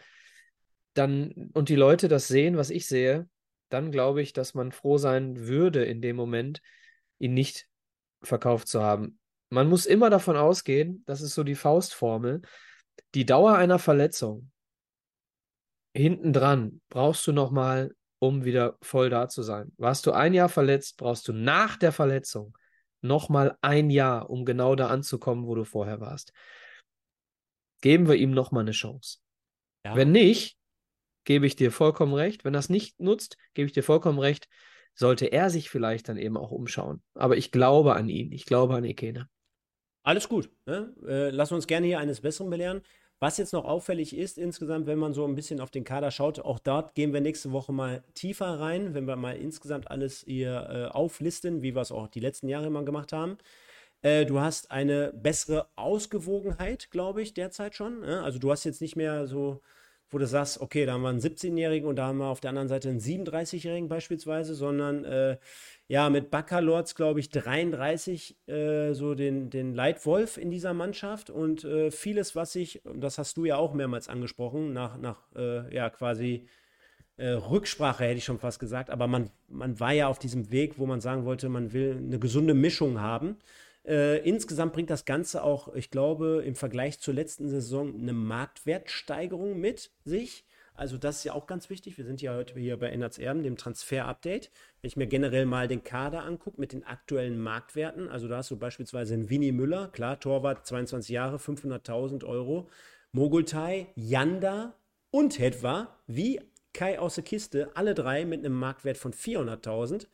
Dann, 0.93 1.51
und 1.53 1.69
die 1.69 1.75
Leute 1.75 2.07
das 2.07 2.27
sehen, 2.27 2.57
was 2.57 2.69
ich 2.69 2.87
sehe, 2.87 3.29
dann 3.69 3.91
glaube 3.91 4.21
ich, 4.21 4.33
dass 4.33 4.53
man 4.53 4.71
froh 4.71 4.97
sein 4.97 5.47
würde 5.47 5.83
in 5.83 6.01
dem 6.01 6.15
Moment, 6.15 6.61
ihn 7.19 7.33
nicht 7.33 7.67
verkauft 8.21 8.67
zu 8.67 8.81
haben. 8.81 9.19
Man 9.49 9.67
muss 9.67 9.85
immer 9.85 10.09
davon 10.09 10.37
ausgehen, 10.37 11.03
das 11.05 11.21
ist 11.21 11.35
so 11.35 11.43
die 11.43 11.55
Faustformel, 11.55 12.41
die 13.13 13.25
Dauer 13.25 13.55
einer 13.55 13.79
Verletzung 13.79 14.51
hinten 15.93 16.33
dran 16.33 16.81
brauchst 16.89 17.25
du 17.27 17.31
nochmal, 17.31 17.93
um 18.19 18.43
wieder 18.43 18.77
voll 18.81 19.09
da 19.09 19.29
zu 19.29 19.41
sein. 19.41 19.71
Warst 19.77 20.05
du 20.05 20.11
ein 20.11 20.33
Jahr 20.33 20.49
verletzt, 20.49 20.97
brauchst 20.97 21.27
du 21.27 21.33
nach 21.33 21.77
der 21.77 21.91
Verletzung 21.91 22.57
nochmal 23.01 23.57
ein 23.61 23.89
Jahr, 23.89 24.29
um 24.29 24.45
genau 24.45 24.75
da 24.75 24.87
anzukommen, 24.87 25.47
wo 25.47 25.55
du 25.55 25.63
vorher 25.63 26.01
warst. 26.01 26.33
Geben 27.81 28.07
wir 28.07 28.15
ihm 28.15 28.31
nochmal 28.31 28.63
eine 28.63 28.71
Chance. 28.71 29.19
Ja. 29.85 29.95
Wenn 29.95 30.11
nicht, 30.11 30.57
gebe 31.23 31.45
ich 31.45 31.55
dir 31.55 31.71
vollkommen 31.71 32.13
recht. 32.13 32.43
Wenn 32.43 32.53
das 32.53 32.69
nicht 32.69 32.99
nutzt, 32.99 33.37
gebe 33.53 33.67
ich 33.67 33.73
dir 33.73 33.83
vollkommen 33.83 34.19
recht. 34.19 34.49
Sollte 34.95 35.27
er 35.27 35.49
sich 35.49 35.69
vielleicht 35.69 36.09
dann 36.09 36.17
eben 36.17 36.35
auch 36.35 36.51
umschauen. 36.51 37.01
Aber 37.13 37.37
ich 37.37 37.51
glaube 37.51 37.95
an 37.95 38.09
ihn. 38.09 38.33
Ich 38.33 38.45
glaube 38.45 38.75
an 38.75 38.83
Ikene. 38.83 39.29
Alles 40.03 40.27
gut. 40.27 40.49
Ne? 40.65 40.93
Äh, 41.07 41.29
lass 41.29 41.53
uns 41.53 41.67
gerne 41.67 41.87
hier 41.87 41.99
eines 41.99 42.19
Besseren 42.19 42.49
belehren. 42.49 42.81
Was 43.19 43.37
jetzt 43.37 43.51
noch 43.51 43.65
auffällig 43.65 44.15
ist 44.15 44.37
insgesamt, 44.37 44.87
wenn 44.87 44.97
man 44.97 45.13
so 45.13 45.25
ein 45.25 45.35
bisschen 45.35 45.59
auf 45.59 45.71
den 45.71 45.83
Kader 45.83 46.09
schaut, 46.09 46.39
auch 46.39 46.57
dort 46.57 46.95
gehen 46.95 47.11
wir 47.11 47.19
nächste 47.19 47.51
Woche 47.51 47.73
mal 47.73 48.01
tiefer 48.13 48.59
rein, 48.59 48.93
wenn 48.93 49.05
wir 49.05 49.17
mal 49.17 49.35
insgesamt 49.35 49.91
alles 49.91 50.23
hier 50.25 50.69
äh, 50.69 50.95
auflisten, 50.95 51.61
wie 51.61 51.75
wir 51.75 51.81
es 51.81 51.91
auch 51.91 52.07
die 52.07 52.21
letzten 52.21 52.47
Jahre 52.47 52.67
immer 52.67 52.83
gemacht 52.83 53.11
haben. 53.11 53.37
Äh, 54.01 54.25
du 54.25 54.39
hast 54.39 54.71
eine 54.71 55.11
bessere 55.13 55.67
Ausgewogenheit, 55.75 56.91
glaube 56.91 57.21
ich, 57.21 57.33
derzeit 57.33 57.75
schon. 57.75 58.01
Ne? 58.01 58.23
Also 58.23 58.39
du 58.39 58.51
hast 58.51 58.63
jetzt 58.63 58.81
nicht 58.81 58.95
mehr 58.95 59.27
so 59.27 59.61
wo 60.09 60.17
du 60.17 60.27
sagst, 60.27 60.59
okay, 60.61 60.85
da 60.85 60.93
haben 60.93 61.01
wir 61.01 61.09
einen 61.09 61.19
17-Jährigen 61.19 61.87
und 61.87 61.95
da 61.95 62.07
haben 62.07 62.17
wir 62.17 62.27
auf 62.27 62.39
der 62.39 62.49
anderen 62.49 62.67
Seite 62.67 62.89
einen 62.89 62.99
37-Jährigen 62.99 63.87
beispielsweise, 63.87 64.55
sondern 64.55 65.05
äh, 65.05 65.37
ja, 65.87 66.09
mit 66.09 66.29
Baccalords, 66.31 66.95
glaube 66.95 67.19
ich, 67.19 67.29
33 67.29 68.37
äh, 68.47 68.93
so 68.93 69.15
den, 69.15 69.49
den 69.49 69.73
Leitwolf 69.73 70.37
in 70.37 70.51
dieser 70.51 70.73
Mannschaft 70.73 71.29
und 71.29 71.63
äh, 71.63 71.91
vieles, 71.91 72.35
was 72.35 72.53
sich, 72.53 72.81
das 72.95 73.17
hast 73.17 73.37
du 73.37 73.45
ja 73.45 73.57
auch 73.57 73.73
mehrmals 73.73 74.07
angesprochen, 74.07 74.73
nach, 74.73 74.97
nach 74.97 75.17
äh, 75.35 75.73
ja, 75.73 75.89
quasi 75.89 76.47
äh, 77.17 77.31
Rücksprache 77.31 78.05
hätte 78.05 78.17
ich 78.17 78.23
schon 78.23 78.39
fast 78.39 78.59
gesagt, 78.59 78.89
aber 78.89 79.07
man, 79.07 79.29
man 79.47 79.79
war 79.79 79.91
ja 79.91 80.07
auf 80.07 80.19
diesem 80.19 80.51
Weg, 80.51 80.79
wo 80.79 80.85
man 80.85 81.01
sagen 81.01 81.25
wollte, 81.25 81.49
man 81.49 81.73
will 81.73 81.97
eine 81.97 82.17
gesunde 82.17 82.53
Mischung 82.53 83.01
haben. 83.01 83.37
Äh, 83.85 84.19
insgesamt 84.27 84.73
bringt 84.73 84.89
das 84.89 85.05
Ganze 85.05 85.43
auch, 85.43 85.73
ich 85.73 85.89
glaube, 85.89 86.43
im 86.45 86.55
Vergleich 86.55 86.99
zur 86.99 87.13
letzten 87.13 87.47
Saison 87.47 87.95
eine 87.95 88.13
Marktwertsteigerung 88.13 89.59
mit 89.59 89.91
sich. 90.03 90.45
Also 90.79 90.97
das 90.97 91.17
ist 91.17 91.23
ja 91.25 91.33
auch 91.33 91.45
ganz 91.45 91.69
wichtig. 91.69 91.97
Wir 91.97 92.05
sind 92.05 92.21
ja 92.21 92.33
heute 92.33 92.57
hier 92.57 92.77
bei 92.77 92.87
Ennerts 92.87 93.17
Erben, 93.17 93.43
dem 93.43 93.57
Transfer-Update. 93.57 94.49
Wenn 94.81 94.87
ich 94.87 94.95
mir 94.95 95.07
generell 95.07 95.45
mal 95.45 95.67
den 95.67 95.83
Kader 95.83 96.23
angucke 96.23 96.59
mit 96.59 96.71
den 96.71 96.85
aktuellen 96.85 97.37
Marktwerten, 97.37 98.07
also 98.07 98.29
da 98.29 98.37
hast 98.37 98.51
du 98.51 98.57
beispielsweise 98.57 99.13
einen 99.13 99.29
Winnie 99.29 99.51
Müller, 99.51 99.89
klar, 99.89 100.19
Torwart, 100.19 100.65
22 100.65 101.09
Jahre, 101.09 101.35
500.000 101.35 102.25
Euro. 102.25 102.69
Mogultai, 103.11 103.87
Yanda 103.95 104.73
und 105.11 105.39
Hetwa, 105.39 105.97
wie 106.07 106.39
Kai 106.73 106.99
aus 106.99 107.15
der 107.15 107.23
Kiste, 107.23 107.71
alle 107.75 107.93
drei 107.93 108.23
mit 108.23 108.39
einem 108.39 108.53
Marktwert 108.53 108.97
von 108.97 109.13
400.000. 109.13 110.07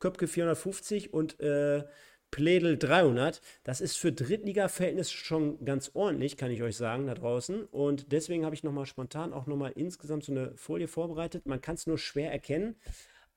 Köpke 0.00 0.26
450 0.26 1.12
und 1.12 1.38
äh, 1.40 1.84
Pledel 2.30 2.78
300. 2.78 3.40
Das 3.64 3.80
ist 3.80 3.96
für 3.96 4.12
Drittliga-Verhältnisse 4.12 5.12
schon 5.12 5.64
ganz 5.64 5.90
ordentlich, 5.94 6.36
kann 6.36 6.50
ich 6.50 6.62
euch 6.62 6.76
sagen, 6.76 7.06
da 7.06 7.14
draußen. 7.14 7.64
Und 7.64 8.12
deswegen 8.12 8.44
habe 8.44 8.54
ich 8.54 8.62
nochmal 8.62 8.86
spontan 8.86 9.32
auch 9.32 9.46
nochmal 9.46 9.72
insgesamt 9.74 10.24
so 10.24 10.32
eine 10.32 10.56
Folie 10.56 10.88
vorbereitet. 10.88 11.46
Man 11.46 11.60
kann 11.60 11.76
es 11.76 11.86
nur 11.86 11.98
schwer 11.98 12.30
erkennen. 12.30 12.76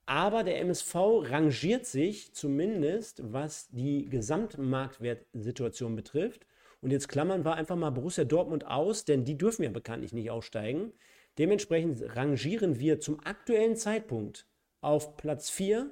Aber 0.06 0.44
der 0.44 0.60
MSV 0.60 0.96
rangiert 0.96 1.86
sich 1.86 2.34
zumindest, 2.34 3.22
was 3.24 3.70
die 3.70 4.10
Gesamtmarktwertsituation 4.10 5.96
betrifft. 5.96 6.46
Und 6.82 6.92
jetzt 6.92 7.08
klammern 7.08 7.46
wir 7.46 7.54
einfach 7.54 7.76
mal 7.76 7.92
Borussia 7.92 8.24
Dortmund 8.24 8.66
aus, 8.66 9.06
denn 9.06 9.24
die 9.24 9.38
dürfen 9.38 9.64
ja 9.64 9.70
bekanntlich 9.70 10.14
nicht 10.14 10.32
aussteigen. 10.32 10.92
Dementsprechend 11.38 12.16
rangieren 12.16 12.80
wir 12.80 13.00
zum 13.00 13.20
aktuellen 13.22 13.76
Zeitpunkt 13.76 14.48
auf 14.82 15.16
Platz 15.16 15.50
4 15.50 15.92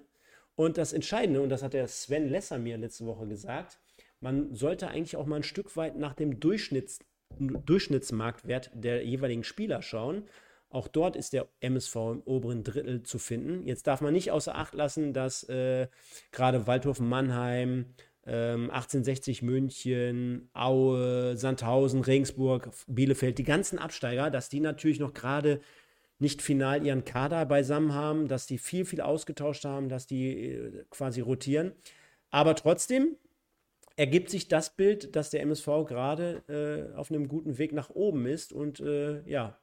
und 0.59 0.77
das 0.77 0.91
Entscheidende, 0.91 1.41
und 1.41 1.47
das 1.47 1.63
hat 1.63 1.71
der 1.71 1.87
Sven 1.87 2.27
Lesser 2.27 2.59
mir 2.59 2.77
letzte 2.77 3.05
Woche 3.05 3.25
gesagt, 3.25 3.79
man 4.19 4.53
sollte 4.53 4.89
eigentlich 4.89 5.15
auch 5.15 5.25
mal 5.25 5.37
ein 5.37 5.43
Stück 5.43 5.77
weit 5.77 5.97
nach 5.97 6.13
dem 6.13 6.41
Durchschnitts, 6.41 6.99
Durchschnittsmarktwert 7.39 8.69
der 8.73 9.05
jeweiligen 9.05 9.45
Spieler 9.45 9.81
schauen. 9.81 10.23
Auch 10.69 10.89
dort 10.89 11.15
ist 11.15 11.31
der 11.31 11.47
MSV 11.61 11.95
im 11.95 12.21
oberen 12.25 12.65
Drittel 12.65 13.03
zu 13.03 13.19
finden. 13.19 13.65
Jetzt 13.65 13.87
darf 13.87 14.01
man 14.01 14.11
nicht 14.11 14.31
außer 14.31 14.53
Acht 14.53 14.73
lassen, 14.73 15.13
dass 15.13 15.47
äh, 15.47 15.87
gerade 16.33 16.67
Waldhof 16.67 16.99
Mannheim, 16.99 17.85
ähm, 18.25 18.69
1860 18.69 19.41
München, 19.41 20.49
Aue, 20.51 21.37
Sandhausen, 21.37 22.01
Regensburg, 22.01 22.69
Bielefeld, 22.85 23.37
die 23.37 23.45
ganzen 23.45 23.79
Absteiger, 23.79 24.29
dass 24.29 24.49
die 24.49 24.59
natürlich 24.59 24.99
noch 24.99 25.13
gerade 25.13 25.61
nicht 26.19 26.41
final 26.41 26.85
ihren 26.85 27.05
Kader 27.05 27.45
beisammen 27.45 27.93
haben, 27.93 28.27
dass 28.27 28.45
die 28.45 28.57
viel, 28.57 28.85
viel 28.85 29.01
ausgetauscht 29.01 29.65
haben, 29.65 29.89
dass 29.89 30.05
die 30.05 30.51
äh, 30.51 30.85
quasi 30.89 31.21
rotieren. 31.21 31.71
Aber 32.29 32.55
trotzdem 32.55 33.15
ergibt 33.95 34.29
sich 34.29 34.47
das 34.47 34.75
Bild, 34.75 35.15
dass 35.15 35.29
der 35.29 35.41
MSV 35.41 35.65
gerade 35.87 36.43
äh, 36.47 36.95
auf 36.95 37.09
einem 37.09 37.27
guten 37.27 37.57
Weg 37.57 37.73
nach 37.73 37.89
oben 37.89 38.25
ist 38.27 38.53
und 38.53 38.79
äh, 38.79 39.21
ja, 39.29 39.59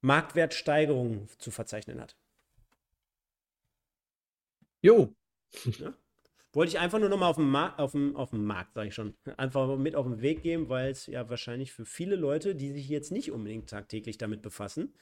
Marktwertsteigerungen 0.00 1.28
zu 1.38 1.50
verzeichnen 1.50 2.00
hat. 2.00 2.16
Jo. 4.82 5.14
Ja? 5.78 5.94
Wollte 6.52 6.70
ich 6.70 6.78
einfach 6.78 7.00
nur 7.00 7.08
nochmal 7.08 7.30
auf 7.30 7.36
dem, 7.36 7.56
auf 7.56 7.92
dem, 7.92 8.16
auf 8.16 8.30
dem 8.30 8.44
Markt, 8.44 8.74
sage 8.74 8.88
ich 8.88 8.94
schon, 8.94 9.14
einfach 9.36 9.76
mit 9.76 9.96
auf 9.96 10.06
den 10.06 10.20
Weg 10.20 10.42
geben, 10.42 10.68
weil 10.68 10.90
es 10.90 11.06
ja 11.06 11.28
wahrscheinlich 11.28 11.72
für 11.72 11.84
viele 11.84 12.16
Leute, 12.16 12.54
die 12.54 12.70
sich 12.70 12.88
jetzt 12.88 13.12
nicht 13.12 13.32
unbedingt 13.32 13.70
tagtäglich 13.70 14.18
damit 14.18 14.42
befassen, 14.42 14.94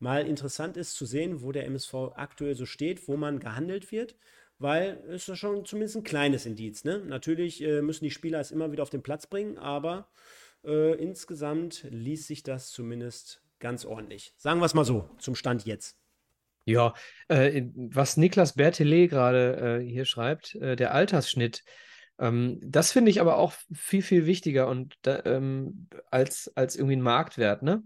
mal 0.00 0.26
interessant 0.26 0.76
ist 0.76 0.94
zu 0.94 1.06
sehen, 1.06 1.42
wo 1.42 1.52
der 1.52 1.66
MSV 1.66 1.94
aktuell 2.14 2.56
so 2.56 2.66
steht, 2.66 3.06
wo 3.06 3.16
man 3.16 3.38
gehandelt 3.38 3.92
wird, 3.92 4.16
weil 4.58 5.02
es 5.08 5.28
ist 5.28 5.38
schon 5.38 5.64
zumindest 5.64 5.96
ein 5.96 6.04
kleines 6.04 6.46
Indiz. 6.46 6.84
Ne? 6.84 6.98
Natürlich 6.98 7.62
äh, 7.62 7.82
müssen 7.82 8.04
die 8.04 8.10
Spieler 8.10 8.40
es 8.40 8.50
immer 8.50 8.72
wieder 8.72 8.82
auf 8.82 8.90
den 8.90 9.02
Platz 9.02 9.26
bringen, 9.26 9.58
aber 9.58 10.08
äh, 10.64 10.94
insgesamt 10.94 11.86
ließ 11.90 12.26
sich 12.26 12.42
das 12.42 12.70
zumindest 12.70 13.42
ganz 13.58 13.84
ordentlich. 13.84 14.34
Sagen 14.36 14.60
wir 14.60 14.66
es 14.66 14.74
mal 14.74 14.84
so, 14.84 15.08
zum 15.18 15.34
Stand 15.34 15.64
jetzt. 15.66 15.96
Ja, 16.64 16.94
äh, 17.28 17.64
was 17.74 18.16
Niklas 18.16 18.54
Bertelet 18.54 19.08
gerade 19.08 19.80
äh, 19.82 19.86
hier 19.86 20.04
schreibt, 20.04 20.54
äh, 20.56 20.76
der 20.76 20.94
Altersschnitt, 20.94 21.62
ähm, 22.18 22.58
das 22.62 22.92
finde 22.92 23.10
ich 23.10 23.20
aber 23.20 23.38
auch 23.38 23.52
viel, 23.72 24.02
viel 24.02 24.26
wichtiger 24.26 24.68
und 24.68 24.94
ähm, 25.06 25.88
als, 26.10 26.52
als 26.54 26.76
irgendwie 26.76 26.96
ein 26.96 27.02
Marktwert. 27.02 27.62
Ne? 27.62 27.82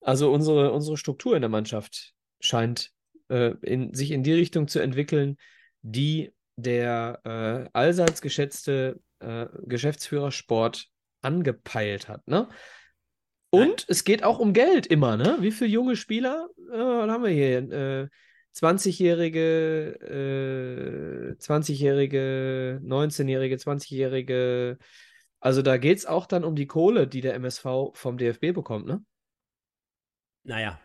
Also 0.00 0.32
unsere, 0.32 0.72
unsere 0.72 0.96
Struktur 0.96 1.34
in 1.34 1.42
der 1.42 1.48
Mannschaft 1.48 2.12
scheint 2.40 2.90
äh, 3.28 3.54
in, 3.62 3.94
sich 3.94 4.10
in 4.10 4.22
die 4.22 4.32
Richtung 4.32 4.68
zu 4.68 4.78
entwickeln, 4.78 5.36
die 5.82 6.32
der 6.56 7.20
äh, 7.24 7.70
allseits 7.72 8.20
geschätzte 8.20 9.00
äh, 9.20 9.46
Geschäftsführer 9.64 10.30
Sport 10.30 10.88
angepeilt 11.22 12.08
hat. 12.08 12.26
Ne? 12.26 12.48
Und 13.50 13.86
es 13.88 14.04
geht 14.04 14.24
auch 14.24 14.38
um 14.38 14.52
Geld 14.52 14.86
immer, 14.86 15.16
ne? 15.16 15.38
Wie 15.40 15.50
viele 15.50 15.70
junge 15.70 15.96
Spieler 15.96 16.48
äh, 16.70 16.78
was 16.78 17.10
haben 17.10 17.24
wir 17.24 17.30
hier? 17.30 17.58
Äh, 17.72 18.08
20-Jährige, 18.54 19.98
äh, 20.02 21.42
20-Jährige, 21.42 22.80
19-Jährige, 22.84 23.56
20-Jährige. 23.56 24.78
Also 25.40 25.62
da 25.62 25.76
geht 25.76 25.98
es 25.98 26.06
auch 26.06 26.26
dann 26.26 26.44
um 26.44 26.56
die 26.56 26.66
Kohle, 26.66 27.06
die 27.06 27.20
der 27.20 27.34
MSV 27.34 27.92
vom 27.94 28.18
DFB 28.18 28.52
bekommt, 28.52 28.86
ne? 28.86 29.04
Naja, 30.48 30.80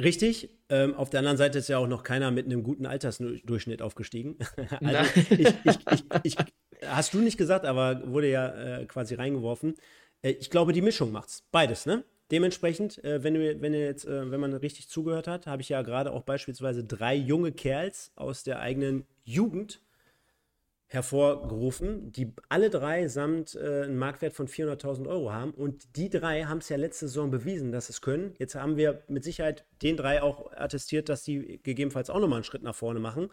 richtig. 0.00 0.48
Ähm, 0.70 0.94
auf 0.94 1.10
der 1.10 1.20
anderen 1.20 1.36
Seite 1.36 1.58
ist 1.58 1.68
ja 1.68 1.76
auch 1.78 1.86
noch 1.86 2.02
keiner 2.02 2.30
mit 2.30 2.46
einem 2.46 2.62
guten 2.62 2.86
Altersdurchschnitt 2.86 3.82
aufgestiegen. 3.82 4.38
also 4.80 5.20
ich, 5.30 5.54
ich, 5.64 6.04
ich, 6.22 6.36
hast 6.86 7.12
du 7.12 7.18
nicht 7.18 7.36
gesagt, 7.36 7.66
aber 7.66 8.10
wurde 8.10 8.30
ja 8.30 8.78
äh, 8.80 8.86
quasi 8.86 9.14
reingeworfen. 9.14 9.74
Äh, 10.22 10.30
ich 10.30 10.48
glaube, 10.48 10.72
die 10.72 10.80
Mischung 10.80 11.12
macht's. 11.12 11.44
Beides, 11.52 11.84
ne? 11.84 12.04
Dementsprechend, 12.30 13.04
äh, 13.04 13.22
wenn, 13.22 13.34
du, 13.34 13.60
wenn, 13.60 13.72
du 13.72 13.78
jetzt, 13.78 14.06
äh, 14.06 14.30
wenn 14.30 14.40
man 14.40 14.54
richtig 14.54 14.88
zugehört 14.88 15.28
hat, 15.28 15.46
habe 15.46 15.60
ich 15.60 15.68
ja 15.68 15.82
gerade 15.82 16.10
auch 16.10 16.22
beispielsweise 16.22 16.82
drei 16.82 17.14
junge 17.14 17.52
Kerls 17.52 18.12
aus 18.16 18.44
der 18.44 18.60
eigenen 18.60 19.04
Jugend 19.24 19.82
hervorgerufen, 20.88 22.12
die 22.12 22.32
alle 22.48 22.70
drei 22.70 23.08
samt 23.08 23.56
äh, 23.56 23.82
einen 23.82 23.98
Marktwert 23.98 24.34
von 24.34 24.46
400.000 24.46 25.08
Euro 25.08 25.32
haben. 25.32 25.52
Und 25.52 25.96
die 25.96 26.08
drei 26.08 26.44
haben 26.44 26.58
es 26.58 26.68
ja 26.68 26.76
letzte 26.76 27.08
Saison 27.08 27.30
bewiesen, 27.30 27.72
dass 27.72 27.88
es 27.88 28.00
können. 28.00 28.34
Jetzt 28.38 28.54
haben 28.54 28.76
wir 28.76 29.02
mit 29.08 29.24
Sicherheit 29.24 29.64
den 29.82 29.96
drei 29.96 30.22
auch 30.22 30.52
attestiert, 30.52 31.08
dass 31.08 31.24
die 31.24 31.60
gegebenenfalls 31.62 32.08
auch 32.08 32.20
nochmal 32.20 32.38
einen 32.38 32.44
Schritt 32.44 32.62
nach 32.62 32.74
vorne 32.74 33.00
machen. 33.00 33.30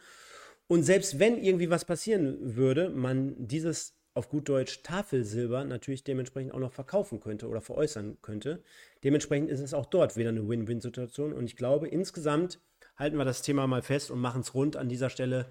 Und 0.68 0.84
selbst 0.84 1.20
wenn 1.20 1.38
irgendwie 1.38 1.70
was 1.70 1.86
passieren 1.86 2.56
würde, 2.56 2.90
man 2.90 3.36
dieses 3.38 3.96
auf 4.16 4.30
gut 4.30 4.48
Deutsch 4.50 4.84
Tafelsilber 4.84 5.64
natürlich 5.64 6.04
dementsprechend 6.04 6.54
auch 6.54 6.60
noch 6.60 6.72
verkaufen 6.72 7.20
könnte 7.20 7.48
oder 7.48 7.62
veräußern 7.62 8.18
könnte. 8.22 8.64
Dementsprechend 9.04 9.50
ist 9.50 9.60
es 9.60 9.74
auch 9.74 9.88
dort 9.88 10.18
wieder 10.18 10.30
eine 10.30 10.48
Win-Win-Situation. 10.48 11.34
Und 11.34 11.46
ich 11.46 11.56
glaube, 11.56 11.88
insgesamt 11.88 12.60
halten 12.96 13.18
wir 13.18 13.26
das 13.26 13.42
Thema 13.42 13.66
mal 13.66 13.82
fest 13.82 14.12
und 14.12 14.20
machen 14.20 14.42
es 14.42 14.54
rund 14.54 14.76
an 14.76 14.88
dieser 14.88 15.10
Stelle 15.10 15.48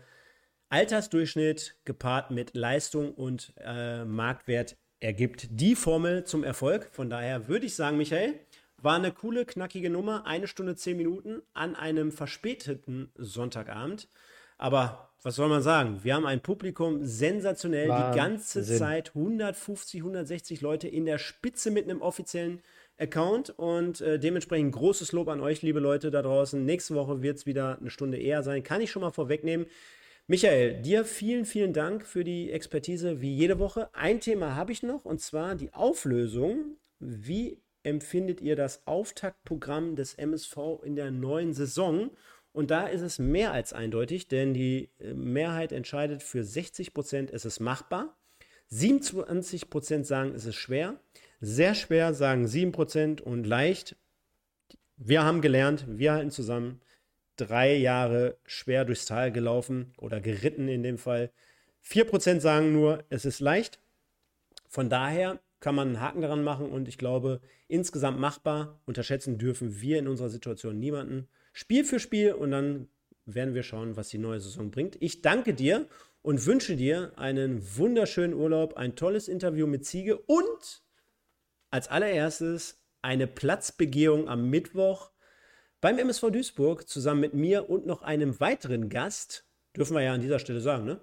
Altersdurchschnitt 0.72 1.76
gepaart 1.84 2.30
mit 2.30 2.54
Leistung 2.54 3.12
und 3.12 3.52
äh, 3.62 4.06
Marktwert 4.06 4.76
ergibt 5.00 5.48
die 5.50 5.74
Formel 5.74 6.24
zum 6.24 6.44
Erfolg. 6.44 6.88
Von 6.92 7.10
daher 7.10 7.46
würde 7.46 7.66
ich 7.66 7.74
sagen, 7.74 7.98
Michael, 7.98 8.40
war 8.80 8.96
eine 8.96 9.12
coole, 9.12 9.44
knackige 9.44 9.90
Nummer. 9.90 10.26
Eine 10.26 10.46
Stunde, 10.46 10.74
zehn 10.74 10.96
Minuten 10.96 11.42
an 11.52 11.76
einem 11.76 12.10
verspäteten 12.10 13.12
Sonntagabend. 13.16 14.08
Aber 14.56 15.10
was 15.22 15.36
soll 15.36 15.50
man 15.50 15.60
sagen? 15.60 16.00
Wir 16.04 16.14
haben 16.14 16.24
ein 16.24 16.40
Publikum 16.40 17.04
sensationell, 17.04 17.90
Wahnsinn. 17.90 18.12
die 18.12 18.16
ganze 18.16 18.64
Zeit 18.64 19.12
150, 19.14 20.00
160 20.00 20.62
Leute 20.62 20.88
in 20.88 21.04
der 21.04 21.18
Spitze 21.18 21.70
mit 21.70 21.84
einem 21.84 22.00
offiziellen 22.00 22.62
Account 22.98 23.50
und 23.50 24.00
äh, 24.00 24.18
dementsprechend 24.18 24.72
großes 24.72 25.12
Lob 25.12 25.28
an 25.28 25.40
euch, 25.40 25.60
liebe 25.60 25.80
Leute 25.80 26.10
da 26.10 26.22
draußen. 26.22 26.64
Nächste 26.64 26.94
Woche 26.94 27.20
wird 27.20 27.36
es 27.36 27.44
wieder 27.46 27.76
eine 27.78 27.90
Stunde 27.90 28.16
eher 28.16 28.42
sein, 28.42 28.62
kann 28.62 28.80
ich 28.80 28.90
schon 28.90 29.02
mal 29.02 29.10
vorwegnehmen. 29.10 29.66
Michael, 30.28 30.80
dir 30.82 31.04
vielen, 31.04 31.44
vielen 31.44 31.72
Dank 31.72 32.06
für 32.06 32.22
die 32.22 32.52
Expertise 32.52 33.20
wie 33.20 33.34
jede 33.34 33.58
Woche. 33.58 33.92
Ein 33.92 34.20
Thema 34.20 34.54
habe 34.54 34.70
ich 34.70 34.84
noch 34.84 35.04
und 35.04 35.20
zwar 35.20 35.56
die 35.56 35.74
Auflösung. 35.74 36.76
Wie 37.00 37.60
empfindet 37.82 38.40
ihr 38.40 38.54
das 38.54 38.86
Auftaktprogramm 38.86 39.96
des 39.96 40.14
MSV 40.14 40.56
in 40.84 40.94
der 40.94 41.10
neuen 41.10 41.52
Saison? 41.52 42.10
Und 42.52 42.70
da 42.70 42.86
ist 42.86 43.00
es 43.00 43.18
mehr 43.18 43.52
als 43.52 43.72
eindeutig, 43.72 44.28
denn 44.28 44.54
die 44.54 44.90
äh, 45.00 45.12
Mehrheit 45.12 45.72
entscheidet 45.72 46.22
für 46.22 46.44
60 46.44 46.94
Prozent, 46.94 47.30
es 47.32 47.44
ist 47.44 47.58
machbar. 47.58 48.16
27 48.68 49.70
Prozent 49.70 50.06
sagen, 50.06 50.34
es 50.34 50.44
ist 50.44 50.54
schwer. 50.54 51.00
Sehr 51.40 51.74
schwer 51.74 52.14
sagen 52.14 52.46
7 52.46 52.70
Prozent 52.70 53.20
und 53.20 53.44
leicht. 53.44 53.96
Wir 54.96 55.24
haben 55.24 55.40
gelernt, 55.40 55.84
wir 55.88 56.12
halten 56.12 56.30
zusammen. 56.30 56.80
Drei 57.36 57.74
Jahre 57.76 58.36
schwer 58.44 58.84
durchs 58.84 59.06
Tal 59.06 59.32
gelaufen 59.32 59.92
oder 59.96 60.20
geritten 60.20 60.68
in 60.68 60.82
dem 60.82 60.98
Fall. 60.98 61.30
4 61.80 62.04
Prozent 62.04 62.42
sagen 62.42 62.72
nur, 62.72 63.04
es 63.08 63.24
ist 63.24 63.40
leicht. 63.40 63.80
Von 64.68 64.88
daher 64.88 65.40
kann 65.60 65.74
man 65.74 65.88
einen 65.88 66.00
Haken 66.00 66.22
daran 66.22 66.42
machen 66.42 66.70
und 66.70 66.88
ich 66.88 66.98
glaube, 66.98 67.40
insgesamt 67.68 68.18
machbar. 68.18 68.80
Unterschätzen 68.84 69.38
dürfen 69.38 69.80
wir 69.80 69.98
in 69.98 70.08
unserer 70.08 70.28
Situation 70.28 70.78
niemanden. 70.78 71.28
Spiel 71.52 71.84
für 71.84 72.00
Spiel 72.00 72.32
und 72.32 72.50
dann 72.50 72.88
werden 73.24 73.54
wir 73.54 73.62
schauen, 73.62 73.96
was 73.96 74.08
die 74.08 74.18
neue 74.18 74.40
Saison 74.40 74.70
bringt. 74.70 74.96
Ich 75.00 75.22
danke 75.22 75.54
dir 75.54 75.86
und 76.20 76.44
wünsche 76.46 76.76
dir 76.76 77.12
einen 77.16 77.62
wunderschönen 77.76 78.34
Urlaub, 78.34 78.76
ein 78.76 78.96
tolles 78.96 79.28
Interview 79.28 79.66
mit 79.66 79.86
Ziege 79.86 80.18
und 80.18 80.82
als 81.70 81.88
allererstes 81.88 82.82
eine 83.00 83.26
Platzbegehung 83.26 84.28
am 84.28 84.50
Mittwoch 84.50 85.11
beim 85.82 85.98
MSV 85.98 86.30
Duisburg 86.30 86.88
zusammen 86.88 87.20
mit 87.20 87.34
mir 87.34 87.68
und 87.68 87.84
noch 87.84 88.00
einem 88.00 88.40
weiteren 88.40 88.88
Gast. 88.88 89.46
Dürfen 89.76 89.94
wir 89.94 90.02
ja 90.02 90.14
an 90.14 90.22
dieser 90.22 90.38
Stelle 90.38 90.60
sagen, 90.60 90.84
ne? 90.84 91.00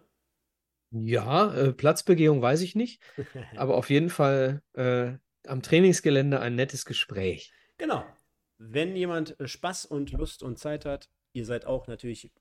Ja, 0.92 1.54
äh, 1.54 1.74
Platzbegehung 1.74 2.42
weiß 2.42 2.62
ich 2.62 2.76
nicht, 2.76 3.04
aber 3.56 3.76
auf 3.76 3.92
jeden 3.92 4.10
Fall 4.10 4.64
äh, 4.74 5.14
am 5.46 5.62
Trainingsgelände 5.62 6.40
ein 6.40 6.56
nettes 6.56 6.86
Gespräch. 6.86 7.54
Genau. 7.78 8.04
Wenn 8.58 8.96
jemand 8.96 9.40
äh, 9.40 9.48
Spaß 9.48 9.86
und 9.86 10.12
Lust 10.14 10.42
und 10.42 10.58
Zeit 10.58 10.86
hat, 10.86 11.10
ihr 11.34 11.46
seid 11.46 11.66
auch 11.66 11.88
natürlich, 11.88 12.32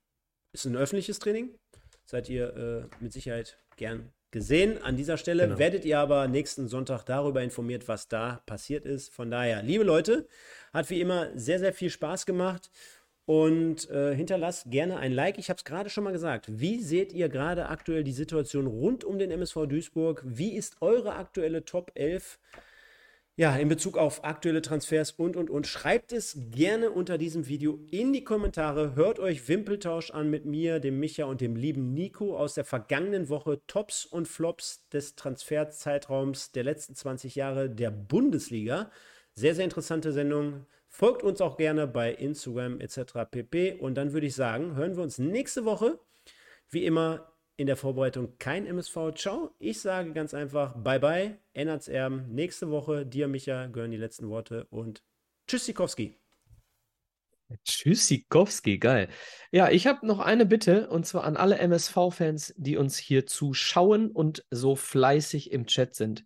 ist 0.53 0.65
ein 0.65 0.77
öffentliches 0.77 1.19
Training, 1.19 1.59
seid 2.05 2.29
ihr 2.29 2.55
äh, 2.55 3.03
mit 3.03 3.13
Sicherheit 3.13 3.59
gern 3.75 4.11
gesehen. 4.31 4.81
An 4.81 4.95
dieser 4.95 5.17
Stelle 5.17 5.43
genau. 5.47 5.59
werdet 5.59 5.85
ihr 5.85 5.99
aber 5.99 6.27
nächsten 6.27 6.67
Sonntag 6.67 7.03
darüber 7.03 7.41
informiert, 7.41 7.87
was 7.87 8.07
da 8.07 8.41
passiert 8.45 8.85
ist. 8.85 9.13
Von 9.13 9.31
daher, 9.31 9.63
liebe 9.63 9.83
Leute, 9.83 10.27
hat 10.73 10.89
wie 10.89 11.01
immer 11.01 11.29
sehr, 11.35 11.59
sehr 11.59 11.73
viel 11.73 11.89
Spaß 11.89 12.25
gemacht. 12.25 12.69
Und 13.25 13.87
äh, 13.91 14.15
hinterlasst 14.15 14.71
gerne 14.71 14.97
ein 14.97 15.11
Like. 15.11 15.37
Ich 15.37 15.49
habe 15.49 15.57
es 15.57 15.63
gerade 15.63 15.91
schon 15.91 16.03
mal 16.03 16.13
gesagt. 16.13 16.47
Wie 16.49 16.79
seht 16.79 17.13
ihr 17.13 17.29
gerade 17.29 17.69
aktuell 17.69 18.03
die 18.03 18.11
Situation 18.11 18.65
rund 18.65 19.03
um 19.03 19.19
den 19.19 19.29
MSV 19.29 19.67
Duisburg? 19.67 20.23
Wie 20.25 20.55
ist 20.55 20.81
eure 20.81 21.13
aktuelle 21.13 21.63
Top 21.63 21.91
11? 21.93 22.39
Ja, 23.39 23.55
in 23.55 23.69
Bezug 23.69 23.97
auf 23.97 24.25
aktuelle 24.25 24.61
Transfers 24.61 25.11
und, 25.11 25.37
und, 25.37 25.49
und. 25.49 25.65
Schreibt 25.65 26.11
es 26.11 26.37
gerne 26.51 26.91
unter 26.91 27.17
diesem 27.17 27.47
Video 27.47 27.79
in 27.89 28.11
die 28.11 28.25
Kommentare. 28.25 28.95
Hört 28.95 29.17
euch 29.17 29.47
Wimpeltausch 29.47 30.11
an 30.11 30.29
mit 30.29 30.43
mir, 30.43 30.81
dem 30.81 30.99
Micha 30.99 31.23
und 31.23 31.39
dem 31.39 31.55
lieben 31.55 31.93
Nico 31.93 32.35
aus 32.37 32.55
der 32.55 32.65
vergangenen 32.65 33.29
Woche. 33.29 33.61
Tops 33.65 34.05
und 34.05 34.27
Flops 34.27 34.89
des 34.89 35.15
Transferzeitraums 35.15 36.51
der 36.51 36.65
letzten 36.65 36.95
20 36.95 37.35
Jahre 37.35 37.69
der 37.69 37.91
Bundesliga. 37.91 38.91
Sehr, 39.35 39.55
sehr 39.55 39.63
interessante 39.63 40.11
Sendung. 40.11 40.65
Folgt 40.89 41.23
uns 41.23 41.39
auch 41.39 41.55
gerne 41.55 41.87
bei 41.87 42.11
Instagram 42.11 42.81
etc. 42.81 43.23
pp. 43.31 43.75
Und 43.75 43.95
dann 43.95 44.11
würde 44.11 44.27
ich 44.27 44.35
sagen, 44.35 44.75
hören 44.75 44.97
wir 44.97 45.03
uns 45.03 45.17
nächste 45.17 45.63
Woche. 45.63 45.97
Wie 46.69 46.83
immer 46.83 47.31
in 47.59 47.67
der 47.67 47.75
Vorbereitung 47.75 48.37
kein 48.37 48.65
MSV. 48.65 49.11
Ciao. 49.15 49.53
Ich 49.59 49.81
sage 49.81 50.13
ganz 50.13 50.33
einfach 50.33 50.77
Bye 50.77 50.99
bye. 50.99 51.37
Ennards 51.53 51.89
Erben. 51.89 52.33
Nächste 52.33 52.71
Woche 52.71 53.05
dir, 53.05 53.27
Micha, 53.27 53.67
gehören 53.67 53.91
die 53.91 53.97
letzten 53.97 54.29
Worte 54.29 54.63
und 54.69 55.03
Tschüssikowski. 55.45 56.17
Tschüssikowski, 57.65 58.77
geil. 58.77 59.09
Ja, 59.51 59.69
ich 59.69 59.87
habe 59.87 60.07
noch 60.07 60.19
eine 60.19 60.45
Bitte 60.45 60.89
und 60.89 61.05
zwar 61.05 61.25
an 61.25 61.35
alle 61.35 61.57
MSV-Fans, 61.57 62.53
die 62.55 62.77
uns 62.77 62.97
hier 62.97 63.25
zuschauen 63.25 64.09
und 64.09 64.45
so 64.51 64.77
fleißig 64.77 65.51
im 65.51 65.65
Chat 65.65 65.95
sind. 65.95 66.23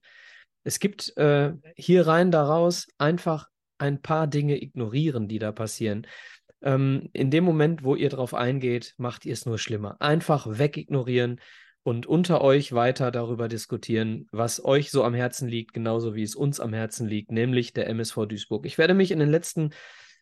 Es 0.63 0.79
gibt 0.79 1.17
äh, 1.17 1.53
hier 1.75 2.05
rein, 2.05 2.29
daraus 2.29 2.87
einfach 2.99 3.49
ein 3.79 4.03
paar 4.03 4.27
Dinge 4.27 4.61
ignorieren, 4.61 5.27
die 5.27 5.39
da 5.39 5.51
passieren 5.51 6.05
ähm, 6.63 7.09
in 7.13 7.29
dem 7.29 7.43
Moment, 7.43 7.83
wo 7.83 7.95
ihr 7.95 8.09
drauf 8.09 8.33
eingeht, 8.33 8.95
macht 8.97 9.25
ihr 9.25 9.33
es 9.33 9.45
nur 9.45 9.57
schlimmer. 9.57 9.97
Einfach 9.99 10.47
wegignorieren 10.49 11.39
und 11.83 12.05
unter 12.05 12.41
euch 12.41 12.71
weiter 12.71 13.11
darüber 13.11 13.49
diskutieren, 13.49 14.27
was 14.31 14.63
euch 14.63 14.89
so 14.89 15.03
am 15.03 15.13
Herzen 15.13 15.49
liegt, 15.49 15.73
genauso 15.73 16.15
wie 16.15 16.23
es 16.23 16.35
uns 16.35 16.59
am 16.61 16.73
Herzen 16.73 17.07
liegt, 17.07 17.31
nämlich 17.31 17.73
der 17.73 17.87
MSV 17.89 18.25
Duisburg. 18.27 18.65
Ich 18.65 18.77
werde 18.77 18.93
mich 18.93 19.11
in 19.11 19.19
den 19.19 19.29
letzten, 19.29 19.71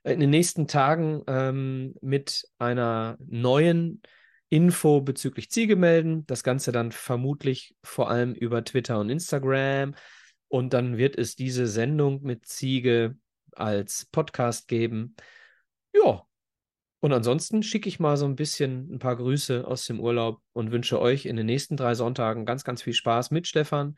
äh, 0.04 0.14
in 0.14 0.20
den 0.20 0.32
nächsten 0.32 0.68
Tagen 0.68 1.22
ähm, 1.28 1.94
mit 2.02 2.48
einer 2.58 3.18
neuen 3.20 4.02
Info 4.50 5.02
bezüglich 5.02 5.52
Ziege 5.52 5.76
melden. 5.76 6.26
Das 6.26 6.44
Ganze 6.44 6.72
dann 6.72 6.92
vermutlich 6.92 7.76
vor 7.84 8.10
allem 8.10 8.34
über 8.34 8.64
Twitter 8.66 9.00
und 9.00 9.10
Instagram. 9.10 9.94
Und 10.48 10.74
dann 10.74 10.98
wird 10.98 11.18
es 11.18 11.36
diese 11.36 11.68
Sendung 11.68 12.24
mit 12.24 12.48
Ziege 12.48 13.16
als 13.54 14.08
Podcast 14.12 14.68
geben. 14.68 15.16
Ja, 15.94 16.26
und 17.02 17.14
ansonsten 17.14 17.64
schicke 17.64 17.90
ich 17.90 18.00
mal 18.00 18.16
so 18.16 18.26
ein 18.26 18.36
bisschen 18.36 18.94
ein 18.94 19.00
paar 19.00 19.16
Grüße 19.16 19.68
aus 19.68 19.86
dem 19.86 20.00
Urlaub 20.00 20.40
und 20.54 20.72
wünsche 20.72 21.02
euch 21.02 21.26
in 21.26 21.36
den 21.36 21.48
nächsten 21.48 21.76
drei 21.76 21.96
Sonntagen 21.96 22.46
ganz, 22.46 22.64
ganz 22.64 22.84
viel 22.84 22.94
Spaß 22.94 23.32
mit 23.32 23.48
Stefan. 23.48 23.96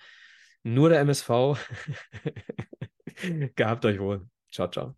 Nur 0.63 0.89
der 0.89 1.01
MSV. 1.01 1.29
Gehabt 3.55 3.85
euch 3.85 3.99
wohl. 3.99 4.27
Ciao, 4.51 4.69
ciao. 4.69 4.95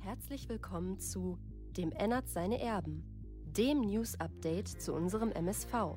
Herzlich 0.00 0.48
willkommen 0.48 0.98
zu 0.98 1.38
Dem 1.76 1.92
Ennert 1.92 2.28
seine 2.28 2.60
Erben, 2.60 3.04
dem 3.46 3.80
News-Update 3.80 4.68
zu 4.68 4.92
unserem 4.92 5.30
MSV 5.30 5.96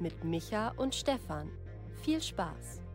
mit 0.00 0.24
Micha 0.24 0.70
und 0.76 0.94
Stefan. 0.94 1.50
Viel 2.02 2.20
Spaß! 2.20 2.85